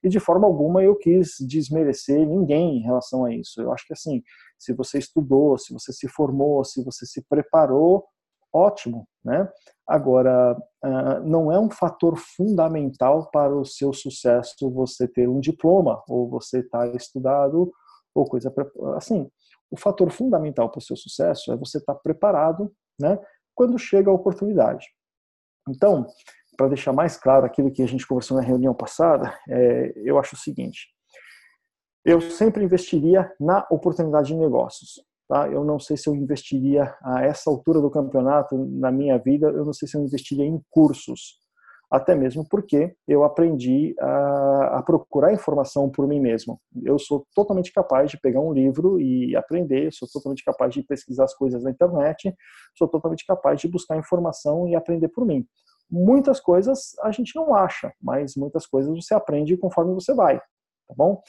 e 0.04 0.10
de 0.10 0.20
forma 0.20 0.48
alguma 0.48 0.84
eu 0.84 0.95
quis 0.95 1.36
desmerecer 1.39 2.26
ninguém 2.28 2.78
em 2.78 2.82
relação 2.82 3.26
a 3.26 3.34
isso. 3.34 3.62
Eu 3.62 3.72
acho 3.72 3.86
que 3.86 3.93
assim, 3.93 4.22
se 4.58 4.74
você 4.74 4.98
estudou, 4.98 5.58
se 5.58 5.74
você 5.74 5.91
se 5.93 6.08
formou, 6.08 6.64
se 6.64 6.84
você 6.84 7.06
se 7.06 7.22
preparou, 7.28 8.06
ótimo, 8.54 9.08
né? 9.24 9.50
Agora, 9.88 10.58
ah, 10.84 11.20
não 11.22 11.52
é 11.52 11.60
um 11.60 11.70
fator 11.70 12.18
fundamental 12.18 13.30
para 13.32 13.56
o 13.56 13.66
seu 13.66 13.93
sucesso 13.93 14.70
você 14.72 15.08
ter 15.08 15.30
um 15.30 15.39
diploma 15.39 16.04
ou 16.08 16.30
você 16.30 16.60
estar 16.60 16.89
tá 16.89 16.95
estudado 16.95 17.72
ou 18.14 18.26
coisa 18.26 18.54
assim. 18.95 19.30
O 19.70 19.78
fator 19.78 20.10
fundamental 20.12 20.70
para 20.70 20.80
o 20.80 20.82
seu 20.82 20.95
sucesso 20.95 21.52
é 21.52 21.58
você 21.58 21.78
estar 21.78 21.93
tá 21.93 22.00
preparado, 22.00 22.72
né? 23.00 23.20
Quando 23.54 23.78
chega 23.78 24.10
a 24.10 24.14
oportunidade. 24.14 24.88
Então, 25.70 26.08
para 26.58 26.70
deixar 26.70 26.91
mais 26.91 27.16
claro 27.16 27.45
aquilo 27.45 27.72
que 27.72 27.84
a 27.84 27.88
gente 27.88 28.05
conversou 28.05 28.36
na 28.36 28.43
reunião 28.43 28.74
passada, 28.74 29.38
é, 29.47 29.93
eu 29.97 30.18
acho 30.18 30.36
o 30.36 30.39
seguinte: 30.39 30.88
eu 32.03 32.20
sempre 32.20 32.64
investiria 32.64 33.32
na 33.39 33.66
oportunidade 33.70 34.30
de 34.30 34.36
negócios. 34.36 35.01
Tá? 35.28 35.47
Eu 35.49 35.64
não 35.64 35.78
sei 35.78 35.97
se 35.97 36.08
eu 36.08 36.16
investiria 36.16 36.95
a 37.03 37.22
essa 37.26 37.49
altura 37.49 37.82
do 37.82 37.91
campeonato 37.91 38.58
na 38.58 38.91
minha 38.91 39.18
vida, 39.18 39.47
eu 39.47 39.66
não 39.66 39.74
sei 39.74 39.88
se 39.88 39.97
eu 39.97 40.01
investiria 40.01 40.45
em 40.45 40.62
cursos, 40.70 41.36
até 41.91 42.16
mesmo 42.16 42.47
porque 42.49 42.95
eu 43.05 43.26
aprendi 43.26 43.93
a, 43.99 44.78
a 44.78 44.84
procurar 44.84 45.34
informação 45.34 45.89
por 45.89 46.08
mim 46.08 46.22
mesmo. 46.22 46.60
Eu 46.82 46.97
sou 46.97 47.26
totalmente 47.36 47.74
capaz 47.74 48.10
de 48.10 48.18
pegar 48.18 48.39
um 48.39 48.53
livro 48.53 49.01
e 49.01 49.36
aprender, 49.36 49.91
sou 49.91 50.08
totalmente 50.08 50.45
capaz 50.45 50.74
de 50.74 50.82
pesquisar 50.84 51.26
as 51.26 51.34
coisas 51.34 51.62
na 51.62 51.72
internet, 51.72 52.34
sou 52.78 52.88
totalmente 52.88 53.26
capaz 53.26 53.60
de 53.60 53.68
buscar 53.68 53.97
informação 53.97 54.66
e 54.68 54.76
aprender 54.76 55.10
por 55.10 55.26
mim. 55.26 55.45
Muitas 55.90 56.40
coisas 56.40 56.96
a 57.02 57.12
gente 57.12 57.36
não 57.36 57.56
acha, 57.56 57.94
mas 58.02 58.36
muitas 58.36 58.66
coisas 58.66 58.94
você 58.94 59.14
aprende 59.14 59.56
conforme 59.58 59.94
você 59.94 60.14
vai, 60.14 60.38
tá 60.38 60.94
bom? 60.96 61.22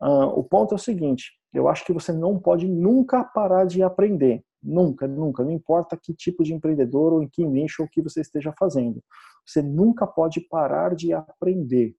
Uh, 0.00 0.38
o 0.38 0.44
ponto 0.44 0.74
é 0.74 0.76
o 0.76 0.78
seguinte: 0.78 1.32
eu 1.52 1.68
acho 1.68 1.84
que 1.84 1.92
você 1.92 2.12
não 2.12 2.38
pode 2.38 2.68
nunca 2.68 3.24
parar 3.24 3.64
de 3.64 3.82
aprender. 3.82 4.44
Nunca, 4.62 5.06
nunca. 5.06 5.44
Não 5.44 5.50
importa 5.50 5.96
que 6.00 6.12
tipo 6.12 6.42
de 6.42 6.52
empreendedor 6.52 7.12
ou 7.12 7.22
em 7.22 7.28
que 7.28 7.46
nicho 7.46 7.82
ou 7.82 7.88
que 7.88 8.02
você 8.02 8.20
esteja 8.20 8.52
fazendo. 8.58 9.02
Você 9.46 9.62
nunca 9.62 10.06
pode 10.06 10.40
parar 10.40 10.94
de 10.94 11.12
aprender. 11.12 11.94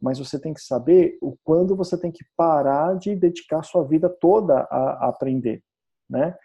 Mas 0.00 0.18
você 0.18 0.38
tem 0.38 0.52
que 0.52 0.60
saber 0.60 1.16
o 1.20 1.36
quando 1.42 1.76
você 1.76 1.98
tem 1.98 2.10
que 2.10 2.24
parar 2.36 2.96
de 2.98 3.14
dedicar 3.14 3.62
sua 3.62 3.84
vida 3.84 4.08
toda 4.08 4.60
a, 4.70 5.08
aprender, 5.08 5.62
né? 6.08 6.36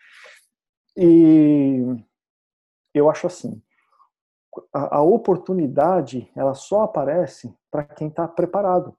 E 0.95 1.82
eu 2.94 3.10
acho 3.10 3.26
assim, 3.27 3.61
a, 4.73 4.97
a 4.97 5.01
oportunidade 5.01 6.30
ela 6.35 6.53
só 6.53 6.84
aparece 6.84 7.53
para 7.71 7.84
quem 7.84 8.07
está 8.07 8.27
preparado. 8.27 8.95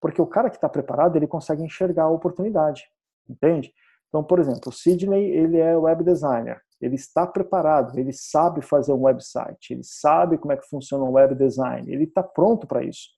Porque 0.00 0.20
o 0.20 0.26
cara 0.26 0.50
que 0.50 0.56
está 0.56 0.68
preparado, 0.68 1.16
ele 1.16 1.26
consegue 1.26 1.62
enxergar 1.62 2.04
a 2.04 2.10
oportunidade, 2.10 2.84
entende? 3.28 3.72
Então, 4.08 4.22
por 4.22 4.38
exemplo, 4.38 4.68
o 4.68 4.72
Sidney, 4.72 5.30
ele 5.30 5.58
é 5.58 5.76
web 5.76 6.04
designer, 6.04 6.60
ele 6.80 6.94
está 6.94 7.26
preparado, 7.26 7.98
ele 7.98 8.12
sabe 8.12 8.62
fazer 8.62 8.92
um 8.92 9.04
website, 9.04 9.72
ele 9.72 9.82
sabe 9.82 10.38
como 10.38 10.52
é 10.52 10.56
que 10.56 10.68
funciona 10.68 11.04
um 11.04 11.12
web 11.12 11.34
design, 11.34 11.90
ele 11.90 12.04
está 12.04 12.22
pronto 12.22 12.66
para 12.66 12.84
isso. 12.84 13.08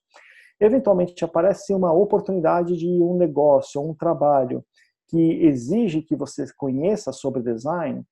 Eventualmente 0.59 1.23
aparece 1.23 1.73
uma 1.73 1.93
oportunidade 1.93 2.75
de 2.75 2.87
um 2.87 3.15
negócio, 3.15 3.81
um 3.81 3.93
trabalho 3.93 4.65
que 5.07 5.45
exige 5.45 6.01
que 6.01 6.15
você 6.15 6.45
conheça 6.57 7.11
sobre 7.11 7.43
design, 7.43 8.03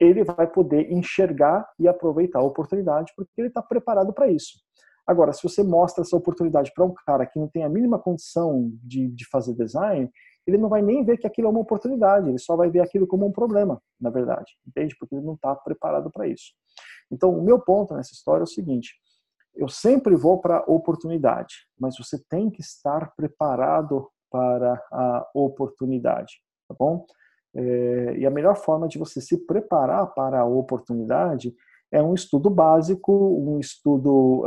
ele 0.00 0.24
vai 0.24 0.46
poder 0.46 0.90
enxergar 0.90 1.68
e 1.78 1.86
aproveitar 1.86 2.40
a 2.40 2.44
oportunidade 2.44 3.12
porque 3.14 3.32
ele 3.38 3.48
está 3.48 3.62
preparado 3.62 4.12
para 4.12 4.28
isso. 4.28 4.58
Agora, 5.06 5.32
se 5.32 5.42
você 5.42 5.62
mostra 5.62 6.02
essa 6.02 6.16
oportunidade 6.16 6.72
para 6.74 6.84
um 6.84 6.94
cara 7.06 7.26
que 7.26 7.38
não 7.38 7.48
tem 7.48 7.64
a 7.64 7.68
mínima 7.68 7.98
condição 7.98 8.70
de, 8.82 9.08
de 9.08 9.28
fazer 9.28 9.54
design, 9.54 10.10
ele 10.46 10.56
não 10.56 10.68
vai 10.68 10.82
nem 10.82 11.04
ver 11.04 11.18
que 11.18 11.26
aquilo 11.26 11.48
é 11.48 11.50
uma 11.50 11.60
oportunidade, 11.60 12.28
ele 12.28 12.38
só 12.38 12.56
vai 12.56 12.70
ver 12.70 12.80
aquilo 12.80 13.06
como 13.06 13.26
um 13.26 13.32
problema, 13.32 13.80
na 14.00 14.10
verdade, 14.10 14.52
entende? 14.66 14.96
Porque 14.98 15.14
ele 15.14 15.24
não 15.24 15.34
está 15.34 15.54
preparado 15.54 16.10
para 16.10 16.26
isso. 16.26 16.52
Então, 17.10 17.36
o 17.36 17.42
meu 17.42 17.60
ponto 17.60 17.94
nessa 17.94 18.12
história 18.12 18.42
é 18.42 18.44
o 18.44 18.46
seguinte: 18.46 18.94
eu 19.54 19.68
sempre 19.68 20.16
vou 20.16 20.40
para 20.40 20.58
a 20.58 20.64
oportunidade, 20.70 21.54
mas 21.78 21.96
você 21.96 22.18
tem 22.28 22.50
que 22.50 22.60
estar 22.60 23.12
preparado 23.14 24.08
para 24.30 24.80
a 24.92 25.28
oportunidade, 25.34 26.34
tá 26.68 26.74
bom? 26.78 27.04
É, 27.54 28.16
e 28.18 28.26
a 28.26 28.30
melhor 28.30 28.56
forma 28.56 28.86
de 28.86 28.98
você 28.98 29.20
se 29.20 29.36
preparar 29.46 30.06
para 30.14 30.40
a 30.40 30.44
oportunidade 30.44 31.54
é 31.92 32.00
um 32.02 32.14
estudo 32.14 32.48
básico, 32.48 33.12
um 33.12 33.58
estudo, 33.58 34.44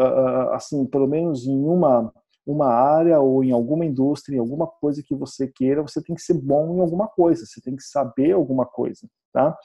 assim, 0.53 0.85
pelo 0.85 1.07
menos 1.07 1.45
em 1.45 1.61
uma, 1.65 2.09
uma 2.45 2.67
área 2.67 3.19
ou 3.19 3.43
em 3.43 3.51
alguma 3.51 3.85
indústria, 3.85 4.37
em 4.37 4.39
alguma 4.39 4.65
coisa 4.65 5.03
que 5.05 5.13
você 5.13 5.47
queira, 5.47 5.81
você 5.81 6.01
tem 6.01 6.15
que 6.15 6.21
ser 6.21 6.35
bom 6.35 6.75
em 6.77 6.79
alguma 6.79 7.07
coisa, 7.07 7.45
você 7.45 7.59
tem 7.61 7.75
que 7.75 7.83
saber 7.83 8.31
alguma 8.31 8.65
coisa, 8.65 9.07
tá? 9.33 9.57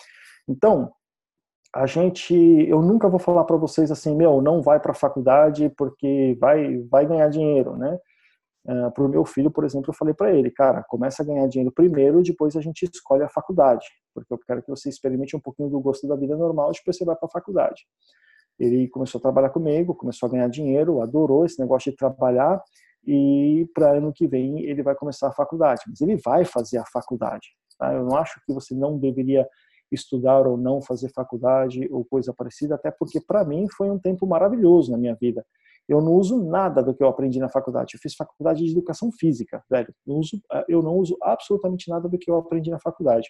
Então, 0.48 0.90
a 1.74 1.86
gente, 1.86 2.35
eu 2.35 2.82
nunca 2.82 3.09
vou 3.09 3.19
falar 3.19 3.44
para 3.44 3.56
vocês 3.56 3.90
assim, 3.90 4.16
meu, 4.16 4.40
não 4.40 4.62
vai 4.62 4.81
para 4.81 4.93
a 4.93 4.94
faculdade 4.94 5.69
porque 5.77 6.36
vai, 6.40 6.78
vai 6.90 7.06
ganhar 7.06 7.28
dinheiro, 7.28 7.77
né? 7.77 7.98
Uh, 8.68 8.90
para 8.92 9.02
o 9.02 9.08
meu 9.08 9.24
filho, 9.24 9.50
por 9.50 9.64
exemplo, 9.64 9.88
eu 9.88 9.94
falei 9.94 10.12
para 10.12 10.30
ele, 10.30 10.50
cara, 10.50 10.84
começa 10.86 11.22
a 11.22 11.26
ganhar 11.26 11.46
dinheiro 11.46 11.72
primeiro, 11.72 12.22
depois 12.22 12.54
a 12.54 12.60
gente 12.60 12.82
escolhe 12.84 13.22
a 13.22 13.28
faculdade, 13.28 13.86
porque 14.12 14.30
eu 14.30 14.38
quero 14.38 14.62
que 14.62 14.68
você 14.68 14.90
experimente 14.90 15.34
um 15.34 15.40
pouquinho 15.40 15.70
do 15.70 15.80
gosto 15.80 16.06
da 16.06 16.14
vida 16.14 16.36
normal, 16.36 16.70
depois 16.72 16.94
você 16.94 17.02
vai 17.02 17.16
para 17.16 17.26
a 17.26 17.30
faculdade. 17.30 17.86
Ele 18.58 18.86
começou 18.88 19.20
a 19.20 19.22
trabalhar 19.22 19.48
comigo, 19.50 19.94
começou 19.94 20.26
a 20.26 20.32
ganhar 20.32 20.48
dinheiro, 20.48 21.00
adorou 21.00 21.46
esse 21.46 21.58
negócio 21.58 21.90
de 21.90 21.96
trabalhar 21.96 22.62
e 23.06 23.66
para 23.72 23.92
ano 23.92 24.12
que 24.12 24.26
vem 24.26 24.60
ele 24.64 24.82
vai 24.82 24.94
começar 24.94 25.28
a 25.28 25.32
faculdade, 25.32 25.82
mas 25.88 26.02
ele 26.02 26.16
vai 26.16 26.44
fazer 26.44 26.76
a 26.76 26.84
faculdade. 26.92 27.48
Tá? 27.78 27.94
Eu 27.94 28.04
não 28.04 28.16
acho 28.18 28.38
que 28.44 28.52
você 28.52 28.74
não 28.74 28.98
deveria 28.98 29.48
estudar 29.90 30.46
ou 30.46 30.58
não 30.58 30.82
fazer 30.82 31.10
faculdade 31.10 31.88
ou 31.90 32.04
coisa 32.04 32.34
parecida, 32.34 32.74
até 32.74 32.90
porque 32.90 33.18
para 33.18 33.44
mim 33.44 33.66
foi 33.70 33.90
um 33.90 33.98
tempo 33.98 34.26
maravilhoso 34.26 34.92
na 34.92 34.98
minha 34.98 35.14
vida. 35.14 35.42
Eu 35.89 36.01
não 36.01 36.12
uso 36.12 36.43
nada 36.44 36.82
do 36.82 36.94
que 36.94 37.02
eu 37.02 37.09
aprendi 37.09 37.39
na 37.39 37.48
faculdade. 37.48 37.94
Eu 37.94 38.01
fiz 38.01 38.15
faculdade 38.15 38.65
de 38.65 38.70
educação 38.70 39.10
física, 39.10 39.62
velho. 39.70 39.94
Eu, 40.06 40.15
uso, 40.16 40.40
eh, 40.52 40.65
eu 40.69 40.82
não 40.82 40.97
uso 40.97 41.16
absolutamente 41.23 41.89
nada 41.89 42.09
do 42.09 42.19
que 42.19 42.31
eu 42.31 42.36
aprendi 42.36 42.70
na 42.70 42.78
faculdade. 42.78 43.28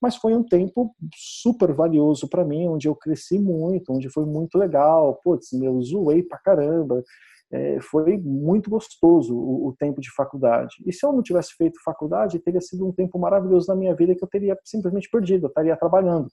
Mas 0.00 0.14
foi 0.14 0.32
um 0.34 0.44
tempo 0.44 0.94
super 1.14 1.72
valioso 1.74 2.28
para 2.28 2.44
mim, 2.44 2.68
onde 2.68 2.86
eu 2.86 2.94
cresci 2.94 3.38
muito, 3.38 3.92
onde 3.92 4.08
foi 4.08 4.24
muito 4.24 4.56
legal. 4.56 5.20
Putz, 5.24 5.52
eu 5.52 5.82
zoei 5.82 6.22
pra 6.22 6.38
caramba 6.38 7.02
é, 7.50 7.80
foi 7.80 8.18
muito 8.18 8.68
gostoso 8.68 9.34
o, 9.34 9.68
o, 9.68 9.76
tempo 9.76 10.00
de 10.00 10.12
faculdade. 10.14 10.76
E 10.86 10.92
se 10.92 11.04
eu 11.04 11.12
não 11.12 11.22
tivesse 11.22 11.54
feito 11.56 11.82
faculdade, 11.82 12.38
teria 12.40 12.60
sido 12.60 12.86
um 12.86 12.92
tempo 12.92 13.18
maravilhoso 13.18 13.68
na 13.68 13.74
minha 13.74 13.94
vida 13.94 14.14
que 14.14 14.22
eu 14.22 14.28
teria 14.28 14.58
simplesmente 14.64 15.08
perdido, 15.10 15.46
eu 15.46 15.48
estaria 15.48 15.76
trabalhando. 15.76 16.28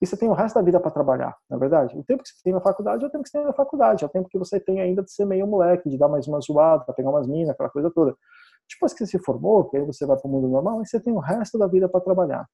E 0.00 0.06
você 0.06 0.16
tem 0.16 0.28
o 0.28 0.34
resto 0.34 0.56
da 0.56 0.62
vida 0.62 0.78
para 0.78 0.90
trabalhar, 0.90 1.34
na 1.48 1.56
é 1.56 1.60
verdade. 1.60 1.96
O 1.96 2.04
tempo 2.04 2.22
que 2.22 2.28
você 2.28 2.42
tem 2.42 2.52
na 2.52 2.60
faculdade 2.60 3.02
é 3.02 3.06
o 3.06 3.10
tempo 3.10 3.24
que 3.24 3.30
você 3.30 3.38
tem 3.38 3.46
na 3.46 3.52
faculdade, 3.52 4.04
é 4.04 4.06
o 4.06 4.10
tempo 4.10 4.28
que 4.28 4.38
você 4.38 4.60
tem 4.60 4.80
ainda 4.80 5.02
de 5.02 5.10
ser 5.10 5.24
meio 5.24 5.46
moleque, 5.46 5.88
de 5.88 5.96
dar 5.96 6.08
mais 6.08 6.26
uma 6.26 6.40
zoada, 6.40 6.92
pegar 6.92 7.10
umas 7.10 7.26
minas, 7.26 7.50
aquela 7.50 7.70
coisa 7.70 7.90
toda. 7.90 8.14
Depois 8.68 8.92
que 8.92 9.06
você 9.06 9.18
se 9.18 9.24
formou, 9.24 9.64
que 9.64 9.76
aí 9.76 9.84
você 9.84 10.04
vai 10.04 10.16
para 10.16 10.28
o 10.28 10.30
mundo 10.30 10.48
normal, 10.48 10.80
aí 10.80 10.86
você 10.86 11.00
tem 11.00 11.12
o 11.12 11.18
resto 11.18 11.58
da 11.58 11.66
vida 11.66 11.88
para 11.88 12.00
trabalhar. 12.00 12.46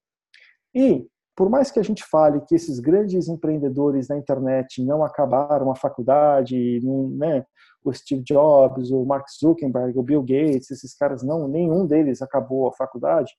E 0.75 1.07
por 1.35 1.49
mais 1.49 1.71
que 1.71 1.81
a 1.81 1.83
gente 1.83 2.05
fale 2.05 2.41
que 2.43 2.55
esses 2.55 2.79
grandes 2.79 3.27
empreendedores 3.27 4.09
na 4.09 4.17
internet 4.17 4.85
não 4.85 5.03
acabaram 5.03 5.71
a 5.71 5.75
faculdade, 5.75 6.81
né, 7.17 7.45
o 7.83 7.93
Steve 7.93 8.23
Jobs, 8.23 8.91
o 8.91 9.05
Mark 9.05 9.27
Zuckerberg, 9.29 9.99
o 9.99 10.03
Bill 10.03 10.23
Gates, 10.23 10.71
esses 10.71 10.95
caras 10.95 11.23
não, 11.23 11.49
nenhum 11.49 11.87
deles 11.87 12.23
acabou 12.23 12.69
a 12.69 12.73
faculdade. 12.73 13.33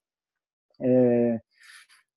É, 0.81 1.39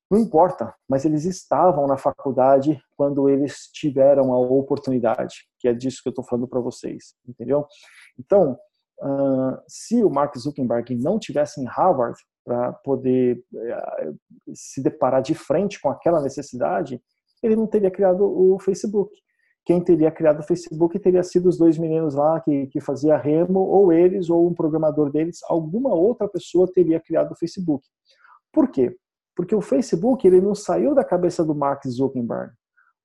não 0.09 0.19
importa, 0.19 0.73
mas 0.87 1.05
eles 1.05 1.25
estavam 1.25 1.85
na 1.87 1.97
faculdade 1.97 2.81
quando 2.95 3.27
eles 3.29 3.69
tiveram 3.73 4.33
a 4.33 4.39
oportunidade, 4.39 5.47
que 5.59 5.67
é 5.67 5.73
disso 5.73 6.01
que 6.01 6.09
eu 6.09 6.11
estou 6.11 6.25
falando 6.25 6.47
para 6.47 6.61
vocês, 6.61 7.15
entendeu? 7.27 7.65
Então, 8.17 8.57
uh, 9.01 9.57
se 9.67 10.03
o 10.03 10.09
Mark 10.09 10.37
Zuckerberg 10.37 10.95
não 10.95 11.19
tivesse 11.19 11.61
em 11.61 11.65
Harvard 11.65 12.17
para 12.45 12.73
poder 12.73 13.43
uh, 13.53 14.17
se 14.53 14.81
deparar 14.81 15.21
de 15.21 15.35
frente 15.35 15.79
com 15.81 15.89
aquela 15.89 16.21
necessidade, 16.21 17.01
ele 17.43 17.55
não 17.55 17.67
teria 17.67 17.91
criado 17.91 18.23
o 18.23 18.59
Facebook 18.59 19.11
quem 19.67 19.83
teria 19.83 20.09
criado 20.09 20.39
o 20.39 20.43
Facebook 20.43 20.97
teria 20.97 21.21
sido 21.21 21.49
os 21.49 21.57
dois 21.57 21.77
meninos 21.77 22.15
lá 22.15 22.39
que, 22.39 22.67
que 22.67 22.79
fazia 22.79 23.17
remo, 23.17 23.59
ou 23.59 23.91
eles, 23.91 24.29
ou 24.29 24.47
um 24.47 24.53
programador 24.53 25.11
deles, 25.11 25.39
alguma 25.43 25.93
outra 25.93 26.25
pessoa 26.25 26.71
teria 26.71 27.01
criado 27.01 27.33
o 27.33 27.35
Facebook. 27.35 27.85
Por 28.49 28.71
quê? 28.71 28.95
Porque 29.37 29.55
o 29.55 29.61
Facebook 29.61 30.27
ele 30.27 30.41
não 30.41 30.55
saiu 30.55 30.95
da 30.95 31.03
cabeça 31.03 31.45
do 31.45 31.53
Mark 31.53 31.85
Zuckerberg. 31.87 32.51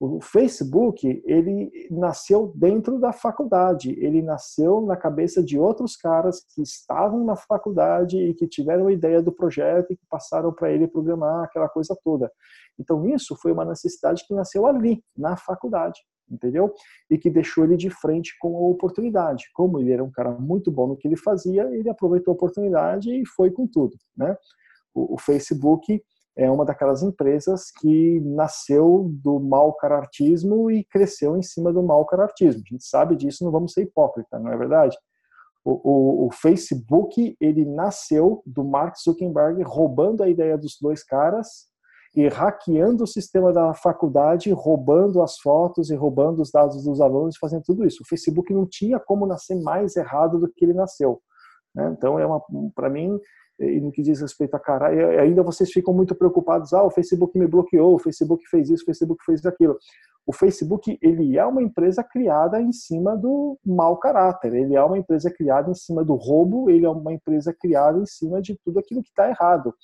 O 0.01 0.21
Facebook 0.21 1.23
ele 1.27 1.71
nasceu 1.91 2.53
dentro 2.57 2.99
da 2.99 3.13
faculdade, 3.13 3.95
ele 4.01 4.21
nasceu 4.21 4.81
na 4.81 4.97
cabeça 4.97 5.41
de 5.41 5.57
outros 5.57 5.95
caras 5.95 6.43
que 6.53 6.63
estavam 6.63 7.25
na 7.25 7.37
faculdade 7.37 8.17
e 8.17 8.35
que 8.35 8.49
tiveram 8.49 8.89
a 8.89 8.93
ideia 8.93 9.23
do 9.23 9.31
projeto 9.31 9.93
e 9.93 9.97
que 9.97 10.05
passaram 10.09 10.53
para 10.53 10.73
ele 10.73 10.89
programar 10.89 11.45
aquela 11.45 11.69
coisa 11.69 11.97
toda. 12.03 12.33
Então 12.81 13.07
isso 13.07 13.37
foi 13.37 13.53
uma 13.53 13.65
necessidade 13.65 14.27
que 14.27 14.35
nasceu 14.35 14.67
ali, 14.67 15.05
na 15.17 15.37
faculdade 15.37 16.01
entendeu? 16.31 16.73
E 17.11 17.19
que 17.19 17.29
deixou 17.29 17.65
ele 17.65 17.77
de 17.77 17.91
frente 17.91 18.35
com 18.41 18.57
a 18.57 18.71
oportunidade. 18.71 19.45
Como 19.53 19.79
ele 19.79 19.93
era 19.93 20.03
um 20.03 20.11
cara 20.11 20.33
muito 20.33 20.71
bom 20.71 20.87
no 20.87 20.97
que 20.97 21.07
ele 21.07 21.17
fazia, 21.17 21.65
ele 21.75 21.91
aproveitou 21.91 22.33
a 22.33 22.35
oportunidade 22.35 23.11
e 23.11 23.27
foi 23.27 23.51
com 23.51 23.67
tudo, 23.67 23.95
né? 24.17 24.35
O, 24.95 25.15
o 25.15 25.19
Facebook 25.19 26.03
é 26.37 26.51
uma 26.51 26.65
daquelas 26.65 27.03
empresas 27.03 27.71
que 27.71 28.21
nasceu 28.21 29.11
do 29.23 29.39
mau 29.39 29.75
caratismo 29.75 30.71
e 30.71 30.85
cresceu 30.85 31.37
em 31.37 31.43
cima 31.43 31.73
do 31.73 31.83
mau 31.83 32.05
caratismo. 32.07 32.63
A 32.65 32.71
gente 32.71 32.85
sabe 32.85 33.17
disso, 33.17 33.45
não 33.45 33.53
vamos 33.53 33.73
ser 33.73 33.83
hipócrita, 33.83 34.39
não 34.39 34.51
é 34.51 34.57
verdade? 34.57 34.97
O, 35.65 36.25
o, 36.25 36.27
o, 36.27 36.31
Facebook 36.33 37.37
ele 37.41 37.65
nasceu 37.65 38.43
do 38.45 38.65
Mark 38.65 38.97
Zuckerberg 38.97 39.63
roubando 39.63 40.23
a 40.23 40.29
ideia 40.29 40.59
dos 40.59 40.77
dois 40.81 41.05
caras 41.05 41.71
e 42.17 42.27
hackeando 42.27 43.05
o 43.05 43.07
sistema 43.07 43.53
da 43.53 43.73
faculdade, 43.73 44.51
roubando 44.51 45.23
as 45.23 45.39
fotos 45.39 45.91
e 45.91 45.95
roubando 45.95 46.43
os 46.43 46.51
dados 46.51 46.85
dos 46.85 47.01
alunos, 47.01 47.37
fazendo 47.39 47.63
tudo 47.63 47.87
isso. 47.87 48.03
O 48.03 48.09
Facebook 48.09 48.53
não 48.53 48.67
tinha 48.67 48.99
como 48.99 49.27
nascer 49.27 49.55
mais 49.63 49.97
errado 49.97 50.39
do 50.39 50.53
que 50.53 50.65
ele 50.65 50.75
nasceu. 50.75 51.23
Né? 51.75 51.95
Então, 51.97 52.19
é 52.19 52.27
para 52.75 52.91
mim, 52.91 53.19
e 53.59 53.81
no 53.81 53.93
que 53.93 54.03
diz 54.03 54.21
respeito 54.21 54.55
a 54.55 54.61
cara, 54.61 54.89
ainda 55.21 55.43
vocês 55.43 55.71
ficam 55.71 55.95
muito 55.95 56.15
preocupados, 56.15 56.73
ah, 56.73 56.83
o 56.83 56.91
Facebook 56.91 57.39
me 57.39 57.47
bloqueou, 57.47 57.95
o 57.95 57.99
Facebook 57.99 58.45
fez 58.49 58.71
isso, 58.71 58.83
o 58.83 58.87
Facebook 58.87 59.25
fez 59.25 59.45
aquilo. 59.47 59.77
O 60.25 60.33
Facebook, 60.33 60.99
ele 61.03 61.37
é 61.37 61.45
uma 61.45 61.63
empresa 61.63 62.05
criada 62.05 62.61
em 62.61 62.73
cima 62.73 63.17
do 63.17 63.59
mau 63.65 63.97
caráter, 63.99 64.55
ele 64.55 64.77
é 64.77 64.83
uma 64.83 64.97
empresa 64.97 65.31
criada 65.31 65.71
em 65.71 65.75
cima 65.75 66.05
do 66.05 66.15
roubo, 66.15 66.71
ele 66.71 66.87
é 66.87 66.89
uma 66.89 67.13
empresa 67.13 67.53
criada 67.53 67.99
em 67.99 68.07
cima 68.07 68.41
de 68.41 68.57
tudo 68.65 68.79
aquilo 68.79 69.03
que 69.03 69.09
está 69.09 69.29
errado. 69.29 69.75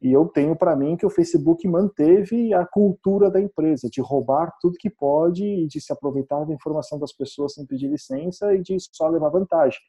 E 0.00 0.12
eu 0.12 0.26
tenho 0.26 0.54
para 0.54 0.76
mim 0.76 0.96
que 0.96 1.06
o 1.06 1.10
Facebook 1.10 1.66
manteve 1.66 2.54
a 2.54 2.64
cultura 2.64 3.30
da 3.30 3.40
empresa, 3.40 3.88
de 3.90 4.00
roubar 4.00 4.52
tudo 4.60 4.78
que 4.78 4.90
pode 4.90 5.44
e 5.44 5.66
de 5.66 5.80
se 5.80 5.92
aproveitar 5.92 6.44
da 6.44 6.54
informação 6.54 6.98
das 6.98 7.12
pessoas 7.12 7.54
sem 7.54 7.66
pedir 7.66 7.88
licença 7.88 8.54
e 8.54 8.62
de 8.62 8.76
só 8.92 9.08
levar 9.08 9.30
vantagem. 9.30 9.80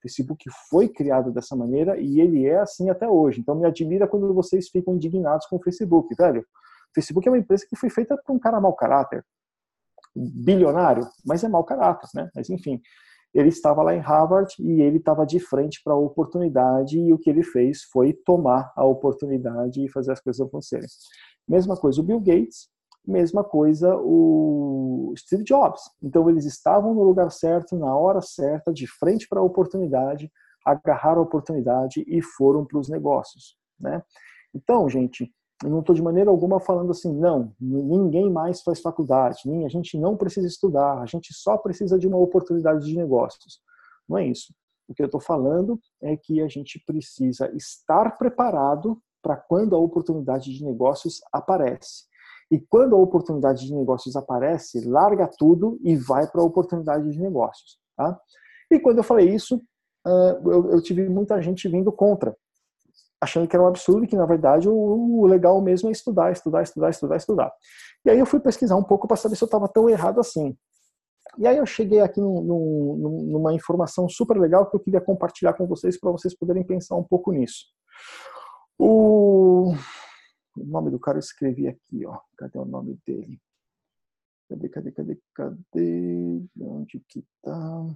Facebook 0.00 0.44
foi 0.70 0.88
criado 0.88 1.32
dessa 1.32 1.56
maneira 1.56 1.98
e 1.98 2.20
ele 2.20 2.46
é 2.46 2.60
assim 2.60 2.90
até 2.90 3.08
hoje. 3.08 3.40
Então 3.40 3.54
me 3.54 3.66
admira 3.66 4.06
quando 4.06 4.32
vocês 4.34 4.68
ficam 4.68 4.94
indignados 4.94 5.46
com 5.46 5.56
o 5.56 5.62
Facebook, 5.62 6.14
velho. 6.14 6.40
O 6.40 6.94
Facebook 6.94 7.26
é 7.28 7.30
uma 7.30 7.38
empresa 7.38 7.66
que 7.68 7.76
foi 7.76 7.90
feita 7.90 8.16
por 8.24 8.34
um 8.34 8.38
cara 8.38 8.60
mau 8.60 8.74
caráter, 8.74 9.24
bilionário, 10.14 11.06
mas 11.24 11.44
é 11.44 11.48
mau 11.48 11.64
caráter, 11.64 12.08
né? 12.14 12.30
Mas 12.34 12.48
enfim, 12.48 12.80
ele 13.34 13.48
estava 13.48 13.82
lá 13.82 13.94
em 13.94 14.00
Harvard 14.00 14.54
e 14.58 14.80
ele 14.80 14.96
estava 14.96 15.26
de 15.26 15.38
frente 15.38 15.80
para 15.84 15.92
a 15.92 15.98
oportunidade 15.98 16.98
e 16.98 17.12
o 17.12 17.18
que 17.18 17.28
ele 17.28 17.42
fez 17.42 17.82
foi 17.84 18.12
tomar 18.12 18.72
a 18.74 18.84
oportunidade 18.84 19.84
e 19.84 19.88
fazer 19.90 20.12
as 20.12 20.20
coisas 20.20 20.40
acontecerem. 20.46 20.86
Mesma 21.46 21.76
coisa 21.76 22.00
o 22.00 22.04
Bill 22.04 22.20
Gates, 22.20 22.68
mesma 23.06 23.44
coisa 23.44 23.96
o 23.96 25.14
Steve 25.16 25.44
Jobs. 25.44 25.82
Então 26.02 26.28
eles 26.28 26.44
estavam 26.44 26.94
no 26.94 27.02
lugar 27.02 27.30
certo, 27.30 27.76
na 27.76 27.94
hora 27.96 28.20
certa, 28.20 28.72
de 28.72 28.86
frente 28.86 29.28
para 29.28 29.40
a 29.40 29.44
oportunidade, 29.44 30.30
agarraram 30.64 31.20
a 31.20 31.24
oportunidade 31.24 32.04
e 32.06 32.20
foram 32.20 32.64
para 32.64 32.78
os 32.78 32.88
negócios, 32.88 33.56
né? 33.78 34.02
Então, 34.54 34.88
gente, 34.88 35.32
eu 35.62 35.70
não 35.70 35.80
estou 35.80 35.94
de 35.94 36.02
maneira 36.02 36.30
alguma 36.30 36.58
falando 36.58 36.90
assim, 36.90 37.12
não, 37.14 37.54
ninguém 37.60 38.30
mais 38.30 38.62
faz 38.62 38.80
faculdade, 38.80 39.42
nem, 39.46 39.64
a 39.64 39.68
gente 39.68 39.98
não 39.98 40.16
precisa 40.16 40.46
estudar, 40.46 41.00
a 41.00 41.06
gente 41.06 41.32
só 41.32 41.56
precisa 41.56 41.98
de 41.98 42.06
uma 42.06 42.18
oportunidade 42.18 42.84
de 42.84 42.96
negócios. 42.96 43.60
Não 44.08 44.18
é 44.18 44.26
isso. 44.26 44.52
O 44.88 44.94
que 44.94 45.02
eu 45.02 45.06
estou 45.06 45.20
falando 45.20 45.78
é 46.02 46.16
que 46.16 46.40
a 46.40 46.48
gente 46.48 46.82
precisa 46.86 47.50
estar 47.56 48.16
preparado 48.16 49.00
para 49.22 49.36
quando 49.36 49.74
a 49.74 49.78
oportunidade 49.78 50.52
de 50.52 50.64
negócios 50.64 51.20
aparece. 51.32 52.04
E 52.50 52.60
quando 52.60 52.94
a 52.94 52.98
oportunidade 52.98 53.66
de 53.66 53.74
negócios 53.74 54.14
aparece, 54.16 54.88
larga 54.88 55.28
tudo 55.38 55.78
e 55.82 55.96
vai 55.96 56.26
para 56.26 56.40
a 56.40 56.44
oportunidade 56.44 57.10
de 57.10 57.20
negócios. 57.20 57.78
Tá? 57.96 58.18
E 58.70 58.78
quando 58.78 58.98
eu 58.98 59.04
falei 59.04 59.28
isso, 59.28 59.60
eu 60.72 60.80
tive 60.80 61.08
muita 61.08 61.40
gente 61.42 61.68
vindo 61.68 61.90
contra 61.90 62.36
achando 63.20 63.48
que 63.48 63.56
era 63.56 63.62
um 63.62 63.68
absurdo 63.68 64.04
e 64.04 64.06
que, 64.06 64.16
na 64.16 64.26
verdade, 64.26 64.68
o, 64.68 64.74
o 64.74 65.26
legal 65.26 65.60
mesmo 65.60 65.88
é 65.88 65.92
estudar, 65.92 66.32
estudar, 66.32 66.62
estudar, 66.62 66.90
estudar, 66.90 67.16
estudar. 67.16 67.52
E 68.04 68.10
aí 68.10 68.18
eu 68.18 68.26
fui 68.26 68.40
pesquisar 68.40 68.76
um 68.76 68.82
pouco 68.82 69.08
para 69.08 69.16
saber 69.16 69.36
se 69.36 69.42
eu 69.42 69.46
estava 69.46 69.68
tão 69.68 69.88
errado 69.88 70.20
assim. 70.20 70.56
E 71.38 71.46
aí 71.46 71.56
eu 71.56 71.66
cheguei 71.66 72.00
aqui 72.00 72.20
num, 72.20 72.42
num, 72.42 73.22
numa 73.32 73.52
informação 73.52 74.08
super 74.08 74.38
legal 74.38 74.70
que 74.70 74.76
eu 74.76 74.80
queria 74.80 75.00
compartilhar 75.00 75.54
com 75.54 75.66
vocês 75.66 75.98
para 75.98 76.10
vocês 76.10 76.36
poderem 76.36 76.64
pensar 76.64 76.96
um 76.96 77.02
pouco 77.02 77.32
nisso. 77.32 77.64
O, 78.78 79.74
o 80.56 80.64
nome 80.64 80.90
do 80.90 80.98
cara 80.98 81.18
eu 81.18 81.20
escrevi 81.20 81.68
aqui, 81.68 82.06
ó. 82.06 82.18
Cadê 82.36 82.58
o 82.58 82.64
nome 82.64 82.98
dele? 83.06 83.40
Cadê, 84.48 84.68
cadê, 84.68 84.92
cadê, 84.92 85.20
cadê? 85.34 86.42
Onde 86.60 87.00
que 87.08 87.24
tá? 87.42 87.86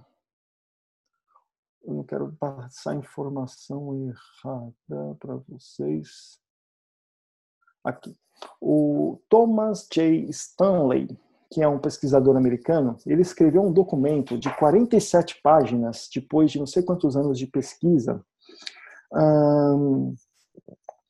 Eu 1.83 1.95
não 1.95 2.03
quero 2.03 2.31
passar 2.33 2.95
informação 2.95 3.95
errada 3.95 5.15
para 5.19 5.35
vocês. 5.47 6.39
Aqui. 7.83 8.15
O 8.59 9.19
Thomas 9.27 9.87
J. 9.91 10.29
Stanley, 10.29 11.07
que 11.51 11.61
é 11.61 11.67
um 11.67 11.79
pesquisador 11.79 12.37
americano, 12.37 12.97
ele 13.05 13.21
escreveu 13.21 13.63
um 13.63 13.73
documento 13.73 14.37
de 14.37 14.55
47 14.55 15.41
páginas, 15.41 16.07
depois 16.13 16.51
de 16.51 16.59
não 16.59 16.67
sei 16.67 16.83
quantos 16.83 17.17
anos 17.17 17.37
de 17.37 17.47
pesquisa, 17.47 18.23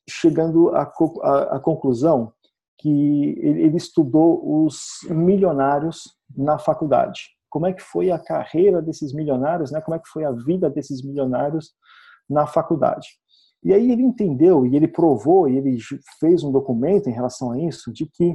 chegando 0.08 0.70
à, 0.70 0.82
à, 1.22 1.56
à, 1.56 1.60
conclusão 1.60 2.32
que 2.78 3.38
ele, 3.40 3.76
estudou 3.76 4.64
os 4.64 4.78
milionários 5.08 6.02
na 6.36 6.58
faculdade 6.58 7.20
como 7.52 7.66
é 7.66 7.72
que 7.74 7.82
foi 7.82 8.10
a 8.10 8.18
carreira 8.18 8.80
desses 8.80 9.12
milionários, 9.12 9.70
né? 9.70 9.78
Como 9.82 9.94
é 9.94 9.98
que 9.98 10.08
foi 10.08 10.24
a 10.24 10.32
vida 10.32 10.70
desses 10.70 11.04
milionários 11.04 11.74
na 12.28 12.46
faculdade. 12.46 13.06
E 13.62 13.74
aí 13.74 13.92
ele 13.92 14.02
entendeu 14.02 14.64
e 14.64 14.74
ele 14.74 14.88
provou 14.88 15.46
e 15.46 15.58
ele 15.58 15.76
fez 16.18 16.42
um 16.42 16.50
documento 16.50 17.10
em 17.10 17.12
relação 17.12 17.52
a 17.52 17.60
isso 17.60 17.92
de 17.92 18.06
que 18.06 18.34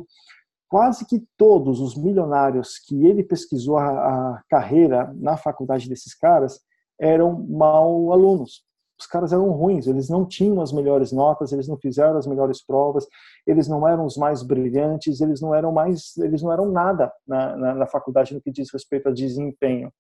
quase 0.69 1.03
que 1.07 1.25
todos 1.35 1.81
os 1.81 1.97
milionários 1.97 2.77
que 2.77 3.07
ele 3.07 3.23
pesquisou 3.23 3.77
a, 3.77 3.87
a 3.89 4.43
carreira 4.47 5.11
na 5.15 5.35
faculdade 5.35 5.89
desses 5.89 6.13
caras 6.13 6.59
eram 7.01 7.43
mal 7.49 8.13
alunos 8.13 8.66
os 8.99 9.05
caras 9.05 9.31
eram 9.31 9.51
ruins, 9.51 9.85
eles 9.87 10.09
não 10.09 10.25
tinham 10.25 10.61
as 10.61 10.71
melhores 10.71 11.11
notas, 11.11 11.51
eles 11.51 11.67
não 11.67 11.77
fizeram 11.77 12.17
as 12.17 12.25
melhores 12.25 12.63
provas, 12.65 13.05
eles 13.45 13.67
não 13.67 13.87
eram 13.87 14.05
os 14.05 14.17
mais 14.17 14.41
brilhantes, 14.41 15.21
eles 15.21 15.39
não 15.39 15.53
eram 15.53 15.71
mais, 15.71 16.17
eles 16.17 16.41
não 16.41 16.51
eram 16.51 16.71
nada 16.71 17.11
na, 17.27 17.55
na, 17.55 17.75
na 17.75 17.87
faculdade 17.87 18.33
no 18.33 18.41
que 18.41 18.51
diz 18.51 18.71
respeito 18.73 19.09
a 19.09 19.13
desempenho. 19.13 19.91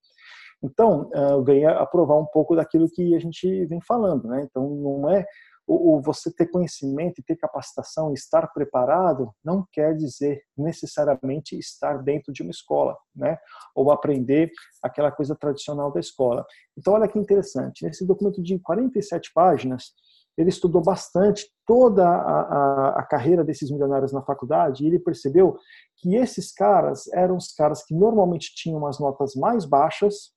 Então, 0.63 1.09
uh, 1.13 1.43
venho 1.43 1.69
a 1.69 1.85
provar 1.85 2.17
um 2.17 2.25
pouco 2.25 2.55
daquilo 2.55 2.89
que 2.89 3.15
a 3.15 3.19
gente 3.19 3.65
vem 3.65 3.79
falando, 3.81 4.27
né? 4.27 4.41
Então, 4.49 4.67
não 4.67 5.09
é 5.09 5.23
o, 5.67 6.01
você 6.01 6.31
ter 6.31 6.47
conhecimento 6.47 7.19
e 7.19 7.23
ter 7.23 7.35
capacitação, 7.35 8.13
estar 8.13 8.47
preparado, 8.53 9.31
não 9.43 9.67
quer 9.71 9.95
dizer 9.95 10.41
necessariamente 10.57 11.57
estar 11.59 12.01
dentro 12.01 12.31
de 12.31 12.41
uma 12.41 12.51
escola, 12.51 12.97
né? 13.13 13.37
Ou 13.75 13.91
aprender 13.91 14.49
aquela 14.81 15.11
coisa 15.11 15.35
tradicional 15.35 15.91
da 15.91 15.99
escola. 15.99 16.45
Então, 16.77 16.93
olha 16.93 17.07
que 17.07 17.19
interessante. 17.19 17.83
Nesse 17.83 18.07
documento 18.07 18.41
de 18.41 18.57
47 18.59 19.31
páginas, 19.33 19.91
ele 20.37 20.49
estudou 20.49 20.81
bastante 20.81 21.51
toda 21.65 22.07
a, 22.07 22.41
a, 22.41 22.99
a, 22.99 23.03
carreira 23.03 23.43
desses 23.43 23.71
milionários 23.71 24.13
na 24.13 24.21
faculdade 24.21 24.83
e 24.83 24.87
ele 24.87 24.99
percebeu 24.99 25.57
que 25.97 26.15
esses 26.15 26.53
caras 26.53 27.07
eram 27.11 27.35
os 27.35 27.51
caras 27.53 27.83
que 27.83 27.95
normalmente 27.95 28.53
tinham 28.55 28.85
as 28.85 28.99
notas 28.99 29.33
mais 29.35 29.65
baixas 29.65 30.31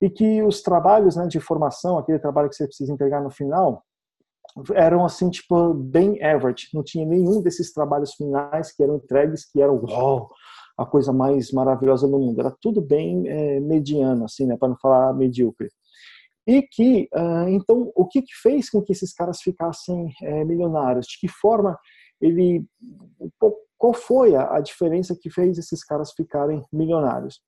e 0.00 0.10
que 0.10 0.42
os 0.42 0.62
trabalhos 0.62 1.16
né, 1.16 1.26
de 1.26 1.40
formação, 1.40 1.98
aquele 1.98 2.18
trabalho 2.18 2.48
que 2.48 2.54
você 2.54 2.66
precisa 2.66 2.92
entregar 2.92 3.22
no 3.22 3.30
final, 3.30 3.82
eram 4.74 5.04
assim, 5.04 5.30
tipo, 5.30 5.74
bem 5.74 6.22
average. 6.22 6.68
Não 6.72 6.82
tinha 6.82 7.06
nenhum 7.06 7.40
desses 7.42 7.72
trabalhos 7.72 8.14
finais 8.14 8.72
que 8.72 8.82
eram 8.82 8.96
entregues 8.96 9.50
que 9.50 9.60
eram 9.60 9.76
uau, 9.76 10.30
a 10.76 10.86
coisa 10.86 11.12
mais 11.12 11.50
maravilhosa 11.52 12.06
do 12.06 12.18
mundo. 12.18 12.40
Era 12.40 12.54
tudo 12.60 12.80
bem 12.80 13.28
é, 13.28 13.60
mediano, 13.60 14.24
assim, 14.24 14.46
né, 14.46 14.56
para 14.56 14.68
não 14.68 14.76
falar 14.76 15.12
medíocre. 15.14 15.68
E 16.46 16.62
que, 16.62 17.08
uh, 17.14 17.48
então, 17.48 17.92
o 17.94 18.06
que, 18.06 18.22
que, 18.22 18.34
fez 18.40 18.70
com 18.70 18.80
que 18.80 18.92
esses 18.92 19.12
caras 19.12 19.42
ficassem 19.42 20.10
é, 20.22 20.44
milionários? 20.46 21.06
De 21.06 21.18
que 21.20 21.28
forma 21.28 21.78
ele. 22.18 22.64
Qual 23.76 23.92
foi 23.92 24.34
a, 24.34 24.56
a 24.56 24.60
diferença 24.60 25.14
que 25.14 25.30
fez 25.30 25.58
esses 25.58 25.84
caras 25.84 26.12
ficarem 26.12 26.64
milionários? 26.72 27.40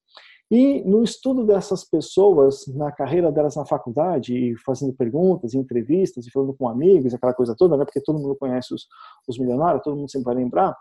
E 0.50 0.82
no 0.82 1.04
estudo 1.04 1.46
dessas 1.46 1.84
pessoas, 1.84 2.66
na 2.74 2.90
carreira 2.90 3.30
delas 3.30 3.54
na 3.54 3.64
faculdade, 3.64 4.34
e 4.34 4.56
fazendo 4.58 4.92
perguntas, 4.92 5.54
entrevistas, 5.54 6.26
e 6.26 6.30
falando 6.30 6.52
com 6.54 6.68
amigos, 6.68 7.14
aquela 7.14 7.32
coisa 7.32 7.54
toda, 7.56 7.76
né? 7.76 7.84
porque 7.84 8.00
todo 8.00 8.18
mundo 8.18 8.34
conhece 8.34 8.74
os, 8.74 8.86
os 9.28 9.38
milionários, 9.38 9.84
todo 9.84 9.96
mundo 9.96 10.10
sempre 10.10 10.24
vai 10.24 10.34
lembrar, 10.34 10.76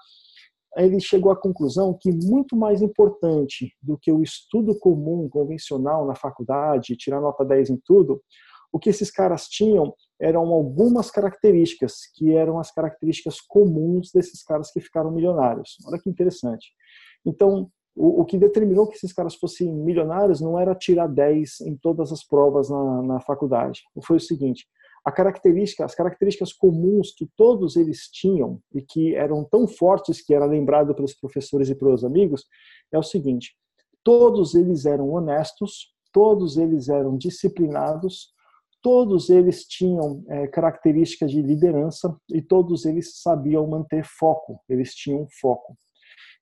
ele 0.76 1.00
chegou 1.00 1.32
à 1.32 1.36
conclusão 1.36 1.98
que 2.00 2.12
muito 2.12 2.56
mais 2.56 2.82
importante 2.82 3.74
do 3.82 3.98
que 3.98 4.12
o 4.12 4.22
estudo 4.22 4.78
comum, 4.78 5.28
convencional 5.30 6.06
na 6.06 6.16
faculdade, 6.16 6.96
tirar 6.96 7.22
nota 7.22 7.46
10 7.46 7.72
em 7.72 7.82
tudo, 7.86 8.22
o 8.72 8.80
que 8.80 8.90
esses 8.90 9.10
caras 9.10 9.48
tinham 9.48 9.94
eram 10.20 10.48
algumas 10.48 11.10
características, 11.10 12.02
que 12.14 12.34
eram 12.34 12.60
as 12.60 12.72
características 12.72 13.40
comuns 13.40 14.12
desses 14.12 14.44
caras 14.44 14.72
que 14.72 14.82
ficaram 14.82 15.12
milionários. 15.12 15.78
Olha 15.88 16.00
que 16.00 16.10
interessante. 16.10 16.72
Então, 17.26 17.72
o, 17.95 18.22
o, 18.22 18.26
que 18.26 18.38
determinou 18.38 18.88
que 18.88 18.95
esses 18.95 19.11
caras 19.11 19.36
fossem 19.36 19.74
milionários 19.74 20.41
não 20.41 20.60
era 20.60 20.76
tirar 20.76 21.07
10 21.07 21.61
em 21.61 21.76
todas 21.76 22.11
as 22.11 22.24
provas 22.24 22.70
na, 22.70 23.02
na 23.02 23.20
faculdade. 23.20 23.82
Foi 24.03 24.18
o 24.18 24.22
seguinte: 24.22 24.66
a 25.06 25.11
característica, 25.11 25.86
as 25.86 25.95
características 25.95 26.53
comuns 26.53 27.14
que 27.14 27.28
todos 27.36 27.76
eles 27.76 28.10
tinham 28.11 28.61
e 28.74 28.82
que 28.82 29.16
eram 29.16 29.44
tão 29.44 29.68
fortes 29.68 30.22
que 30.22 30.34
era 30.34 30.45
lembrado 30.45 30.94
pelos 30.94 31.14
professores 31.14 31.70
e 31.70 31.76
pelos 31.76 32.03
amigos 32.03 32.45
é 32.91 32.98
o 32.98 33.03
seguinte: 33.03 33.56
todos 34.03 34.56
eles 34.56 34.86
eram 34.86 35.10
honestos, 35.10 35.94
todos 36.11 36.57
eles 36.57 36.90
eram 36.90 37.18
disciplinados, 37.18 38.30
todos 38.82 39.30
eles 39.30 39.66
tinham 39.66 40.24
é, 40.30 40.48
características 40.48 41.32
de 41.32 41.41
liderança 41.41 42.16
e 42.30 42.41
todos 42.41 42.86
eles 42.86 43.22
sabiam 43.22 43.68
manter 43.68 44.06
foco. 44.06 44.61
Eles 44.70 44.94
tinham 44.94 45.28
foco. 45.41 45.78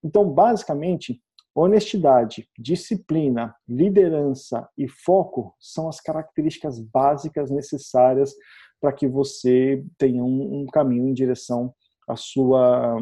Então, 0.04 0.30
basicamente, 0.30 1.22
Honestidade, 1.60 2.48
disciplina, 2.56 3.56
liderança 3.68 4.70
e 4.78 4.88
foco 4.88 5.56
são 5.60 5.90
as 5.90 6.00
características 6.00 6.80
básicas 6.80 7.50
necessárias 7.50 8.32
para 8.80 8.94
que 8.94 9.08
você 9.08 9.84
tenha 9.98 10.24
um, 10.24 10.62
um, 10.62 10.66
caminho 10.68 11.08
em 11.08 11.16
direção 11.16 11.74
à 12.08 12.16
sua, 12.16 12.98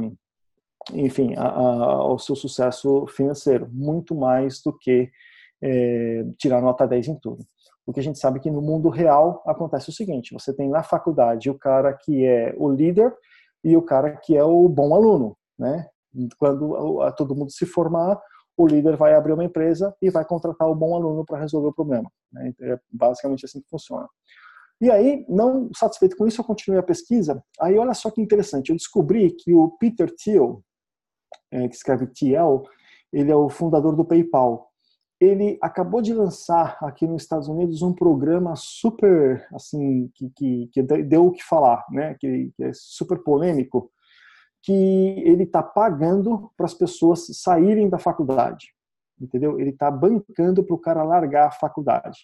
enfim, 0.93 1.35
a, 1.35 1.49
a, 1.49 1.83
ao 1.95 2.17
seu 2.17 2.33
sucesso 2.33 3.05
financeiro, 3.07 3.67
muito 3.73 4.15
mais 4.15 4.61
do 4.61 4.71
que 4.71 5.11
é, 5.61 6.23
tirar 6.37 6.61
nota 6.61 6.87
10 6.87 7.09
em 7.09 7.19
tudo. 7.19 7.45
Porque 7.85 7.99
a 7.99 8.03
gente 8.03 8.19
sabe 8.19 8.39
que 8.39 8.49
no 8.49 8.61
mundo 8.61 8.87
real 8.87 9.43
acontece 9.45 9.89
o 9.89 9.93
seguinte: 9.93 10.33
você 10.33 10.55
tem 10.55 10.69
na 10.69 10.81
faculdade 10.81 11.49
o 11.49 11.59
cara 11.59 11.91
que 11.93 12.25
é 12.25 12.55
o 12.57 12.71
líder 12.71 13.13
e 13.61 13.75
o 13.75 13.81
cara 13.81 14.15
que 14.15 14.37
é 14.37 14.45
o 14.45 14.69
bom 14.69 14.95
aluno, 14.95 15.37
né? 15.59 15.89
Quando 16.37 17.13
todo 17.17 17.35
mundo 17.35 17.51
se 17.51 17.65
formar, 17.65 18.17
o 18.57 18.65
líder 18.65 18.95
vai 18.95 19.13
abrir 19.13 19.33
uma 19.33 19.43
empresa 19.43 19.95
e 20.01 20.09
vai 20.09 20.25
contratar 20.25 20.69
o 20.69 20.75
bom 20.75 20.95
aluno 20.95 21.25
para 21.25 21.39
resolver 21.39 21.67
o 21.69 21.73
problema. 21.73 22.09
Né? 22.31 22.53
É 22.61 22.79
basicamente 22.91 23.45
assim 23.45 23.61
que 23.61 23.69
funciona. 23.69 24.07
E 24.81 24.91
aí, 24.91 25.25
não 25.29 25.69
satisfeito 25.73 26.17
com 26.17 26.27
isso, 26.27 26.41
eu 26.41 26.45
continuei 26.45 26.79
a 26.79 26.83
pesquisa. 26.83 27.41
Aí, 27.59 27.77
olha 27.77 27.93
só 27.93 28.11
que 28.11 28.21
interessante, 28.21 28.69
eu 28.69 28.75
descobri 28.75 29.31
que 29.31 29.53
o 29.53 29.71
Peter 29.77 30.13
Thiel, 30.13 30.61
é, 31.51 31.67
que 31.67 31.75
escreve 31.75 32.07
TL, 32.07 32.63
ele 33.11 33.31
é 33.31 33.35
o 33.35 33.49
fundador 33.49 33.95
do 33.95 34.05
PayPal. 34.05 34.69
Ele 35.19 35.57
acabou 35.61 36.01
de 36.01 36.13
lançar 36.13 36.77
aqui 36.81 37.07
nos 37.07 37.21
Estados 37.23 37.47
Unidos 37.47 37.81
um 37.81 37.93
programa 37.93 38.53
super, 38.57 39.47
assim, 39.53 40.09
que, 40.13 40.29
que, 40.35 40.69
que 40.73 40.83
deu 40.83 41.27
o 41.27 41.31
que 41.31 41.41
falar, 41.41 41.85
né? 41.89 42.15
Que, 42.19 42.51
que 42.57 42.63
é 42.65 42.71
super 42.73 43.23
polêmico, 43.23 43.89
que 44.65 44.73
ele 44.73 45.43
está 45.43 45.61
pagando 45.61 46.51
para 46.57 46.65
as 46.65 46.73
pessoas 46.73 47.27
saírem 47.39 47.87
da 47.87 47.99
faculdade, 47.99 48.65
entendeu? 49.21 49.59
Ele 49.59 49.69
está 49.69 49.91
bancando 49.91 50.63
para 50.63 50.75
o 50.75 50.79
cara 50.79 51.03
largar 51.03 51.47
a 51.47 51.51
faculdade. 51.51 52.17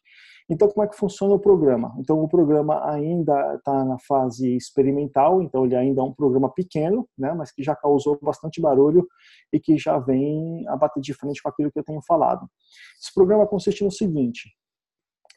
Então, 0.49 0.67
como 0.67 0.83
é 0.83 0.87
que 0.87 0.97
funciona 0.97 1.35
o 1.35 1.39
programa? 1.39 1.93
Então, 1.99 2.19
o 2.19 2.27
programa 2.27 2.83
ainda 2.91 3.55
está 3.55 3.85
na 3.85 3.97
fase 3.99 4.55
experimental, 4.55 5.39
então 5.39 5.65
ele 5.65 5.75
ainda 5.75 6.01
é 6.01 6.03
um 6.03 6.13
programa 6.13 6.49
pequeno, 6.49 7.07
né, 7.15 7.31
mas 7.31 7.51
que 7.51 7.61
já 7.61 7.75
causou 7.75 8.17
bastante 8.19 8.59
barulho 8.59 9.07
e 9.53 9.59
que 9.59 9.77
já 9.77 9.99
vem 9.99 10.67
a 10.67 10.75
bater 10.75 10.99
de 10.99 11.13
frente 11.13 11.43
com 11.43 11.49
aquilo 11.49 11.71
que 11.71 11.77
eu 11.77 11.83
tenho 11.83 12.01
falado. 12.01 12.47
Esse 12.99 13.13
programa 13.13 13.45
consiste 13.45 13.83
no 13.83 13.91
seguinte: 13.91 14.49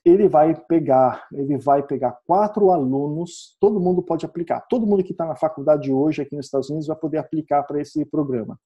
ele 0.05 0.29
vai 0.29 0.55
pegar, 0.55 1.27
ele 1.33 1.57
vai 1.57 1.83
pegar 1.83 2.19
quatro 2.27 2.71
alunos, 2.71 3.57
todo 3.59 3.81
mundo 3.81 4.03
pode 4.03 4.27
aplicar, 4.27 4.61
todo 4.69 4.87
mundo 4.87 5.03
que 5.03 5.13
está 5.13 5.25
na 5.25 5.35
faculdade 5.35 5.91
hoje 5.91 6.21
aqui 6.21 6.37
nos 6.37 6.47
Estados 6.47 6.69
Unidos 6.69 6.89
vai 6.89 6.97
poder 6.97 7.19
aplicar 7.19 7.63
para 7.63 7.81
esse 7.81 8.05
programa. 8.05 8.59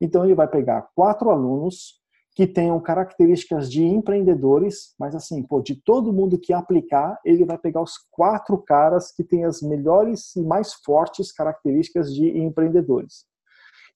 Então 0.00 0.24
ele 0.24 0.34
vai 0.34 0.46
pegar 0.46 0.88
quatro 0.94 1.30
alunos 1.30 1.98
que 2.36 2.46
tenham 2.46 2.80
características 2.80 3.68
de 3.68 3.82
empreendedores, 3.82 4.94
mas 4.96 5.12
assim, 5.16 5.42
pô, 5.42 5.60
de 5.60 5.74
todo 5.74 6.12
mundo 6.12 6.38
que 6.38 6.52
aplicar, 6.52 7.18
ele 7.24 7.44
vai 7.44 7.58
pegar 7.58 7.82
os 7.82 7.94
quatro 8.12 8.56
caras 8.58 9.10
que 9.10 9.24
têm 9.24 9.44
as 9.44 9.60
melhores 9.60 10.36
e 10.36 10.42
mais 10.44 10.74
fortes 10.84 11.32
características 11.32 12.14
de 12.14 12.38
empreendedores. 12.38 13.24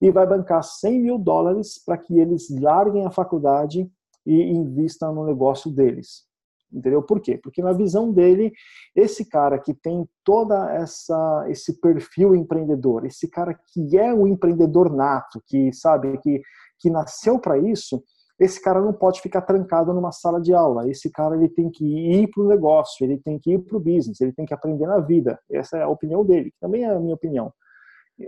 E 0.01 0.11
vai 0.11 0.27
bancar 0.27 0.65
100 0.65 1.01
mil 1.01 1.19
dólares 1.19 1.81
para 1.87 1.97
que 1.97 2.19
eles 2.19 2.49
larguem 2.51 3.07
a 3.07 3.13
faculdade 3.13 3.89
e 4.27 4.43
invistam 4.43 5.15
no 5.15 5.25
negócio 5.25 5.71
deles. 5.71 6.32
Entendeu? 6.73 7.03
Por 7.03 7.21
quê? 7.21 7.39
Porque 7.43 7.61
na 7.61 7.73
visão 7.73 8.13
dele, 8.13 8.53
esse 8.97 9.29
cara 9.29 9.59
que 9.59 9.75
tem 9.75 10.09
toda 10.25 10.73
essa 10.73 11.45
esse 11.49 11.81
perfil 11.81 12.35
empreendedor, 12.35 13.05
esse 13.05 13.29
cara 13.29 13.55
que 13.73 13.99
é 13.99 14.13
o 14.15 14.27
empreendedor 14.27 14.95
nato, 14.95 15.43
que 15.47 15.73
sabe 15.73 16.19
que 16.19 16.41
que 16.81 16.91
nasceu 16.91 17.39
para 17.39 17.57
isso, 17.59 18.03
esse 18.41 18.61
cara 18.61 18.81
não 18.81 18.93
pode 18.93 19.21
ficar 19.21 19.43
trancado 19.43 19.95
numa 19.95 20.11
sala 20.11 20.41
de 20.41 20.53
aula. 20.53 20.89
Esse 20.89 21.11
cara 21.11 21.37
ele 21.37 21.49
tem 21.49 21.71
que 21.71 21.85
ir 21.85 22.29
para 22.29 22.43
o 22.43 22.49
negócio, 22.49 23.05
ele 23.05 23.19
tem 23.19 23.39
que 23.39 23.53
ir 23.53 23.59
para 23.61 23.77
o 23.77 23.81
business, 23.81 24.21
ele 24.21 24.33
tem 24.33 24.45
que 24.45 24.55
aprender 24.55 24.87
na 24.87 24.99
vida. 24.99 25.39
Essa 25.51 25.79
é 25.79 25.83
a 25.83 25.89
opinião 25.89 26.25
dele, 26.25 26.53
também 26.61 26.85
é 26.85 26.91
a 26.91 26.99
minha 26.99 27.15
opinião. 27.15 27.53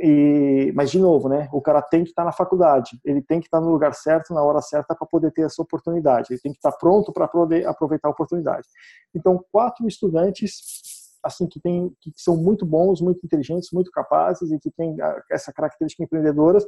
E, 0.02 0.72
mas 0.74 0.90
de 0.90 0.98
novo, 0.98 1.28
né? 1.28 1.48
O 1.52 1.60
cara 1.60 1.80
tem 1.82 2.02
que 2.02 2.10
estar 2.10 2.22
tá 2.22 2.26
na 2.26 2.32
faculdade, 2.32 2.98
ele 3.04 3.22
tem 3.22 3.40
que 3.40 3.46
estar 3.46 3.58
tá 3.58 3.64
no 3.64 3.70
lugar 3.70 3.94
certo, 3.94 4.34
na 4.34 4.42
hora 4.42 4.60
certa 4.60 4.94
para 4.94 5.06
poder 5.06 5.30
ter 5.32 5.42
essa 5.42 5.62
oportunidade. 5.62 6.28
Ele 6.30 6.40
tem 6.40 6.52
que 6.52 6.58
estar 6.58 6.72
tá 6.72 6.78
pronto 6.78 7.12
para 7.12 7.28
poder 7.28 7.66
aproveitar 7.66 8.08
a 8.08 8.10
oportunidade. 8.10 8.66
Então, 9.14 9.44
quatro 9.52 9.86
estudantes 9.86 10.60
assim 11.24 11.46
que 11.46 11.58
tem 11.58 11.90
que 12.00 12.12
são 12.16 12.36
muito 12.36 12.66
bons, 12.66 13.00
muito 13.00 13.24
inteligentes, 13.24 13.70
muito 13.72 13.90
capazes 13.90 14.52
e 14.52 14.58
que 14.58 14.70
têm 14.70 14.96
essa 15.30 15.52
característica 15.52 16.04
empreendedora 16.04 16.58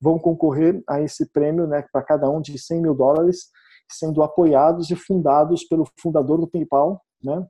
vão 0.00 0.18
concorrer 0.18 0.82
a 0.88 1.00
esse 1.00 1.26
prêmio, 1.32 1.66
né, 1.66 1.84
para 1.92 2.02
cada 2.02 2.30
um 2.30 2.40
de 2.40 2.56
100 2.56 2.80
mil 2.80 2.94
dólares, 2.94 3.50
sendo 3.90 4.22
apoiados 4.22 4.88
e 4.90 4.96
fundados 4.96 5.64
pelo 5.64 5.84
fundador 6.00 6.40
do 6.40 6.46
PayPal, 6.46 7.02
né, 7.22 7.44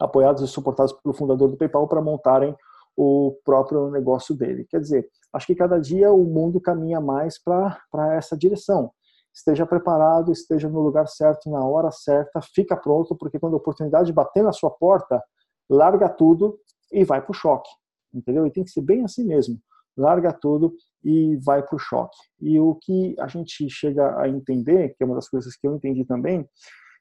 apoiados 0.00 0.42
e 0.42 0.48
suportados 0.48 0.92
pelo 0.92 1.14
fundador 1.14 1.48
do 1.48 1.56
PayPal 1.56 1.86
para 1.86 2.02
montarem 2.02 2.54
o 2.96 3.38
próprio 3.44 3.90
negócio 3.90 4.34
dele. 4.34 4.66
Quer 4.68 4.80
dizer, 4.80 5.08
acho 5.32 5.46
que 5.46 5.54
cada 5.54 5.78
dia 5.78 6.12
o 6.12 6.24
mundo 6.24 6.60
caminha 6.60 7.00
mais 7.00 7.42
para 7.42 8.14
essa 8.14 8.36
direção. 8.36 8.92
Esteja 9.34 9.64
preparado, 9.64 10.30
esteja 10.30 10.68
no 10.68 10.80
lugar 10.80 11.08
certo, 11.08 11.50
na 11.50 11.64
hora 11.64 11.90
certa, 11.90 12.40
fica 12.42 12.76
pronto, 12.76 13.16
porque 13.16 13.38
quando 13.38 13.54
a 13.54 13.56
oportunidade 13.56 14.12
bater 14.12 14.42
na 14.42 14.52
sua 14.52 14.70
porta, 14.70 15.22
larga 15.70 16.08
tudo 16.08 16.58
e 16.92 17.02
vai 17.02 17.22
para 17.22 17.30
o 17.30 17.34
choque, 17.34 17.70
entendeu? 18.12 18.46
E 18.46 18.50
tem 18.50 18.62
que 18.62 18.70
ser 18.70 18.82
bem 18.82 19.04
assim 19.04 19.24
mesmo, 19.24 19.58
larga 19.96 20.32
tudo 20.34 20.74
e 21.02 21.36
vai 21.38 21.62
para 21.62 21.76
o 21.76 21.78
choque. 21.78 22.16
E 22.38 22.60
o 22.60 22.74
que 22.74 23.16
a 23.18 23.26
gente 23.26 23.68
chega 23.70 24.20
a 24.20 24.28
entender, 24.28 24.90
que 24.90 25.02
é 25.02 25.06
uma 25.06 25.14
das 25.14 25.30
coisas 25.30 25.56
que 25.56 25.66
eu 25.66 25.74
entendi 25.74 26.04
também, 26.04 26.46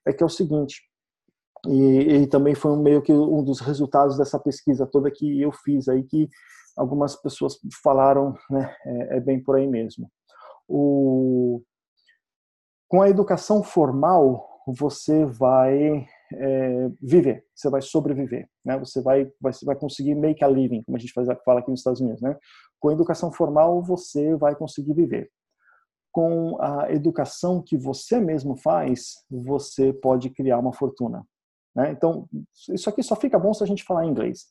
é 0.08 0.14
que 0.14 0.24
é 0.24 0.26
o 0.26 0.30
seguinte, 0.30 0.82
e, 1.68 2.24
e 2.24 2.28
também 2.28 2.56
foi 2.56 2.76
meio 2.78 3.02
que 3.02 3.14
um 3.14 3.44
dos 3.44 3.60
resultados 3.60 4.18
dessa 4.18 4.40
pesquisa 4.40 4.88
toda 4.88 5.12
que 5.12 5.42
eu 5.42 5.52
fiz 5.52 5.88
aí, 5.88 6.04
que 6.04 6.28
algumas 6.76 7.16
pessoas 7.16 7.58
falaram, 7.84 8.36
né, 8.50 8.76
é, 8.86 9.18
é 9.18 9.20
bem 9.20 9.42
por 9.42 9.56
aí 9.58 9.68
mesmo. 9.68 10.10
O, 10.68 11.62
com 12.88 13.02
a 13.02 13.10
educação 13.10 13.64
formal, 13.64 14.52
você 14.68 15.26
vai 15.26 16.06
é, 16.34 16.90
viver, 17.02 17.44
você 17.54 17.70
vai 17.70 17.82
sobreviver, 17.82 18.48
né? 18.64 18.78
Você 18.80 19.02
vai, 19.02 19.30
vai, 19.40 19.52
vai 19.64 19.76
conseguir 19.76 20.16
make 20.16 20.44
a 20.44 20.48
living, 20.48 20.84
como 20.84 20.98
a 20.98 21.00
gente 21.00 21.14
faz, 21.14 21.28
fala 21.44 21.60
aqui 21.60 21.70
nos 21.70 21.80
Estados 21.80 22.00
Unidos, 22.00 22.22
né? 22.22 22.38
Com 22.80 22.90
a 22.90 22.94
educação 22.94 23.32
formal, 23.32 23.82
você 23.82 24.36
vai 24.36 24.56
conseguir 24.56 24.94
viver. 24.94 25.30
Com 26.12 26.58
a 26.62 26.92
educação 26.92 27.62
que 27.62 27.78
você 27.78 28.20
mesmo 28.20 28.56
faz, 28.58 29.16
você 29.30 29.94
pode 29.94 30.30
criar 30.30 30.60
uma 30.60 30.74
fortuna. 30.74 31.26
Né? 31.76 31.92
Então, 31.92 32.28
isso 32.70 32.90
aqui 32.90 33.02
só 33.02 33.16
fica 33.16 33.40
bom 33.40 33.54
se 33.54 33.64
a 33.64 33.68
gente 33.68 33.84
falar 33.84 34.06
inglês. 34.06 34.48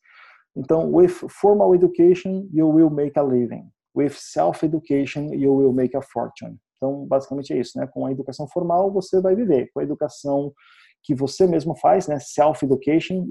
Então, 0.57 0.93
with 0.93 1.11
formal 1.29 1.75
education, 1.75 2.49
you 2.53 2.69
will 2.69 2.91
make 2.91 3.19
a 3.19 3.23
living. 3.23 3.71
With 3.95 4.11
self-education, 4.11 5.35
you 5.35 5.55
will 5.55 5.73
make 5.73 5.97
a 5.97 6.03
fortune. 6.03 6.59
Então, 6.77 7.07
basicamente 7.07 7.53
é 7.53 7.59
isso, 7.59 7.79
né? 7.79 7.87
Com 7.87 8.07
a 8.07 8.13
educação 8.13 8.49
formal, 8.49 8.91
você 8.91 9.21
vai 9.21 9.35
viver. 9.35 9.71
Com 9.73 9.81
a 9.81 9.83
educação 9.83 10.53
que 11.03 11.15
você 11.15 11.47
mesmo 11.47 11.77
faz, 11.77 12.09
né? 12.09 12.19
Self-education, 12.19 13.27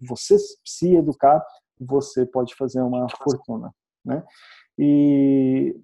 você 0.00 0.36
se 0.64 0.94
educar, 0.94 1.44
você 1.78 2.24
pode 2.24 2.54
fazer 2.54 2.80
uma 2.80 3.06
fortuna, 3.22 3.72
né? 4.04 4.22
E, 4.78 5.76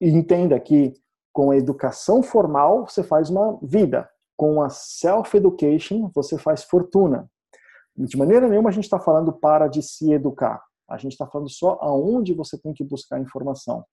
e 0.00 0.08
entenda 0.08 0.58
que 0.60 0.92
com 1.32 1.50
a 1.50 1.56
educação 1.56 2.22
formal 2.22 2.86
você 2.86 3.02
faz 3.02 3.30
uma 3.30 3.58
vida, 3.62 4.08
com 4.36 4.62
a 4.62 4.68
self-education 4.68 6.10
você 6.14 6.38
faz 6.38 6.64
fortuna. 6.64 7.30
De 7.96 8.16
maneira 8.16 8.48
nenhuma 8.48 8.70
a 8.70 8.72
gente 8.72 8.84
está 8.84 8.98
falando 8.98 9.32
para 9.32 9.68
de 9.68 9.82
se 9.82 10.12
educar. 10.12 10.62
A 10.88 10.98
gente 10.98 11.12
está 11.12 11.26
falando 11.26 11.48
só 11.48 11.78
aonde 11.80 12.34
você 12.34 12.58
tem 12.58 12.72
que 12.72 12.84
buscar 12.84 13.20
informação. 13.20 13.84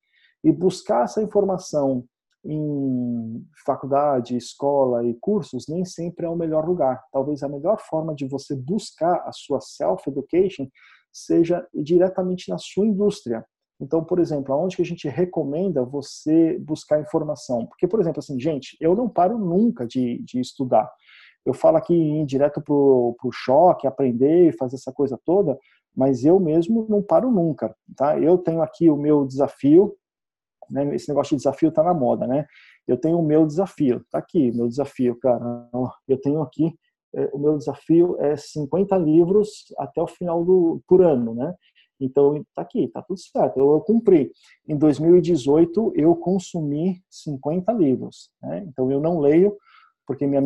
E 0.44 0.52
buscar 0.52 1.04
essa 1.04 1.22
informação 1.22 2.04
em 2.44 3.46
faculdade, 3.64 4.36
escola 4.36 5.06
e 5.06 5.14
cursos 5.16 5.68
nem 5.68 5.86
sempre 5.86 6.26
é 6.26 6.30
o 6.30 6.36
melhor 6.36 6.68
lugar. 6.68 7.04
Talvez 7.12 7.44
a 7.44 7.48
melhor 7.48 7.80
forma 7.80 8.16
de 8.16 8.28
você 8.28 8.56
buscar 8.56 9.22
a 9.28 9.32
sua 9.32 9.62
self-education 9.62 10.68
seja 11.14 11.66
diretamente 11.74 12.50
na 12.50 12.58
sua 12.58 12.88
indústria. 12.88 13.46
Então, 13.82 14.04
por 14.04 14.20
exemplo, 14.20 14.54
aonde 14.54 14.76
que 14.76 14.82
a 14.84 14.86
gente 14.86 15.10
recomenda 15.10 15.84
você 15.84 16.58
buscar 16.60 17.02
informação? 17.02 17.66
Porque, 17.66 17.88
por 17.88 18.00
exemplo, 18.00 18.20
assim, 18.20 18.40
gente, 18.40 18.78
eu 18.80 18.96
não 18.96 19.10
paro 19.10 19.40
nunca 19.40 19.88
de, 19.88 20.22
de 20.24 20.40
estudar. 20.40 20.88
Eu 21.44 21.54
falo 21.54 21.78
aqui 21.78 21.96
em 21.96 22.24
direto 22.24 22.62
para 22.62 22.74
o 22.74 23.32
choque, 23.34 23.88
aprender 23.88 24.56
fazer 24.58 24.76
essa 24.76 24.94
coisa 24.94 25.20
toda, 25.26 25.58
mas 25.96 26.24
eu 26.24 26.40
mesmo 26.40 26.86
não 26.88 27.02
paro 27.02 27.32
nunca, 27.32 27.76
tá? 27.98 28.20
Eu 28.20 28.38
tenho 28.38 28.62
aqui 28.62 28.90
o 28.90 28.96
meu 28.96 29.26
desafio, 29.26 29.96
né? 30.70 30.96
Esse 30.96 31.10
negócio 31.10 31.36
de 31.36 31.44
desafio 31.44 31.70
está 31.70 31.82
na 31.82 31.94
moda, 31.94 32.28
né? 32.28 32.46
Eu 32.88 32.98
tenho 32.98 33.18
o 33.18 33.26
meu 33.26 33.48
desafio, 33.48 34.06
tá 34.12 34.20
aqui, 34.20 34.52
meu 34.52 34.68
desafio, 34.68 35.18
cara. 35.20 35.68
Eu 36.08 36.22
tenho 36.22 36.42
aqui, 36.42 36.72
é, 37.16 37.30
o 37.34 37.40
meu 37.40 37.58
desafio 37.58 38.16
é 38.20 38.38
50 38.38 38.96
livros 38.98 39.74
até 39.80 40.00
o 40.02 40.08
final 40.08 40.46
do 40.46 40.82
por 40.88 41.02
ano, 41.02 41.34
né? 41.34 41.54
Então, 42.02 42.44
tá 42.56 42.64
aqui, 42.64 42.88
tá 42.88 43.02
tudo 43.02 43.20
certo. 43.20 43.60
Eu, 43.60 43.74
eu 43.74 43.82
cumpri. 43.82 44.32
Em 44.68 44.76
2018, 44.76 45.94
eu 45.96 46.16
consumi 46.16 47.00
50 47.10 47.72
livros. 47.74 48.30
Né? 48.42 48.66
Então, 48.68 48.92
eu 48.92 49.00
não 49.00 49.20
leio, 49.20 49.56
porque 50.06 50.26
minha, 50.26 50.42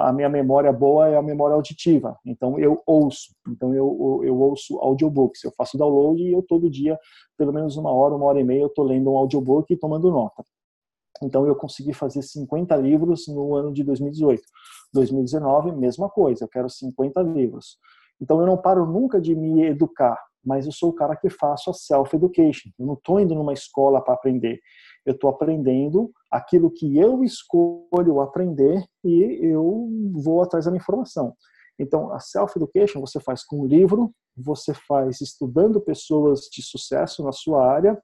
a 0.00 0.12
minha 0.12 0.28
memória 0.28 0.72
boa 0.72 1.08
é 1.08 1.16
a 1.16 1.22
memória 1.22 1.54
auditiva. 1.54 2.18
Então, 2.26 2.58
eu 2.58 2.82
ouço. 2.84 3.32
Então, 3.48 3.72
eu, 3.72 4.20
eu 4.24 4.36
ouço 4.38 4.76
audiobooks. 4.78 5.44
Eu 5.44 5.52
faço 5.56 5.78
download 5.78 6.20
e 6.20 6.32
eu 6.32 6.42
todo 6.42 6.68
dia, 6.68 6.98
pelo 7.38 7.52
menos 7.52 7.76
uma 7.76 7.92
hora, 7.92 8.14
uma 8.14 8.26
hora 8.26 8.40
e 8.40 8.44
meia, 8.44 8.62
eu 8.62 8.66
estou 8.66 8.84
lendo 8.84 9.12
um 9.12 9.16
audiobook 9.16 9.72
e 9.72 9.76
tomando 9.76 10.10
nota. 10.10 10.42
Então, 11.22 11.46
eu 11.46 11.54
consegui 11.54 11.94
fazer 11.94 12.22
50 12.22 12.76
livros 12.76 13.28
no 13.28 13.54
ano 13.54 13.72
de 13.72 13.84
2018. 13.84 14.42
2019, 14.92 15.72
mesma 15.72 16.10
coisa. 16.10 16.44
Eu 16.44 16.48
quero 16.48 16.68
50 16.68 17.22
livros. 17.22 17.78
Então, 18.20 18.40
eu 18.40 18.46
não 18.46 18.56
paro 18.56 18.84
nunca 18.84 19.20
de 19.20 19.34
me 19.34 19.62
educar 19.64 20.18
mas 20.46 20.64
eu 20.64 20.72
sou 20.72 20.90
o 20.90 20.94
cara 20.94 21.16
que 21.16 21.28
faço 21.28 21.70
a 21.70 21.74
self-education. 21.74 22.70
Eu 22.78 22.86
não 22.86 22.94
estou 22.94 23.18
indo 23.18 23.34
numa 23.34 23.52
escola 23.52 24.00
para 24.00 24.14
aprender. 24.14 24.60
Eu 25.04 25.12
estou 25.12 25.28
aprendendo 25.28 26.10
aquilo 26.30 26.70
que 26.70 26.96
eu 26.96 27.24
escolho 27.24 28.20
aprender 28.20 28.84
e 29.04 29.40
eu 29.42 29.88
vou 30.12 30.42
atrás 30.42 30.64
da 30.64 30.70
minha 30.70 30.80
informação. 30.80 31.34
Então, 31.78 32.12
a 32.12 32.20
self-education 32.20 33.00
você 33.00 33.20
faz 33.20 33.44
com 33.44 33.62
um 33.62 33.66
livro, 33.66 34.12
você 34.36 34.72
faz 34.72 35.20
estudando 35.20 35.80
pessoas 35.80 36.42
de 36.50 36.62
sucesso 36.62 37.22
na 37.22 37.32
sua 37.32 37.66
área, 37.70 38.00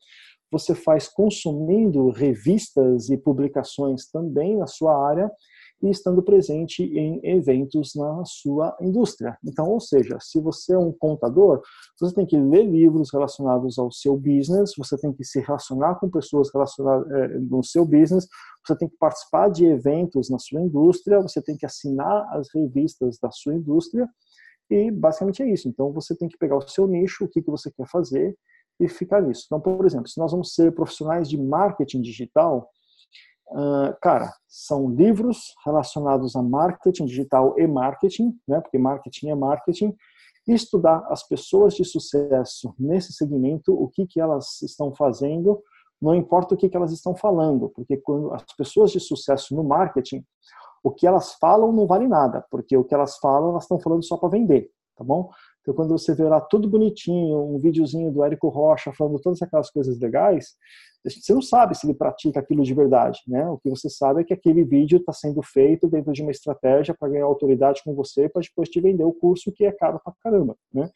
você 0.51 0.75
faz 0.75 1.09
consumindo 1.09 2.11
revistas 2.11 3.09
e 3.09 3.17
publicações 3.17 4.11
também 4.11 4.57
na 4.57 4.67
sua 4.67 5.09
área 5.09 5.31
e 5.83 5.91
estando 5.91 6.23
presente 6.23 6.85
em 6.85 7.21
eventos 7.25 7.95
na 7.95 8.25
sua 8.25 8.77
indústria. 8.81 9.37
Então, 9.45 9.69
ou 9.69 9.81
seja, 9.81 10.17
se 10.21 10.41
você 10.41 10.75
é 10.75 10.79
um 10.79 10.93
contador, 10.93 11.61
você 11.99 12.15
tem 12.15 12.25
que 12.25 12.37
ler 12.37 12.65
livros 12.65 13.13
relacionados 13.13 13.79
ao 13.79 13.91
seu 13.91 14.17
business, 14.17 14.73
você 14.79 14.97
tem 14.97 15.13
que 15.13 15.25
se 15.25 15.41
relacionar 15.41 15.97
com 15.97 16.09
pessoas 16.09 16.51
relacionadas 16.53 17.11
é, 17.11 17.39
no 17.39 17.65
seu 17.65 17.85
business, 17.85 18.29
você 18.65 18.77
tem 18.77 18.89
que 18.89 18.97
participar 18.97 19.49
de 19.49 19.67
eventos 19.67 20.31
na 20.31 20.39
sua 20.39 20.61
indústria, 20.61 21.21
você 21.21 21.43
tem 21.43 21.57
que 21.57 21.67
assinar 21.67 22.27
as 22.37 22.49
revistas 22.55 23.19
da 23.21 23.31
sua 23.33 23.55
indústria 23.55 24.09
e 24.71 24.91
basicamente 24.91 25.43
é 25.43 25.53
isso. 25.53 25.69
Então, 25.69 25.93
você 25.93 26.17
tem 26.17 26.29
que 26.29 26.39
pegar 26.39 26.57
o 26.57 26.69
seu 26.69 26.87
nicho, 26.87 27.25
o 27.25 27.29
que, 27.29 27.43
que 27.43 27.51
você 27.51 27.71
quer 27.73 27.89
fazer 27.89 28.37
e 28.81 28.89
ficar 28.89 29.21
nisso. 29.21 29.45
Então, 29.47 29.61
por 29.61 29.85
exemplo, 29.85 30.09
se 30.09 30.19
nós 30.19 30.31
vamos 30.31 30.55
ser 30.55 30.73
profissionais 30.73 31.29
de 31.29 31.37
marketing 31.37 32.01
digital, 32.01 32.69
Uh, 33.53 33.95
cara, 34.01 34.33
são 34.49 34.89
livros 34.89 35.55
relacionados 35.65 36.35
a 36.35 36.43
marketing 36.43 37.05
digital 37.05 37.55
e 37.59 37.67
marketing, 37.67 38.35
né? 38.49 38.61
Porque 38.61 38.79
marketing 38.79 39.29
é 39.29 39.35
marketing. 39.35 39.95
E 40.49 40.55
estudar 40.55 41.07
as 41.09 41.27
pessoas 41.27 41.75
de 41.75 41.85
sucesso 41.85 42.75
nesse 42.79 43.13
segmento, 43.13 43.73
o 43.73 43.89
que 43.89 44.07
que 44.07 44.21
elas 44.21 44.61
estão 44.63 44.93
fazendo, 44.95 45.63
não 46.01 46.15
importa 46.15 46.55
o 46.55 46.57
que, 46.59 46.69
que 46.69 46.77
elas 46.77 46.93
estão 46.93 47.15
falando, 47.15 47.69
porque 47.69 47.97
quando 47.97 48.35
as 48.35 48.45
pessoas 48.57 48.91
de 48.91 48.99
sucesso 48.99 49.55
no 49.55 49.63
marketing, 49.63 50.25
o 50.83 50.91
que 50.91 51.07
elas 51.07 51.35
falam 51.35 51.73
não 51.73 51.87
vale 51.87 52.09
nada, 52.09 52.45
porque 52.51 52.77
o 52.77 52.83
que 52.83 52.93
elas 52.93 53.19
falam, 53.19 53.51
elas 53.51 53.65
estão 53.65 53.79
falando 53.79 54.03
só 54.03 54.17
para 54.17 54.31
vender, 54.31 54.69
tá 54.97 55.05
bom? 55.05 55.31
Então, 55.61 55.75
quando 55.75 55.97
você 55.97 56.13
vê 56.13 56.25
lá 56.25 56.41
tudo 56.41 56.69
bonitinho, 56.69 57.55
um 57.55 57.59
videozinho 57.59 58.11
do 58.11 58.25
Érico 58.25 58.49
Rocha 58.49 58.93
falando 58.93 59.21
todas 59.21 59.41
aquelas 59.41 59.71
coisas 59.71 59.97
legais, 60.01 60.57
você 61.05 61.35
não 61.35 61.43
sabe 61.43 61.77
se 61.77 61.87
ele 61.87 61.95
pratica 61.95 62.39
aquilo 62.39 62.63
de 62.63 62.73
verdade, 62.73 63.21
né? 63.27 63.49
O 63.49 63.59
que 63.59 63.69
você 63.69 63.91
sabe 63.91 64.21
é 64.21 64.25
que 64.25 64.33
aquele 64.33 64.63
vídeo 64.65 64.99
está 64.99 65.13
sendo 65.13 65.43
feito 65.43 65.89
dentro 65.89 66.13
de 66.13 66.23
uma 66.23 66.31
estratégia 66.31 66.95
para 66.99 67.09
ganhar 67.09 67.25
autoridade 67.25 67.83
com 67.85 67.95
você, 67.95 68.29
para 68.29 68.43
depois 68.43 68.69
te 68.69 68.81
vender 68.81 69.05
o 69.05 69.13
curso 69.13 69.53
que 69.53 69.65
é 69.65 69.73
caro 69.73 70.01
pra 70.03 70.13
caramba, 70.23 70.57
né? 70.73 70.89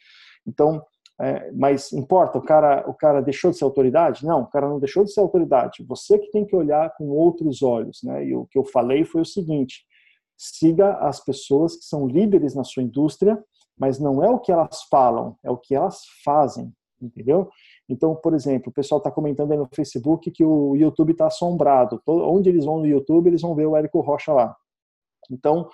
Então, 0.47 0.81
é, 1.19 1.51
mas 1.53 1.93
importa, 1.93 2.39
o 2.39 2.43
cara, 2.43 2.89
o 2.89 2.95
cara 2.95 3.23
deixou 3.23 3.51
de 3.51 3.57
ser 3.57 3.65
autoridade? 3.65 4.25
Não, 4.25 4.43
o 4.43 4.47
cara 4.47 4.69
não 4.69 4.79
deixou 4.79 5.03
de 5.03 5.13
ser 5.13 5.21
autoridade. 5.21 5.85
Você 5.85 6.19
que 6.19 6.31
tem 6.31 6.45
que 6.45 6.55
olhar 6.55 6.95
com 6.97 7.09
outros 7.09 7.63
olhos, 7.63 8.01
né? 8.05 8.27
E 8.27 8.35
o 8.35 8.47
que 8.47 8.59
eu 8.59 8.65
falei 8.65 9.05
foi 9.05 9.23
o 9.23 9.27
seguinte: 9.27 9.85
siga 10.37 10.95
as 10.99 11.25
pessoas 11.25 11.77
que 11.77 11.85
são 11.85 12.07
líderes 12.07 12.55
na 12.55 12.65
sua 12.65 12.83
indústria, 12.83 13.43
mas 13.79 13.99
não 13.99 14.23
é 14.23 14.29
o 14.29 14.39
que 14.39 14.53
elas 14.53 14.83
falam, 14.91 15.37
é 15.43 15.51
o 15.51 15.57
que 15.57 15.75
elas 15.75 16.03
fazem, 16.23 16.73
entendeu? 17.01 17.49
Então, 17.89 18.17
por 18.17 18.35
exemplo, 18.35 18.71
o 18.71 18.73
pessoal 18.73 18.99
está 18.99 19.11
comentando 19.11 19.53
aí 19.53 19.59
no 19.59 19.69
Facebook 19.73 20.31
que 20.31 20.45
o 20.45 20.75
YouTube 20.75 21.13
está 21.13 21.27
assombrado. 21.27 22.01
onde 22.07 22.49
eles 22.49 22.65
vão 22.65 22.79
no 22.79 22.87
YouTube, 22.87 23.29
eles 23.29 23.43
vão 23.43 23.55
ver 23.55 23.67
o 23.67 23.77
Érico 23.77 24.01
Rocha 24.01 24.33
lá. 24.33 24.57
Então, 25.31 25.69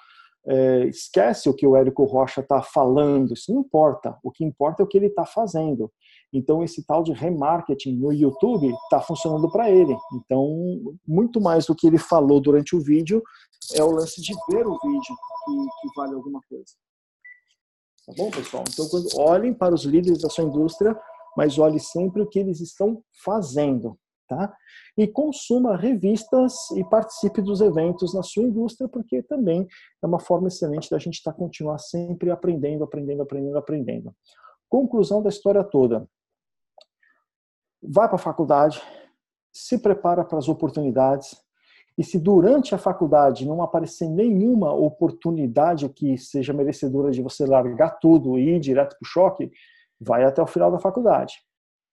é, 0.44 0.86
esquece 0.86 1.48
o 1.48 1.54
que 1.54 1.66
o 1.66 1.76
Érico 1.76 2.04
Rocha 2.04 2.40
está 2.40 2.60
falando, 2.60 3.32
isso 3.32 3.52
não 3.52 3.60
importa. 3.60 4.18
O 4.22 4.30
que 4.30 4.44
importa 4.44 4.82
é 4.82 4.84
o 4.84 4.88
que 4.88 4.98
ele 4.98 5.06
está 5.06 5.24
fazendo. 5.24 5.90
Então, 6.32 6.62
esse 6.62 6.84
tal 6.84 7.02
de 7.02 7.12
remarketing 7.12 7.96
no 7.96 8.12
YouTube 8.12 8.68
está 8.84 9.00
funcionando 9.00 9.50
para 9.50 9.70
ele. 9.70 9.96
Então, 10.14 10.96
muito 11.06 11.40
mais 11.40 11.66
do 11.66 11.74
que 11.74 11.86
ele 11.86 11.98
falou 11.98 12.40
durante 12.40 12.74
o 12.74 12.80
vídeo 12.80 13.22
é 13.74 13.84
o 13.84 13.90
lance 13.90 14.20
de 14.20 14.34
ver 14.50 14.66
o 14.66 14.78
vídeo 14.78 15.16
que, 15.44 15.52
que 15.80 15.94
vale 15.96 16.14
alguma 16.14 16.40
coisa. 16.48 16.74
Tá 18.06 18.12
bom, 18.16 18.30
pessoal? 18.30 18.64
Então, 18.68 18.88
quando, 18.88 19.06
olhem 19.16 19.54
para 19.54 19.74
os 19.74 19.84
líderes 19.84 20.20
da 20.20 20.28
sua 20.28 20.42
indústria, 20.42 20.98
mas 21.36 21.58
olhe 21.58 21.80
sempre 21.80 22.22
o 22.22 22.26
que 22.26 22.38
eles 22.38 22.60
estão 22.60 23.02
fazendo 23.24 23.98
tá? 24.32 24.54
E 24.96 25.06
consuma 25.06 25.76
revistas 25.76 26.70
e 26.72 26.84
participe 26.84 27.42
dos 27.42 27.60
eventos 27.60 28.14
na 28.14 28.22
sua 28.22 28.42
indústria, 28.44 28.88
porque 28.88 29.22
também 29.22 29.66
é 30.02 30.06
uma 30.06 30.18
forma 30.18 30.48
excelente 30.48 30.90
da 30.90 30.98
gente 30.98 31.22
tá, 31.22 31.32
continuar 31.32 31.78
sempre 31.78 32.30
aprendendo, 32.30 32.84
aprendendo, 32.84 33.22
aprendendo, 33.22 33.58
aprendendo. 33.58 34.14
Conclusão 34.68 35.22
da 35.22 35.28
história 35.28 35.62
toda. 35.62 36.08
Vai 37.82 38.06
para 38.06 38.16
a 38.16 38.18
faculdade, 38.18 38.80
se 39.52 39.78
prepara 39.78 40.24
para 40.24 40.38
as 40.38 40.48
oportunidades, 40.48 41.36
e 41.98 42.02
se 42.02 42.18
durante 42.18 42.74
a 42.74 42.78
faculdade 42.78 43.46
não 43.46 43.60
aparecer 43.60 44.08
nenhuma 44.08 44.72
oportunidade 44.72 45.86
que 45.90 46.16
seja 46.16 46.52
merecedora 46.52 47.10
de 47.10 47.20
você 47.20 47.44
largar 47.44 47.98
tudo 47.98 48.38
e 48.38 48.56
ir 48.56 48.60
direto 48.60 48.96
para 48.98 49.06
o 49.06 49.08
choque, 49.08 49.50
vai 50.02 50.24
até 50.24 50.42
o 50.42 50.46
final 50.46 50.70
da 50.70 50.78
faculdade. 50.78 51.34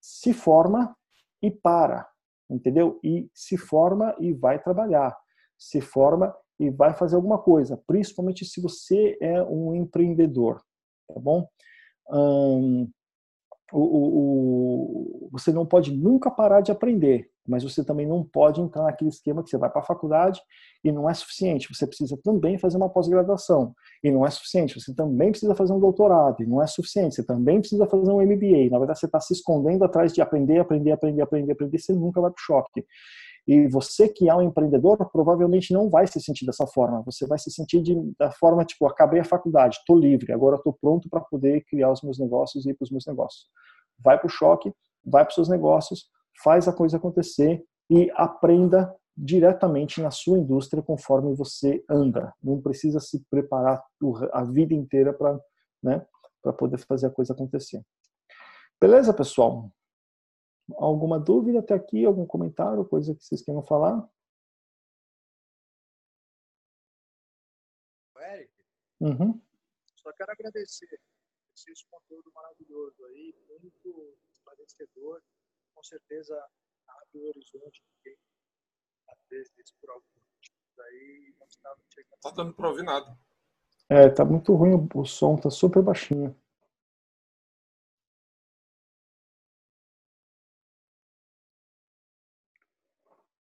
Se 0.02 0.34
forma 0.34 0.96
e 1.42 1.52
para 1.52 2.10
entendeu? 2.50 3.00
E 3.04 3.30
se 3.34 3.58
forma 3.58 4.16
e 4.20 4.34
vai 4.34 4.60
trabalhar, 4.60 5.16
se 5.58 5.80
forma 5.80 6.36
e 6.60 6.70
vai 6.70 6.94
fazer 6.94 7.16
alguma 7.16 7.38
coisa, 7.38 7.82
principalmente 7.88 8.44
se 8.44 8.60
você 8.60 9.18
é 9.22 9.42
um 9.44 9.76
empreendedor, 9.76 10.62
tá 11.08 11.20
bom? 11.20 11.48
Hum, 12.12 12.90
o, 13.72 13.80
o, 13.80 15.26
o, 15.26 15.30
você 15.32 15.52
não 15.52 15.66
pode 15.66 15.96
nunca 15.96 16.32
parar 16.32 16.62
de 16.62 16.72
aprender, 16.72 17.30
mas 17.50 17.64
você 17.64 17.84
também 17.84 18.08
não 18.08 18.24
pode 18.24 18.62
entrar 18.62 18.84
naquele 18.84 19.10
esquema 19.10 19.44
que 19.44 19.50
você 19.50 19.58
vai 19.58 19.70
para 19.70 19.82
a 19.82 19.86
faculdade 19.86 20.40
e 20.84 20.92
não 20.92 21.10
é 21.10 21.14
suficiente. 21.14 21.68
Você 21.74 21.88
precisa 21.88 22.18
também 22.24 22.58
fazer 22.58 22.78
uma 22.78 22.90
pós-graduação 22.90 23.74
e 24.04 24.12
não 24.12 24.26
é 24.26 24.30
suficiente. 24.30 24.80
Você 24.80 24.94
também 24.94 25.32
precisa 25.32 25.56
fazer 25.56 25.74
um 25.74 25.80
doutorado 25.80 26.44
e 26.44 26.46
não 26.46 26.62
é 26.62 26.68
suficiente. 26.68 27.16
Você 27.16 27.26
também 27.26 27.60
precisa 27.60 27.88
fazer 27.88 28.12
um 28.12 28.22
MBA. 28.22 28.70
Na 28.72 28.78
verdade, 28.78 29.00
você 29.00 29.08
está 29.08 29.20
se 29.20 29.34
escondendo 29.34 29.84
atrás 29.84 30.14
de 30.14 30.22
aprender, 30.22 30.60
aprender, 30.60 30.92
aprender, 30.92 31.22
aprender, 31.22 31.52
aprender. 31.52 31.80
Você 31.80 31.94
nunca 31.94 32.22
vai 32.22 32.30
para 32.30 32.40
o 32.40 32.42
choque. 32.42 32.86
E 33.48 33.68
você 33.68 34.08
que 34.08 34.30
é 34.30 34.36
um 34.36 34.44
empreendedor 34.44 34.98
provavelmente 35.12 35.74
não 35.74 35.90
vai 35.90 36.06
se 36.06 36.22
sentir 36.22 36.46
dessa 36.46 36.68
forma. 36.68 37.02
Você 37.04 37.26
vai 37.26 37.40
se 37.40 37.50
sentir 37.50 37.82
de, 37.82 37.96
da 38.20 38.32
forma 38.32 38.64
tipo, 38.64 38.86
acabei 38.86 39.22
a 39.22 39.26
faculdade, 39.26 39.78
estou 39.78 39.98
livre, 39.98 40.32
agora 40.32 40.56
estou 40.56 40.78
pronto 40.80 41.10
para 41.10 41.22
poder 41.22 41.64
criar 41.66 41.92
os 41.92 42.04
meus 42.04 42.20
negócios 42.20 42.66
e 42.66 42.70
ir 42.70 42.74
para 42.76 42.84
os 42.84 42.92
meus 42.92 43.08
negócios. 43.08 43.48
Vai 44.04 44.20
para 44.20 44.28
o 44.28 44.30
choque, 44.30 44.72
vai 45.04 45.24
para 45.24 45.30
os 45.30 45.36
seus 45.36 45.50
negócios, 45.50 46.06
faz 46.44 46.68
a 46.68 46.74
coisa 46.74 46.98
acontecer 46.98 47.66
e 47.90 48.12
aprenda 48.16 48.96
diretamente 49.18 50.02
na 50.02 50.12
sua 50.12 50.38
indústria 50.38 50.82
conforme 50.82 51.36
você 51.36 51.84
anda. 51.90 52.34
Não 52.42 52.62
precisa 52.62 53.00
se 53.00 53.24
preparar 53.30 53.84
a 54.32 54.44
vida 54.46 54.74
inteira 54.74 55.14
para 55.14 55.40
né, 55.84 56.06
poder 56.58 56.78
fazer 56.78 57.08
a 57.08 57.12
coisa 57.12 57.34
acontecer. 57.34 57.84
Beleza, 58.80 59.14
pessoal? 59.14 59.70
Alguma 60.78 61.20
dúvida 61.20 61.60
até 61.60 61.74
aqui? 61.74 62.06
Algum 62.06 62.26
comentário? 62.26 62.86
Coisa 62.86 63.14
que 63.14 63.24
vocês 63.24 63.42
queiram 63.42 63.64
falar? 63.64 64.08
Eric, 68.22 68.54
uhum. 69.02 69.42
só 69.96 70.14
quero 70.14 70.32
agradecer 70.32 71.00
esse 71.56 71.86
conteúdo 71.90 72.32
maravilhoso 72.34 73.06
aí, 73.06 73.36
muito 73.50 74.16
esclarecedor. 74.32 75.22
Com 75.80 75.84
certeza 75.84 76.36
abre 76.90 77.20
o 77.24 77.30
horizonte 77.30 77.82
de 77.82 78.04
quem 78.04 78.18
às 79.08 79.18
vezes 79.30 79.54
por 79.80 79.90
algum 79.90 80.04
motivo 80.04 80.82
aí 80.82 81.34
não 81.40 81.48
estava 81.48 81.80
chegando. 81.88 82.20
Tá 82.22 82.32
dando 82.32 82.54
para 82.54 82.68
ouvir 82.68 82.84
nada. 82.84 83.18
É, 83.88 84.10
tá 84.10 84.26
muito 84.26 84.54
ruim 84.56 84.90
o 84.94 85.06
som, 85.06 85.38
tá 85.38 85.50
super 85.50 85.82
baixinho. 85.82 86.36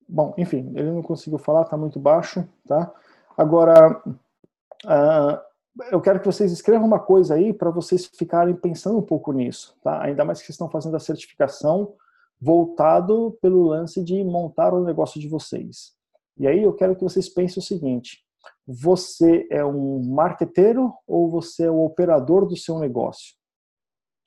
Bom, 0.07 0.35
enfim, 0.37 0.75
ele 0.77 0.91
não 0.91 1.03
conseguiu 1.03 1.39
falar, 1.39 1.63
está 1.63 1.79
muito 1.79 1.99
baixo, 1.99 2.47
tá? 2.69 2.95
Agora, 3.35 3.99
uh, 4.07 5.85
eu 5.91 6.03
quero 6.03 6.21
que 6.21 6.27
vocês 6.27 6.53
escrevam 6.53 6.87
uma 6.87 7.01
coisa 7.01 7.35
aí 7.35 7.55
para 7.55 7.71
vocês 7.71 8.05
ficarem 8.05 8.55
pensando 8.55 8.99
um 8.99 9.03
pouco 9.07 9.33
nisso, 9.33 9.75
tá? 9.83 10.03
Ainda 10.03 10.23
mais 10.23 10.41
que 10.41 10.45
vocês 10.45 10.55
estão 10.55 10.69
fazendo 10.69 10.97
a 10.97 11.01
certificação 11.01 11.97
voltado 12.41 13.37
pelo 13.41 13.65
lance 13.65 14.03
de 14.03 14.23
montar 14.25 14.75
o 14.75 14.85
negócio 14.85 15.21
de 15.21 15.29
vocês. 15.29 15.95
E 16.39 16.47
aí 16.47 16.63
eu 16.63 16.75
quero 16.75 16.95
que 16.95 17.03
vocês 17.03 17.29
pensem 17.29 17.61
o 17.61 17.65
seguinte: 17.65 18.23
você 18.67 19.47
é 19.51 19.65
um 19.65 20.03
marqueteiro 20.05 20.93
ou 21.07 21.31
você 21.31 21.65
é 21.65 21.71
o 21.71 21.85
operador 21.85 22.47
do 22.47 22.57
seu 22.57 22.79
negócio? 22.79 23.35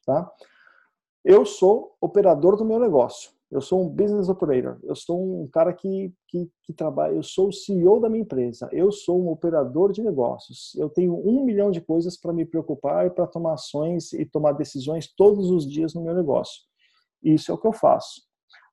Tá? 0.05 0.31
Eu 1.23 1.45
sou 1.45 1.95
operador 2.01 2.55
do 2.55 2.65
meu 2.65 2.79
negócio. 2.79 3.31
Eu 3.51 3.61
sou 3.61 3.83
um 3.83 3.89
business 3.89 4.29
operator. 4.29 4.77
Eu 4.83 4.95
sou 4.95 5.41
um 5.41 5.47
cara 5.47 5.73
que, 5.73 6.13
que, 6.27 6.49
que, 6.63 6.71
trabalha. 6.71 7.15
Eu 7.15 7.23
sou 7.23 7.47
o 7.47 7.53
CEO 7.53 7.99
da 7.99 8.07
minha 8.07 8.21
empresa. 8.21 8.69
Eu 8.71 8.91
sou 8.91 9.19
um 9.19 9.29
operador 9.29 9.91
de 9.91 10.03
negócios. 10.03 10.75
Eu 10.75 10.87
tenho 10.87 11.15
um 11.15 11.43
milhão 11.43 11.71
de 11.71 11.81
coisas 11.81 12.15
para 12.15 12.31
me 12.31 12.45
preocupar 12.45 13.07
e 13.07 13.09
para 13.09 13.25
tomar 13.25 13.53
ações 13.53 14.13
e 14.13 14.23
tomar 14.23 14.51
decisões 14.51 15.11
todos 15.15 15.49
os 15.49 15.67
dias 15.67 15.95
no 15.95 16.01
meu 16.01 16.13
negócio. 16.13 16.68
Isso 17.23 17.51
é 17.51 17.55
o 17.55 17.57
que 17.57 17.67
eu 17.67 17.73
faço. 17.73 18.21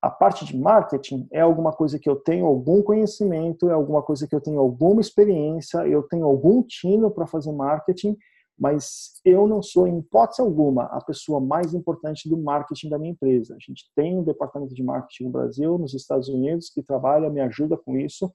A 0.01 0.09
parte 0.09 0.45
de 0.45 0.57
marketing 0.57 1.27
é 1.31 1.41
alguma 1.41 1.71
coisa 1.71 1.97
que 1.97 2.09
eu 2.09 2.15
tenho 2.15 2.45
algum 2.45 2.81
conhecimento, 2.81 3.69
é 3.69 3.73
alguma 3.73 4.01
coisa 4.01 4.27
que 4.27 4.35
eu 4.35 4.41
tenho 4.41 4.59
alguma 4.59 5.01
experiência, 5.01 5.87
eu 5.87 6.03
tenho 6.03 6.25
algum 6.25 6.61
tino 6.63 7.09
para 7.09 7.25
fazer 7.25 7.51
marketing 7.51 8.15
mas 8.59 9.21
eu 9.23 9.47
não 9.47 9.61
sou, 9.61 9.87
em 9.87 9.99
hipótese 9.99 10.41
alguma, 10.41 10.85
a 10.85 10.99
pessoa 10.99 11.39
mais 11.39 11.75
importante 11.75 12.27
do 12.27 12.37
marketing 12.37 12.89
da 12.89 12.97
minha 12.97 13.11
empresa. 13.11 13.55
A 13.55 13.59
gente 13.59 13.85
tem 13.95 14.17
um 14.17 14.23
departamento 14.23 14.73
de 14.73 14.83
marketing 14.83 15.25
no 15.25 15.29
Brasil, 15.29 15.77
nos 15.77 15.93
Estados 15.93 16.27
Unidos, 16.27 16.69
que 16.69 16.81
trabalha, 16.81 17.29
me 17.29 17.39
ajuda 17.39 17.77
com 17.77 17.95
isso, 17.97 18.31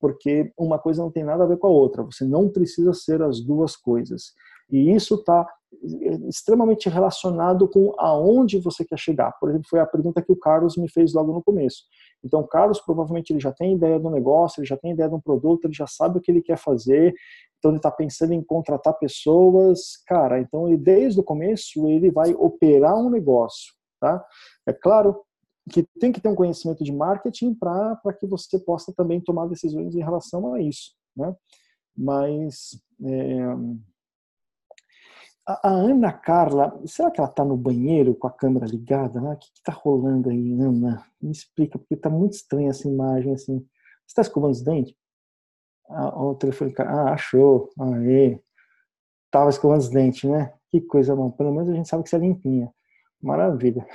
porque 0.00 0.50
uma 0.56 0.78
coisa 0.78 1.02
não 1.02 1.10
tem 1.10 1.22
nada 1.22 1.44
a 1.44 1.46
ver 1.46 1.58
com 1.58 1.66
a 1.66 1.70
outra. 1.70 2.02
Você 2.02 2.24
não 2.24 2.48
precisa 2.48 2.94
ser 2.94 3.20
as 3.20 3.40
duas 3.40 3.76
coisas. 3.76 4.32
E 4.70 4.92
isso 4.94 5.14
está 5.16 5.46
extremamente 6.28 6.88
relacionado 6.88 7.68
com 7.68 7.94
aonde 7.98 8.58
você 8.58 8.84
quer 8.84 8.98
chegar. 8.98 9.32
Por 9.38 9.50
exemplo, 9.50 9.68
foi 9.68 9.80
a 9.80 9.86
pergunta 9.86 10.22
que 10.22 10.32
o 10.32 10.36
Carlos 10.36 10.76
me 10.76 10.90
fez 10.90 11.12
logo 11.12 11.32
no 11.32 11.42
começo. 11.42 11.84
Então, 12.24 12.40
o 12.40 12.48
Carlos 12.48 12.80
provavelmente 12.80 13.32
ele 13.32 13.40
já 13.40 13.52
tem 13.52 13.74
ideia 13.74 13.98
do 13.98 14.10
negócio, 14.10 14.60
ele 14.60 14.66
já 14.66 14.76
tem 14.76 14.92
ideia 14.92 15.08
de 15.08 15.14
um 15.14 15.20
produto, 15.20 15.66
ele 15.66 15.74
já 15.74 15.86
sabe 15.86 16.18
o 16.18 16.20
que 16.20 16.30
ele 16.30 16.42
quer 16.42 16.58
fazer, 16.58 17.14
então 17.58 17.70
ele 17.70 17.78
está 17.78 17.90
pensando 17.90 18.32
em 18.32 18.42
contratar 18.42 18.94
pessoas, 18.98 20.02
cara, 20.06 20.40
então 20.40 20.68
ele, 20.68 20.76
desde 20.76 21.20
o 21.20 21.24
começo 21.24 21.88
ele 21.88 22.10
vai 22.10 22.32
operar 22.34 22.96
um 22.96 23.10
negócio, 23.10 23.72
tá? 24.00 24.24
É 24.66 24.72
claro 24.72 25.20
que 25.70 25.86
tem 26.00 26.10
que 26.10 26.20
ter 26.20 26.28
um 26.28 26.34
conhecimento 26.34 26.82
de 26.82 26.92
marketing 26.92 27.54
para 27.54 27.98
que 28.18 28.26
você 28.26 28.58
possa 28.58 28.92
também 28.96 29.20
tomar 29.20 29.46
decisões 29.46 29.94
em 29.94 30.02
relação 30.02 30.54
a 30.54 30.60
isso, 30.60 30.92
né? 31.16 31.34
Mas 31.96 32.80
é, 33.04 33.38
a, 35.48 35.70
Ana 35.70 36.12
Carla, 36.12 36.78
será 36.84 37.10
que 37.10 37.18
ela 37.18 37.28
está 37.28 37.42
no 37.42 37.56
banheiro 37.56 38.14
com 38.14 38.26
a 38.26 38.30
câmera 38.30 38.66
ligada? 38.66 39.18
Né? 39.18 39.32
O 39.32 39.36
que 39.36 39.46
está 39.54 39.72
rolando 39.72 40.28
aí, 40.28 40.52
Ana? 40.60 41.04
Me 41.20 41.32
explica, 41.32 41.78
porque 41.78 41.94
está 41.94 42.10
muito 42.10 42.34
estranha 42.34 42.68
essa 42.68 42.86
imagem. 42.86 43.32
Assim. 43.32 43.58
Você 43.58 44.08
está 44.08 44.22
escovando 44.22 44.52
os 44.52 44.62
dentes? 44.62 44.94
Ah, 45.88 46.22
o 46.22 46.34
telefone. 46.34 46.74
Ah, 46.78 47.14
achou. 47.14 47.70
Aê. 47.80 48.38
Tava 49.30 49.48
escovando 49.48 49.80
os 49.80 49.88
dentes, 49.88 50.28
né? 50.28 50.52
Que 50.70 50.82
coisa 50.82 51.16
bom. 51.16 51.30
Pelo 51.30 51.52
menos 51.52 51.70
a 51.70 51.74
gente 51.74 51.88
sabe 51.88 52.02
que 52.02 52.10
você 52.10 52.16
é 52.16 52.20
limpinha. 52.20 52.70
Maravilha. 53.22 53.86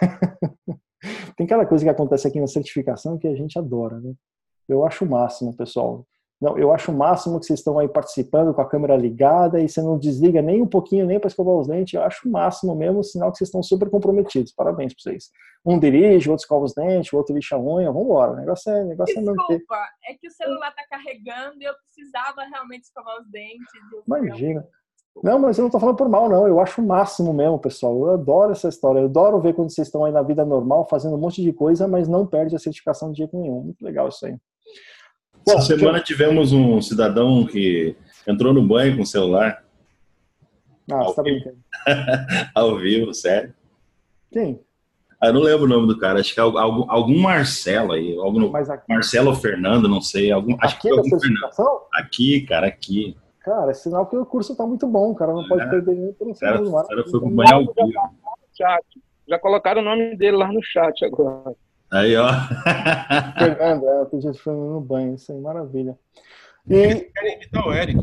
Tem 1.36 1.46
aquela 1.46 1.64
coisa 1.64 1.84
que 1.84 1.90
acontece 1.90 2.28
aqui 2.28 2.40
na 2.40 2.46
certificação 2.46 3.16
que 3.16 3.26
a 3.26 3.34
gente 3.34 3.58
adora, 3.58 3.98
né? 3.98 4.12
Eu 4.68 4.84
acho 4.84 5.04
o 5.04 5.08
máximo, 5.08 5.56
pessoal. 5.56 6.06
Não, 6.40 6.56
eu 6.56 6.72
acho 6.72 6.92
o 6.92 6.96
máximo 6.96 7.40
que 7.40 7.46
vocês 7.46 7.58
estão 7.58 7.78
aí 7.78 7.88
participando 7.88 8.54
com 8.54 8.60
a 8.60 8.68
câmera 8.68 8.96
ligada 8.96 9.60
e 9.60 9.68
você 9.68 9.82
não 9.82 9.98
desliga 9.98 10.40
nem 10.40 10.62
um 10.62 10.66
pouquinho, 10.68 11.04
nem 11.04 11.18
para 11.18 11.26
escovar 11.26 11.56
os 11.56 11.66
dentes. 11.66 11.94
Eu 11.94 12.02
acho 12.02 12.28
o 12.28 12.30
máximo 12.30 12.76
mesmo, 12.76 13.02
sinal 13.02 13.32
que 13.32 13.38
vocês 13.38 13.48
estão 13.48 13.62
super 13.62 13.90
comprometidos. 13.90 14.52
Parabéns 14.52 14.94
para 14.94 15.02
vocês. 15.02 15.30
Um 15.66 15.78
dirige, 15.80 16.28
o 16.28 16.32
outro 16.32 16.44
escova 16.44 16.64
os 16.64 16.74
dentes, 16.74 17.12
o 17.12 17.16
outro 17.16 17.34
lixa 17.34 17.56
a 17.56 17.60
unha. 17.60 17.90
Vamos 17.90 18.04
embora. 18.04 18.32
O 18.32 18.36
negócio 18.36 18.70
é, 18.70 18.84
o 18.84 18.86
negócio 18.86 19.14
Desculpa, 19.16 19.42
é 19.42 19.52
manter. 19.52 19.64
é 20.08 20.14
que 20.14 20.28
o 20.28 20.30
celular 20.30 20.68
está 20.68 20.82
carregando 20.88 21.56
e 21.60 21.64
eu 21.64 21.74
precisava 21.74 22.44
realmente 22.44 22.84
escovar 22.84 23.20
os 23.20 23.28
dentes. 23.28 23.66
Imagina. 24.06 24.64
Não, 25.22 25.38
mas 25.40 25.58
eu 25.58 25.62
não 25.62 25.68
estou 25.68 25.80
falando 25.80 25.96
por 25.96 26.08
mal, 26.08 26.28
não. 26.28 26.46
Eu 26.46 26.60
acho 26.60 26.80
o 26.80 26.86
máximo 26.86 27.32
mesmo, 27.32 27.58
pessoal. 27.58 27.96
Eu 27.98 28.10
adoro 28.12 28.52
essa 28.52 28.68
história. 28.68 29.00
Eu 29.00 29.06
adoro 29.06 29.40
ver 29.40 29.54
quando 29.54 29.70
vocês 29.70 29.88
estão 29.88 30.04
aí 30.04 30.12
na 30.12 30.22
vida 30.22 30.44
normal 30.44 30.86
fazendo 30.88 31.16
um 31.16 31.18
monte 31.18 31.42
de 31.42 31.52
coisa, 31.52 31.88
mas 31.88 32.06
não 32.06 32.24
perde 32.24 32.54
a 32.54 32.58
certificação 32.58 33.10
de 33.10 33.18
jeito 33.18 33.36
nenhum. 33.36 33.62
Muito 33.62 33.84
legal 33.84 34.08
isso 34.08 34.24
aí. 34.24 34.36
Essa 35.48 35.60
semana 35.62 36.00
tivemos 36.00 36.52
um 36.52 36.80
cidadão 36.80 37.46
que 37.46 37.96
entrou 38.26 38.52
no 38.52 38.62
banho 38.62 38.96
com 38.96 39.02
o 39.02 39.06
celular. 39.06 39.64
Ah, 40.90 41.04
você 41.04 41.16
tá 41.16 41.22
brincando. 41.22 41.56
Ao 42.54 42.76
vivo, 42.76 43.14
sério. 43.14 43.54
Quem? 44.30 44.60
Ah, 45.20 45.28
eu 45.28 45.32
não 45.32 45.40
lembro 45.40 45.64
o 45.64 45.68
nome 45.68 45.86
do 45.86 45.98
cara, 45.98 46.20
acho 46.20 46.32
que 46.32 46.38
é 46.38 46.42
algum, 46.42 46.88
algum 46.88 47.18
Marcelo 47.20 47.92
aí, 47.92 48.16
algum, 48.16 48.54
aqui, 48.54 48.84
Marcelo 48.88 49.34
Fernando, 49.34 49.88
não 49.88 50.00
sei. 50.00 50.30
Algum, 50.30 50.56
acho 50.60 50.76
aqui 50.76 50.88
que 50.88 50.94
é 50.94 50.96
algum 50.96 51.18
Fernando. 51.18 51.52
Aqui, 51.92 52.40
cara, 52.42 52.66
aqui. 52.68 53.16
Cara, 53.40 53.70
é 53.70 53.74
sinal 53.74 54.06
que 54.06 54.16
o 54.16 54.26
curso 54.26 54.54
tá 54.54 54.66
muito 54.66 54.86
bom, 54.86 55.14
cara. 55.14 55.32
Não 55.32 55.44
é. 55.44 55.48
pode 55.48 55.68
perder 55.70 55.94
nem 55.94 56.12
por 56.12 56.28
um 56.28 56.34
segundo. 56.34 56.68
O 56.68 56.86
cara 56.86 57.04
foi 57.08 57.20
ao 57.52 57.60
vivo. 57.60 57.92
Já, 58.56 58.78
já 59.26 59.38
colocaram 59.38 59.82
o 59.82 59.84
nome 59.84 60.16
dele 60.16 60.36
lá 60.36 60.52
no 60.52 60.62
chat 60.62 61.04
agora. 61.04 61.54
Aí, 61.90 62.16
ó. 62.16 62.28
Fernando, 63.38 63.88
é, 63.88 64.20
gente 64.20 64.38
falando 64.40 64.72
no 64.74 64.80
banho, 64.80 65.14
isso 65.14 65.32
aí, 65.32 65.40
maravilha. 65.40 65.98
E... 66.68 67.10
Então, 67.46 67.72
Eric. 67.72 67.98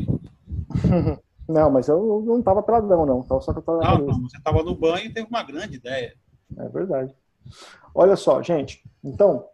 Não, 1.47 1.69
mas 1.69 1.87
eu 1.87 2.23
não 2.25 2.41
tava 2.41 2.63
peladão, 2.63 3.05
não. 3.05 3.23
Só 3.39 3.53
que 3.53 3.59
eu 3.59 3.61
tava 3.61 3.99
não, 3.99 4.05
não, 4.07 4.21
você 4.21 4.41
tava 4.41 4.63
no 4.63 4.73
banho 4.73 5.05
e 5.05 5.13
teve 5.13 5.27
uma 5.29 5.43
grande 5.43 5.75
ideia. 5.75 6.15
É 6.57 6.67
verdade. 6.69 7.15
Olha 7.93 8.15
só, 8.15 8.41
gente. 8.41 8.83
Então, 9.03 9.45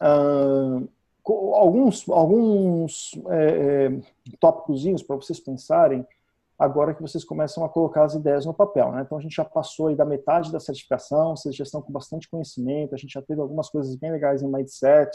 uh, 0.00 0.88
alguns, 1.54 2.08
alguns 2.08 3.12
é, 3.28 3.88
é, 3.88 4.36
tópicos 4.38 5.02
para 5.02 5.16
vocês 5.16 5.38
pensarem 5.38 6.06
agora 6.60 6.92
que 6.92 7.00
vocês 7.00 7.24
começam 7.24 7.64
a 7.64 7.70
colocar 7.70 8.04
as 8.04 8.12
ideias 8.12 8.44
no 8.44 8.52
papel. 8.52 8.92
Né? 8.92 9.00
Então 9.00 9.16
a 9.16 9.20
gente 9.22 9.34
já 9.34 9.44
passou 9.46 9.86
aí 9.86 9.96
da 9.96 10.04
metade 10.04 10.52
da 10.52 10.60
certificação, 10.60 11.34
vocês 11.34 11.56
já 11.56 11.64
estão 11.64 11.80
com 11.80 11.90
bastante 11.90 12.28
conhecimento, 12.28 12.94
a 12.94 12.98
gente 12.98 13.14
já 13.14 13.22
teve 13.22 13.40
algumas 13.40 13.70
coisas 13.70 13.96
bem 13.96 14.12
legais 14.12 14.42
em 14.42 14.46
mindset, 14.46 15.10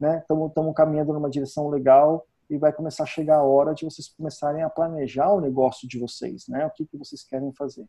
né? 0.00 0.22
Estamos 0.22 0.74
caminhando 0.74 1.12
numa 1.12 1.28
direção 1.28 1.68
legal 1.68 2.26
e 2.48 2.56
vai 2.56 2.72
começar 2.72 3.02
a 3.02 3.06
chegar 3.06 3.36
a 3.36 3.42
hora 3.42 3.74
de 3.74 3.84
vocês 3.84 4.08
começarem 4.08 4.62
a 4.62 4.70
planejar 4.70 5.30
o 5.30 5.40
negócio 5.40 5.86
de 5.86 5.98
vocês, 5.98 6.48
né? 6.48 6.64
O 6.64 6.70
que, 6.70 6.86
que 6.86 6.96
vocês 6.96 7.22
querem 7.22 7.52
fazer. 7.52 7.86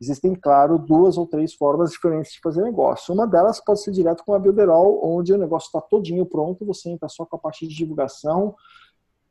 Existem, 0.00 0.34
claro, 0.34 0.78
duas 0.78 1.18
ou 1.18 1.26
três 1.26 1.52
formas 1.52 1.90
diferentes 1.90 2.32
de 2.32 2.40
fazer 2.40 2.62
negócio. 2.62 3.12
Uma 3.12 3.26
delas 3.26 3.60
pode 3.60 3.82
ser 3.82 3.92
direto 3.92 4.24
com 4.24 4.32
a 4.32 4.38
Builderall, 4.38 5.00
onde 5.04 5.34
o 5.34 5.38
negócio 5.38 5.66
está 5.66 5.82
todinho 5.82 6.24
pronto, 6.24 6.64
você 6.64 6.88
entra 6.88 7.10
só 7.10 7.26
com 7.26 7.36
a 7.36 7.38
parte 7.38 7.68
de 7.68 7.74
divulgação, 7.76 8.54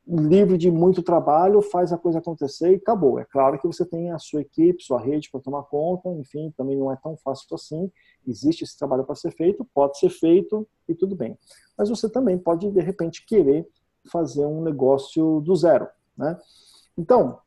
livre 0.06 0.58
de 0.58 0.70
muito 0.70 1.02
trabalho, 1.02 1.62
faz 1.62 1.92
a 1.92 1.98
coisa 1.98 2.18
acontecer 2.18 2.72
e 2.72 2.76
acabou. 2.76 3.18
É 3.18 3.24
claro 3.24 3.58
que 3.58 3.66
você 3.66 3.84
tem 3.84 4.10
a 4.10 4.18
sua 4.18 4.40
equipe, 4.40 4.82
sua 4.82 5.00
rede 5.00 5.30
para 5.30 5.40
tomar 5.40 5.62
conta, 5.64 6.08
enfim, 6.10 6.52
também 6.56 6.76
não 6.76 6.90
é 6.92 6.96
tão 6.96 7.16
fácil 7.16 7.46
assim. 7.54 7.90
Existe 8.26 8.64
esse 8.64 8.76
trabalho 8.76 9.04
para 9.04 9.14
ser 9.14 9.30
feito, 9.30 9.64
pode 9.72 9.98
ser 9.98 10.10
feito 10.10 10.66
e 10.88 10.94
tudo 10.94 11.14
bem. 11.14 11.38
Mas 11.78 11.88
você 11.88 12.08
também 12.08 12.36
pode, 12.36 12.70
de 12.70 12.80
repente, 12.80 13.24
querer 13.24 13.66
fazer 14.10 14.44
um 14.44 14.62
negócio 14.62 15.40
do 15.40 15.54
zero. 15.54 15.88
Né? 16.16 16.36
Então, 16.98 17.38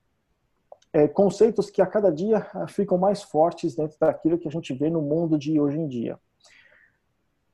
é, 0.94 1.08
conceitos 1.10 1.70
que 1.70 1.82
a 1.82 1.86
cada 1.86 2.10
dia 2.10 2.48
ficam 2.70 2.98
mais 2.98 3.22
fortes 3.22 3.76
dentro 3.76 3.98
daquilo 4.00 4.38
que 4.38 4.48
a 4.48 4.52
gente 4.52 4.74
vê 4.74 4.90
no 4.90 5.02
mundo 5.02 5.38
de 5.38 5.60
hoje 5.60 5.78
em 5.78 5.88
dia. 5.88 6.18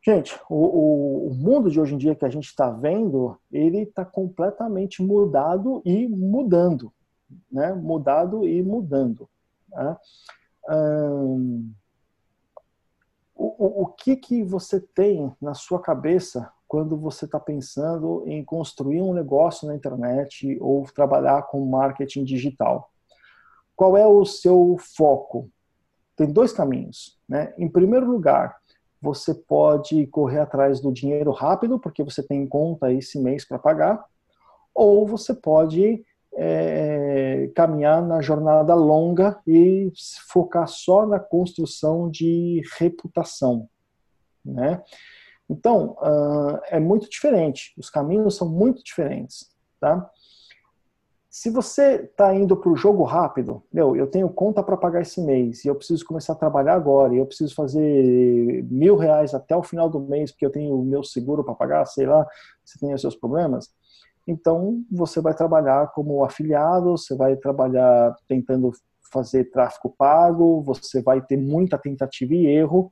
Gente, 0.03 0.39
o, 0.49 1.27
o, 1.27 1.33
mundo 1.35 1.69
de 1.69 1.79
hoje 1.79 1.93
em 1.93 1.97
dia 1.97 2.15
que 2.15 2.25
a 2.25 2.29
gente 2.29 2.47
está 2.47 2.71
vendo, 2.71 3.37
ele 3.51 3.83
está 3.83 4.03
completamente 4.03 5.03
mudado 5.03 5.79
e 5.85 6.07
mudando, 6.07 6.91
né? 7.51 7.71
Mudado 7.73 8.47
e 8.47 8.63
mudando. 8.63 9.29
Né? 9.69 9.97
O, 13.35 13.83
o 13.83 13.85
que 13.87 14.15
que 14.15 14.43
você 14.43 14.79
tem 14.79 15.31
na 15.39 15.53
sua 15.53 15.79
cabeça 15.79 16.51
quando 16.67 16.97
você 16.97 17.25
está 17.25 17.39
pensando 17.39 18.23
em 18.25 18.43
construir 18.43 19.01
um 19.01 19.13
negócio 19.13 19.67
na 19.67 19.75
internet 19.75 20.57
ou 20.59 20.83
trabalhar 20.95 21.43
com 21.43 21.63
marketing 21.63 22.23
digital? 22.23 22.91
Qual 23.75 23.95
é 23.95 24.07
o 24.07 24.25
seu 24.25 24.77
foco? 24.79 25.47
Tem 26.15 26.31
dois 26.31 26.51
caminhos, 26.51 27.19
né? 27.29 27.53
Em 27.55 27.69
primeiro 27.69 28.09
lugar, 28.09 28.60
você 29.01 29.33
pode 29.33 30.05
correr 30.07 30.39
atrás 30.39 30.79
do 30.79 30.91
dinheiro 30.91 31.31
rápido, 31.31 31.79
porque 31.79 32.03
você 32.03 32.21
tem 32.21 32.45
conta 32.45 32.91
esse 32.91 33.19
mês 33.19 33.43
para 33.43 33.57
pagar, 33.57 34.05
ou 34.73 35.07
você 35.07 35.33
pode 35.33 36.05
é, 36.33 37.49
caminhar 37.55 38.01
na 38.01 38.21
jornada 38.21 38.73
longa 38.75 39.39
e 39.45 39.91
focar 40.27 40.67
só 40.67 41.05
na 41.05 41.19
construção 41.19 42.09
de 42.09 42.61
reputação. 42.77 43.67
Né? 44.45 44.81
Então, 45.49 45.97
uh, 45.99 46.59
é 46.67 46.79
muito 46.79 47.09
diferente, 47.09 47.73
os 47.77 47.89
caminhos 47.89 48.37
são 48.37 48.47
muito 48.47 48.83
diferentes. 48.83 49.51
Tá? 49.79 50.09
Se 51.33 51.49
você 51.49 51.95
está 51.95 52.35
indo 52.35 52.57
para 52.57 52.69
o 52.69 52.75
jogo 52.75 53.03
rápido, 53.03 53.63
meu, 53.71 53.95
eu 53.95 54.05
tenho 54.05 54.27
conta 54.27 54.61
para 54.61 54.75
pagar 54.75 55.01
esse 55.01 55.21
mês 55.21 55.63
e 55.63 55.69
eu 55.69 55.75
preciso 55.75 56.05
começar 56.05 56.33
a 56.33 56.35
trabalhar 56.35 56.73
agora 56.73 57.15
e 57.15 57.19
eu 57.19 57.25
preciso 57.25 57.55
fazer 57.55 58.65
mil 58.69 58.97
reais 58.97 59.33
até 59.33 59.55
o 59.55 59.63
final 59.63 59.89
do 59.89 60.01
mês 60.01 60.31
porque 60.31 60.45
eu 60.45 60.51
tenho 60.51 60.75
o 60.75 60.83
meu 60.83 61.05
seguro 61.05 61.41
para 61.41 61.55
pagar, 61.55 61.85
sei 61.85 62.05
lá, 62.05 62.27
você 62.65 62.77
tem 62.77 62.93
os 62.93 62.99
seus 62.99 63.15
problemas. 63.15 63.69
Então, 64.27 64.83
você 64.91 65.21
vai 65.21 65.33
trabalhar 65.33 65.87
como 65.93 66.21
afiliado, 66.25 66.97
você 66.97 67.15
vai 67.15 67.37
trabalhar 67.37 68.13
tentando 68.27 68.69
fazer 69.09 69.45
tráfego 69.45 69.95
pago, 69.97 70.61
você 70.61 71.01
vai 71.01 71.21
ter 71.21 71.37
muita 71.37 71.77
tentativa 71.77 72.33
e 72.33 72.45
erro 72.45 72.91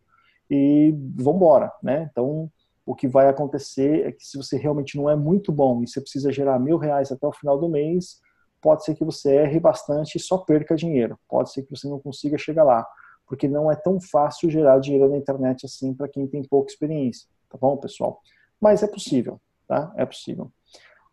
e 0.50 0.96
vamos 1.18 1.42
embora, 1.42 1.74
né? 1.84 2.08
Então, 2.10 2.50
o 2.86 2.96
que 2.96 3.06
vai 3.08 3.28
acontecer 3.28 4.08
é 4.08 4.12
que 4.14 4.26
se 4.26 4.38
você 4.38 4.56
realmente 4.56 4.96
não 4.96 5.10
é 5.10 5.16
muito 5.16 5.52
bom 5.52 5.84
e 5.84 5.88
você 5.90 6.00
precisa 6.00 6.32
gerar 6.32 6.58
mil 6.58 6.78
reais 6.78 7.12
até 7.12 7.28
o 7.28 7.34
final 7.34 7.60
do 7.60 7.68
mês, 7.68 8.22
pode 8.62 8.84
ser 8.84 8.96
que 8.96 9.04
você 9.04 9.36
erre 9.36 9.60
bastante 9.60 10.16
e 10.18 10.20
só 10.20 10.38
perca 10.38 10.76
dinheiro. 10.76 11.18
Pode 11.28 11.52
ser 11.52 11.64
que 11.64 11.72
você 11.72 11.88
não 11.88 12.00
consiga 12.00 12.38
chegar 12.38 12.64
lá, 12.64 12.86
porque 13.28 13.48
não 13.48 13.72
é 13.72 13.76
tão 13.76 14.00
fácil 14.00 14.50
gerar 14.50 14.80
dinheiro 14.80 15.10
na 15.10 15.18
internet 15.18 15.66
assim 15.66 15.94
para 15.94 16.08
quem 16.08 16.28
tem 16.28 16.44
pouca 16.44 16.72
experiência, 16.72 17.28
tá 17.50 17.58
bom, 17.60 17.78
pessoal? 17.78 18.22
Mas 18.60 18.84
é 18.84 18.88
possível, 18.88 19.40
tá? 19.68 19.94
É 19.96 20.06
possível. 20.06 20.52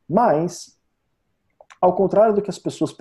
Mas, 0.09 0.78
ao 1.81 1.94
contrário 1.94 2.35
do 2.35 2.43
que 2.43 2.51
as 2.51 2.59
pessoas 2.59 2.94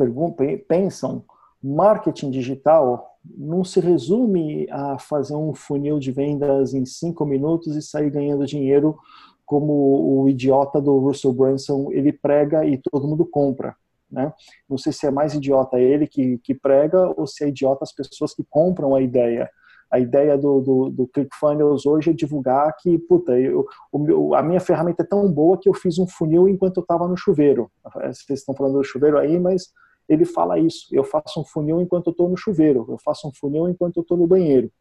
pensam, 0.67 1.23
marketing 1.61 2.29
digital 2.29 3.17
não 3.23 3.63
se 3.63 3.79
resume 3.79 4.67
a 4.69 4.99
fazer 4.99 5.35
um 5.35 5.53
funil 5.53 5.97
de 5.97 6.11
vendas 6.11 6.73
em 6.73 6.85
cinco 6.85 7.25
minutos 7.25 7.75
e 7.75 7.81
sair 7.81 8.11
ganhando 8.11 8.45
dinheiro 8.45 8.97
como 9.45 10.21
o 10.21 10.29
idiota 10.29 10.81
do 10.81 10.97
Russell 10.99 11.33
Brunson 11.33 11.91
ele 11.91 12.11
prega 12.11 12.65
e 12.65 12.77
todo 12.77 13.07
mundo 13.07 13.25
compra. 13.25 13.75
Né? 14.11 14.31
Não 14.69 14.77
sei 14.77 14.91
se 14.91 15.05
é 15.05 15.11
mais 15.11 15.33
idiota 15.33 15.79
ele 15.79 16.07
que, 16.07 16.37
que 16.39 16.53
prega 16.53 17.11
ou 17.17 17.25
se 17.25 17.43
é 17.43 17.49
idiota 17.49 17.83
as 17.83 17.91
pessoas 17.91 18.33
que 18.33 18.43
compram 18.49 18.95
a 18.95 19.01
ideia. 19.01 19.49
A 19.91 19.99
ideia 19.99 20.37
do, 20.37 20.61
do, 20.61 20.89
do 20.89 21.07
ClickFunnels 21.07 21.85
hoje 21.85 22.09
é 22.09 22.13
divulgar 22.13 22.75
que, 22.79 22.97
puta, 22.97 23.37
eu, 23.37 23.65
o 23.91 24.35
a 24.35 24.41
minha 24.41 24.59
ferramenta 24.59 25.03
é 25.03 25.05
tão 25.05 25.31
boa 25.31 25.57
que 25.59 25.69
eu 25.69 25.73
fiz 25.73 25.97
um 25.99 26.07
funil 26.07 26.49
enquanto 26.49 26.77
eu 26.77 26.81
estava 26.81 27.07
no 27.07 27.15
chuveiro. 27.15 27.71
Vocês 28.05 28.39
estão 28.39 28.55
falando 28.55 28.77
do 28.77 28.83
chuveiro 28.83 29.17
aí, 29.17 29.39
mas 29.39 29.71
ele 30.09 30.25
fala 30.25 30.59
isso. 30.59 30.87
Eu 30.91 31.03
faço 31.03 31.39
um 31.39 31.45
funil 31.45 31.81
enquanto 31.81 32.07
eu 32.07 32.11
estou 32.11 32.29
no 32.29 32.37
chuveiro. 32.37 32.85
Eu 32.89 32.97
faço 32.97 33.27
um 33.27 33.31
funil 33.33 33.69
enquanto 33.69 33.97
eu 33.97 34.01
estou 34.01 34.17
no 34.17 34.27
banheiro. 34.27 34.71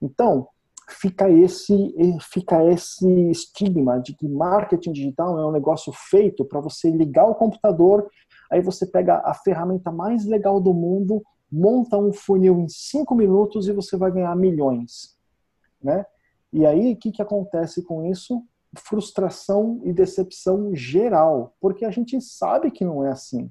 Então, 0.00 0.48
fica 0.88 1.30
esse 1.30 1.94
fica 2.32 2.64
esse 2.64 3.06
estigma 3.30 4.00
de 4.00 4.14
que 4.14 4.26
marketing 4.26 4.92
digital 4.92 5.38
é 5.38 5.46
um 5.46 5.52
negócio 5.52 5.92
feito 5.92 6.44
para 6.44 6.60
você 6.60 6.90
ligar 6.90 7.26
o 7.26 7.34
computador 7.34 8.08
Aí 8.50 8.60
você 8.60 8.86
pega 8.86 9.20
a 9.24 9.34
ferramenta 9.34 9.90
mais 9.90 10.24
legal 10.24 10.60
do 10.60 10.72
mundo, 10.72 11.22
monta 11.50 11.96
um 11.96 12.12
funil 12.12 12.58
em 12.60 12.68
cinco 12.68 13.14
minutos 13.14 13.68
e 13.68 13.72
você 13.72 13.96
vai 13.96 14.10
ganhar 14.10 14.34
milhões, 14.36 15.16
né? 15.82 16.04
E 16.52 16.64
aí, 16.64 16.92
o 16.92 16.96
que, 16.96 17.12
que 17.12 17.22
acontece 17.22 17.82
com 17.82 18.06
isso? 18.06 18.42
Frustração 18.76 19.80
e 19.84 19.92
decepção 19.92 20.74
geral, 20.74 21.54
porque 21.60 21.84
a 21.84 21.90
gente 21.90 22.20
sabe 22.20 22.70
que 22.70 22.84
não 22.84 23.04
é 23.04 23.10
assim. 23.10 23.50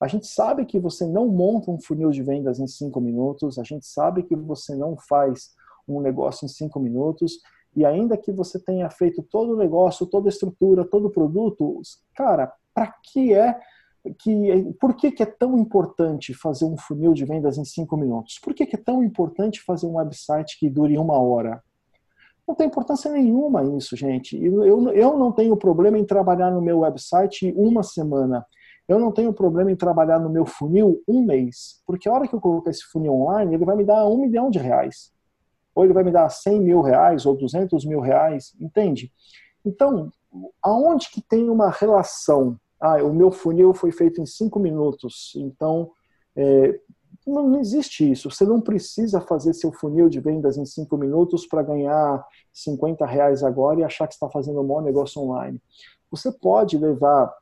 A 0.00 0.06
gente 0.06 0.26
sabe 0.26 0.64
que 0.64 0.78
você 0.78 1.06
não 1.06 1.28
monta 1.28 1.70
um 1.70 1.80
funil 1.80 2.10
de 2.10 2.22
vendas 2.22 2.58
em 2.58 2.66
cinco 2.66 3.00
minutos, 3.00 3.58
a 3.58 3.64
gente 3.64 3.86
sabe 3.86 4.22
que 4.22 4.36
você 4.36 4.74
não 4.74 4.96
faz 4.96 5.54
um 5.88 6.00
negócio 6.00 6.44
em 6.44 6.48
cinco 6.48 6.78
minutos, 6.78 7.38
e 7.76 7.84
ainda 7.84 8.16
que 8.16 8.32
você 8.32 8.58
tenha 8.58 8.88
feito 8.90 9.22
todo 9.22 9.54
o 9.54 9.56
negócio, 9.56 10.06
toda 10.06 10.28
a 10.28 10.30
estrutura, 10.30 10.84
todo 10.84 11.06
o 11.06 11.10
produto, 11.10 11.80
cara, 12.14 12.52
para 12.72 12.94
que 13.02 13.34
é 13.34 13.60
que 14.18 14.74
por 14.80 14.94
que, 14.94 15.10
que 15.10 15.22
é 15.22 15.26
tão 15.26 15.56
importante 15.58 16.34
fazer 16.34 16.64
um 16.64 16.76
funil 16.76 17.14
de 17.14 17.24
vendas 17.24 17.56
em 17.56 17.64
cinco 17.64 17.96
minutos? 17.96 18.38
Por 18.38 18.54
que, 18.54 18.66
que 18.66 18.76
é 18.76 18.78
tão 18.78 19.02
importante 19.02 19.62
fazer 19.62 19.86
um 19.86 19.96
website 19.96 20.58
que 20.58 20.68
dure 20.68 20.98
uma 20.98 21.18
hora? 21.18 21.62
Não 22.46 22.54
tem 22.54 22.66
importância 22.66 23.10
nenhuma 23.10 23.64
isso, 23.64 23.96
gente. 23.96 24.36
Eu, 24.36 24.90
eu 24.90 25.16
não 25.16 25.32
tenho 25.32 25.56
problema 25.56 25.98
em 25.98 26.04
trabalhar 26.04 26.50
no 26.50 26.60
meu 26.60 26.80
website 26.80 27.52
uma 27.56 27.82
semana. 27.82 28.44
Eu 28.86 28.98
não 28.98 29.10
tenho 29.10 29.32
problema 29.32 29.72
em 29.72 29.76
trabalhar 29.76 30.18
no 30.18 30.28
meu 30.28 30.44
funil 30.44 31.02
um 31.08 31.22
mês. 31.22 31.82
Porque 31.86 32.06
a 32.06 32.12
hora 32.12 32.28
que 32.28 32.34
eu 32.34 32.40
colocar 32.40 32.70
esse 32.70 32.84
funil 32.84 33.14
online, 33.14 33.54
ele 33.54 33.64
vai 33.64 33.74
me 33.74 33.84
dar 33.84 34.06
um 34.06 34.18
milhão 34.18 34.50
de 34.50 34.58
reais. 34.58 35.10
Ou 35.74 35.84
ele 35.84 35.94
vai 35.94 36.04
me 36.04 36.10
dar 36.10 36.28
100 36.28 36.60
mil 36.60 36.82
reais 36.82 37.24
ou 37.24 37.34
200 37.34 37.84
mil 37.86 38.00
reais, 38.00 38.54
entende? 38.60 39.10
Então, 39.64 40.12
aonde 40.62 41.10
que 41.10 41.22
tem 41.22 41.48
uma 41.48 41.70
relação? 41.70 42.58
Ah, 42.86 43.02
o 43.02 43.14
meu 43.14 43.32
funil 43.32 43.72
foi 43.72 43.90
feito 43.90 44.20
em 44.20 44.26
cinco 44.26 44.58
minutos, 44.58 45.32
então 45.36 45.90
é, 46.36 46.78
não 47.26 47.58
existe 47.58 48.10
isso. 48.10 48.30
Você 48.30 48.44
não 48.44 48.60
precisa 48.60 49.22
fazer 49.22 49.54
seu 49.54 49.72
funil 49.72 50.06
de 50.10 50.20
vendas 50.20 50.58
em 50.58 50.66
cinco 50.66 50.98
minutos 50.98 51.46
para 51.46 51.62
ganhar 51.62 52.22
50 52.52 53.06
reais 53.06 53.42
agora 53.42 53.80
e 53.80 53.84
achar 53.84 54.06
que 54.06 54.12
está 54.12 54.28
fazendo 54.28 54.60
um 54.60 54.66
bom 54.66 54.82
negócio 54.82 55.22
online. 55.22 55.58
Você 56.10 56.30
pode 56.30 56.76
levar 56.76 57.34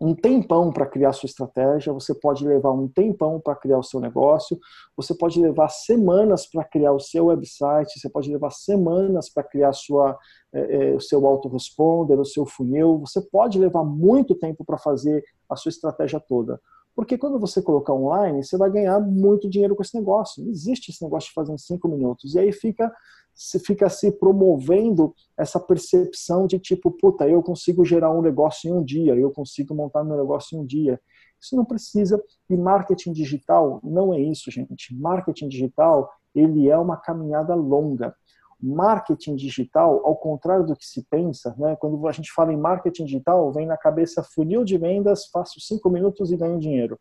um 0.00 0.14
tempão 0.14 0.72
para 0.72 0.86
criar 0.86 1.12
sua 1.12 1.26
estratégia, 1.26 1.92
você 1.92 2.14
pode 2.14 2.46
levar 2.46 2.72
um 2.72 2.86
tempão 2.88 3.40
para 3.40 3.56
criar 3.56 3.78
o 3.78 3.82
seu 3.82 4.00
negócio, 4.00 4.58
você 4.96 5.14
pode 5.14 5.40
levar 5.40 5.68
semanas 5.68 6.46
para 6.46 6.64
criar 6.64 6.92
o 6.92 7.00
seu 7.00 7.26
website, 7.26 7.98
você 7.98 8.08
pode 8.08 8.30
levar 8.30 8.50
semanas 8.50 9.28
para 9.28 9.42
criar 9.42 9.72
sua, 9.72 10.16
é, 10.52 10.90
é, 10.90 10.94
o 10.94 11.00
seu 11.00 11.26
autoresponder, 11.26 12.18
o 12.18 12.24
seu 12.24 12.46
funil, 12.46 12.98
você 12.98 13.20
pode 13.20 13.58
levar 13.58 13.84
muito 13.84 14.34
tempo 14.34 14.64
para 14.64 14.78
fazer 14.78 15.24
a 15.48 15.56
sua 15.56 15.70
estratégia 15.70 16.20
toda. 16.20 16.60
Porque 16.94 17.16
quando 17.16 17.38
você 17.38 17.62
colocar 17.62 17.94
online, 17.94 18.42
você 18.42 18.56
vai 18.56 18.70
ganhar 18.70 18.98
muito 18.98 19.48
dinheiro 19.48 19.76
com 19.76 19.82
esse 19.82 19.96
negócio. 19.96 20.42
Não 20.42 20.50
existe 20.50 20.90
esse 20.90 21.00
negócio 21.02 21.28
de 21.28 21.34
fazer 21.34 21.52
em 21.52 21.58
cinco 21.58 21.86
minutos. 21.86 22.34
E 22.34 22.40
aí 22.40 22.50
fica 22.50 22.92
se 23.38 23.60
fica 23.60 23.88
se 23.88 24.10
promovendo 24.10 25.14
essa 25.36 25.60
percepção 25.60 26.46
de 26.46 26.58
tipo, 26.58 26.90
puta, 26.90 27.28
eu 27.28 27.40
consigo 27.40 27.84
gerar 27.84 28.10
um 28.10 28.20
negócio 28.20 28.68
em 28.68 28.72
um 28.72 28.82
dia, 28.82 29.14
eu 29.14 29.30
consigo 29.30 29.74
montar 29.74 30.02
meu 30.02 30.16
negócio 30.16 30.58
em 30.58 30.60
um 30.60 30.66
dia. 30.66 31.00
Isso 31.40 31.54
não 31.54 31.64
precisa. 31.64 32.20
E 32.50 32.56
marketing 32.56 33.12
digital 33.12 33.80
não 33.84 34.12
é 34.12 34.20
isso, 34.20 34.50
gente. 34.50 34.92
Marketing 34.92 35.46
digital, 35.46 36.10
ele 36.34 36.68
é 36.68 36.76
uma 36.76 36.96
caminhada 36.96 37.54
longa 37.54 38.12
marketing 38.60 39.36
digital, 39.36 40.04
ao 40.04 40.16
contrário 40.16 40.66
do 40.66 40.74
que 40.74 40.84
se 40.84 41.06
pensa, 41.08 41.54
né? 41.56 41.76
quando 41.76 42.04
a 42.08 42.12
gente 42.12 42.32
fala 42.32 42.52
em 42.52 42.56
marketing 42.56 43.04
digital, 43.04 43.52
vem 43.52 43.66
na 43.66 43.76
cabeça 43.76 44.20
funil 44.22 44.64
de 44.64 44.76
vendas, 44.76 45.26
faço 45.26 45.60
cinco 45.60 45.88
minutos 45.88 46.32
e 46.32 46.36
ganho 46.36 46.58
dinheiro. 46.58 46.98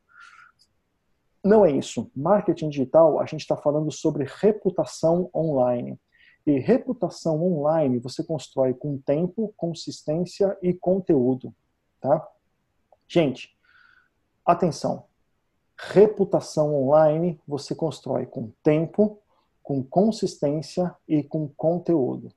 Não 1.43 1.65
é 1.65 1.72
isso. 1.72 2.11
Marketing 2.15 2.69
digital, 2.69 3.19
a 3.19 3.26
gente 3.26 3.41
está 3.41 3.55
falando 3.55 3.91
sobre 3.91 4.27
reputação 4.39 5.30
online. 5.34 5.99
E 6.48 6.60
reputação 6.60 7.44
online 7.44 7.99
você 7.99 8.24
constrói 8.24 8.74
com 8.74 8.98
tempo, 8.98 9.53
consistência 9.57 10.57
e 10.61 10.74
conteúdo. 10.74 11.53
Tá? 11.99 12.26
Gente, 13.06 13.53
atenção. 14.45 15.03
Reputação 15.78 16.74
online 16.74 17.38
você 17.45 17.76
constrói 17.76 18.26
com 18.26 18.49
tempo, 18.64 19.19
com 19.61 19.84
consistência 19.84 20.95
e 21.06 21.22
com 21.22 21.49
conteúdo. 21.49 22.30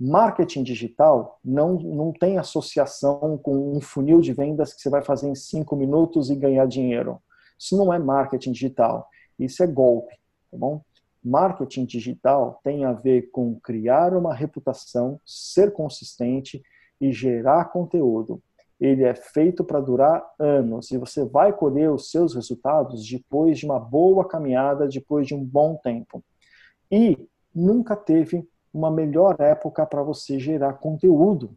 Marketing 0.00 0.62
digital 0.62 1.38
não, 1.44 1.74
não 1.74 2.10
tem 2.10 2.38
associação 2.38 3.36
com 3.36 3.76
um 3.76 3.82
funil 3.82 4.22
de 4.22 4.32
vendas 4.32 4.72
que 4.72 4.80
você 4.80 4.88
vai 4.88 5.02
fazer 5.02 5.28
em 5.28 5.34
cinco 5.34 5.76
minutos 5.76 6.30
e 6.30 6.34
ganhar 6.34 6.66
dinheiro. 6.66 7.22
Isso 7.58 7.76
não 7.76 7.92
é 7.92 7.98
marketing 7.98 8.52
digital. 8.52 9.06
Isso 9.38 9.62
é 9.62 9.66
golpe, 9.66 10.14
tá 10.50 10.56
bom? 10.56 10.82
Marketing 11.24 11.84
digital 11.84 12.60
tem 12.64 12.84
a 12.84 12.92
ver 12.92 13.30
com 13.30 13.58
criar 13.60 14.14
uma 14.14 14.34
reputação, 14.34 15.20
ser 15.24 15.72
consistente 15.72 16.62
e 17.00 17.12
gerar 17.12 17.66
conteúdo. 17.66 18.42
Ele 18.80 19.04
é 19.04 19.14
feito 19.14 19.62
para 19.62 19.80
durar 19.80 20.24
anos 20.38 20.90
e 20.90 20.98
você 20.98 21.24
vai 21.24 21.52
colher 21.52 21.90
os 21.90 22.10
seus 22.10 22.34
resultados 22.34 23.08
depois 23.08 23.58
de 23.58 23.64
uma 23.64 23.78
boa 23.78 24.26
caminhada, 24.26 24.88
depois 24.88 25.26
de 25.26 25.34
um 25.34 25.44
bom 25.44 25.76
tempo. 25.76 26.22
E 26.90 27.16
nunca 27.54 27.94
teve 27.94 28.44
uma 28.74 28.90
melhor 28.90 29.36
época 29.38 29.86
para 29.86 30.02
você 30.02 30.38
gerar 30.38 30.74
conteúdo. 30.74 31.56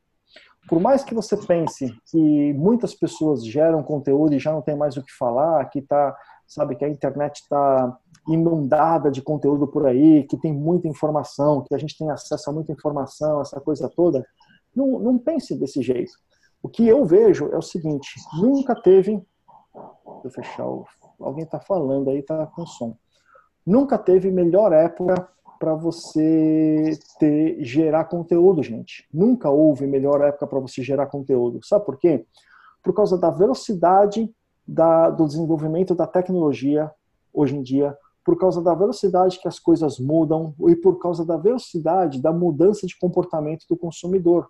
Por 0.68 0.80
mais 0.80 1.04
que 1.04 1.14
você 1.14 1.38
pense 1.38 1.96
que 2.12 2.54
muitas 2.54 2.94
pessoas 2.94 3.46
geram 3.46 3.84
conteúdo 3.84 4.34
e 4.34 4.40
já 4.40 4.52
não 4.52 4.62
tem 4.62 4.76
mais 4.76 4.98
o 4.98 5.04
que 5.04 5.12
falar, 5.12 5.64
que 5.70 5.82
tá, 5.82 6.16
sabe, 6.48 6.76
que 6.76 6.86
a 6.86 6.90
internet 6.90 7.42
está 7.42 7.98
inundada 8.28 9.12
de 9.12 9.22
conteúdo 9.22 9.68
por 9.68 9.86
aí, 9.86 10.24
que 10.24 10.38
tem 10.38 10.54
muita 10.54 10.88
informação, 10.88 11.64
que 11.64 11.76
a 11.76 11.78
gente 11.78 11.98
tem 11.98 12.10
acesso 12.10 12.50
a 12.50 12.54
muita 12.54 12.72
informação, 12.72 13.42
essa 13.42 13.60
coisa 13.62 13.90
toda, 13.90 14.26
não, 14.76 15.00
não 15.00 15.18
pense 15.18 15.56
desse 15.58 15.82
jeito. 15.82 16.12
O 16.62 16.70
que 16.70 16.88
eu 16.88 17.06
vejo 17.06 17.50
é 17.52 17.58
o 17.58 17.62
seguinte: 17.62 18.16
nunca 18.40 18.76
teve. 18.76 19.22
Deixa 20.24 20.28
eu 20.28 20.32
fechar 20.32 20.68
o. 20.68 20.86
Alguém 21.20 21.46
está 21.46 21.60
falando 21.60 22.10
aí, 22.10 22.20
está 22.20 22.46
com 22.48 22.66
som 22.66 22.98
nunca 23.66 23.98
teve 23.98 24.30
melhor 24.30 24.72
época 24.72 25.28
para 25.58 25.74
você 25.74 26.92
ter 27.18 27.64
gerar 27.64 28.06
conteúdo, 28.06 28.62
gente. 28.62 29.08
Nunca 29.12 29.50
houve 29.50 29.88
melhor 29.88 30.22
época 30.22 30.46
para 30.46 30.60
você 30.60 30.84
gerar 30.84 31.08
conteúdo. 31.08 31.60
Sabe 31.64 31.86
por 31.86 31.98
quê? 31.98 32.26
Por 32.84 32.94
causa 32.94 33.18
da 33.18 33.32
velocidade 33.32 34.30
da, 34.68 35.10
do 35.10 35.26
desenvolvimento 35.26 35.94
da 35.94 36.08
tecnologia 36.08 36.92
hoje 37.34 37.56
em 37.56 37.62
dia, 37.62 37.96
por 38.24 38.38
causa 38.38 38.62
da 38.62 38.74
velocidade 38.74 39.40
que 39.40 39.48
as 39.48 39.60
coisas 39.60 40.00
mudam 40.00 40.56
e 40.68 40.76
por 40.76 40.98
causa 40.98 41.24
da 41.24 41.38
velocidade 41.38 42.22
da 42.22 42.34
mudança 42.34 42.88
de 42.88 42.98
comportamento 42.98 43.66
do 43.70 43.78
consumidor. 43.78 44.50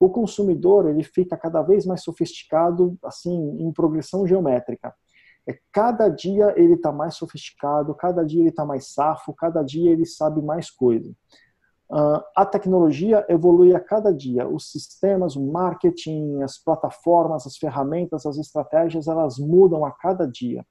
O 0.00 0.10
consumidor 0.10 0.88
ele 0.88 1.04
fica 1.04 1.36
cada 1.36 1.62
vez 1.62 1.86
mais 1.86 2.02
sofisticado, 2.02 2.98
assim, 3.04 3.56
em 3.60 3.72
progressão 3.72 4.26
geométrica. 4.26 4.92
É 5.46 5.56
cada 5.70 6.08
dia 6.08 6.52
ele 6.56 6.74
está 6.74 6.90
mais 6.90 7.14
sofisticado, 7.14 7.94
cada 7.94 8.24
dia 8.24 8.40
ele 8.40 8.48
está 8.48 8.64
mais 8.64 8.92
safo, 8.92 9.32
cada 9.34 9.62
dia 9.62 9.90
ele 9.90 10.06
sabe 10.06 10.42
mais 10.42 10.70
coisa. 10.70 11.12
Uh, 11.94 12.20
a 12.34 12.44
tecnologia 12.44 13.24
evolui 13.28 13.72
a 13.72 13.78
cada 13.78 14.12
dia. 14.12 14.48
Os 14.48 14.72
sistemas, 14.72 15.36
o 15.36 15.46
marketing, 15.46 16.42
as 16.42 16.58
plataformas, 16.58 17.46
as 17.46 17.56
ferramentas, 17.56 18.26
as 18.26 18.36
estratégias, 18.36 19.06
elas 19.06 19.38
mudam 19.38 19.84
a 19.84 19.92
cada 19.92 20.26
dia. 20.26 20.66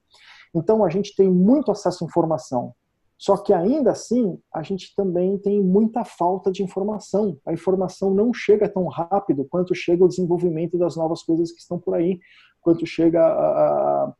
Então 0.54 0.84
a 0.84 0.90
gente 0.90 1.16
tem 1.16 1.32
muito 1.32 1.72
acesso 1.72 2.04
à 2.04 2.08
informação. 2.08 2.74
Só 3.18 3.38
que 3.38 3.54
ainda 3.54 3.92
assim, 3.92 4.38
a 4.54 4.62
gente 4.62 4.94
também 4.98 5.38
tem 5.38 5.64
muita 5.64 6.04
falta 6.04 6.52
de 6.52 6.62
informação. 6.62 7.38
A 7.46 7.54
informação 7.54 8.14
não 8.14 8.34
chega 8.34 8.68
tão 8.68 8.86
rápido 8.88 9.46
quanto 9.50 9.74
chega 9.74 10.04
o 10.04 10.10
desenvolvimento 10.10 10.78
das 10.78 10.98
novas 10.98 11.24
coisas 11.24 11.54
que 11.54 11.62
estão 11.62 11.80
por 11.80 11.96
aí, 11.96 12.20
quanto 12.62 12.86
chega 12.86 13.24
a, 13.24 14.04
a 14.08 14.14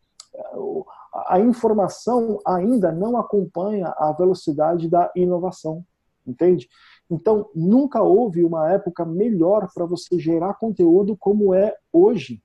a 1.28 1.40
informação 1.40 2.40
ainda 2.46 2.92
não 2.92 3.18
acompanha 3.18 3.94
a 3.98 4.12
velocidade 4.12 4.90
da 4.90 5.12
inovação, 5.16 5.86
entende? 6.26 6.68
Então, 7.10 7.50
nunca 7.54 8.02
houve 8.02 8.44
uma 8.44 8.72
época 8.72 9.06
melhor 9.06 9.70
para 9.74 9.86
você 9.86 10.18
gerar 10.20 10.56
conteúdo 10.56 11.16
como 11.18 11.54
é 11.54 11.76
hoje. 11.92 12.42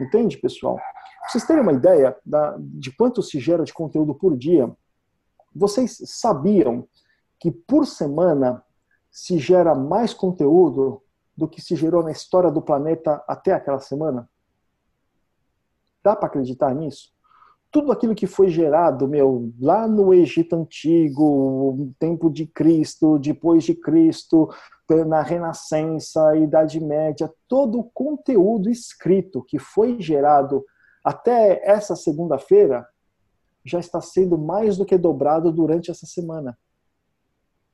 Entende, 0.00 0.36
pessoal? 0.38 0.76
Pra 0.76 1.28
vocês 1.30 1.46
terem 1.46 1.62
uma 1.62 1.72
ideia 1.72 2.16
da, 2.24 2.56
de 2.58 2.94
quanto 2.94 3.22
se 3.22 3.40
gera 3.40 3.64
de 3.64 3.72
conteúdo 3.72 4.14
por 4.14 4.36
dia, 4.36 4.70
vocês 5.54 5.98
sabiam 6.04 6.86
que 7.38 7.50
por 7.50 7.86
semana 7.86 8.62
se 9.10 9.38
gera 9.38 9.74
mais 9.74 10.14
conteúdo 10.14 11.02
do 11.36 11.48
que 11.48 11.60
se 11.60 11.74
gerou 11.74 12.02
na 12.02 12.10
história 12.10 12.50
do 12.50 12.62
planeta 12.62 13.22
até 13.26 13.52
aquela 13.52 13.80
semana? 13.80 14.28
Dá 16.02 16.14
para 16.14 16.28
acreditar 16.28 16.74
nisso? 16.74 17.12
Tudo 17.70 17.92
aquilo 17.92 18.14
que 18.14 18.26
foi 18.26 18.48
gerado, 18.48 19.06
meu, 19.06 19.52
lá 19.60 19.86
no 19.86 20.14
Egito 20.14 20.56
Antigo, 20.56 21.92
tempo 21.98 22.30
de 22.30 22.46
Cristo, 22.46 23.18
depois 23.18 23.64
de 23.64 23.74
Cristo, 23.74 24.48
na 25.06 25.20
Renascença, 25.20 26.34
Idade 26.36 26.80
Média, 26.80 27.30
todo 27.46 27.78
o 27.78 27.84
conteúdo 27.84 28.70
escrito 28.70 29.44
que 29.46 29.58
foi 29.58 30.00
gerado 30.00 30.64
até 31.04 31.60
essa 31.62 31.94
segunda-feira 31.94 32.86
já 33.64 33.78
está 33.78 34.00
sendo 34.00 34.38
mais 34.38 34.76
do 34.76 34.86
que 34.86 34.96
dobrado 34.96 35.52
durante 35.52 35.90
essa 35.90 36.06
semana. 36.06 36.58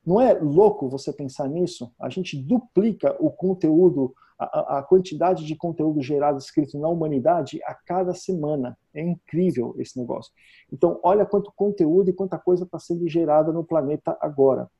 Não 0.05 0.21
é 0.21 0.35
louco 0.35 0.89
você 0.89 1.12
pensar 1.12 1.49
nisso? 1.49 1.93
A 2.01 2.09
gente 2.09 2.37
duplica 2.37 3.16
o 3.19 3.31
conteúdo, 3.31 4.15
a, 4.39 4.78
a, 4.78 4.82
quantidade 4.82 5.44
de 5.44 5.56
conteúdo 5.56 6.02
gerado 6.02 6.39
escrito 6.39 6.78
na 6.78 6.89
humanidade 6.89 7.61
a 7.65 7.74
cada 7.74 8.15
semana. 8.15 8.77
É 8.93 9.01
incrível 9.01 9.74
esse 9.78 9.98
negócio. 9.98 10.32
Então, 10.73 10.98
olha 11.02 11.24
quanto 11.24 11.52
conteúdo 11.55 12.11
e 12.11 12.12
quanta 12.12 12.39
coisa 12.39 12.65
está 12.65 12.78
sendo 12.78 13.09
gerada 13.09 13.52
no 13.52 13.65
planeta 13.65 14.16
agora. 14.20 14.70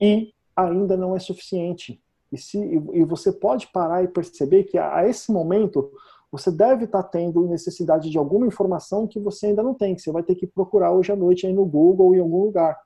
E 0.00 0.32
ainda 0.56 0.96
não 0.96 1.14
é 1.14 1.18
suficiente. 1.18 2.00
E, 2.32 2.38
se, 2.38 2.58
e 2.58 3.04
você 3.04 3.32
pode 3.32 3.68
parar 3.68 4.02
e 4.02 4.08
perceber 4.08 4.64
que 4.64 4.76
a, 4.76 4.96
a 4.96 5.08
esse 5.08 5.32
momento 5.32 5.92
você 6.30 6.50
deve 6.50 6.84
estar 6.84 7.02
tá 7.02 7.08
tendo 7.08 7.46
necessidade 7.46 8.10
de 8.10 8.18
alguma 8.18 8.46
informação 8.46 9.06
que 9.06 9.20
você 9.20 9.46
ainda 9.46 9.62
não 9.62 9.74
tem, 9.74 9.94
que 9.94 10.02
você 10.02 10.10
vai 10.10 10.22
ter 10.22 10.34
que 10.34 10.46
procurar 10.46 10.90
hoje 10.92 11.12
à 11.12 11.16
noite 11.16 11.46
aí 11.46 11.52
no 11.52 11.64
Google 11.64 12.06
ou 12.06 12.14
em 12.14 12.20
algum 12.20 12.44
lugar 12.44 12.76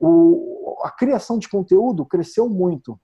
o, 0.00 0.78
a 0.82 0.90
criação 0.90 1.38
de 1.38 1.48
conteúdo 1.48 2.06
cresceu 2.06 2.48
muito. 2.48 2.98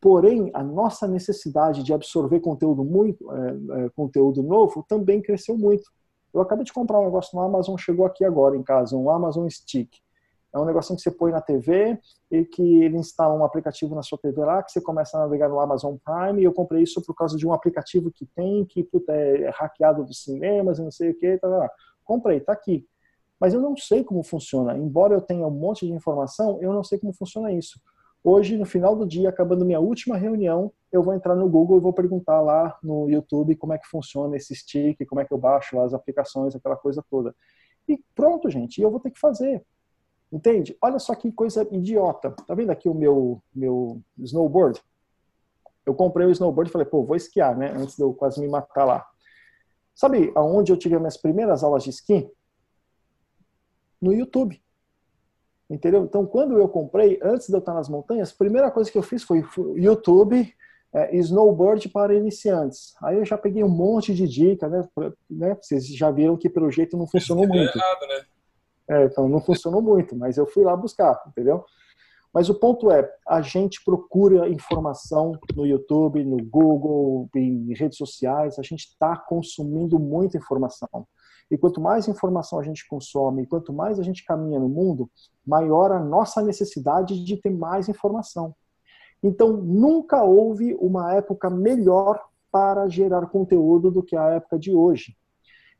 Porém, 0.00 0.50
a 0.54 0.62
nossa 0.62 1.06
necessidade 1.06 1.82
de 1.82 1.92
absorver 1.92 2.40
conteúdo 2.40 2.82
muito, 2.82 3.30
é, 3.32 3.84
é, 3.84 3.88
conteúdo 3.90 4.42
novo 4.42 4.84
também 4.88 5.20
cresceu 5.20 5.58
muito. 5.58 5.90
Eu 6.32 6.40
acabei 6.40 6.64
de 6.64 6.72
comprar 6.72 7.00
um 7.00 7.04
negócio 7.04 7.36
no 7.36 7.44
Amazon, 7.44 7.76
chegou 7.76 8.06
aqui 8.06 8.24
agora 8.24 8.56
em 8.56 8.62
casa, 8.62 8.96
um 8.96 9.10
Amazon 9.10 9.46
Stick. 9.48 9.90
É 10.52 10.58
um 10.58 10.64
negocinho 10.64 10.96
que 10.96 11.02
você 11.02 11.10
põe 11.10 11.30
na 11.30 11.40
TV 11.40 11.98
e 12.30 12.44
que 12.44 12.82
ele 12.82 12.96
instala 12.96 13.34
um 13.34 13.44
aplicativo 13.44 13.94
na 13.94 14.02
sua 14.02 14.18
TV 14.18 14.44
lá, 14.44 14.62
que 14.62 14.72
você 14.72 14.80
começa 14.80 15.16
a 15.16 15.20
navegar 15.20 15.48
no 15.48 15.60
Amazon 15.60 15.96
Prime. 16.04 16.40
E 16.40 16.44
eu 16.44 16.52
comprei 16.52 16.82
isso 16.82 17.00
por 17.02 17.14
causa 17.14 17.36
de 17.36 17.46
um 17.46 17.52
aplicativo 17.52 18.10
que 18.10 18.26
tem, 18.26 18.64
que 18.64 18.82
puta, 18.82 19.12
é 19.12 19.50
hackeado 19.50 20.04
dos 20.04 20.24
cinemas 20.24 20.78
e 20.78 20.82
não 20.82 20.90
sei 20.90 21.10
o 21.10 21.18
que. 21.18 21.38
Tá, 21.38 21.48
tá, 21.48 21.60
tá. 21.60 21.70
Comprei, 22.04 22.40
tá 22.40 22.52
aqui. 22.52 22.84
Mas 23.38 23.54
eu 23.54 23.60
não 23.60 23.76
sei 23.76 24.02
como 24.02 24.24
funciona. 24.24 24.76
Embora 24.76 25.14
eu 25.14 25.20
tenha 25.20 25.46
um 25.46 25.50
monte 25.50 25.86
de 25.86 25.92
informação, 25.92 26.58
eu 26.60 26.72
não 26.72 26.82
sei 26.82 26.98
como 26.98 27.12
funciona 27.12 27.52
isso. 27.52 27.80
Hoje, 28.22 28.56
no 28.56 28.66
final 28.66 28.94
do 28.94 29.06
dia, 29.06 29.28
acabando 29.28 29.64
minha 29.64 29.80
última 29.80 30.16
reunião, 30.16 30.72
eu 30.92 31.02
vou 31.02 31.14
entrar 31.14 31.34
no 31.34 31.48
Google 31.48 31.78
e 31.78 31.80
vou 31.80 31.92
perguntar 31.92 32.40
lá 32.40 32.78
no 32.82 33.08
YouTube 33.08 33.56
como 33.56 33.72
é 33.72 33.78
que 33.78 33.86
funciona 33.86 34.36
esse 34.36 34.54
stick, 34.54 35.06
como 35.06 35.20
é 35.20 35.24
que 35.24 35.32
eu 35.32 35.38
baixo 35.38 35.80
as 35.80 35.94
aplicações, 35.94 36.54
aquela 36.54 36.76
coisa 36.76 37.04
toda. 37.10 37.34
E 37.88 37.98
pronto, 38.14 38.50
gente, 38.50 38.80
eu 38.80 38.90
vou 38.90 39.00
ter 39.00 39.10
que 39.10 39.18
fazer. 39.18 39.64
Entende? 40.30 40.76
Olha 40.82 40.98
só 40.98 41.14
que 41.14 41.32
coisa 41.32 41.66
idiota. 41.72 42.30
Tá 42.46 42.54
vendo 42.54 42.70
aqui 42.70 42.88
o 42.88 42.94
meu, 42.94 43.42
meu 43.54 44.00
snowboard? 44.18 44.80
Eu 45.84 45.94
comprei 45.94 46.26
o 46.26 46.30
snowboard 46.30 46.68
e 46.68 46.72
falei, 46.72 46.86
pô, 46.86 47.02
vou 47.02 47.16
esquiar, 47.16 47.56
né? 47.56 47.72
Antes 47.72 47.96
de 47.96 48.02
eu 48.02 48.12
quase 48.12 48.40
me 48.40 48.48
matar 48.48 48.84
lá. 48.84 49.04
Sabe 49.94 50.30
aonde 50.36 50.70
eu 50.70 50.76
tive 50.76 50.94
as 50.94 51.00
minhas 51.00 51.16
primeiras 51.16 51.64
aulas 51.64 51.82
de 51.82 51.90
esqui? 51.90 52.30
no 54.00 54.12
YouTube. 54.12 54.60
Entendeu? 55.70 56.04
Então, 56.04 56.26
quando 56.26 56.58
eu 56.58 56.68
comprei, 56.68 57.20
antes 57.22 57.46
de 57.46 57.54
eu 57.54 57.60
estar 57.60 57.72
nas 57.72 57.88
montanhas, 57.88 58.32
a 58.32 58.36
primeira 58.36 58.70
coisa 58.72 58.90
que 58.90 58.98
eu 58.98 59.02
fiz 59.02 59.22
foi 59.22 59.44
YouTube 59.76 60.52
é, 60.92 61.16
Snowboard 61.16 61.88
para 61.90 62.14
iniciantes. 62.14 62.94
Aí 63.00 63.16
eu 63.16 63.24
já 63.24 63.38
peguei 63.38 63.62
um 63.62 63.68
monte 63.68 64.12
de 64.12 64.26
dica, 64.26 64.68
né? 64.68 64.88
né? 65.30 65.56
Vocês 65.60 65.86
já 65.86 66.10
viram 66.10 66.36
que 66.36 66.50
pelo 66.50 66.70
jeito 66.70 66.96
não 66.96 67.06
funcionou 67.06 67.46
muito. 67.46 67.78
Errado, 67.78 68.06
né? 68.08 68.24
É, 68.88 69.04
então 69.04 69.28
não 69.28 69.40
funcionou 69.40 69.80
muito, 69.80 70.16
mas 70.16 70.36
eu 70.36 70.46
fui 70.46 70.64
lá 70.64 70.76
buscar, 70.76 71.22
entendeu? 71.28 71.64
Mas 72.34 72.48
o 72.48 72.54
ponto 72.54 72.90
é, 72.90 73.08
a 73.26 73.40
gente 73.40 73.84
procura 73.84 74.48
informação 74.48 75.38
no 75.54 75.64
YouTube, 75.64 76.24
no 76.24 76.44
Google, 76.44 77.28
em 77.34 77.72
redes 77.74 77.96
sociais, 77.96 78.58
a 78.58 78.62
gente 78.62 78.86
está 78.86 79.16
consumindo 79.16 79.98
muita 79.98 80.36
informação. 80.36 81.06
E 81.50 81.58
quanto 81.58 81.80
mais 81.80 82.06
informação 82.06 82.58
a 82.58 82.62
gente 82.62 82.86
consome, 82.86 83.46
quanto 83.46 83.72
mais 83.72 83.98
a 83.98 84.02
gente 84.02 84.24
caminha 84.24 84.60
no 84.60 84.68
mundo, 84.68 85.10
maior 85.44 85.90
a 85.90 85.98
nossa 85.98 86.40
necessidade 86.42 87.24
de 87.24 87.36
ter 87.36 87.50
mais 87.50 87.88
informação. 87.88 88.54
Então, 89.22 89.52
nunca 89.52 90.22
houve 90.22 90.74
uma 90.80 91.14
época 91.14 91.50
melhor 91.50 92.22
para 92.50 92.88
gerar 92.88 93.26
conteúdo 93.26 93.90
do 93.90 94.02
que 94.02 94.16
a 94.16 94.30
época 94.30 94.58
de 94.58 94.72
hoje. 94.72 95.16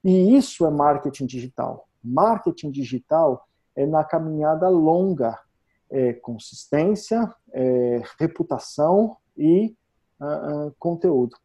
E 0.05 0.36
isso 0.36 0.66
é 0.66 0.70
marketing 0.70 1.26
digital. 1.26 1.88
Marketing 2.02 2.70
digital 2.70 3.47
é 3.76 3.86
na 3.86 4.05
caminhada 4.05 4.68
longa, 4.68 5.38
é 5.90 6.12
consistência, 6.12 7.32
é 7.52 8.02
reputação 8.18 9.16
e 9.36 9.74
uh, 10.20 10.68
uh, 10.68 10.74
conteúdo. 10.78 11.36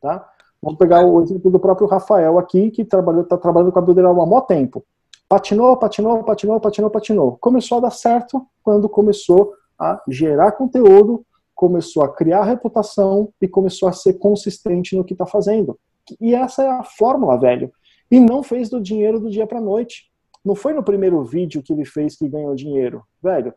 Tá? 0.00 0.28
Vamos 0.64 0.78
pegar 0.78 1.04
o 1.04 1.20
exemplo 1.20 1.50
do 1.50 1.60
próprio 1.60 1.86
Rafael 1.86 2.38
aqui, 2.38 2.70
que 2.70 2.80
está 2.80 3.02
trabalhando 3.36 3.70
com 3.70 3.78
a 3.78 3.82
Builderall 3.82 4.18
há 4.22 4.24
muito 4.24 4.46
tempo. 4.46 4.82
Patinou, 5.28 5.76
patinou, 5.76 6.24
patinou, 6.24 6.58
patinou, 6.58 6.90
patinou. 6.90 7.38
Começou 7.38 7.76
a 7.78 7.80
dar 7.82 7.90
certo 7.90 8.46
quando 8.62 8.88
começou 8.88 9.52
a 9.78 10.00
gerar 10.08 10.52
conteúdo, 10.52 11.22
começou 11.54 12.02
a 12.02 12.08
criar 12.08 12.44
reputação 12.44 13.28
e 13.42 13.46
começou 13.46 13.90
a 13.90 13.92
ser 13.92 14.14
consistente 14.14 14.96
no 14.96 15.04
que 15.04 15.12
está 15.12 15.26
fazendo. 15.26 15.78
E 16.18 16.34
essa 16.34 16.62
é 16.62 16.68
a 16.68 16.82
fórmula, 16.82 17.38
velho. 17.38 17.70
E 18.10 18.18
não 18.18 18.42
fez 18.42 18.70
do 18.70 18.80
dinheiro 18.80 19.20
do 19.20 19.28
dia 19.28 19.46
para 19.46 19.60
noite. 19.60 20.10
Não 20.42 20.54
foi 20.54 20.72
no 20.72 20.82
primeiro 20.82 21.22
vídeo 21.24 21.62
que 21.62 21.74
ele 21.74 21.84
fez 21.84 22.16
que 22.16 22.26
ganhou 22.26 22.54
dinheiro, 22.54 23.02
velho. 23.22 23.52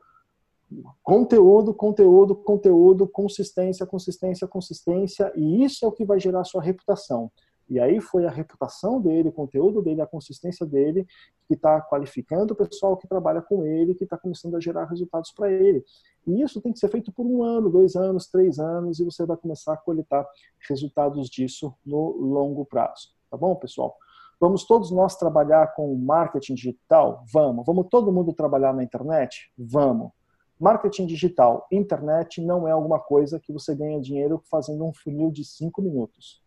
Conteúdo, 1.01 1.73
conteúdo, 1.73 2.35
conteúdo, 2.35 3.07
consistência, 3.07 3.85
consistência, 3.85 4.47
consistência, 4.47 5.31
e 5.35 5.63
isso 5.63 5.85
é 5.85 5.87
o 5.87 5.91
que 5.91 6.03
vai 6.03 6.19
gerar 6.19 6.43
sua 6.43 6.61
reputação. 6.61 7.31
E 7.69 7.79
aí 7.79 7.99
foi 7.99 8.25
a 8.25 8.29
reputação 8.29 9.01
dele, 9.01 9.29
o 9.29 9.31
conteúdo 9.31 9.81
dele, 9.81 10.01
a 10.01 10.07
consistência 10.07 10.65
dele, 10.65 11.05
que 11.47 11.53
está 11.53 11.81
qualificando 11.81 12.53
o 12.53 12.55
pessoal 12.55 12.95
que 12.95 13.07
trabalha 13.07 13.41
com 13.41 13.65
ele, 13.65 13.93
que 13.93 14.05
está 14.05 14.17
começando 14.17 14.55
a 14.55 14.59
gerar 14.59 14.85
resultados 14.85 15.31
para 15.31 15.51
ele. 15.51 15.83
E 16.25 16.41
isso 16.41 16.61
tem 16.61 16.71
que 16.71 16.79
ser 16.79 16.89
feito 16.89 17.11
por 17.11 17.25
um 17.25 17.43
ano, 17.43 17.69
dois 17.69 17.95
anos, 17.95 18.27
três 18.27 18.59
anos, 18.59 18.99
e 18.99 19.03
você 19.03 19.25
vai 19.25 19.35
começar 19.35 19.73
a 19.73 19.77
coletar 19.77 20.25
resultados 20.67 21.29
disso 21.29 21.73
no 21.85 22.11
longo 22.17 22.65
prazo. 22.65 23.09
Tá 23.29 23.35
bom, 23.37 23.53
pessoal? 23.55 23.97
Vamos 24.39 24.65
todos 24.65 24.91
nós 24.91 25.15
trabalhar 25.15 25.73
com 25.73 25.93
marketing 25.95 26.53
digital? 26.53 27.25
Vamos. 27.33 27.65
Vamos 27.65 27.87
todo 27.89 28.11
mundo 28.11 28.33
trabalhar 28.33 28.73
na 28.73 28.83
internet? 28.83 29.51
Vamos. 29.57 30.11
Marketing 30.59 31.05
digital, 31.05 31.67
internet 31.71 32.41
não 32.41 32.67
é 32.67 32.71
alguma 32.71 32.99
coisa 32.99 33.39
que 33.39 33.53
você 33.53 33.75
ganha 33.75 34.01
dinheiro 34.01 34.41
fazendo 34.49 34.85
um 34.85 34.93
funil 34.93 35.31
de 35.31 35.45
cinco 35.45 35.81
minutos. 35.81 36.41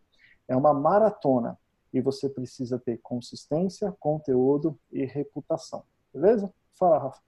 É 0.48 0.56
uma 0.56 0.74
maratona 0.74 1.56
e 1.92 2.00
você 2.00 2.28
precisa 2.28 2.78
ter 2.78 2.98
consistência, 2.98 3.94
conteúdo 4.00 4.78
e 4.92 5.04
reputação. 5.04 5.84
Beleza? 6.12 6.52
Fala, 6.74 6.98
Rafa. 6.98 7.20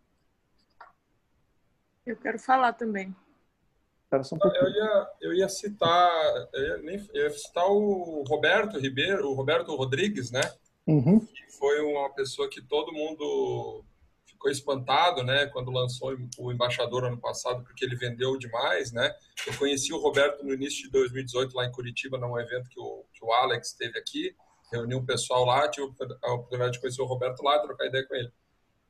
Eu 2.04 2.16
quero 2.16 2.38
falar 2.38 2.72
também. 2.72 3.14
Espera 4.04 4.24
só 4.24 4.34
um 4.34 4.38
pouquinho. 4.38 4.64
Eu 4.64 4.70
ia, 4.70 5.10
eu 5.20 5.34
ia 5.34 5.48
citar, 5.48 6.10
eu 6.52 6.62
ia, 6.62 6.76
nem, 6.78 7.08
eu 7.14 7.24
ia 7.24 7.30
citar 7.30 7.64
o 7.66 8.24
Roberto 8.28 8.78
Ribeiro, 8.78 9.30
o 9.30 9.34
Roberto 9.34 9.74
Rodrigues, 9.74 10.30
né? 10.30 10.42
Uhum. 10.86 11.20
Que 11.20 11.50
foi 11.52 11.80
uma 11.80 12.10
pessoa 12.10 12.48
que 12.50 12.60
todo 12.60 12.92
mundo 12.92 13.84
ficou 14.42 14.50
espantado, 14.50 15.22
né, 15.22 15.46
quando 15.46 15.70
lançou 15.70 16.16
o 16.38 16.52
Embaixador 16.52 17.04
ano 17.04 17.18
passado, 17.18 17.62
porque 17.62 17.84
ele 17.84 17.94
vendeu 17.94 18.36
demais, 18.36 18.90
né? 18.90 19.14
Eu 19.46 19.56
conheci 19.56 19.92
o 19.92 19.98
Roberto 19.98 20.42
no 20.44 20.52
início 20.52 20.82
de 20.82 20.90
2018 20.90 21.54
lá 21.54 21.64
em 21.64 21.72
Curitiba, 21.72 22.18
num 22.18 22.38
evento 22.38 22.68
que 22.68 22.80
o, 22.80 23.04
que 23.12 23.24
o 23.24 23.32
Alex 23.32 23.72
teve 23.74 23.96
aqui, 23.98 24.34
reuniu 24.72 24.98
um 24.98 25.06
pessoal 25.06 25.44
lá, 25.44 25.68
tive 25.68 25.86
a 26.22 26.32
oportunidade 26.32 26.72
de 26.72 26.80
conhecer 26.80 27.02
o 27.02 27.06
Roberto 27.06 27.42
lá, 27.42 27.60
trocar 27.60 27.86
ideia 27.86 28.04
com 28.06 28.14
ele. 28.16 28.32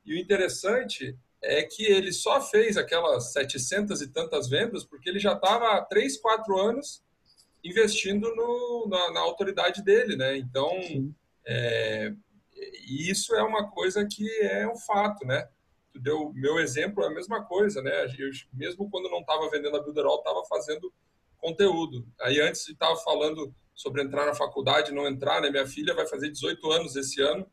E 0.07 0.15
o 0.15 0.19
interessante 0.19 1.17
é 1.43 1.63
que 1.63 1.85
ele 1.85 2.13
só 2.13 2.41
fez 2.41 2.77
aquelas 2.77 3.33
700 3.33 4.01
e 4.01 4.09
tantas 4.09 4.49
vendas 4.49 4.85
porque 4.85 5.11
ele 5.11 5.19
já 5.19 5.35
estava 5.35 5.77
há 5.77 5.83
3, 5.83 6.17
4 6.19 6.59
anos 6.59 7.03
investindo 7.65 8.35
no, 8.35 8.87
na, 8.89 9.13
na, 9.13 9.21
autoridade 9.21 9.83
dele, 9.83 10.17
né? 10.17 10.37
Então, 10.37 10.71
é, 11.47 12.13
e 12.87 13.11
isso 13.11 13.35
é 13.35 13.43
uma 13.43 13.71
coisa 13.71 14.07
que 14.07 14.29
é 14.43 14.69
um 14.69 14.77
fato, 14.77 15.27
né? 15.27 15.49
Tu 15.93 16.01
deu 16.01 16.33
meu 16.35 16.59
exemplo 16.59 17.03
é 17.05 17.07
a 17.07 17.11
mesma 17.11 17.45
coisa, 17.45 17.83
né? 17.83 18.05
Eu, 18.19 18.31
mesmo 18.53 18.91
quando 18.91 19.11
não 19.11 19.21
estava 19.21 19.49
vendendo 19.51 19.77
a 19.77 19.83
Builderall, 19.83 20.19
estava 20.19 20.45
fazendo 20.47 20.93
conteúdo. 21.39 22.07
Aí 22.21 22.41
antes 22.41 22.69
estava 22.69 22.97
falando 22.97 23.55
sobre 23.75 24.03
entrar 24.03 24.27
na 24.27 24.35
faculdade, 24.35 24.93
não 24.93 25.07
entrar, 25.07 25.41
né? 25.41 25.51
Minha 25.51 25.67
filha 25.67 25.95
vai 25.95 26.07
fazer 26.07 26.31
18 26.31 26.71
anos 26.71 26.97
esse 26.97 27.21
ano. 27.21 27.47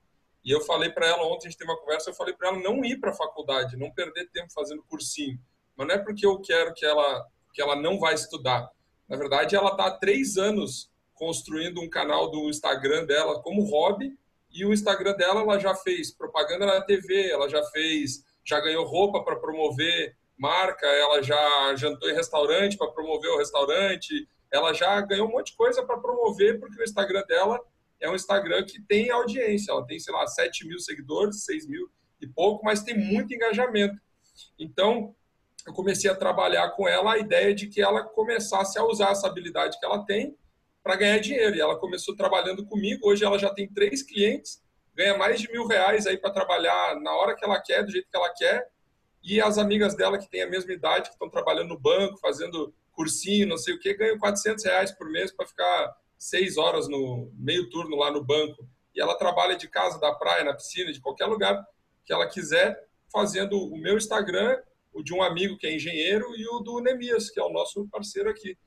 E 0.44 0.52
eu 0.52 0.62
falei 0.62 0.90
para 0.90 1.08
ela 1.08 1.26
ontem, 1.26 1.48
a 1.48 1.50
gente 1.50 1.60
teve 1.60 1.70
uma 1.70 1.80
conversa, 1.80 2.10
eu 2.10 2.14
falei 2.14 2.34
para 2.34 2.50
ela 2.50 2.60
não 2.60 2.84
ir 2.86 2.98
para 2.98 3.12
a 3.12 3.16
faculdade, 3.16 3.76
não 3.76 3.92
perder 3.92 4.30
tempo 4.30 4.54
fazendo 4.54 4.84
cursinho. 4.84 5.40
Mas 5.76 5.88
não 5.88 5.96
é 5.96 5.98
porque 5.98 6.26
eu 6.26 6.40
quero 6.40 6.74
que 6.74 6.86
ela 6.86 7.26
que 7.54 7.62
ela 7.62 7.76
não 7.76 8.00
vai 8.00 8.14
estudar. 8.14 8.70
Na 9.08 9.18
verdade, 9.18 9.56
ela 9.56 9.72
está 9.72 9.88
há 9.88 9.98
três 9.98 10.38
anos 10.38 10.92
construindo 11.16 11.82
um 11.82 11.90
canal 11.90 12.30
do 12.30 12.50
Instagram 12.50 13.06
dela 13.06 13.42
como 13.42 13.64
hobby 13.64 14.18
e 14.52 14.66
o 14.66 14.74
Instagram 14.74 15.14
dela, 15.16 15.42
ela 15.42 15.60
já 15.60 15.76
fez 15.76 16.12
propaganda 16.12 16.66
na 16.66 16.82
TV, 16.82 17.30
ela 17.30 17.48
já 17.50 17.64
fez, 17.66 18.24
já 18.44 18.60
ganhou 18.60 18.86
roupa 18.86 19.24
para 19.24 19.36
promover 19.36 20.16
marca, 20.38 20.88
ela 20.88 21.22
já 21.22 21.76
jantou 21.76 22.10
em 22.10 22.16
restaurante 22.16 22.78
para 22.78 22.92
promover 22.92 23.30
o 23.32 23.38
restaurante, 23.38 24.28
ela 24.52 24.74
já 24.74 25.00
ganhou 25.02 25.28
um 25.28 25.32
monte 25.32 25.52
de 25.52 25.58
coisa 25.58 25.84
para 25.86 25.98
promover, 25.98 26.60
porque 26.60 26.82
o 26.82 26.84
Instagram 26.84 27.24
dela 27.28 27.60
é 28.00 28.10
um 28.10 28.16
Instagram 28.16 28.64
que 28.64 28.82
tem 28.82 29.12
audiência. 29.12 29.72
Ela 29.72 29.86
tem, 29.86 30.00
sei 30.00 30.14
lá, 30.14 30.26
7 30.26 30.68
mil 30.68 30.80
seguidores, 30.80 31.44
6 31.44 31.68
mil 31.68 31.90
e 32.22 32.28
pouco, 32.28 32.64
mas 32.64 32.82
tem 32.82 32.98
muito 32.98 33.34
engajamento. 33.34 34.00
Então, 34.58 35.14
eu 35.68 35.74
comecei 35.74 36.10
a 36.10 36.16
trabalhar 36.16 36.70
com 36.72 36.88
ela 36.88 37.14
a 37.14 37.18
ideia 37.18 37.54
de 37.54 37.68
que 37.68 37.82
ela 37.82 38.04
começasse 38.04 38.80
a 38.80 38.84
usar 38.84 39.12
essa 39.12 39.28
habilidade 39.28 39.78
que 39.80 39.86
ela 39.86 40.06
tem 40.06 40.36
para 40.84 40.96
ganhar 40.96 41.20
dinheiro. 41.20 41.56
E 41.56 41.62
ela 41.62 41.78
começou 41.78 42.16
trabalhando 42.16 42.66
comigo. 42.66 43.08
Hoje 43.08 43.24
ela 43.24 43.38
já 43.38 43.50
tem 43.54 43.68
três 43.68 44.04
clientes, 44.04 44.62
ganha 44.96 45.18
mais 45.18 45.42
de 45.42 45.52
mil 45.52 45.66
reais 45.66 46.08
aí 46.08 46.18
para 46.18 46.32
trabalhar 46.32 47.00
na 47.00 47.14
hora 47.16 47.36
que 47.36 47.44
ela 47.44 47.60
quer, 47.62 47.84
do 47.84 47.92
jeito 47.92 48.10
que 48.10 48.18
ela 48.18 48.34
quer. 48.34 48.70
E 49.24 49.42
as 49.42 49.58
amigas 49.58 49.96
dela 49.96 50.18
que 50.18 50.30
têm 50.30 50.44
a 50.44 50.50
mesma 50.50 50.72
idade, 50.72 51.10
que 51.10 51.16
estão 51.16 51.30
trabalhando 51.30 51.70
no 51.70 51.80
banco, 51.80 52.20
fazendo 52.20 52.74
cursinho, 52.92 53.48
não 53.48 53.58
sei 53.58 53.74
o 53.74 53.80
que, 53.80 53.94
ganham 53.94 54.18
400 54.18 54.64
reais 54.66 54.92
por 54.92 55.10
mês 55.10 55.32
para 55.32 55.48
ficar 55.48 55.96
seis 56.18 56.58
horas 56.58 56.88
no 56.88 57.32
meio 57.36 57.70
turno 57.70 57.96
lá 57.96 58.12
no 58.12 58.24
banco. 58.24 58.68
E 58.94 59.02
ela 59.02 59.16
trabalha 59.16 59.56
de 59.56 59.68
casa, 59.68 60.00
da 60.00 60.14
praia, 60.14 60.44
na 60.44 60.54
piscina, 60.54 60.92
de 60.92 61.00
qualquer 61.00 61.26
lugar 61.26 61.66
que 62.06 62.12
ela 62.12 62.28
quiser, 62.28 62.88
fazendo 63.12 63.58
o 63.58 63.78
meu 63.78 63.98
Instagram, 63.98 64.58
o 64.92 65.04
de 65.04 65.14
um 65.14 65.22
amigo 65.22 65.58
que 65.58 65.68
é 65.68 65.76
engenheiro 65.76 66.26
e 66.36 66.48
o 66.48 66.60
do 66.60 66.82
Nemias, 66.82 67.30
que 67.30 67.40
é 67.40 67.44
o 67.44 67.52
nosso 67.52 67.88
parceiro 67.88 68.30
aqui. 68.30 68.58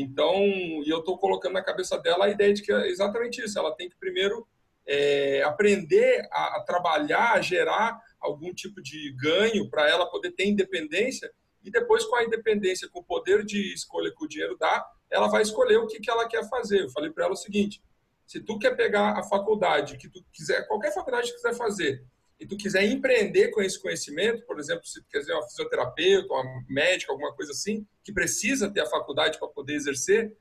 Então, 0.00 0.44
e 0.44 0.88
eu 0.88 1.00
estou 1.00 1.18
colocando 1.18 1.54
na 1.54 1.62
cabeça 1.62 1.98
dela 1.98 2.26
a 2.26 2.28
ideia 2.28 2.54
de 2.54 2.62
que 2.62 2.72
é 2.72 2.86
exatamente 2.86 3.42
isso. 3.42 3.58
Ela 3.58 3.74
tem 3.74 3.88
que 3.88 3.96
primeiro 3.96 4.46
é, 4.86 5.42
aprender 5.42 6.24
a, 6.30 6.58
a, 6.58 6.62
trabalhar, 6.62 7.32
a 7.32 7.40
gerar 7.40 8.00
algum 8.20 8.54
tipo 8.54 8.80
de 8.80 9.12
ganho 9.18 9.68
para 9.68 9.90
ela 9.90 10.08
poder 10.08 10.30
ter 10.30 10.46
independência 10.46 11.32
e 11.64 11.70
depois 11.70 12.04
com 12.04 12.14
a 12.14 12.22
independência, 12.22 12.88
com 12.88 13.00
o 13.00 13.04
poder 13.04 13.44
de 13.44 13.74
escolha 13.74 14.14
que 14.16 14.24
o 14.24 14.28
dinheiro 14.28 14.56
dá, 14.56 14.88
ela 15.10 15.26
vai 15.26 15.42
escolher 15.42 15.78
o 15.78 15.88
que, 15.88 15.98
que 15.98 16.08
ela 16.08 16.28
quer 16.28 16.48
fazer. 16.48 16.84
Eu 16.84 16.90
falei 16.90 17.10
para 17.10 17.24
ela 17.24 17.34
o 17.34 17.36
seguinte: 17.36 17.82
se 18.24 18.40
tu 18.40 18.56
quer 18.56 18.76
pegar 18.76 19.18
a 19.18 19.24
faculdade 19.24 19.96
que 19.96 20.08
tu 20.08 20.24
quiser, 20.32 20.64
qualquer 20.68 20.94
faculdade 20.94 21.28
que 21.28 21.34
quiser 21.34 21.54
fazer, 21.54 22.04
e 22.40 22.46
tu 22.46 22.56
quiser 22.56 22.84
empreender 22.84 23.48
com 23.48 23.60
esse 23.60 23.80
conhecimento, 23.80 24.44
por 24.46 24.60
exemplo, 24.60 24.86
se 24.86 25.00
tu 25.00 25.08
quiser 25.08 25.34
uma 25.34 25.42
fisioterapeuta, 25.48 26.32
uma 26.32 26.64
médica, 26.68 27.12
alguma 27.12 27.34
coisa 27.34 27.50
assim, 27.50 27.86
que 28.04 28.12
precisa 28.12 28.70
ter 28.70 28.80
a 28.80 28.86
faculdade 28.86 29.38
para 29.38 29.48
poder 29.48 29.74
exercer, 29.74 30.36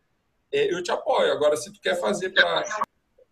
é, 0.51 0.71
eu 0.71 0.83
te 0.83 0.91
apoio. 0.91 1.31
Agora, 1.31 1.57
se 1.57 1.73
tu 1.73 1.81
quer 1.81 1.99
fazer 1.99 2.33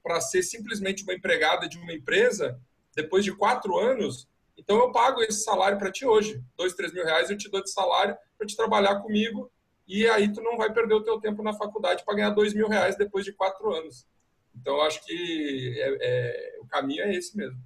para 0.03 0.21
ser 0.21 0.41
simplesmente 0.41 1.03
uma 1.03 1.13
empregada 1.13 1.69
de 1.69 1.77
uma 1.77 1.93
empresa, 1.93 2.59
depois 2.95 3.23
de 3.23 3.35
quatro 3.35 3.77
anos, 3.77 4.27
então 4.57 4.77
eu 4.77 4.91
pago 4.91 5.21
esse 5.21 5.43
salário 5.43 5.77
para 5.77 5.91
ti 5.91 6.05
hoje. 6.05 6.41
Dois, 6.57 6.73
três 6.73 6.91
mil 6.91 7.05
reais 7.05 7.29
eu 7.29 7.37
te 7.37 7.49
dou 7.49 7.61
de 7.61 7.71
salário 7.71 8.17
para 8.37 8.47
te 8.47 8.55
trabalhar 8.55 8.99
comigo 9.01 9.51
e 9.87 10.07
aí 10.07 10.31
tu 10.31 10.41
não 10.41 10.57
vai 10.57 10.73
perder 10.73 10.95
o 10.95 11.03
teu 11.03 11.19
tempo 11.19 11.43
na 11.43 11.53
faculdade 11.53 12.03
para 12.03 12.15
ganhar 12.15 12.29
dois 12.31 12.53
mil 12.53 12.67
reais 12.67 12.97
depois 12.97 13.23
de 13.23 13.33
quatro 13.33 13.71
anos. 13.73 14.07
Então 14.55 14.81
acho 14.81 15.05
que 15.05 15.75
é, 15.77 15.97
é, 16.01 16.59
o 16.61 16.67
caminho 16.67 17.03
é 17.03 17.13
esse 17.13 17.37
mesmo. 17.37 17.59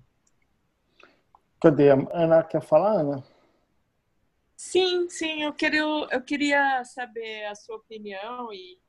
Cadê? 1.61 1.91
A 1.91 1.95
Ana 2.13 2.43
quer 2.43 2.61
falar, 2.61 3.01
Ana? 3.01 3.23
Sim, 4.55 5.09
sim, 5.09 5.43
eu 5.43 5.53
queria, 5.53 5.81
eu 5.81 6.21
queria 6.21 6.83
saber 6.85 7.45
a 7.45 7.55
sua 7.55 7.77
opinião 7.77 8.51
e 8.53 8.79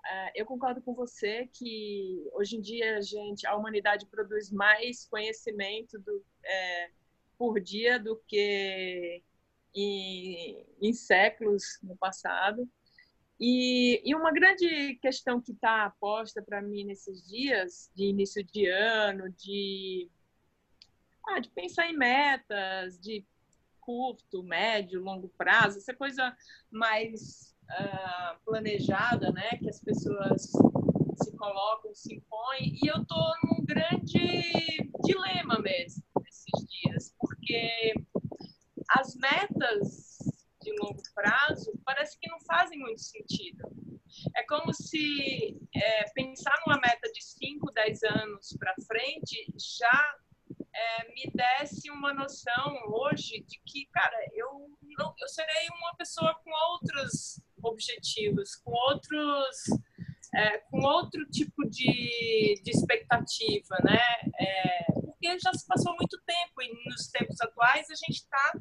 uh, 0.00 0.30
eu 0.34 0.44
concordo 0.46 0.82
com 0.82 0.94
você 0.94 1.48
que 1.52 2.30
hoje 2.34 2.56
em 2.56 2.60
dia 2.60 2.98
a 2.98 3.00
gente, 3.00 3.46
a 3.46 3.56
humanidade 3.56 4.06
produz 4.06 4.50
mais 4.50 5.06
conhecimento 5.06 5.98
do, 5.98 6.24
é, 6.44 6.90
por 7.38 7.60
dia 7.60 7.98
do 7.98 8.22
que 8.28 9.22
em, 9.74 10.66
em 10.80 10.92
séculos 10.92 11.78
no 11.82 11.96
passado. 11.96 12.68
E, 13.40 14.00
e, 14.04 14.14
uma 14.14 14.30
grande 14.30 14.94
questão 15.02 15.40
que 15.40 15.52
está 15.52 15.92
posta 15.98 16.40
para 16.40 16.62
mim 16.62 16.84
nesses 16.84 17.26
dias, 17.26 17.90
de 17.94 18.04
início 18.04 18.44
de 18.44 18.66
ano, 18.66 19.30
de 19.30 20.08
ah, 21.28 21.40
de 21.40 21.48
pensar 21.50 21.88
em 21.88 21.96
metas, 21.96 22.98
de 23.00 23.24
curto, 23.80 24.42
médio, 24.42 25.02
longo 25.02 25.28
prazo, 25.36 25.78
essa 25.78 25.94
coisa 25.94 26.34
mais 26.70 27.54
uh, 27.70 28.40
planejada, 28.44 29.30
né? 29.32 29.50
Que 29.58 29.68
as 29.68 29.80
pessoas 29.80 30.50
se 31.22 31.36
colocam, 31.36 31.94
se 31.94 32.14
impõem. 32.14 32.78
E 32.82 32.86
eu 32.86 33.04
tô 33.04 33.34
num 33.44 33.64
grande 33.64 34.90
dilema 35.04 35.58
mesmo 35.60 36.02
nesses 36.22 36.66
dias, 36.68 37.14
porque 37.18 37.94
as 38.88 39.14
metas 39.16 40.18
de 40.62 40.72
longo 40.80 41.02
prazo 41.14 41.72
parece 41.84 42.18
que 42.18 42.30
não 42.30 42.40
fazem 42.40 42.78
muito 42.78 43.00
sentido. 43.02 43.68
É 44.36 44.44
como 44.44 44.72
se 44.72 45.58
é, 45.74 46.04
pensar 46.14 46.54
numa 46.66 46.78
meta 46.78 47.10
de 47.10 47.22
5, 47.22 47.72
10 47.72 48.02
anos 48.04 48.56
para 48.58 48.74
frente 48.86 49.52
já 49.80 50.16
é, 50.74 51.08
me 51.12 51.30
desse 51.34 51.90
uma 51.90 52.12
noção 52.14 52.74
hoje 52.88 53.44
de 53.46 53.60
que, 53.66 53.86
cara, 53.92 54.16
eu, 54.34 54.48
não, 54.98 55.14
eu 55.18 55.28
serei 55.28 55.68
uma 55.78 55.94
pessoa 55.96 56.34
com 56.42 56.50
outros 56.72 57.40
objetivos, 57.62 58.56
com 58.56 58.72
outros. 58.72 59.56
É, 60.34 60.58
com 60.70 60.80
outro 60.80 61.26
tipo 61.26 61.62
de, 61.68 62.58
de 62.64 62.70
expectativa, 62.70 63.76
né? 63.84 64.00
É, 64.40 64.92
porque 65.22 65.38
já 65.38 65.52
se 65.52 65.66
passou 65.66 65.94
muito 65.94 66.18
tempo 66.24 66.62
e 66.62 66.88
nos 66.88 67.08
tempos 67.08 67.38
atuais 67.38 67.86
a 67.90 67.94
gente 67.94 68.16
está 68.16 68.52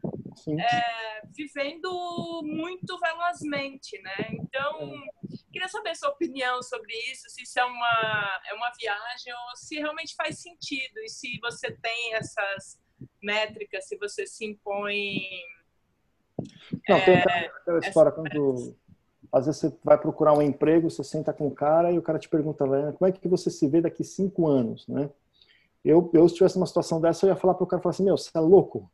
é, 0.59 1.21
vivendo 1.33 2.41
muito 2.43 2.99
velozmente, 2.99 3.99
né? 4.01 4.27
Então, 4.31 4.93
queria 5.51 5.67
saber 5.67 5.95
sua 5.95 6.09
opinião 6.09 6.61
sobre 6.63 6.93
isso, 7.11 7.29
se 7.29 7.43
isso 7.43 7.59
é 7.59 7.65
uma, 7.65 8.41
é 8.49 8.53
uma 8.53 8.71
viagem 8.79 9.33
ou 9.33 9.55
se 9.55 9.75
realmente 9.75 10.15
faz 10.15 10.39
sentido 10.41 10.99
e 10.99 11.09
se 11.09 11.39
você 11.41 11.71
tem 11.71 12.15
essas 12.15 12.79
métricas, 13.21 13.87
se 13.87 13.97
você 13.97 14.25
se 14.25 14.45
impõe. 14.45 15.19
Não, 16.87 16.99
tem 17.03 17.17
aquela 17.17 17.79
história 17.79 18.11
quando 18.11 18.75
às 19.31 19.45
vezes 19.45 19.61
você 19.61 19.77
vai 19.83 19.97
procurar 19.97 20.33
um 20.33 20.41
emprego, 20.41 20.89
você 20.89 21.03
senta 21.03 21.31
com 21.31 21.47
o 21.47 21.55
cara 21.55 21.91
e 21.91 21.97
o 21.97 22.01
cara 22.01 22.19
te 22.19 22.27
pergunta, 22.27 22.65
como 22.65 23.07
é 23.07 23.11
que 23.11 23.27
você 23.27 23.49
se 23.49 23.67
vê 23.67 23.79
daqui 23.79 24.03
cinco 24.03 24.47
anos, 24.47 24.87
né? 24.87 25.09
Eu, 25.83 26.09
eu 26.13 26.29
se 26.29 26.35
tivesse 26.35 26.57
uma 26.57 26.67
situação 26.67 27.01
dessa, 27.01 27.25
eu 27.25 27.29
ia 27.29 27.35
falar 27.35 27.55
para 27.55 27.63
o 27.63 27.67
cara, 27.67 27.81
falar 27.81 27.91
assim, 27.91 28.03
meu, 28.03 28.15
você 28.15 28.29
é 28.35 28.39
louco? 28.39 28.91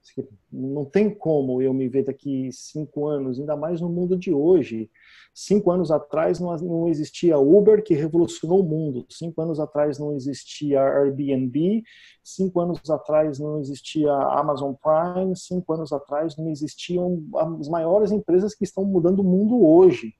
Não 0.51 0.85
tem 0.85 1.13
como 1.13 1.61
eu 1.61 1.73
me 1.73 1.89
ver 1.89 2.05
daqui 2.05 2.49
cinco 2.51 3.07
anos, 3.07 3.39
ainda 3.39 3.57
mais 3.57 3.81
no 3.81 3.89
mundo 3.89 4.17
de 4.17 4.33
hoje. 4.33 4.89
Cinco 5.33 5.69
anos 5.69 5.91
atrás 5.91 6.39
não, 6.39 6.55
não 6.57 6.87
existia 6.87 7.37
Uber, 7.37 7.83
que 7.83 7.93
revolucionou 7.93 8.61
o 8.61 8.63
mundo. 8.63 9.05
Cinco 9.09 9.41
anos 9.41 9.59
atrás 9.59 9.99
não 9.99 10.13
existia 10.15 10.81
Airbnb. 10.81 11.83
Cinco 12.23 12.61
anos 12.61 12.89
atrás 12.89 13.37
não 13.37 13.59
existia 13.59 14.11
Amazon 14.11 14.73
Prime. 14.73 15.35
Cinco 15.35 15.73
anos 15.73 15.91
atrás 15.91 16.37
não 16.37 16.49
existiam 16.49 17.21
as 17.59 17.67
maiores 17.67 18.11
empresas 18.11 18.55
que 18.55 18.63
estão 18.63 18.85
mudando 18.85 19.19
o 19.19 19.23
mundo 19.23 19.63
hoje. 19.63 20.15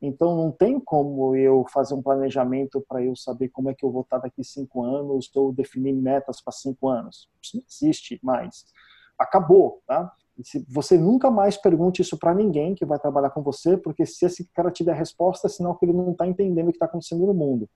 Então, 0.00 0.36
não 0.36 0.50
tem 0.52 0.78
como 0.78 1.34
eu 1.34 1.64
fazer 1.72 1.94
um 1.94 2.02
planejamento 2.02 2.84
para 2.86 3.02
eu 3.02 3.16
saber 3.16 3.48
como 3.48 3.70
é 3.70 3.74
que 3.74 3.84
eu 3.84 3.90
vou 3.90 4.02
estar 4.02 4.18
daqui 4.18 4.44
cinco 4.44 4.84
anos 4.84 5.30
ou 5.34 5.52
definir 5.52 5.94
metas 5.94 6.40
para 6.40 6.52
cinco 6.52 6.88
anos. 6.88 7.28
Isso 7.42 7.56
não 7.56 7.64
existe 7.68 8.20
mais. 8.22 8.66
Acabou, 9.18 9.82
tá? 9.86 10.12
você 10.68 10.98
nunca 10.98 11.30
mais 11.30 11.56
pergunte 11.56 12.02
isso 12.02 12.18
para 12.18 12.34
ninguém 12.34 12.74
que 12.74 12.84
vai 12.84 12.98
trabalhar 12.98 13.30
com 13.30 13.42
você, 13.42 13.76
porque 13.76 14.04
se 14.04 14.26
esse 14.26 14.44
cara 14.52 14.70
te 14.70 14.84
der 14.84 14.94
resposta, 14.94 15.46
é 15.46 15.50
sinal 15.50 15.76
que 15.76 15.86
ele 15.86 15.94
não 15.94 16.12
está 16.12 16.26
entendendo 16.26 16.68
o 16.68 16.70
que 16.70 16.76
está 16.76 16.86
acontecendo 16.86 17.26
no 17.26 17.32
mundo. 17.32 17.68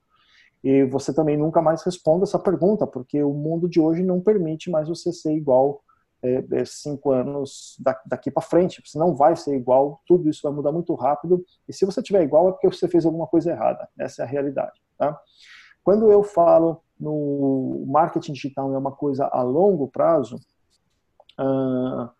E 0.63 0.85
você 0.85 1.15
também 1.15 1.39
nunca 1.39 1.63
mais 1.63 1.83
responda 1.83 2.25
essa 2.25 2.39
pergunta, 2.39 2.87
porque 2.87 3.23
o 3.23 3.33
mundo 3.33 3.67
de 3.67 3.81
hoje 3.81 4.03
não 4.03 4.21
permite 4.21 4.71
mais 4.71 4.89
você 4.89 5.11
ser 5.11 5.35
igual 5.35 5.81
é, 6.23 6.45
é, 6.53 6.65
cinco 6.65 7.13
anos 7.13 7.77
daqui 8.07 8.31
para 8.31 8.43
frente. 8.43 8.83
Você 8.85 8.99
não 8.99 9.15
vai 9.15 9.37
ser 9.37 9.57
igual, 9.57 10.01
tudo 10.07 10.29
isso 10.29 10.41
vai 10.43 10.53
mudar 10.53 10.73
muito 10.73 10.95
rápido. 10.95 11.45
E 11.69 11.73
se 11.73 11.85
você 11.85 12.03
tiver 12.03 12.23
igual, 12.23 12.49
é 12.49 12.53
porque 12.53 12.71
você 12.71 12.89
fez 12.89 13.07
alguma 13.07 13.27
coisa 13.27 13.51
errada. 13.51 13.89
Essa 13.99 14.23
é 14.23 14.25
a 14.25 14.29
realidade. 14.29 14.81
Tá? 14.99 15.19
Quando 15.83 16.11
eu 16.11 16.23
falo 16.23 16.83
no 16.99 17.85
marketing 17.87 18.33
digital 18.33 18.75
é 18.75 18.79
uma 18.79 18.93
coisa 18.93 19.27
a 19.27 19.43
longo 19.43 19.89
prazo, 19.89 20.37
uh, 21.41 22.11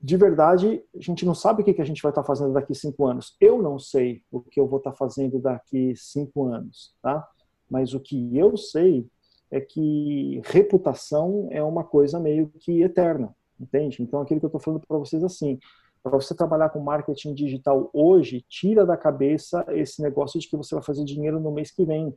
de 0.00 0.16
verdade, 0.16 0.84
a 0.94 1.00
gente 1.00 1.24
não 1.24 1.34
sabe 1.34 1.62
o 1.62 1.64
que 1.64 1.80
a 1.80 1.84
gente 1.84 2.02
vai 2.02 2.10
estar 2.10 2.22
fazendo 2.22 2.52
daqui 2.52 2.74
cinco 2.74 3.06
anos. 3.06 3.34
Eu 3.40 3.62
não 3.62 3.78
sei 3.78 4.22
o 4.30 4.40
que 4.40 4.60
eu 4.60 4.68
vou 4.68 4.78
estar 4.78 4.92
fazendo 4.92 5.40
daqui 5.40 5.94
cinco 5.96 6.46
anos, 6.46 6.94
tá? 7.02 7.26
Mas 7.68 7.94
o 7.94 8.00
que 8.00 8.36
eu 8.36 8.56
sei 8.56 9.08
é 9.50 9.60
que 9.60 10.40
reputação 10.44 11.48
é 11.50 11.62
uma 11.62 11.84
coisa 11.84 12.18
meio 12.18 12.48
que 12.58 12.82
eterna, 12.82 13.34
entende? 13.60 14.02
Então, 14.02 14.20
aquilo 14.20 14.40
que 14.40 14.46
eu 14.46 14.48
estou 14.48 14.60
falando 14.60 14.84
para 14.86 14.98
vocês 14.98 15.22
assim, 15.22 15.58
para 16.02 16.18
você 16.18 16.34
trabalhar 16.34 16.70
com 16.70 16.78
marketing 16.78 17.34
digital 17.34 17.90
hoje, 17.92 18.44
tira 18.48 18.86
da 18.86 18.96
cabeça 18.96 19.64
esse 19.70 20.00
negócio 20.00 20.38
de 20.38 20.48
que 20.48 20.56
você 20.56 20.74
vai 20.74 20.84
fazer 20.84 21.04
dinheiro 21.04 21.40
no 21.40 21.50
mês 21.50 21.70
que 21.70 21.84
vem. 21.84 22.14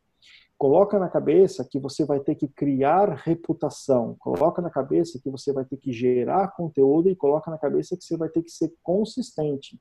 Coloca 0.59 0.99
na 0.99 1.09
cabeça 1.09 1.65
que 1.67 1.79
você 1.79 2.05
vai 2.05 2.19
ter 2.19 2.35
que 2.35 2.47
criar 2.47 3.13
reputação. 3.15 4.15
Coloca 4.19 4.61
na 4.61 4.69
cabeça 4.69 5.19
que 5.19 5.29
você 5.29 5.53
vai 5.53 5.65
ter 5.65 5.77
que 5.77 5.91
gerar 5.91 6.49
conteúdo 6.49 7.09
e 7.09 7.15
coloca 7.15 7.49
na 7.49 7.57
cabeça 7.57 7.97
que 7.97 8.03
você 8.03 8.17
vai 8.17 8.29
ter 8.29 8.43
que 8.43 8.51
ser 8.51 8.71
consistente. 8.83 9.79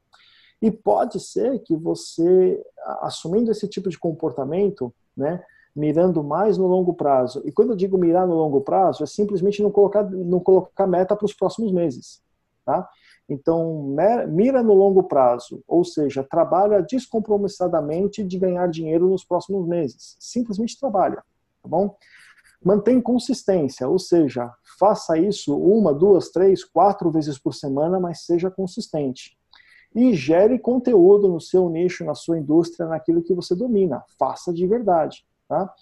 E 0.62 0.70
pode 0.70 1.20
ser 1.20 1.59
que 1.61 1.77
você, 1.77 2.62
assumindo 3.01 3.51
esse 3.51 3.69
tipo 3.69 3.89
de 3.89 3.99
comportamento, 3.99 4.95
né, 5.16 5.45
mirando 5.74 6.23
mais 6.23 6.59
no 6.59 6.66
longo 6.66 6.95
prazo. 6.95 7.43
E 7.45 7.53
quando 7.53 7.70
eu 7.70 7.77
digo 7.77 7.99
mirar 7.99 8.27
no 8.27 8.35
longo 8.35 8.61
prazo, 8.61 9.03
é 9.03 9.07
simplesmente 9.07 9.62
não 9.62 9.70
colocar, 9.70 10.03
não 10.03 10.40
colocar 10.40 10.86
meta 10.86 11.15
para 11.15 11.27
os 11.27 11.35
próximos 11.35 11.73
meses. 11.73 12.23
Tá? 12.65 12.89
Então, 13.28 13.95
mira 14.28 14.62
no 14.62 14.73
longo 14.73 15.03
prazo, 15.03 15.62
ou 15.69 15.85
seja, 15.85 16.24
trabalha 16.24 16.82
descompromissadamente 16.82 18.24
de 18.24 18.39
ganhar 18.39 18.66
dinheiro 18.69 19.09
nos 19.09 19.23
próximos 19.23 19.69
meses. 19.69 20.16
Simplesmente 20.19 20.81
trabalha, 20.81 21.16
tá 21.62 21.69
bom? 21.69 21.95
Mantém 22.65 23.01
consistência, 23.01 23.86
ou 23.86 23.99
seja, 23.99 24.51
faça 24.78 25.19
isso 25.19 25.57
uma, 25.57 25.93
duas, 25.93 26.31
três, 26.31 26.65
quatro 26.65 27.11
vezes 27.11 27.39
por 27.39 27.55
semana, 27.55 28.01
mas 28.01 28.24
seja 28.24 28.51
consistente. 28.51 29.36
E 29.95 30.15
gere 30.15 30.59
conteúdo 30.59 31.28
no 31.28 31.40
seu 31.40 31.69
nicho, 31.69 32.05
na 32.05 32.15
sua 32.15 32.39
indústria, 32.39 32.89
naquilo 32.89 33.23
que 33.23 33.35
você 33.35 33.55
domina. 33.55 34.03
Faça 34.19 34.53
de 34.53 34.66
verdade. 34.66 35.24
Tá? 35.49 35.73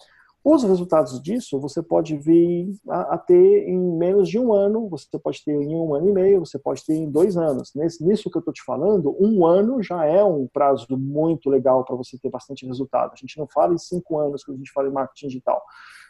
Os 0.48 0.62
resultados 0.62 1.20
disso 1.20 1.58
você 1.58 1.82
pode 1.82 2.16
vir 2.16 2.70
a, 2.88 3.14
a, 3.14 3.18
ter 3.18 3.68
em 3.68 3.76
menos 3.76 4.28
de 4.28 4.38
um 4.38 4.52
ano, 4.52 4.88
você 4.88 5.18
pode 5.18 5.42
ter 5.44 5.60
em 5.60 5.74
um 5.74 5.92
ano 5.92 6.08
e 6.08 6.12
meio, 6.12 6.38
você 6.38 6.56
pode 6.56 6.84
ter 6.84 6.94
em 6.94 7.10
dois 7.10 7.36
anos. 7.36 7.74
Nesse, 7.74 8.04
nisso 8.06 8.30
que 8.30 8.36
eu 8.36 8.40
estou 8.40 8.54
te 8.54 8.62
falando, 8.62 9.16
um 9.18 9.44
ano 9.44 9.82
já 9.82 10.04
é 10.04 10.22
um 10.22 10.46
prazo 10.46 10.86
muito 10.96 11.50
legal 11.50 11.84
para 11.84 11.96
você 11.96 12.16
ter 12.16 12.30
bastante 12.30 12.64
resultado. 12.64 13.10
A 13.12 13.16
gente 13.16 13.36
não 13.36 13.48
fala 13.48 13.74
em 13.74 13.78
cinco 13.78 14.20
anos 14.20 14.44
quando 14.44 14.54
a 14.54 14.58
gente 14.58 14.70
fala 14.70 14.88
em 14.88 14.92
marketing 14.92 15.26
digital. 15.26 15.60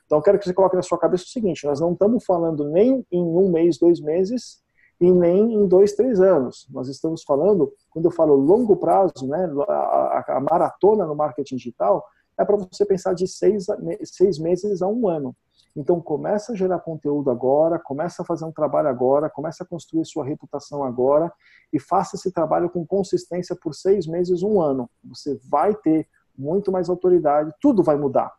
Então, 0.04 0.18
eu 0.18 0.22
quero 0.22 0.38
que 0.38 0.44
você 0.44 0.52
coloque 0.52 0.76
na 0.76 0.82
sua 0.82 0.98
cabeça 0.98 1.24
o 1.24 1.28
seguinte: 1.28 1.64
nós 1.64 1.80
não 1.80 1.94
estamos 1.94 2.22
falando 2.22 2.68
nem 2.68 3.06
em 3.10 3.22
um 3.22 3.50
mês, 3.50 3.78
dois 3.78 4.00
meses, 4.00 4.62
e 5.00 5.10
nem 5.10 5.54
em 5.54 5.66
dois, 5.66 5.94
três 5.94 6.20
anos. 6.20 6.66
Nós 6.70 6.88
estamos 6.88 7.22
falando, 7.22 7.72
quando 7.90 8.04
eu 8.04 8.10
falo 8.10 8.34
longo 8.34 8.76
prazo, 8.76 9.26
né, 9.26 9.50
a, 9.66 9.72
a, 9.72 10.36
a 10.36 10.40
maratona 10.40 11.06
no 11.06 11.14
marketing 11.14 11.56
digital, 11.56 12.04
é 12.38 12.44
para 12.44 12.56
você 12.56 12.84
pensar 12.84 13.14
de 13.14 13.26
seis, 13.26 13.66
seis 14.04 14.38
meses 14.38 14.82
a 14.82 14.88
um 14.88 15.08
ano. 15.08 15.34
Então 15.74 16.00
começa 16.00 16.52
a 16.52 16.56
gerar 16.56 16.80
conteúdo 16.80 17.30
agora, 17.30 17.78
começa 17.78 18.22
a 18.22 18.24
fazer 18.24 18.44
um 18.44 18.52
trabalho 18.52 18.88
agora, 18.88 19.28
começa 19.28 19.62
a 19.62 19.66
construir 19.66 20.06
sua 20.06 20.24
reputação 20.24 20.82
agora 20.82 21.30
e 21.72 21.78
faça 21.78 22.16
esse 22.16 22.32
trabalho 22.32 22.70
com 22.70 22.86
consistência 22.86 23.54
por 23.54 23.74
seis 23.74 24.06
meses, 24.06 24.42
um 24.42 24.60
ano. 24.60 24.88
Você 25.04 25.38
vai 25.48 25.74
ter 25.74 26.08
muito 26.36 26.72
mais 26.72 26.88
autoridade, 26.88 27.52
tudo 27.60 27.82
vai 27.82 27.96
mudar 27.96 28.32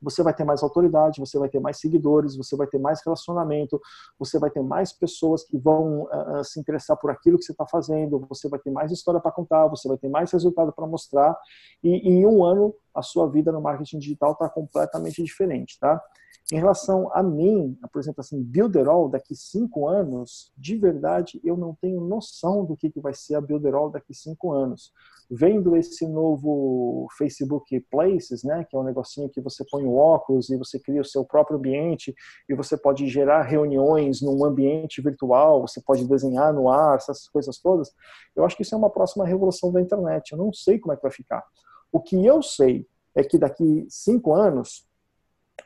você 0.00 0.22
vai 0.22 0.34
ter 0.34 0.44
mais 0.44 0.62
autoridade, 0.62 1.20
você 1.20 1.38
vai 1.38 1.48
ter 1.48 1.60
mais 1.60 1.78
seguidores, 1.78 2.36
você 2.36 2.56
vai 2.56 2.66
ter 2.66 2.78
mais 2.78 3.00
relacionamento, 3.04 3.80
você 4.18 4.38
vai 4.38 4.50
ter 4.50 4.62
mais 4.62 4.92
pessoas 4.92 5.44
que 5.44 5.58
vão 5.58 6.02
uh, 6.04 6.44
se 6.44 6.60
interessar 6.60 6.96
por 6.96 7.10
aquilo 7.10 7.38
que 7.38 7.44
você 7.44 7.52
está 7.52 7.66
fazendo, 7.66 8.24
você 8.28 8.48
vai 8.48 8.58
ter 8.58 8.70
mais 8.70 8.92
história 8.92 9.20
para 9.20 9.32
contar, 9.32 9.66
você 9.66 9.88
vai 9.88 9.98
ter 9.98 10.08
mais 10.08 10.32
resultado 10.32 10.72
para 10.72 10.86
mostrar, 10.86 11.36
e, 11.82 12.08
e 12.08 12.10
em 12.10 12.26
um 12.26 12.44
ano 12.44 12.74
a 12.94 13.02
sua 13.02 13.28
vida 13.28 13.52
no 13.52 13.60
marketing 13.60 13.98
digital 13.98 14.32
está 14.32 14.48
completamente 14.48 15.22
diferente, 15.22 15.78
tá? 15.78 16.02
Em 16.50 16.56
relação 16.56 17.10
a 17.12 17.22
mim, 17.22 17.78
por 17.92 18.00
exemplo, 18.00 18.22
assim, 18.22 18.42
Builderall 18.42 19.10
daqui 19.10 19.36
cinco 19.36 19.86
anos, 19.86 20.50
de 20.56 20.78
verdade, 20.78 21.38
eu 21.44 21.58
não 21.58 21.74
tenho 21.74 22.00
noção 22.00 22.64
do 22.64 22.74
que, 22.74 22.88
que 22.88 23.00
vai 23.00 23.12
ser 23.12 23.34
a 23.34 23.40
Builderall 23.40 23.90
daqui 23.90 24.14
cinco 24.14 24.50
anos. 24.50 24.90
Vendo 25.30 25.76
esse 25.76 26.08
novo 26.08 27.06
Facebook 27.18 27.78
Places, 27.90 28.44
né, 28.44 28.64
que 28.64 28.74
é 28.74 28.78
um 28.78 28.82
negocinho 28.82 29.28
que 29.28 29.42
você 29.42 29.62
põe 29.70 29.84
o 29.84 29.94
óculos 29.94 30.48
e 30.48 30.56
você 30.56 30.80
cria 30.80 31.02
o 31.02 31.04
seu 31.04 31.22
próprio 31.22 31.58
ambiente 31.58 32.14
e 32.48 32.54
você 32.54 32.78
pode 32.78 33.06
gerar 33.08 33.42
reuniões 33.42 34.22
num 34.22 34.42
ambiente 34.42 35.02
virtual, 35.02 35.60
você 35.60 35.82
pode 35.82 36.08
desenhar 36.08 36.54
no 36.54 36.70
ar, 36.70 36.96
essas 36.96 37.28
coisas 37.28 37.58
todas. 37.58 37.92
Eu 38.34 38.46
acho 38.46 38.56
que 38.56 38.62
isso 38.62 38.74
é 38.74 38.78
uma 38.78 38.88
próxima 38.88 39.26
revolução 39.26 39.70
da 39.70 39.82
internet. 39.82 40.32
Eu 40.32 40.38
não 40.38 40.50
sei 40.50 40.78
como 40.78 40.94
é 40.94 40.96
que 40.96 41.02
vai 41.02 41.12
ficar. 41.12 41.44
O 41.92 42.00
que 42.00 42.24
eu 42.24 42.42
sei 42.42 42.86
é 43.14 43.22
que 43.22 43.36
daqui 43.36 43.86
cinco 43.90 44.32
anos 44.32 44.87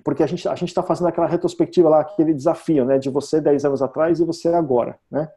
porque 0.05 0.23
a 0.23 0.27
gente 0.27 0.49
a 0.49 0.55
está 0.55 0.83
fazendo 0.83 1.09
aquela 1.09 1.27
retrospectiva 1.27 1.89
lá, 1.89 2.01
aquele 2.01 2.35
desafio, 2.35 2.85
né, 2.85 2.99
de 2.99 3.11
você 3.11 3.41
10 3.41 3.65
anos 3.65 3.83
atrás 3.83 4.21
e 4.21 4.25
você 4.25 4.49
agora, 4.49 4.99
né? 5.11 5.29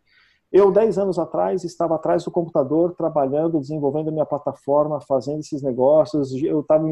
Eu 0.52 0.72
10 0.72 0.98
anos 0.98 1.20
atrás 1.20 1.66
estava 1.66 1.96
atrás 1.96 2.24
do 2.24 2.32
computador 2.32 2.96
trabalhando, 2.96 3.60
desenvolvendo 3.60 4.12
minha 4.12 4.26
plataforma, 4.26 5.02
fazendo 5.02 5.40
esses 5.40 5.62
negócios. 5.62 6.32
Eu 6.42 6.62
estava 6.62 6.88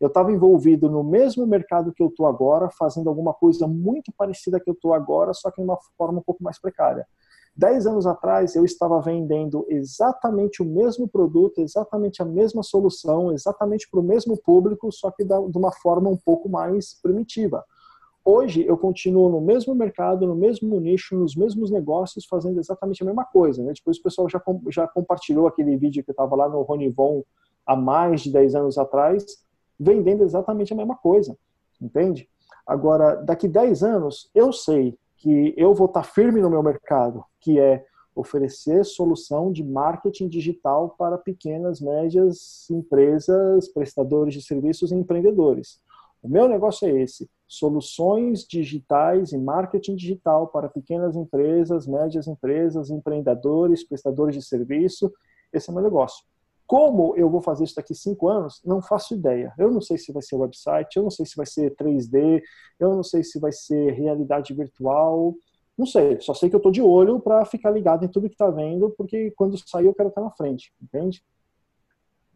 eu 0.00 0.08
estava 0.08 0.32
envolvido 0.32 0.90
no 0.90 1.04
mesmo 1.04 1.46
mercado 1.46 1.92
que 1.92 2.02
eu 2.02 2.08
estou 2.08 2.26
agora, 2.26 2.68
fazendo 2.76 3.08
alguma 3.08 3.32
coisa 3.32 3.68
muito 3.68 4.10
parecida 4.16 4.58
que 4.58 4.68
eu 4.68 4.74
estou 4.74 4.94
agora, 4.94 5.32
só 5.32 5.48
que 5.50 5.60
de 5.60 5.68
uma 5.68 5.78
forma 5.96 6.18
um 6.18 6.22
pouco 6.22 6.42
mais 6.42 6.60
precária. 6.60 7.06
Dez 7.58 7.88
anos 7.88 8.06
atrás, 8.06 8.54
eu 8.54 8.64
estava 8.64 9.00
vendendo 9.00 9.66
exatamente 9.68 10.62
o 10.62 10.64
mesmo 10.64 11.08
produto, 11.08 11.60
exatamente 11.60 12.22
a 12.22 12.24
mesma 12.24 12.62
solução, 12.62 13.32
exatamente 13.32 13.90
para 13.90 13.98
o 13.98 14.02
mesmo 14.02 14.36
público, 14.40 14.92
só 14.92 15.10
que 15.10 15.24
de 15.24 15.58
uma 15.58 15.72
forma 15.72 16.08
um 16.08 16.16
pouco 16.16 16.48
mais 16.48 16.94
primitiva. 17.02 17.64
Hoje, 18.24 18.64
eu 18.64 18.78
continuo 18.78 19.28
no 19.28 19.40
mesmo 19.40 19.74
mercado, 19.74 20.24
no 20.24 20.36
mesmo 20.36 20.78
nicho, 20.78 21.16
nos 21.16 21.34
mesmos 21.34 21.68
negócios, 21.68 22.26
fazendo 22.26 22.60
exatamente 22.60 23.02
a 23.02 23.06
mesma 23.06 23.24
coisa. 23.24 23.60
Né? 23.60 23.72
Depois 23.74 23.98
o 23.98 24.02
pessoal 24.04 24.28
já, 24.28 24.40
já 24.70 24.86
compartilhou 24.86 25.48
aquele 25.48 25.76
vídeo 25.76 26.04
que 26.04 26.10
eu 26.10 26.12
estava 26.12 26.36
lá 26.36 26.48
no 26.48 26.62
Ronivon 26.62 27.24
há 27.66 27.74
mais 27.74 28.20
de 28.20 28.30
10 28.30 28.54
anos 28.54 28.78
atrás, 28.78 29.24
vendendo 29.76 30.22
exatamente 30.22 30.72
a 30.72 30.76
mesma 30.76 30.94
coisa, 30.94 31.36
entende? 31.82 32.28
Agora, 32.64 33.16
daqui 33.16 33.48
10 33.48 33.82
anos, 33.82 34.30
eu 34.32 34.52
sei 34.52 34.96
que 35.18 35.52
eu 35.56 35.74
vou 35.74 35.86
estar 35.86 36.04
firme 36.04 36.40
no 36.40 36.48
meu 36.50 36.62
mercado, 36.62 37.24
que 37.40 37.58
é 37.58 37.84
oferecer 38.14 38.84
solução 38.84 39.52
de 39.52 39.62
marketing 39.62 40.28
digital 40.28 40.94
para 40.98 41.18
pequenas, 41.18 41.80
médias 41.80 42.68
empresas, 42.70 43.68
prestadores 43.68 44.34
de 44.34 44.42
serviços 44.42 44.90
e 44.90 44.94
empreendedores. 44.94 45.80
O 46.22 46.28
meu 46.28 46.48
negócio 46.48 46.88
é 46.88 47.02
esse: 47.02 47.28
soluções 47.46 48.44
digitais 48.44 49.32
e 49.32 49.38
marketing 49.38 49.94
digital 49.94 50.48
para 50.48 50.68
pequenas 50.68 51.16
empresas, 51.16 51.86
médias 51.86 52.26
empresas, 52.26 52.90
empreendedores, 52.90 53.84
prestadores 53.84 54.34
de 54.34 54.42
serviço. 54.42 55.12
Esse 55.52 55.68
é 55.68 55.72
o 55.72 55.74
meu 55.74 55.84
negócio. 55.84 56.24
Como 56.68 57.16
eu 57.16 57.30
vou 57.30 57.40
fazer 57.40 57.64
isso 57.64 57.76
daqui 57.76 57.94
cinco 57.94 58.28
anos? 58.28 58.60
Não 58.62 58.82
faço 58.82 59.14
ideia. 59.14 59.54
Eu 59.58 59.70
não 59.70 59.80
sei 59.80 59.96
se 59.96 60.12
vai 60.12 60.22
ser 60.22 60.36
website, 60.36 60.98
eu 60.98 61.02
não 61.02 61.10
sei 61.10 61.24
se 61.24 61.34
vai 61.34 61.46
ser 61.46 61.74
3D, 61.74 62.42
eu 62.78 62.94
não 62.94 63.02
sei 63.02 63.24
se 63.24 63.40
vai 63.40 63.50
ser 63.50 63.94
realidade 63.94 64.52
virtual. 64.52 65.34
Não 65.78 65.86
sei, 65.86 66.20
só 66.20 66.34
sei 66.34 66.50
que 66.50 66.54
eu 66.54 66.58
estou 66.58 66.70
de 66.70 66.82
olho 66.82 67.20
para 67.20 67.42
ficar 67.46 67.70
ligado 67.70 68.04
em 68.04 68.08
tudo 68.08 68.28
que 68.28 68.34
está 68.34 68.50
vendo, 68.50 68.90
porque 68.98 69.30
quando 69.30 69.56
sair 69.66 69.86
eu 69.86 69.94
quero 69.94 70.10
estar 70.10 70.20
na 70.20 70.30
frente, 70.30 70.70
entende? 70.82 71.24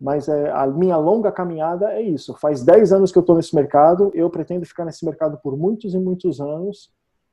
Mas 0.01 0.29
é, 0.29 0.51
a 0.51 0.67
minha 0.67 0.97
longa 0.97 1.31
caminhada 1.31 1.93
é 1.93 2.01
isso. 2.01 2.35
Faz 2.39 2.65
10 2.65 2.91
anos 2.91 3.13
que 3.13 3.19
eu 3.19 3.21
estou 3.21 3.37
nesse 3.37 3.55
mercado, 3.55 4.11
eu 4.15 4.31
pretendo 4.31 4.65
ficar 4.65 4.87
nesse 4.87 5.05
mercado 5.05 5.39
por 5.43 5.59
muitos 5.59 5.93
e 5.93 5.99
muitos 5.99 6.41
anos, 6.41 6.91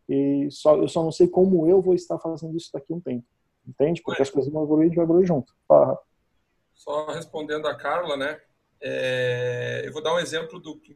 e 0.10 0.50
só, 0.52 0.76
eu 0.76 0.88
só 0.90 1.02
não 1.02 1.14
sei 1.14 1.30
como 1.30 1.66
eu 1.66 1.82
vou 1.82 1.94
estar 1.94 2.20
fazendo 2.20 2.58
isso 2.58 2.72
daqui 2.74 2.92
um 2.92 3.00
tempo, 3.00 3.26
entende? 3.66 4.02
Porque 4.04 4.22
as 4.22 4.30
coisas 4.30 4.52
vão 4.52 4.64
evoluir, 4.64 4.90
gente 4.90 4.98
vai 4.98 5.06
evoluir 5.06 5.26
junto. 5.26 5.54
Fala. 5.66 5.98
Só 6.80 7.12
respondendo 7.12 7.68
a 7.68 7.76
Carla, 7.76 8.16
né? 8.16 8.40
É, 8.80 9.84
eu 9.86 9.92
vou 9.92 10.02
dar 10.02 10.16
um 10.16 10.20
exemplo 10.20 10.58
do 10.62 10.78
que 10.80 10.96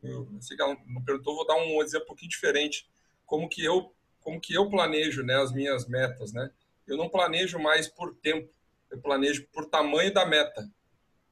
ela 0.57 0.77
me 0.85 1.03
perguntou, 1.03 1.35
vou 1.35 1.45
dar 1.45 1.57
um 1.57 1.83
exemplo 1.83 2.05
um 2.05 2.07
pouquinho 2.07 2.29
diferente, 2.29 2.89
como 3.25 3.49
que 3.49 3.63
eu 3.63 3.93
como 4.21 4.39
que 4.39 4.53
eu 4.53 4.69
planejo, 4.69 5.21
né, 5.21 5.35
as 5.35 5.51
minhas 5.51 5.85
metas, 5.85 6.31
né? 6.31 6.49
Eu 6.87 6.95
não 6.95 7.09
planejo 7.09 7.59
mais 7.59 7.89
por 7.89 8.15
tempo, 8.15 8.49
eu 8.89 8.97
planejo 9.01 9.45
por 9.51 9.65
tamanho 9.65 10.13
da 10.13 10.25
meta. 10.25 10.65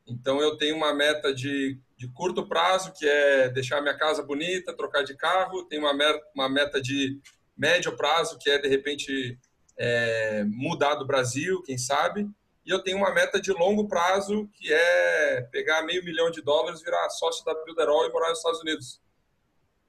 Então 0.05 0.41
eu 0.41 0.57
tenho 0.57 0.75
uma 0.75 0.93
meta 0.93 1.33
de, 1.33 1.79
de 1.95 2.09
curto 2.09 2.45
prazo, 2.45 2.91
que 2.91 3.07
é 3.07 3.47
deixar 3.47 3.79
minha 3.79 3.97
casa 3.97 4.21
bonita, 4.21 4.75
trocar 4.75 5.05
de 5.05 5.15
carro, 5.15 5.63
tenho 5.63 5.83
uma 5.83 5.93
meta, 5.93 6.21
uma 6.35 6.49
meta 6.49 6.81
de 6.81 7.17
médio 7.55 7.95
prazo, 7.95 8.37
que 8.37 8.49
é 8.49 8.57
de 8.57 8.67
repente 8.67 9.39
é, 9.77 10.43
mudar 10.43 10.95
do 10.95 11.07
Brasil, 11.07 11.61
quem 11.61 11.77
sabe, 11.77 12.29
e 12.65 12.69
eu 12.69 12.83
tenho 12.83 12.97
uma 12.97 13.13
meta 13.13 13.41
de 13.41 13.51
longo 13.51 13.87
prazo, 13.87 14.47
que 14.53 14.71
é 14.71 15.41
pegar 15.51 15.81
meio 15.83 16.03
milhão 16.03 16.29
de 16.29 16.41
dólares, 16.41 16.81
virar 16.81 17.09
sócio 17.09 17.43
da 17.43 17.55
Builderall 17.55 18.05
e 18.05 18.11
morar 18.11 18.29
nos 18.29 18.39
Estados 18.39 18.61
Unidos. 18.61 19.01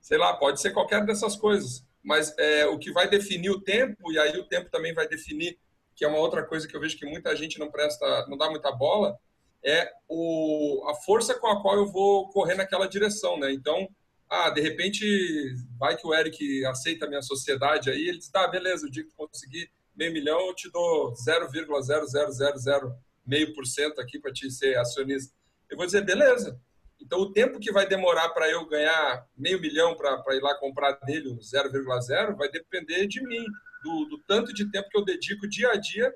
Sei 0.01 0.17
lá, 0.17 0.35
pode 0.35 0.61
ser 0.61 0.71
qualquer 0.73 1.05
dessas 1.05 1.37
coisas. 1.37 1.85
Mas 2.03 2.37
é, 2.39 2.67
o 2.67 2.79
que 2.79 2.91
vai 2.91 3.09
definir 3.09 3.51
o 3.51 3.61
tempo, 3.61 4.11
e 4.11 4.19
aí 4.19 4.37
o 4.39 4.49
tempo 4.49 4.71
também 4.71 4.95
vai 4.95 5.07
definir, 5.07 5.59
que 5.95 6.05
é 6.05 6.09
uma 6.09 6.19
outra 6.19 6.45
coisa 6.45 6.67
que 6.67 6.75
eu 6.75 6.81
vejo 6.81 6.99
que 6.99 7.07
muita 7.07 7.37
gente 7.37 7.59
não 7.59 7.71
presta, 7.71 8.27
não 8.27 8.37
dá 8.37 8.51
muita 8.51 8.73
bola, 8.73 9.17
é 9.65 9.93
o, 10.09 10.85
a 10.89 10.95
força 10.95 11.35
com 11.35 11.47
a 11.47 11.63
qual 11.63 11.77
eu 11.77 11.87
vou 11.87 12.29
correr 12.31 12.55
naquela 12.55 12.89
direção, 12.89 13.39
né? 13.39 13.53
Então, 13.53 13.87
ah, 14.29 14.51
de 14.51 14.61
repente, 14.61 15.05
vai 15.79 15.97
que 15.97 16.07
o 16.07 16.15
Eric 16.15 16.65
aceita 16.65 17.05
a 17.05 17.09
minha 17.09 17.23
sociedade 17.23 17.91
aí, 17.91 18.09
ele 18.09 18.19
diz, 18.19 18.31
tá, 18.31 18.49
beleza, 18.49 18.87
o 18.87 18.91
dia 18.91 19.05
que 19.05 19.11
tu 19.11 19.17
conseguir 19.17 19.71
meio 19.95 20.13
milhão, 20.13 20.41
eu 20.47 20.55
te 20.55 20.71
dou 20.71 21.13
0,0000 21.13 22.95
meio 23.27 23.53
por 23.55 23.67
cento 23.67 24.01
aqui 24.01 24.19
para 24.19 24.33
te 24.33 24.51
ser 24.51 24.77
acionista. 24.77 25.35
Eu 25.71 25.77
vou 25.77 25.87
dizer, 25.87 26.05
beleza. 26.05 26.61
Então, 27.01 27.21
o 27.21 27.33
tempo 27.33 27.59
que 27.59 27.73
vai 27.73 27.87
demorar 27.87 28.29
para 28.31 28.49
eu 28.51 28.67
ganhar 28.67 29.27
meio 29.37 29.61
milhão 29.61 29.97
para 29.97 30.37
ir 30.37 30.41
lá 30.41 30.55
comprar 30.59 30.93
dele 30.93 31.29
o 31.29 31.39
0,0 31.39 32.37
vai 32.37 32.49
depender 32.49 33.07
de 33.07 33.23
mim, 33.27 33.45
do, 33.83 34.05
do, 34.07 34.19
tanto 34.27 34.53
de 34.53 34.71
tempo 34.71 34.89
que 34.89 34.97
eu 34.97 35.05
dedico 35.05 35.49
dia 35.49 35.71
a 35.71 35.77
dia 35.77 36.15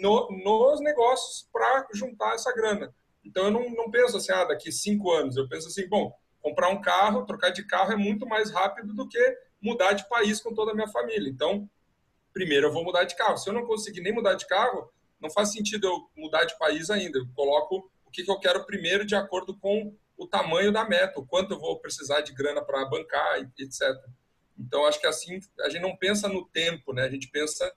no, 0.00 0.28
nos 0.44 0.80
negócios 0.80 1.48
para 1.52 1.86
juntar 1.94 2.34
essa 2.34 2.52
grana. 2.52 2.94
Então, 3.24 3.44
eu 3.44 3.50
não, 3.50 3.70
não 3.70 3.90
penso 3.90 4.16
assim, 4.16 4.32
ah, 4.32 4.44
daqui 4.44 4.72
cinco 4.72 5.10
anos. 5.12 5.36
Eu 5.36 5.48
penso 5.48 5.68
assim, 5.68 5.86
bom, 5.88 6.12
comprar 6.40 6.70
um 6.70 6.80
carro, 6.80 7.26
trocar 7.26 7.50
de 7.50 7.64
carro 7.64 7.92
é 7.92 7.96
muito 7.96 8.26
mais 8.26 8.50
rápido 8.50 8.94
do 8.94 9.08
que 9.08 9.38
mudar 9.60 9.92
de 9.92 10.08
país 10.08 10.40
com 10.40 10.54
toda 10.54 10.72
a 10.72 10.74
minha 10.74 10.88
família. 10.88 11.28
Então, 11.28 11.68
primeiro 12.32 12.68
eu 12.68 12.72
vou 12.72 12.84
mudar 12.84 13.04
de 13.04 13.16
carro. 13.16 13.36
Se 13.36 13.48
eu 13.48 13.54
não 13.54 13.66
conseguir 13.66 14.00
nem 14.00 14.12
mudar 14.12 14.34
de 14.34 14.46
carro, 14.46 14.92
não 15.20 15.30
faz 15.30 15.52
sentido 15.52 15.86
eu 15.86 16.08
mudar 16.16 16.44
de 16.44 16.56
país 16.58 16.90
ainda. 16.90 17.18
Eu 17.18 17.26
coloco 17.34 17.90
o 18.04 18.10
que, 18.10 18.24
que 18.24 18.30
eu 18.30 18.38
quero 18.38 18.64
primeiro 18.66 19.04
de 19.04 19.14
acordo 19.14 19.56
com 19.56 19.94
o 20.16 20.26
tamanho 20.26 20.72
da 20.72 20.84
meta, 20.84 21.18
o 21.18 21.26
quanto 21.26 21.54
eu 21.54 21.58
vou 21.58 21.78
precisar 21.80 22.20
de 22.20 22.32
grana 22.32 22.62
para 22.62 22.84
bancar, 22.84 23.38
etc. 23.58 23.80
Então, 24.58 24.86
acho 24.86 25.00
que 25.00 25.06
assim, 25.06 25.40
a 25.60 25.68
gente 25.68 25.82
não 25.82 25.96
pensa 25.96 26.28
no 26.28 26.46
tempo, 26.46 26.92
né? 26.92 27.04
A 27.04 27.10
gente 27.10 27.28
pensa 27.28 27.72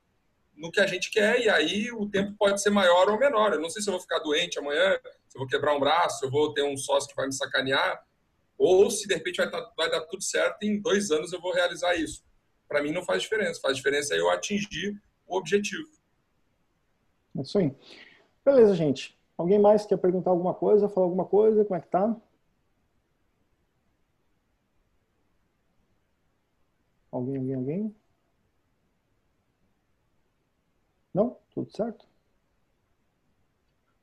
no 0.55 0.71
que 0.71 0.79
a 0.79 0.87
gente 0.87 1.09
quer 1.09 1.39
e 1.41 1.49
aí 1.49 1.91
o 1.91 2.09
tempo 2.09 2.35
pode 2.37 2.61
ser 2.61 2.69
maior 2.69 3.09
ou 3.09 3.19
menor. 3.19 3.53
Eu 3.53 3.61
não 3.61 3.69
sei 3.69 3.81
se 3.81 3.89
eu 3.89 3.93
vou 3.93 4.01
ficar 4.01 4.19
doente 4.19 4.59
amanhã, 4.59 4.99
se 5.27 5.37
eu 5.37 5.39
vou 5.39 5.47
quebrar 5.47 5.75
um 5.75 5.79
braço, 5.79 6.19
se 6.19 6.25
eu 6.25 6.31
vou 6.31 6.53
ter 6.53 6.63
um 6.63 6.77
sócio 6.77 7.09
que 7.09 7.15
vai 7.15 7.27
me 7.27 7.33
sacanear, 7.33 8.03
ou 8.57 8.89
se 8.89 9.07
de 9.07 9.13
repente 9.13 9.37
vai, 9.37 9.49
tá, 9.49 9.73
vai 9.75 9.89
dar 9.89 10.01
tudo 10.01 10.23
certo 10.23 10.63
e 10.63 10.67
em 10.67 10.81
dois 10.81 11.11
anos 11.11 11.33
eu 11.33 11.41
vou 11.41 11.53
realizar 11.53 11.95
isso. 11.95 12.23
Para 12.67 12.81
mim 12.81 12.91
não 12.91 13.03
faz 13.03 13.21
diferença. 13.21 13.59
Faz 13.61 13.77
diferença 13.77 14.15
eu 14.15 14.29
atingir 14.29 14.99
o 15.27 15.37
objetivo. 15.37 15.89
É 17.37 17.41
isso 17.41 17.57
aí. 17.57 17.75
Beleza, 18.43 18.75
gente. 18.75 19.17
Alguém 19.37 19.59
mais 19.59 19.85
quer 19.85 19.97
perguntar 19.97 20.31
alguma 20.31 20.53
coisa, 20.53 20.87
falar 20.87 21.07
alguma 21.07 21.25
coisa? 21.25 21.65
Como 21.65 21.75
é 21.75 21.81
que 21.81 21.87
tá? 21.87 22.15
Alguém, 27.11 27.37
alguém, 27.37 27.55
alguém? 27.55 27.95
Não? 31.13 31.37
Tudo 31.53 31.71
certo? 31.71 32.05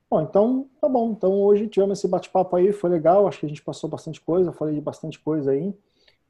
Bom, 0.08 0.20
então, 0.20 0.68
tá 0.80 0.88
bom. 0.88 1.12
Então, 1.12 1.42
hoje 1.42 1.68
tivemos 1.68 1.98
esse 1.98 2.08
bate-papo 2.08 2.56
aí, 2.56 2.72
foi 2.72 2.90
legal. 2.90 3.26
Acho 3.26 3.40
que 3.40 3.46
a 3.46 3.48
gente 3.48 3.62
passou 3.62 3.88
bastante 3.88 4.20
coisa, 4.20 4.52
falei 4.52 4.74
de 4.74 4.80
bastante 4.80 5.18
coisa 5.18 5.52
aí. 5.52 5.74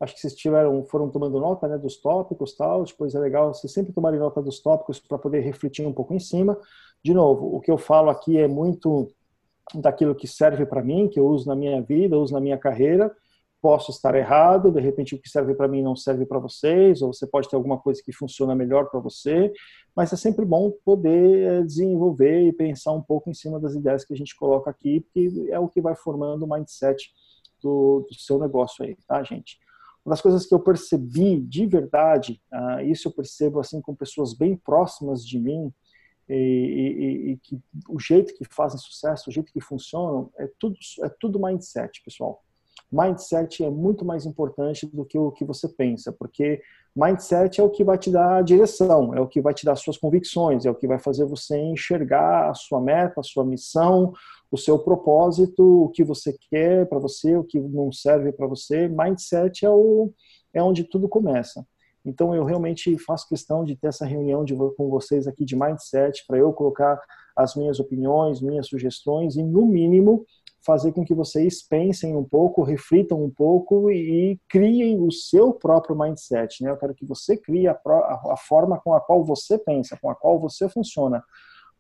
Acho 0.03 0.15
que 0.15 0.21
vocês 0.21 0.35
tiveram, 0.35 0.85
foram 0.85 1.09
tomando 1.09 1.39
nota 1.39 1.69
né, 1.69 1.79
dos 1.79 1.97
tópicos 1.97 2.55
tal. 2.57 2.85
Depois 2.85 3.15
é 3.15 3.19
legal 3.19 3.55
vocês 3.55 3.73
sempre 3.73 3.93
tomarem 3.93 4.19
nota 4.19 4.43
dos 4.43 4.61
tópicos 4.61 4.99
para 4.99 5.17
poder 5.17 5.41
refletir 5.41 5.87
um 5.87 5.93
pouco 5.93 6.13
em 6.13 6.19
cima. 6.19 6.59
De 7.05 7.15
novo, 7.15 7.55
o 7.55 7.61
que 7.61 7.71
eu 7.71 7.79
falo 7.79 8.11
aqui 8.11 8.39
é 8.39 8.49
muito 8.49 9.09
daquilo 9.75 10.15
que 10.15 10.27
serve 10.27 10.67
para 10.67 10.83
mim, 10.83 11.09
que 11.09 11.21
eu 11.21 11.27
uso 11.27 11.47
na 11.49 11.55
minha 11.55 11.81
vida, 11.81 12.19
uso 12.19 12.35
na 12.35 12.41
minha 12.41 12.59
carreira 12.59 13.15
posso 13.63 13.93
estar 13.93 14.17
errado, 14.17 14.73
de 14.73 14.81
repente 14.81 15.15
o 15.15 15.19
que 15.21 15.29
serve 15.29 15.55
para 15.55 15.69
mim 15.69 15.83
não 15.83 15.95
serve 15.95 16.27
para 16.27 16.41
vocês, 16.41 17.01
ou 17.01 17.15
você 17.15 17.25
pode 17.25 17.49
ter 17.49 17.55
alguma 17.55 17.79
coisa 17.79 18.03
que 18.05 18.13
funciona 18.13 18.57
melhor 18.57 18.91
para 18.91 18.99
você, 18.99 19.53
mas 19.95 20.13
é 20.13 20.17
sempre 20.17 20.45
bom 20.45 20.73
poder 20.85 21.61
eh, 21.61 21.63
desenvolver 21.63 22.49
e 22.49 22.53
pensar 22.53 22.91
um 22.91 23.01
pouco 23.01 23.31
em 23.31 23.35
cima 23.35 23.61
das 23.61 23.75
ideias 23.75 24.05
que 24.05 24.13
a 24.13 24.17
gente 24.17 24.35
coloca 24.35 24.69
aqui, 24.69 25.01
porque 25.01 25.49
é 25.49 25.61
o 25.61 25.69
que 25.69 25.81
vai 25.81 25.95
formando 25.95 26.45
o 26.45 26.49
mindset 26.49 27.09
do, 27.63 28.05
do 28.11 28.15
seu 28.17 28.37
negócio 28.37 28.85
aí, 28.85 28.97
tá, 29.07 29.23
gente? 29.23 29.61
Uma 30.05 30.13
das 30.13 30.21
coisas 30.21 30.47
que 30.47 30.55
eu 30.55 30.61
percebi 30.61 31.41
de 31.41 31.67
verdade, 31.67 32.41
uh, 32.53 32.81
isso 32.81 33.09
eu 33.09 33.13
percebo 33.13 33.61
assim 33.61 33.81
com 33.81 33.95
pessoas 33.95 34.35
bem 34.35 34.57
próximas 34.57 35.25
de 35.25 35.39
mim, 35.39 35.73
e, 36.29 36.35
e, 36.35 37.33
e, 37.33 37.37
que 37.39 37.61
o 37.89 37.99
jeito 37.99 38.35
que 38.35 38.45
fazem 38.45 38.79
sucesso, 38.79 39.29
o 39.29 39.33
jeito 39.33 39.53
que 39.53 39.61
funcionam, 39.61 40.31
é 40.39 40.49
tudo, 40.59 40.77
é 41.03 41.09
tudo 41.21 41.41
mindset, 41.41 42.03
pessoal. 42.03 42.43
Mindset 42.91 43.65
é 43.65 43.71
muito 43.71 44.05
mais 44.05 44.25
importante 44.27 44.87
do 44.87 45.05
que 45.05 45.19
o 45.19 45.31
que 45.31 45.45
você 45.45 45.69
pensa, 45.69 46.13
porque 46.13 46.63
mindset 46.95 47.61
é 47.61 47.65
o 47.65 47.71
que 47.71 47.85
vai 47.85 47.99
te 47.99 48.11
dar 48.11 48.37
a 48.37 48.43
direção, 48.43 49.15
é 49.15 49.21
o 49.21 49.27
que 49.27 49.41
vai 49.41 49.55
te 49.55 49.65
dar 49.65 49.77
suas 49.77 49.99
convicções, 49.99 50.65
é 50.65 50.71
o 50.71 50.75
que 50.75 50.87
vai 50.87 50.99
fazer 50.99 51.25
você 51.25 51.59
enxergar 51.59 52.51
a 52.51 52.55
sua 52.55 52.81
meta, 52.81 53.21
a 53.21 53.25
sua 53.25 53.45
missão, 53.45 54.13
o 54.53 54.59
seu 54.59 54.79
propósito, 54.79 55.85
o 55.85 55.89
que 55.89 56.05
você 56.05 56.37
quer 56.51 56.87
para 56.87 56.99
você, 56.99 57.35
o 57.35 57.43
que 57.43 57.59
não 57.59 57.91
serve 57.91 58.31
para 58.33 58.47
você. 58.47 58.87
Mindset 58.87 59.65
é, 59.65 59.71
o, 59.71 60.13
é 60.53 60.63
onde 60.63 60.85
tudo 60.85 61.09
começa. 61.09 61.67
Então 62.05 62.35
eu 62.35 62.45
realmente 62.45 62.99
faço 62.99 63.27
questão 63.27 63.65
de 63.65 63.75
ter 63.75 63.87
essa 63.87 64.05
reunião 64.05 64.45
de, 64.45 64.55
com 64.55 64.91
vocês 64.91 65.27
aqui 65.27 65.47
de 65.47 65.57
mindset 65.57 66.23
para 66.27 66.37
eu 66.37 66.53
colocar 66.53 67.01
as 67.35 67.57
minhas 67.57 67.81
opiniões, 67.81 68.43
minhas 68.43 68.67
sugestões 68.67 69.37
e 69.37 69.43
no 69.43 69.65
mínimo 69.65 70.27
fazer 70.65 70.93
com 70.93 71.03
que 71.03 71.15
vocês 71.15 71.67
pensem 71.67 72.15
um 72.15 72.23
pouco, 72.23 72.63
reflitam 72.63 73.25
um 73.25 73.31
pouco 73.31 73.91
e, 73.91 74.33
e 74.33 74.41
criem 74.51 75.01
o 75.01 75.11
seu 75.11 75.55
próprio 75.55 75.99
mindset. 75.99 76.63
Né? 76.63 76.71
Eu 76.71 76.77
quero 76.77 76.95
que 76.95 77.07
você 77.07 77.39
crie 77.39 77.67
a, 77.67 77.73
a, 77.73 78.33
a 78.33 78.37
forma 78.37 78.79
com 78.79 78.93
a 78.93 79.01
qual 79.01 79.25
você 79.25 79.57
pensa, 79.57 79.99
com 80.01 80.11
a 80.11 80.15
qual 80.15 80.39
você 80.39 80.69
funciona. 80.69 81.25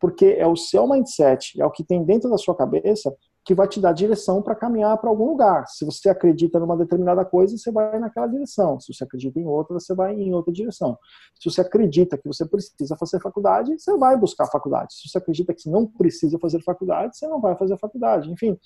Porque 0.02 0.34
é 0.36 0.44
o 0.48 0.56
seu 0.56 0.84
mindset, 0.88 1.62
é 1.62 1.64
o 1.64 1.70
que 1.70 1.84
tem 1.84 2.02
dentro 2.02 2.28
da 2.28 2.36
sua 2.36 2.56
cabeça 2.56 3.14
que 3.44 3.54
vai 3.54 3.68
te 3.68 3.80
dar 3.80 3.92
direção 3.92 4.42
para 4.42 4.56
caminhar 4.56 4.98
para 4.98 5.08
algum 5.08 5.26
lugar. 5.26 5.64
Se 5.68 5.84
você 5.84 6.08
acredita 6.08 6.58
numa 6.58 6.76
determinada 6.76 7.24
coisa, 7.24 7.56
você 7.56 7.70
vai 7.70 8.00
naquela 8.00 8.26
direção. 8.26 8.80
Se 8.80 8.92
você 8.92 9.04
acredita 9.04 9.38
em 9.38 9.46
outra, 9.46 9.74
você 9.78 9.94
vai 9.94 10.12
em 10.12 10.34
outra 10.34 10.52
direção. 10.52 10.98
Se 11.40 11.48
você 11.48 11.60
acredita 11.60 12.18
que 12.18 12.26
você 12.26 12.44
precisa 12.44 12.96
fazer 12.96 13.20
faculdade, 13.20 13.78
você 13.78 13.96
vai 13.96 14.16
buscar 14.16 14.46
faculdade. 14.46 14.92
Se 14.94 15.08
você 15.08 15.18
acredita 15.18 15.54
que 15.54 15.70
não 15.70 15.86
precisa 15.86 16.36
fazer 16.40 16.60
faculdade, 16.64 17.16
você 17.16 17.28
não 17.28 17.40
vai 17.40 17.56
fazer 17.56 17.78
faculdade. 17.78 18.28
Enfim, 18.28 18.58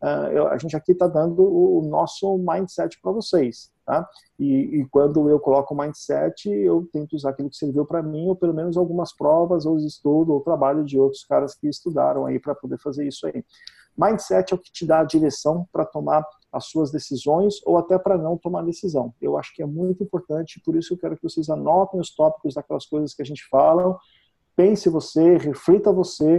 uh, 0.00 0.46
a 0.48 0.58
gente 0.58 0.76
aqui 0.76 0.92
está 0.92 1.08
dando 1.08 1.42
o 1.42 1.82
nosso 1.82 2.38
mindset 2.38 3.00
para 3.02 3.10
vocês. 3.10 3.73
Tá? 3.84 4.08
E, 4.38 4.80
e, 4.80 4.88
quando 4.88 5.28
eu 5.28 5.38
coloco 5.38 5.74
o 5.74 5.76
mindset, 5.76 6.48
eu 6.48 6.88
tento 6.90 7.14
usar 7.14 7.30
aquilo 7.30 7.50
que 7.50 7.56
serviu 7.56 7.84
para 7.84 8.02
mim, 8.02 8.28
ou 8.28 8.36
pelo 8.36 8.54
menos 8.54 8.78
algumas 8.78 9.14
provas, 9.14 9.66
ou 9.66 9.76
estudo, 9.76 10.32
ou 10.32 10.40
trabalho 10.40 10.82
de 10.82 10.98
outros 10.98 11.22
caras 11.24 11.54
que 11.54 11.68
estudaram 11.68 12.24
aí 12.24 12.38
para 12.38 12.54
poder 12.54 12.78
fazer 12.78 13.06
isso 13.06 13.26
aí. 13.26 13.44
Mindset 13.96 14.52
é 14.52 14.56
o 14.56 14.58
que 14.58 14.72
te 14.72 14.86
dá 14.86 15.00
a 15.00 15.04
direção 15.04 15.68
para 15.70 15.84
tomar 15.84 16.26
as 16.50 16.66
suas 16.66 16.90
decisões 16.90 17.56
ou 17.64 17.76
até 17.76 17.98
para 17.98 18.16
não 18.16 18.38
tomar 18.38 18.62
decisão. 18.62 19.12
Eu 19.20 19.36
acho 19.36 19.54
que 19.54 19.62
é 19.62 19.66
muito 19.66 20.02
importante, 20.02 20.60
por 20.64 20.76
isso 20.76 20.94
eu 20.94 20.98
quero 20.98 21.16
que 21.16 21.22
vocês 21.22 21.50
anotem 21.50 22.00
os 22.00 22.14
tópicos 22.14 22.54
daquelas 22.54 22.86
coisas 22.86 23.12
que 23.12 23.22
a 23.22 23.24
gente 23.24 23.46
fala, 23.48 23.96
pense 24.56 24.88
você, 24.88 25.36
reflita 25.36 25.92
você, 25.92 26.38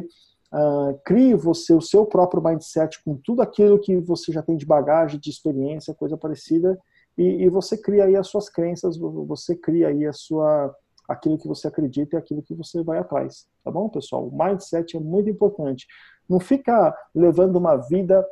uh, 0.53 0.99
crie 1.05 1.33
você 1.35 1.73
o 1.73 1.81
seu 1.81 2.05
próprio 2.05 2.41
mindset 2.41 3.03
com 3.03 3.15
tudo 3.17 3.41
aquilo 3.41 3.79
que 3.79 3.97
você 3.97 4.31
já 4.31 4.41
tem 4.41 4.57
de 4.57 4.65
bagagem, 4.65 5.19
de 5.19 5.29
experiência, 5.29 5.93
coisa 5.93 6.17
parecida, 6.17 6.79
e, 7.17 7.43
e 7.43 7.49
você 7.49 7.77
cria 7.77 8.05
aí 8.05 8.15
as 8.15 8.27
suas 8.27 8.49
crenças, 8.49 8.97
você 8.97 9.55
cria 9.55 9.87
aí 9.89 10.05
a 10.05 10.13
sua 10.13 10.73
aquilo 11.07 11.37
que 11.37 11.47
você 11.47 11.67
acredita 11.67 12.15
e 12.15 12.19
aquilo 12.19 12.41
que 12.41 12.55
você 12.55 12.83
vai 12.83 12.97
atrás, 12.97 13.47
tá 13.63 13.69
bom, 13.69 13.87
pessoal? 13.89 14.27
O 14.27 14.35
mindset 14.35 14.97
é 14.97 14.99
muito 14.99 15.29
importante. 15.29 15.85
Não 16.27 16.39
fica 16.39 16.95
levando 17.13 17.57
uma 17.57 17.75
vida 17.75 18.25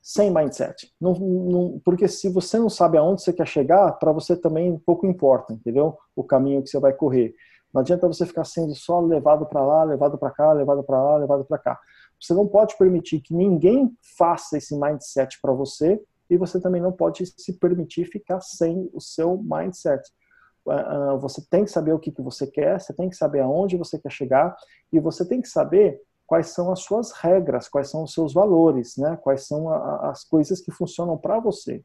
sem 0.00 0.30
mindset. 0.30 0.92
Não, 1.00 1.12
não, 1.14 1.80
porque 1.84 2.08
se 2.08 2.30
você 2.30 2.58
não 2.58 2.70
sabe 2.70 2.96
aonde 2.96 3.22
você 3.22 3.32
quer 3.32 3.46
chegar, 3.46 3.92
para 3.92 4.12
você 4.12 4.36
também 4.36 4.78
pouco 4.78 5.06
importa, 5.06 5.52
entendeu? 5.52 5.96
O 6.16 6.24
caminho 6.24 6.62
que 6.62 6.68
você 6.68 6.78
vai 6.78 6.92
correr. 6.92 7.34
Não 7.72 7.80
adianta 7.80 8.06
você 8.06 8.24
ficar 8.24 8.44
sendo 8.44 8.74
só 8.74 9.00
levado 9.00 9.46
para 9.46 9.64
lá, 9.64 9.82
levado 9.82 10.16
para 10.16 10.30
cá, 10.30 10.52
levado 10.52 10.82
para 10.84 11.02
lá, 11.02 11.16
levado 11.16 11.44
para 11.44 11.58
cá. 11.58 11.80
Você 12.20 12.32
não 12.32 12.46
pode 12.46 12.76
permitir 12.78 13.20
que 13.20 13.34
ninguém 13.34 13.94
faça 14.16 14.56
esse 14.56 14.78
mindset 14.78 15.38
para 15.42 15.52
você 15.52 16.00
e 16.28 16.36
você 16.36 16.60
também 16.60 16.80
não 16.80 16.92
pode 16.92 17.26
se 17.26 17.58
permitir 17.58 18.06
ficar 18.06 18.40
sem 18.40 18.88
o 18.92 19.00
seu 19.00 19.36
mindset. 19.42 20.02
Ah, 20.68 20.74
ah, 21.12 21.16
você 21.16 21.44
tem 21.50 21.64
que 21.64 21.70
saber 21.70 21.92
o 21.92 21.98
que, 21.98 22.12
você 22.18 22.46
quer, 22.46 22.80
você 22.80 22.94
tem 22.94 23.08
que 23.08 23.16
saber 23.16 23.40
aonde 23.40 23.76
você 23.76 23.98
quer 23.98 24.10
chegar 24.10 24.56
e 24.92 24.98
você 24.98 25.26
tem 25.26 25.40
que 25.40 25.48
saber 25.48 26.00
quais 26.26 26.48
são 26.48 26.72
as 26.72 26.80
suas 26.80 27.12
regras, 27.12 27.68
quais 27.68 27.90
são 27.90 28.04
os 28.04 28.14
seus 28.14 28.32
valores, 28.32 28.96
né? 28.96 29.16
quais 29.22 29.46
são 29.46 29.68
as 29.70 30.24
coisas 30.24 30.60
que 30.60 30.72
funcionam 30.72 31.18
para 31.18 31.38
você. 31.38 31.82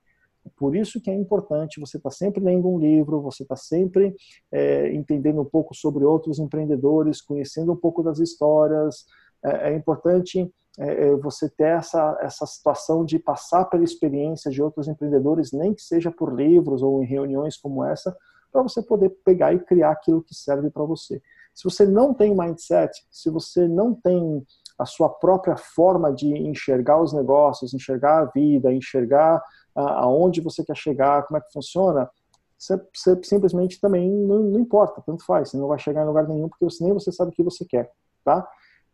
Por 0.56 0.76
isso 0.76 1.02
que 1.02 1.12
é 1.12 1.14
importante 1.14 1.80
você 1.80 1.98
estar 1.98 2.10
tá 2.10 2.16
sempre 2.16 2.42
lendo 2.42 2.70
um 2.70 2.80
livro, 2.80 3.22
você 3.22 3.44
está 3.44 3.58
sempre 3.58 4.16
é, 4.52 4.94
entendendo 4.94 5.42
um 5.42 5.46
pouco 5.46 5.76
sobre 5.76 6.06
outros 6.06 6.40
empreendedores, 6.40 7.22
conhecendo 7.22 7.74
um 7.74 7.76
pouco 7.76 8.02
das 8.02 8.20
histórias. 8.20 9.06
É, 9.44 9.72
é 9.72 9.76
importante 9.76 10.50
é, 10.78 11.08
é, 11.08 11.16
você 11.16 11.50
ter 11.50 11.78
essa, 11.78 12.18
essa 12.22 12.46
situação 12.46 13.04
de 13.04 13.18
passar 13.18 13.66
pela 13.66 13.84
experiência 13.84 14.52
de 14.52 14.62
outros 14.62 14.88
empreendedores, 14.88 15.52
nem 15.52 15.74
que 15.74 15.82
seja 15.82 16.12
por 16.12 16.34
livros 16.34 16.82
ou 16.82 17.04
em 17.04 17.08
reuniões 17.08 17.58
como 17.58 17.84
essa, 17.84 18.16
para 18.52 18.62
você 18.62 18.82
poder 18.82 19.10
pegar 19.24 19.54
e 19.54 19.60
criar 19.60 19.92
aquilo 19.92 20.24
que 20.24 20.34
serve 20.34 20.70
para 20.70 20.84
você. 20.84 21.22
Se 21.54 21.64
você 21.64 21.86
não 21.86 22.14
tem 22.14 22.36
mindset, 22.36 22.92
se 23.12 23.30
você 23.30 23.68
não 23.68 23.94
tem 23.94 24.46
a 24.78 24.86
sua 24.86 25.10
própria 25.10 25.58
forma 25.58 26.14
de 26.14 26.28
enxergar 26.28 27.02
os 27.02 27.12
negócios, 27.12 27.74
enxergar 27.74 28.20
a 28.20 28.26
vida, 28.26 28.74
enxergar 28.74 29.44
aonde 29.76 30.42
você 30.42 30.64
quer 30.64 30.76
chegar, 30.76 31.24
como 31.24 31.38
é 31.38 31.42
que 31.42 31.52
funciona, 31.52 32.10
você, 32.58 32.82
você 32.94 33.24
simplesmente 33.24 33.80
também 33.80 34.10
não, 34.10 34.44
não, 34.44 34.60
importa, 34.60 35.02
tanto 35.06 35.26
faz, 35.26 35.50
você 35.50 35.58
não 35.58 35.68
vai 35.68 35.80
chegar 35.80 36.04
em 36.04 36.08
lugar 36.08 36.28
nenhum 36.28 36.50
porque 36.50 36.66
você, 36.66 36.84
nem 36.84 36.94
você 36.94 37.12
sabe 37.12 37.32
o 37.32 37.34
que 37.34 37.44
você 37.44 37.66
quer, 37.66 37.92
tá? 38.24 38.46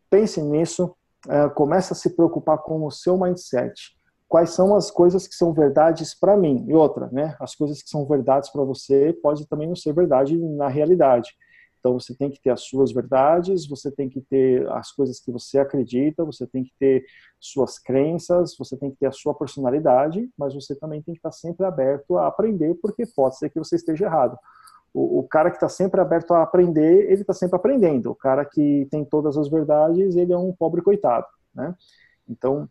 Pense 0.09 0.41
nisso, 0.41 0.95
uh, 1.25 1.53
comece 1.53 1.93
a 1.93 1.95
se 1.95 2.15
preocupar 2.15 2.57
com 2.59 2.85
o 2.85 2.91
seu 2.91 3.17
mindset. 3.17 3.95
Quais 4.27 4.51
são 4.51 4.75
as 4.75 4.89
coisas 4.89 5.27
que 5.27 5.35
são 5.35 5.53
verdades 5.53 6.17
para 6.17 6.35
mim? 6.35 6.65
E 6.67 6.73
outra, 6.73 7.09
né? 7.11 7.35
As 7.39 7.55
coisas 7.55 7.81
que 7.81 7.89
são 7.89 8.05
verdades 8.05 8.49
para 8.49 8.63
você 8.63 9.13
pode 9.21 9.47
também 9.47 9.67
não 9.67 9.75
ser 9.75 9.93
verdade 9.93 10.37
na 10.37 10.67
realidade. 10.67 11.31
Então 11.79 11.93
você 11.93 12.15
tem 12.15 12.31
que 12.31 12.41
ter 12.41 12.49
as 12.49 12.61
suas 12.61 12.91
verdades, 12.91 13.67
você 13.67 13.91
tem 13.91 14.09
que 14.09 14.19
ter 14.19 14.67
as 14.71 14.91
coisas 14.91 15.19
que 15.19 15.31
você 15.31 15.59
acredita, 15.59 16.25
você 16.25 16.47
tem 16.47 16.63
que 16.63 16.73
ter 16.79 17.05
suas 17.39 17.77
crenças, 17.77 18.55
você 18.57 18.75
tem 18.75 18.89
que 18.89 18.97
ter 18.97 19.05
a 19.05 19.11
sua 19.11 19.35
personalidade, 19.35 20.27
mas 20.35 20.55
você 20.55 20.75
também 20.75 21.03
tem 21.03 21.13
que 21.13 21.19
estar 21.19 21.31
sempre 21.31 21.63
aberto 21.63 22.17
a 22.17 22.25
aprender, 22.25 22.73
porque 22.81 23.05
pode 23.15 23.37
ser 23.37 23.51
que 23.51 23.59
você 23.59 23.75
esteja 23.75 24.05
errado. 24.05 24.35
O, 24.95 25.19
o 25.19 25.27
cara 25.27 25.49
que 25.49 25.57
está 25.57 25.67
sempre 25.67 25.99
aberto 25.99 26.33
a 26.33 26.41
aprender, 26.41 27.11
ele 27.11 27.21
está 27.21 27.33
sempre 27.33 27.57
aprendendo. 27.57 28.11
O 28.11 28.15
cara 28.15 28.45
que 28.45 28.87
tem 28.89 29.03
todas 29.03 29.37
as 29.37 29.49
verdades, 29.49 30.15
ele 30.15 30.31
é 30.31 30.37
um 30.37 30.53
pobre 30.53 30.81
coitado, 30.81 31.27
né? 31.53 31.75
Então, 32.27 32.69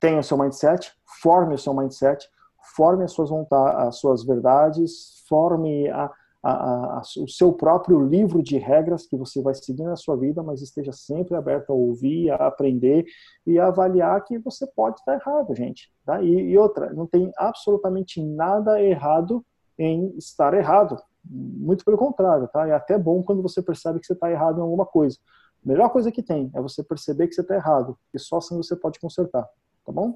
tenha 0.00 0.18
o 0.18 0.24
seu 0.24 0.38
mindset, 0.38 0.92
forme 1.22 1.54
o 1.54 1.58
seu 1.58 1.74
mindset, 1.74 2.26
forme 2.74 3.04
as 3.04 3.12
suas, 3.12 3.30
as 3.52 3.96
suas 3.96 4.24
verdades, 4.24 5.22
forme 5.28 5.88
a, 5.90 6.10
a, 6.42 6.98
a, 6.98 7.02
o 7.18 7.28
seu 7.28 7.52
próprio 7.52 8.00
livro 8.00 8.42
de 8.42 8.56
regras 8.56 9.06
que 9.06 9.16
você 9.16 9.42
vai 9.42 9.54
seguir 9.54 9.84
na 9.84 9.96
sua 9.96 10.16
vida, 10.16 10.42
mas 10.42 10.62
esteja 10.62 10.92
sempre 10.92 11.34
aberto 11.36 11.70
a 11.70 11.74
ouvir, 11.74 12.30
a 12.30 12.46
aprender 12.46 13.04
e 13.46 13.58
a 13.58 13.66
avaliar 13.66 14.24
que 14.24 14.38
você 14.38 14.66
pode 14.66 14.98
estar 15.00 15.14
errado, 15.14 15.54
gente. 15.54 15.92
Tá? 16.04 16.22
E, 16.22 16.50
e 16.50 16.58
outra, 16.58 16.92
não 16.92 17.06
tem 17.06 17.30
absolutamente 17.36 18.22
nada 18.22 18.80
errado 18.82 19.44
em 19.78 20.16
estar 20.16 20.54
errado. 20.54 20.96
Muito 21.28 21.84
pelo 21.84 21.96
contrário, 21.96 22.48
tá? 22.48 22.66
É 22.68 22.72
até 22.72 22.98
bom 22.98 23.22
quando 23.22 23.42
você 23.42 23.62
percebe 23.62 24.00
que 24.00 24.06
você 24.06 24.12
está 24.12 24.30
errado 24.30 24.58
em 24.58 24.62
alguma 24.62 24.86
coisa. 24.86 25.18
A 25.64 25.68
melhor 25.68 25.90
coisa 25.90 26.12
que 26.12 26.22
tem 26.22 26.50
é 26.54 26.60
você 26.60 26.82
perceber 26.82 27.26
que 27.28 27.34
você 27.34 27.40
está 27.40 27.54
errado, 27.54 27.98
e 28.14 28.18
só 28.18 28.38
assim 28.38 28.56
você 28.56 28.76
pode 28.76 29.00
consertar, 29.00 29.42
tá 29.84 29.92
bom? 29.92 30.14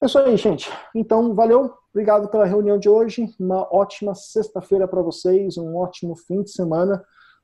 É 0.00 0.06
isso 0.06 0.18
aí, 0.18 0.36
gente. 0.36 0.70
Então, 0.94 1.34
valeu. 1.34 1.72
Obrigado 1.94 2.28
pela 2.28 2.44
reunião 2.44 2.76
de 2.76 2.88
hoje. 2.88 3.32
Uma 3.38 3.68
ótima 3.72 4.14
sexta-feira 4.14 4.88
para 4.88 5.00
vocês, 5.00 5.56
um 5.56 5.76
ótimo 5.76 6.16
fim 6.16 6.42
de 6.42 6.50
semana. 6.50 7.02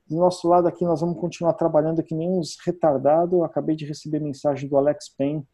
Do 0.09 0.17
nosso 0.17 0.49
lado 0.49 0.67
aqui, 0.67 0.85
nós 0.85 1.01
vamos 1.01 1.21
continuar 1.21 1.53
trabalhando 1.53 2.03
que 2.03 2.15
nem 2.15 2.29
uns 2.29 2.57
retardados. 2.67 3.43
Acabei 3.43 3.77
de 3.77 3.87
receber 3.87 4.21
mensagem 4.21 4.69
do 4.69 4.77
Alex 4.77 5.09
Payne 5.17 5.47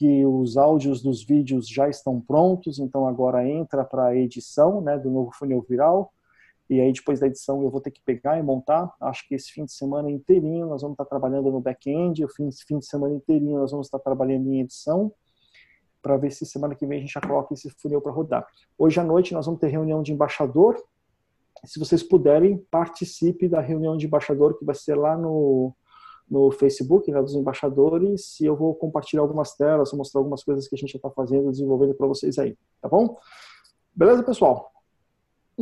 que 0.00 0.24
os 0.24 0.56
áudios 0.56 1.02
dos 1.02 1.22
vídeos 1.22 1.68
já 1.68 1.86
estão 1.86 2.18
prontos, 2.18 2.78
então 2.78 3.06
agora 3.06 3.46
entra 3.46 3.84
para 3.84 4.06
a 4.06 4.16
edição 4.16 4.80
né, 4.80 4.98
do 4.98 5.10
novo 5.10 5.30
funil 5.30 5.64
viral. 5.68 6.10
E 6.70 6.80
aí, 6.80 6.92
depois 6.92 7.18
da 7.18 7.26
edição, 7.26 7.60
eu 7.64 7.68
vou 7.68 7.80
ter 7.80 7.90
que 7.90 8.00
pegar 8.00 8.38
e 8.38 8.42
montar. 8.44 8.94
Acho 9.00 9.26
que 9.26 9.34
esse 9.34 9.50
fim 9.50 9.64
de 9.64 9.72
semana 9.72 10.08
inteirinho 10.08 10.68
nós 10.68 10.82
vamos 10.82 10.94
estar 10.94 11.04
trabalhando 11.04 11.50
no 11.50 11.60
back-end, 11.60 12.24
o 12.24 12.28
fim, 12.28 12.48
fim 12.52 12.78
de 12.78 12.86
semana 12.86 13.12
inteirinho 13.12 13.58
nós 13.58 13.72
vamos 13.72 13.88
estar 13.88 13.98
trabalhando 13.98 14.48
em 14.48 14.60
edição 14.60 15.12
para 16.00 16.16
ver 16.16 16.30
se 16.30 16.46
semana 16.46 16.76
que 16.76 16.86
vem 16.86 16.98
a 16.98 17.00
gente 17.00 17.12
já 17.12 17.20
coloca 17.20 17.52
esse 17.52 17.68
funil 17.70 18.00
para 18.00 18.12
rodar. 18.12 18.46
Hoje 18.78 19.00
à 19.00 19.04
noite 19.04 19.34
nós 19.34 19.46
vamos 19.46 19.60
ter 19.60 19.66
reunião 19.66 20.00
de 20.00 20.12
embaixador. 20.12 20.80
Se 21.64 21.76
vocês 21.80 22.04
puderem, 22.04 22.56
participe 22.70 23.48
da 23.48 23.60
reunião 23.60 23.96
de 23.96 24.06
embaixador 24.06 24.56
que 24.56 24.64
vai 24.64 24.76
ser 24.76 24.94
lá 24.94 25.16
no, 25.16 25.74
no 26.30 26.52
Facebook 26.52 27.10
né, 27.10 27.20
dos 27.20 27.34
embaixadores 27.34 28.38
e 28.38 28.46
eu 28.46 28.54
vou 28.54 28.76
compartilhar 28.76 29.22
algumas 29.22 29.56
telas, 29.56 29.92
mostrar 29.92 30.20
algumas 30.20 30.44
coisas 30.44 30.68
que 30.68 30.76
a 30.76 30.78
gente 30.78 30.94
está 30.94 31.10
fazendo, 31.10 31.50
desenvolvendo 31.50 31.94
para 31.94 32.06
vocês 32.06 32.38
aí, 32.38 32.56
tá 32.80 32.88
bom? 32.88 33.18
Beleza, 33.92 34.22
pessoal? 34.22 34.70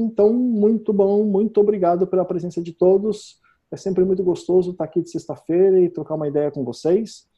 Então, 0.01 0.33
muito 0.33 0.93
bom, 0.93 1.25
muito 1.25 1.61
obrigado 1.61 2.07
pela 2.07 2.25
presença 2.25 2.63
de 2.63 2.73
todos. 2.73 3.41
É 3.69 3.77
sempre 3.77 4.05
muito 4.05 4.23
gostoso 4.23 4.71
estar 4.71 4.85
aqui 4.85 5.03
de 5.03 5.11
sexta-feira 5.11 5.81
e 5.81 5.91
trocar 5.91 6.15
uma 6.15 6.29
ideia 6.29 6.53
com 6.53 6.65
vocês. 6.65 7.29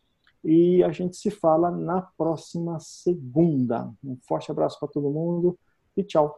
E 0.45 0.85
a 0.85 0.93
gente 0.93 1.17
se 1.17 1.31
fala 1.31 1.71
na 1.71 2.03
próxima 2.03 2.79
segunda. 2.79 3.91
Um 4.05 4.15
forte 4.29 4.51
abraço 4.51 4.79
para 4.79 4.89
todo 4.89 5.09
mundo 5.09 5.59
e 5.97 6.05
tchau. 6.05 6.37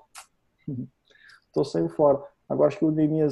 Estou 1.49 1.65
saindo 1.65 1.89
fora. 1.89 2.23
Agora 2.49 2.69
acho 2.69 2.79
que 2.79 2.85
o 2.85 2.93
Neemias 2.93 3.32